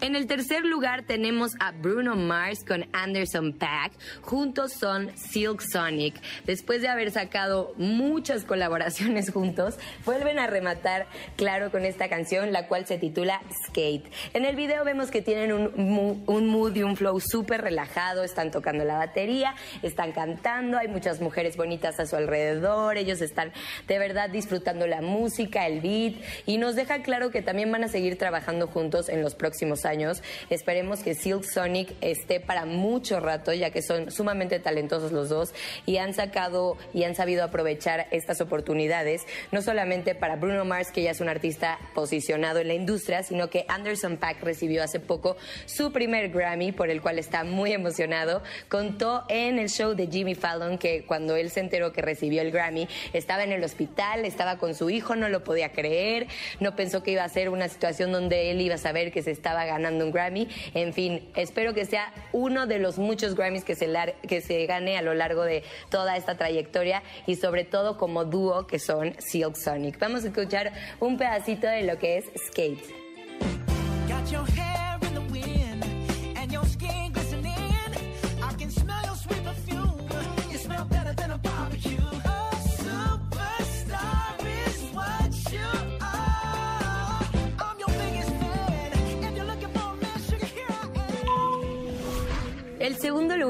En 0.02 0.16
el 0.16 0.26
tercer 0.26 0.66
lugar 0.66 1.04
tenemos 1.04 1.52
a 1.60 1.74
Bruno 1.74 2.16
Mars 2.16 2.66
con 2.68 2.88
Anderson 2.92 3.54
Pack. 3.54 3.92
Juntos 4.24 4.74
son 4.74 5.16
Silk 5.16 5.62
Sonic. 5.62 6.16
Después 6.44 6.82
de 6.82 6.88
haber 6.88 7.12
sacado 7.12 7.76
muchas 7.78 8.44
colaboraciones 8.44 9.30
juntos, 9.34 9.78
vuelven 10.04 10.40
a 10.40 10.48
rematar, 10.48 11.06
claro, 11.38 11.70
con 11.70 11.86
esta 11.86 12.10
canción, 12.10 12.52
la 12.52 12.68
cual 12.68 12.88
se 12.88 12.98
titula 12.98 13.44
Skate. 13.68 14.12
En 14.34 14.46
el 14.46 14.56
video 14.56 14.84
vemos 14.84 15.12
que 15.12 15.22
tienen 15.22 15.54
un, 15.54 16.48
mood 16.48 16.76
y 16.76 16.82
un 16.82 16.98
flow 16.98 17.20
súper 17.20 17.62
relajado. 17.62 18.24
Están 18.24 18.50
tocando 18.50 18.84
la 18.84 18.98
batería, 18.98 19.54
están 19.84 20.14
cantando, 20.14 20.80
hay 20.80 20.88
muchas 20.88 21.22
mujeres 21.22 21.58
bonitas 21.58 22.00
a 22.00 22.08
su 22.08 22.16
alrededor. 22.16 22.98
Ellos 22.98 23.22
están 23.22 23.54
de 23.88 24.00
verdad 24.00 24.32
disfrutando 24.32 24.88
la 24.88 25.02
música, 25.04 25.68
el 25.68 25.80
beat. 25.80 26.16
Y 26.48 26.58
nos 26.58 26.76
deja 26.76 27.04
claro 27.04 27.30
que 27.30 27.44
también 27.44 27.72
van 27.72 27.84
a 27.84 27.88
seguir 27.88 28.18
trabajando 28.18 28.66
juntos 28.66 29.08
en 29.08 29.22
los 29.22 29.36
próximos 29.36 29.86
años 29.86 29.91
años. 29.92 30.24
Esperemos 30.50 31.02
que 31.04 31.14
Silk 31.14 31.44
Sonic 31.44 31.94
esté 32.02 32.40
para 32.40 32.66
mucho 32.66 33.20
rato, 33.20 33.54
ya 33.54 33.70
que 33.70 33.82
son 33.82 34.10
sumamente 34.10 34.60
talentosos 34.60 35.12
los 35.12 35.30
dos 35.30 35.54
y 35.86 35.98
han 35.98 36.14
sacado 36.14 36.78
y 36.94 37.04
han 37.04 37.16
sabido 37.16 37.44
aprovechar 37.44 38.08
estas 38.12 38.42
oportunidades, 38.42 39.26
no 39.52 39.62
solamente 39.62 40.16
para 40.16 40.38
Bruno 40.38 40.66
Mars, 40.66 40.92
que 40.92 41.04
ya 41.04 41.12
es 41.12 41.22
un 41.22 41.30
artista 41.30 41.78
posicionado 41.94 42.60
en 42.60 42.70
la 42.70 42.74
industria, 42.74 43.24
sino 43.24 43.50
que 43.50 43.66
Anderson 43.68 44.18
Pack 44.18 44.42
recibió 44.42 44.84
hace 44.84 45.00
poco 45.00 45.38
su 45.66 45.92
primer 45.92 46.30
Grammy, 46.30 46.72
por 46.72 46.90
el 46.90 47.02
cual 47.02 47.20
está 47.20 47.44
muy 47.44 47.74
emocionado. 47.74 48.42
Contó 48.70 49.26
en 49.30 49.60
el 49.60 49.70
show 49.70 49.94
de 49.94 50.08
Jimmy 50.08 50.36
Fallon 50.36 50.78
que 50.78 51.06
cuando 51.06 51.36
él 51.36 51.52
se 51.52 51.60
enteró 51.60 51.92
que 51.92 52.02
recibió 52.02 52.42
el 52.42 52.52
Grammy, 52.52 52.88
estaba 53.14 53.44
en 53.44 53.52
el 53.52 53.64
hospital, 53.64 54.26
estaba 54.26 54.58
con 54.58 54.74
su 54.76 54.90
hijo, 54.90 55.16
no 55.16 55.30
lo 55.30 55.44
podía 55.44 55.72
creer, 55.72 56.28
no 56.60 56.76
pensó 56.76 57.04
que 57.04 57.12
iba 57.12 57.24
a 57.24 57.30
ser 57.30 57.50
una 57.50 57.68
situación 57.68 58.12
donde 58.12 58.52
él 58.52 58.62
iba 58.62 58.76
a 58.76 58.78
saber 58.78 59.12
que 59.12 59.22
se 59.22 59.32
estaba 59.32 59.66
ganando 59.66 59.81
un 59.90 60.12
Grammy. 60.12 60.48
En 60.74 60.94
fin, 60.94 61.30
espero 61.36 61.74
que 61.74 61.86
sea 61.86 62.14
uno 62.32 62.68
de 62.68 62.80
los 62.80 62.98
muchos 62.98 63.36
Grammys 63.36 63.64
que 63.64 63.76
se, 63.76 63.90
que 64.28 64.42
se 64.42 64.66
gane 64.66 64.98
a 64.98 65.02
lo 65.02 65.14
largo 65.14 65.44
de 65.44 65.64
toda 65.90 66.18
esta 66.18 66.38
trayectoria 66.38 67.04
y 67.26 67.36
sobre 67.36 67.64
todo 67.64 67.98
como 67.98 68.26
dúo 68.26 68.68
que 68.68 68.80
son 68.80 69.16
Silk 69.20 69.56
Sonic. 69.56 70.00
Vamos 70.00 70.24
a 70.24 70.28
escuchar 70.28 70.72
un 71.00 71.18
pedacito 71.18 71.68
de 71.68 71.84
lo 71.84 71.98
que 71.98 72.18
es 72.18 72.26
Skate. 72.48 73.02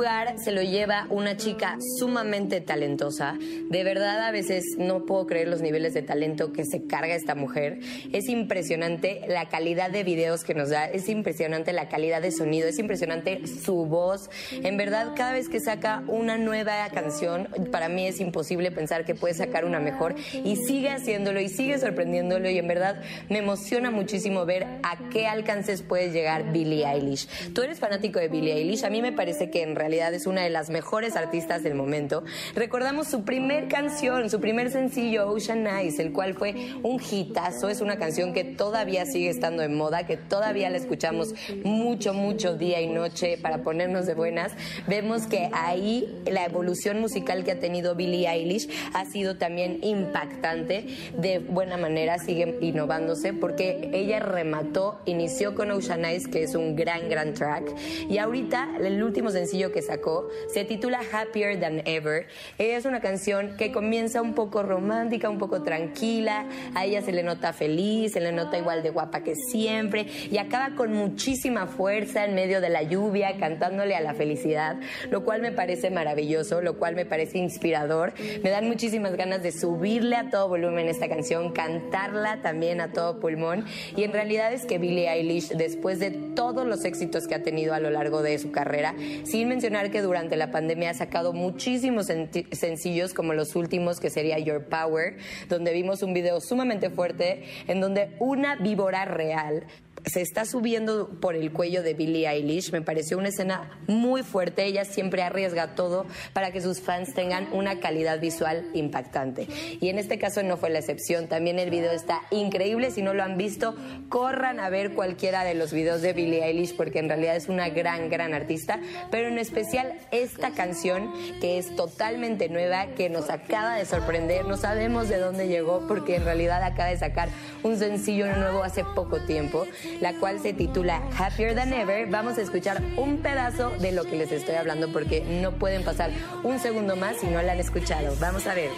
Lugar 0.01 0.33
se 0.39 0.51
lo 0.51 0.63
lleva 0.63 1.05
una 1.11 1.37
chica 1.37 1.77
sumamente 1.99 2.59
talentosa. 2.59 3.37
De 3.71 3.85
verdad, 3.85 4.27
a 4.27 4.31
veces 4.31 4.75
no 4.77 5.05
puedo 5.05 5.25
creer 5.27 5.47
los 5.47 5.61
niveles 5.61 5.93
de 5.93 6.01
talento 6.01 6.51
que 6.51 6.65
se 6.65 6.87
carga 6.87 7.15
esta 7.15 7.35
mujer. 7.35 7.79
Es 8.11 8.27
impresionante 8.27 9.21
la 9.29 9.47
calidad 9.47 9.89
de 9.89 10.03
videos 10.03 10.43
que 10.43 10.53
nos 10.53 10.71
da, 10.71 10.89
es 10.89 11.07
impresionante 11.07 11.71
la 11.71 11.87
calidad 11.87 12.21
de 12.21 12.31
sonido, 12.31 12.67
es 12.67 12.79
impresionante 12.79 13.47
su 13.47 13.85
voz. 13.85 14.29
En 14.51 14.75
verdad, 14.75 15.13
cada 15.15 15.31
vez 15.31 15.47
que 15.47 15.61
saca 15.61 16.03
una 16.07 16.37
nueva 16.37 16.85
canción, 16.89 17.47
para 17.71 17.87
mí 17.87 18.05
es 18.05 18.19
imposible 18.19 18.71
pensar 18.71 19.05
que 19.05 19.15
puede 19.15 19.35
sacar 19.35 19.63
una 19.63 19.79
mejor 19.79 20.15
y 20.33 20.57
sigue 20.57 20.89
haciéndolo 20.89 21.39
y 21.39 21.47
sigue 21.47 21.79
sorprendiéndolo 21.79 22.49
y 22.49 22.57
en 22.57 22.67
verdad 22.67 23.01
me 23.29 23.37
emociona 23.37 23.89
muchísimo 23.89 24.45
ver 24.45 24.65
a 24.83 24.97
qué 25.11 25.27
alcances 25.27 25.81
puede 25.81 26.11
llegar 26.11 26.51
Billie 26.51 26.85
Eilish. 26.85 27.53
Tú 27.53 27.61
eres 27.61 27.79
fanático 27.79 28.19
de 28.19 28.27
Billie 28.27 28.53
Eilish, 28.53 28.83
a 28.83 28.89
mí 28.89 29.01
me 29.01 29.13
parece 29.13 29.49
que 29.49 29.63
en 29.63 29.77
realidad 29.77 30.13
es 30.13 30.27
una 30.27 30.43
de 30.43 30.49
las 30.49 30.69
mejores 30.69 31.15
artistas 31.15 31.63
del 31.63 31.75
momento. 31.75 32.25
Recordamos 32.53 33.07
su 33.07 33.23
primer 33.23 33.60
canción, 33.67 34.29
su 34.29 34.39
primer 34.39 34.71
sencillo, 34.71 35.29
Ocean 35.29 35.67
Eyes, 35.67 35.99
el 35.99 36.11
cual 36.11 36.33
fue 36.33 36.53
un 36.83 37.01
hitazo. 37.01 37.69
Es 37.69 37.81
una 37.81 37.97
canción 37.97 38.33
que 38.33 38.43
todavía 38.43 39.05
sigue 39.05 39.29
estando 39.29 39.63
en 39.63 39.75
moda, 39.75 40.05
que 40.05 40.17
todavía 40.17 40.69
la 40.69 40.77
escuchamos 40.77 41.33
mucho, 41.63 42.13
mucho 42.13 42.57
día 42.57 42.81
y 42.81 42.87
noche 42.87 43.37
para 43.41 43.63
ponernos 43.63 44.05
de 44.05 44.13
buenas. 44.13 44.53
Vemos 44.87 45.27
que 45.27 45.49
ahí 45.53 46.21
la 46.25 46.45
evolución 46.45 46.99
musical 46.99 47.43
que 47.43 47.51
ha 47.51 47.59
tenido 47.59 47.95
Billie 47.95 48.27
Eilish 48.27 48.69
ha 48.93 49.05
sido 49.05 49.37
también 49.37 49.79
impactante. 49.81 50.85
De 51.17 51.39
buena 51.39 51.77
manera 51.77 52.17
sigue 52.19 52.57
innovándose 52.61 53.33
porque 53.33 53.89
ella 53.93 54.19
remató, 54.19 55.01
inició 55.05 55.55
con 55.55 55.71
Ocean 55.71 56.05
Eyes, 56.05 56.27
que 56.27 56.43
es 56.43 56.55
un 56.55 56.75
gran, 56.75 57.09
gran 57.09 57.33
track. 57.33 57.63
Y 58.09 58.17
ahorita 58.17 58.77
el 58.81 59.01
último 59.03 59.29
sencillo 59.29 59.71
que 59.71 59.81
sacó 59.81 60.27
se 60.53 60.65
titula 60.65 60.99
Happier 61.11 61.59
Than 61.59 61.81
Ever. 61.85 62.27
Es 62.57 62.85
una 62.85 63.01
canción 63.01 63.50
que 63.57 63.71
comienza 63.71 64.21
un 64.21 64.33
poco 64.33 64.63
romántica, 64.63 65.29
un 65.29 65.37
poco 65.37 65.63
tranquila. 65.63 66.45
A 66.75 66.85
ella 66.85 67.01
se 67.01 67.11
le 67.11 67.23
nota 67.23 67.53
feliz, 67.53 68.13
se 68.13 68.19
le 68.19 68.31
nota 68.31 68.57
igual 68.57 68.83
de 68.83 68.89
guapa 68.89 69.23
que 69.23 69.35
siempre 69.35 70.07
y 70.29 70.37
acaba 70.37 70.75
con 70.75 70.93
muchísima 70.93 71.67
fuerza 71.67 72.25
en 72.25 72.35
medio 72.35 72.61
de 72.61 72.69
la 72.69 72.83
lluvia 72.83 73.37
cantándole 73.37 73.95
a 73.95 74.01
la 74.01 74.13
felicidad, 74.13 74.77
lo 75.09 75.23
cual 75.23 75.41
me 75.41 75.51
parece 75.51 75.89
maravilloso, 75.89 76.61
lo 76.61 76.77
cual 76.77 76.95
me 76.95 77.05
parece 77.05 77.37
inspirador. 77.37 78.13
Me 78.43 78.49
dan 78.49 78.67
muchísimas 78.67 79.15
ganas 79.15 79.43
de 79.43 79.51
subirle 79.51 80.15
a 80.15 80.29
todo 80.29 80.47
volumen 80.47 80.87
esta 80.87 81.07
canción, 81.07 81.51
cantarla 81.51 82.41
también 82.41 82.81
a 82.81 82.91
todo 82.91 83.19
pulmón 83.19 83.65
y 83.95 84.03
en 84.03 84.11
realidad 84.11 84.53
es 84.53 84.65
que 84.65 84.77
Billie 84.77 85.09
Eilish 85.09 85.49
después 85.49 85.99
de 85.99 86.11
todos 86.11 86.65
los 86.65 86.85
éxitos 86.85 87.27
que 87.27 87.35
ha 87.35 87.43
tenido 87.43 87.73
a 87.73 87.79
lo 87.79 87.89
largo 87.89 88.21
de 88.21 88.37
su 88.37 88.51
carrera 88.51 88.95
sin 89.23 89.47
mencionar 89.47 89.91
que 89.91 90.01
durante 90.01 90.35
la 90.35 90.51
pandemia 90.51 90.91
ha 90.91 90.93
sacado 90.93 91.33
muchísimos 91.33 92.07
sencillos 92.51 93.13
como 93.13 93.33
los 93.33 93.40
últimos 93.55 93.99
que 93.99 94.09
sería 94.09 94.39
Your 94.39 94.65
Power, 94.65 95.17
donde 95.49 95.73
vimos 95.73 96.03
un 96.03 96.13
video 96.13 96.39
sumamente 96.41 96.89
fuerte 96.89 97.43
en 97.67 97.81
donde 97.81 98.15
una 98.19 98.55
víbora 98.55 99.05
real 99.05 99.65
se 100.05 100.21
está 100.21 100.45
subiendo 100.45 101.09
por 101.19 101.35
el 101.35 101.51
cuello 101.51 101.83
de 101.83 101.93
Billie 101.93 102.27
Eilish. 102.27 102.71
Me 102.71 102.81
pareció 102.81 103.17
una 103.17 103.29
escena 103.29 103.79
muy 103.87 104.23
fuerte. 104.23 104.65
Ella 104.65 104.85
siempre 104.85 105.21
arriesga 105.23 105.75
todo 105.75 106.05
para 106.33 106.51
que 106.51 106.61
sus 106.61 106.81
fans 106.81 107.13
tengan 107.13 107.47
una 107.53 107.79
calidad 107.79 108.19
visual 108.19 108.69
impactante. 108.73 109.47
Y 109.79 109.89
en 109.89 109.99
este 109.99 110.17
caso 110.17 110.43
no 110.43 110.57
fue 110.57 110.69
la 110.69 110.79
excepción. 110.79 111.27
También 111.27 111.59
el 111.59 111.69
video 111.69 111.91
está 111.91 112.21
increíble. 112.31 112.91
Si 112.91 113.01
no 113.01 113.13
lo 113.13 113.23
han 113.23 113.37
visto, 113.37 113.75
corran 114.09 114.59
a 114.59 114.69
ver 114.69 114.93
cualquiera 114.93 115.43
de 115.43 115.53
los 115.53 115.73
videos 115.73 116.01
de 116.01 116.13
Billie 116.13 116.43
Eilish 116.43 116.75
porque 116.75 116.99
en 116.99 117.09
realidad 117.09 117.35
es 117.35 117.47
una 117.47 117.69
gran, 117.69 118.09
gran 118.09 118.33
artista. 118.33 118.79
Pero 119.11 119.27
en 119.27 119.37
especial 119.37 119.93
esta 120.11 120.51
canción 120.51 121.11
que 121.39 121.57
es 121.57 121.75
totalmente 121.75 122.49
nueva, 122.49 122.87
que 122.95 123.09
nos 123.09 123.29
acaba 123.29 123.75
de 123.75 123.85
sorprender. 123.85 124.45
No 124.45 124.57
sabemos 124.57 125.09
de 125.09 125.17
dónde 125.17 125.47
llegó 125.47 125.87
porque 125.87 126.15
en 126.15 126.25
realidad 126.25 126.63
acaba 126.63 126.89
de 126.89 126.97
sacar 126.97 127.29
un 127.63 127.77
sencillo 127.77 128.27
nuevo 128.35 128.63
hace 128.63 128.83
poco 128.83 129.21
tiempo 129.21 129.65
la 129.99 130.13
cual 130.13 130.39
se 130.39 130.53
titula 130.53 131.01
Happier 131.17 131.55
Than 131.55 131.73
Ever. 131.73 132.09
Vamos 132.09 132.37
a 132.37 132.41
escuchar 132.41 132.81
un 132.97 133.17
pedazo 133.17 133.71
de 133.79 133.91
lo 133.91 134.05
que 134.05 134.15
les 134.15 134.31
estoy 134.31 134.55
hablando 134.55 134.91
porque 134.91 135.21
no 135.41 135.51
pueden 135.51 135.83
pasar 135.83 136.11
un 136.43 136.59
segundo 136.59 136.95
más 136.95 137.17
si 137.17 137.27
no 137.27 137.41
la 137.41 137.53
han 137.53 137.59
escuchado. 137.59 138.15
Vamos 138.19 138.47
a 138.47 138.53
ver. 138.53 138.69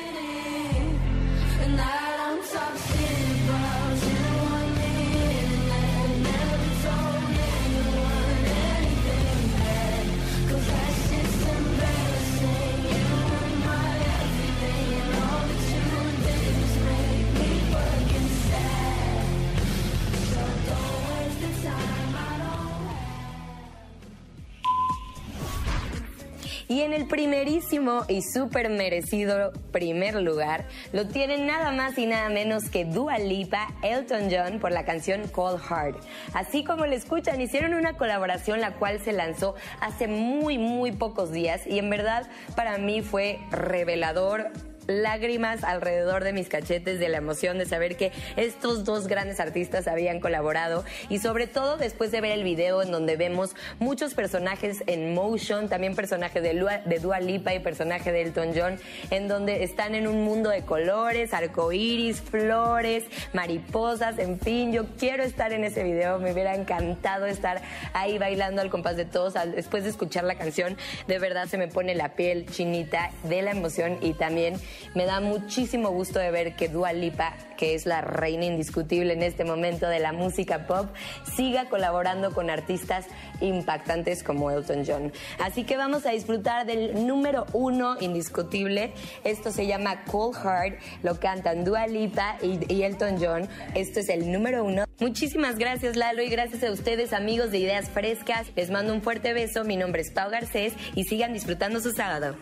En 26.83 26.93
el 26.93 27.07
primerísimo 27.07 28.03
y 28.07 28.21
súper 28.21 28.69
merecido 28.69 29.53
primer 29.71 30.15
lugar 30.15 30.67
lo 30.91 31.07
tienen 31.07 31.47
nada 31.47 31.71
más 31.71 31.97
y 31.97 32.05
nada 32.05 32.29
menos 32.29 32.69
que 32.69 32.83
Dua 32.83 33.17
Lipa, 33.17 33.69
Elton 33.81 34.29
John 34.29 34.59
por 34.59 34.71
la 34.71 34.83
canción 34.83 35.27
Cold 35.29 35.61
Heart. 35.61 35.97
Así 36.33 36.63
como 36.63 36.85
le 36.85 36.95
escuchan, 36.95 37.39
hicieron 37.39 37.73
una 37.73 37.95
colaboración 37.95 38.59
la 38.59 38.73
cual 38.73 38.99
se 38.99 39.13
lanzó 39.13 39.55
hace 39.79 40.07
muy, 40.07 40.57
muy 40.57 40.91
pocos 40.91 41.31
días 41.31 41.65
y 41.65 41.79
en 41.79 41.89
verdad 41.89 42.27
para 42.55 42.77
mí 42.77 43.01
fue 43.01 43.39
revelador 43.51 44.51
lágrimas 44.87 45.63
alrededor 45.63 46.23
de 46.23 46.33
mis 46.33 46.49
cachetes 46.49 46.99
de 46.99 47.09
la 47.09 47.17
emoción 47.17 47.57
de 47.57 47.65
saber 47.65 47.95
que 47.97 48.11
estos 48.35 48.83
dos 48.83 49.07
grandes 49.07 49.39
artistas 49.39 49.87
habían 49.87 50.19
colaborado. 50.19 50.83
Y 51.09 51.19
sobre 51.19 51.47
todo 51.47 51.77
después 51.77 52.11
de 52.11 52.21
ver 52.21 52.31
el 52.31 52.43
video 52.43 52.81
en 52.81 52.91
donde 52.91 53.15
vemos 53.15 53.55
muchos 53.79 54.13
personajes 54.13 54.83
en 54.87 55.13
motion, 55.13 55.69
también 55.69 55.95
personaje 55.95 56.41
de, 56.41 56.53
de 56.85 56.99
Dua 56.99 57.19
Lipa 57.19 57.53
y 57.53 57.59
personaje 57.59 58.11
de 58.11 58.21
Elton 58.21 58.51
John, 58.55 58.79
en 59.09 59.27
donde 59.27 59.63
están 59.63 59.95
en 59.95 60.07
un 60.07 60.23
mundo 60.23 60.49
de 60.49 60.61
colores, 60.61 61.33
arcoíris, 61.33 62.21
flores, 62.21 63.05
mariposas, 63.33 64.19
en 64.19 64.39
fin, 64.39 64.71
yo 64.71 64.85
quiero 64.97 65.23
estar 65.23 65.53
en 65.53 65.63
ese 65.63 65.83
video, 65.83 66.19
me 66.19 66.31
hubiera 66.31 66.55
encantado 66.55 67.25
estar 67.25 67.61
ahí 67.93 68.17
bailando 68.17 68.61
al 68.61 68.69
compás 68.69 68.97
de 68.97 69.05
todos, 69.05 69.33
después 69.55 69.83
de 69.83 69.89
escuchar 69.89 70.23
la 70.23 70.35
canción, 70.35 70.77
de 71.07 71.19
verdad 71.19 71.47
se 71.47 71.57
me 71.57 71.67
pone 71.67 71.95
la 71.95 72.15
piel 72.15 72.45
chinita 72.49 73.11
de 73.23 73.41
la 73.41 73.51
emoción 73.51 73.97
y 74.01 74.13
también 74.13 74.55
Me 74.93 75.05
da 75.05 75.19
muchísimo 75.19 75.89
gusto 75.89 76.19
de 76.19 76.31
ver 76.31 76.55
que 76.55 76.69
Dua 76.69 76.93
Lipa, 76.93 77.35
que 77.57 77.75
es 77.75 77.85
la 77.85 78.01
reina 78.01 78.45
indiscutible 78.45 79.13
en 79.13 79.23
este 79.23 79.45
momento 79.45 79.87
de 79.87 79.99
la 79.99 80.13
música 80.13 80.67
pop, 80.67 80.87
siga 81.35 81.69
colaborando 81.69 82.33
con 82.33 82.49
artistas 82.49 83.05
impactantes 83.41 84.23
como 84.23 84.51
Elton 84.51 84.83
John. 84.85 85.11
Así 85.39 85.63
que 85.63 85.77
vamos 85.77 86.05
a 86.05 86.11
disfrutar 86.11 86.65
del 86.65 87.05
número 87.07 87.45
uno 87.53 87.97
indiscutible. 87.99 88.93
Esto 89.23 89.51
se 89.51 89.67
llama 89.67 90.03
Cold 90.05 90.35
Heart, 90.35 90.79
lo 91.03 91.19
cantan 91.19 91.63
Dua 91.63 91.87
Lipa 91.87 92.37
y, 92.41 92.59
y 92.73 92.83
Elton 92.83 93.17
John. 93.19 93.47
Esto 93.75 93.99
es 93.99 94.09
el 94.09 94.31
número 94.31 94.63
uno. 94.63 94.85
Muchísimas 94.99 95.57
gracias 95.57 95.95
Lalo 95.95 96.21
y 96.21 96.29
gracias 96.29 96.63
a 96.63 96.71
ustedes 96.71 97.13
amigos 97.13 97.51
de 97.51 97.59
Ideas 97.59 97.89
Frescas. 97.89 98.47
Les 98.55 98.69
mando 98.69 98.93
un 98.93 99.01
fuerte 99.01 99.33
beso. 99.33 99.63
Mi 99.63 99.77
nombre 99.77 100.01
es 100.01 100.11
Pau 100.11 100.29
Garcés 100.29 100.73
y 100.95 101.03
sigan 101.03 101.33
disfrutando 101.33 101.79
su 101.79 101.91
sábado. 101.91 102.35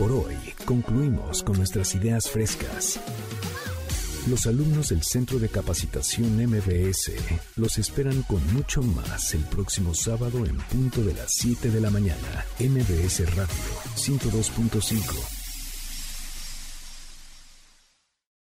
Por 0.02 0.14
hoy 0.14 0.36
concluimos 0.66 1.44
con 1.44 1.58
nuestras 1.58 1.94
ideas 1.94 2.28
frescas. 2.28 3.00
Los 4.28 4.48
alumnos 4.48 4.90
del 4.90 5.04
Centro 5.04 5.38
de 5.38 5.48
Capacitación 5.48 6.44
MBS 6.44 7.12
los 7.56 7.78
esperan 7.78 8.24
con 8.24 8.42
mucho 8.52 8.82
más 8.82 9.36
el 9.36 9.42
próximo 9.42 9.94
sábado 9.94 10.44
en 10.48 10.58
punto 10.58 11.04
de 11.04 11.14
las 11.14 11.30
7 11.34 11.70
de 11.70 11.82
la 11.82 11.92
mañana. 11.92 12.46
MBS 12.60 13.36
Radio 13.36 13.54
102.5 13.96 15.41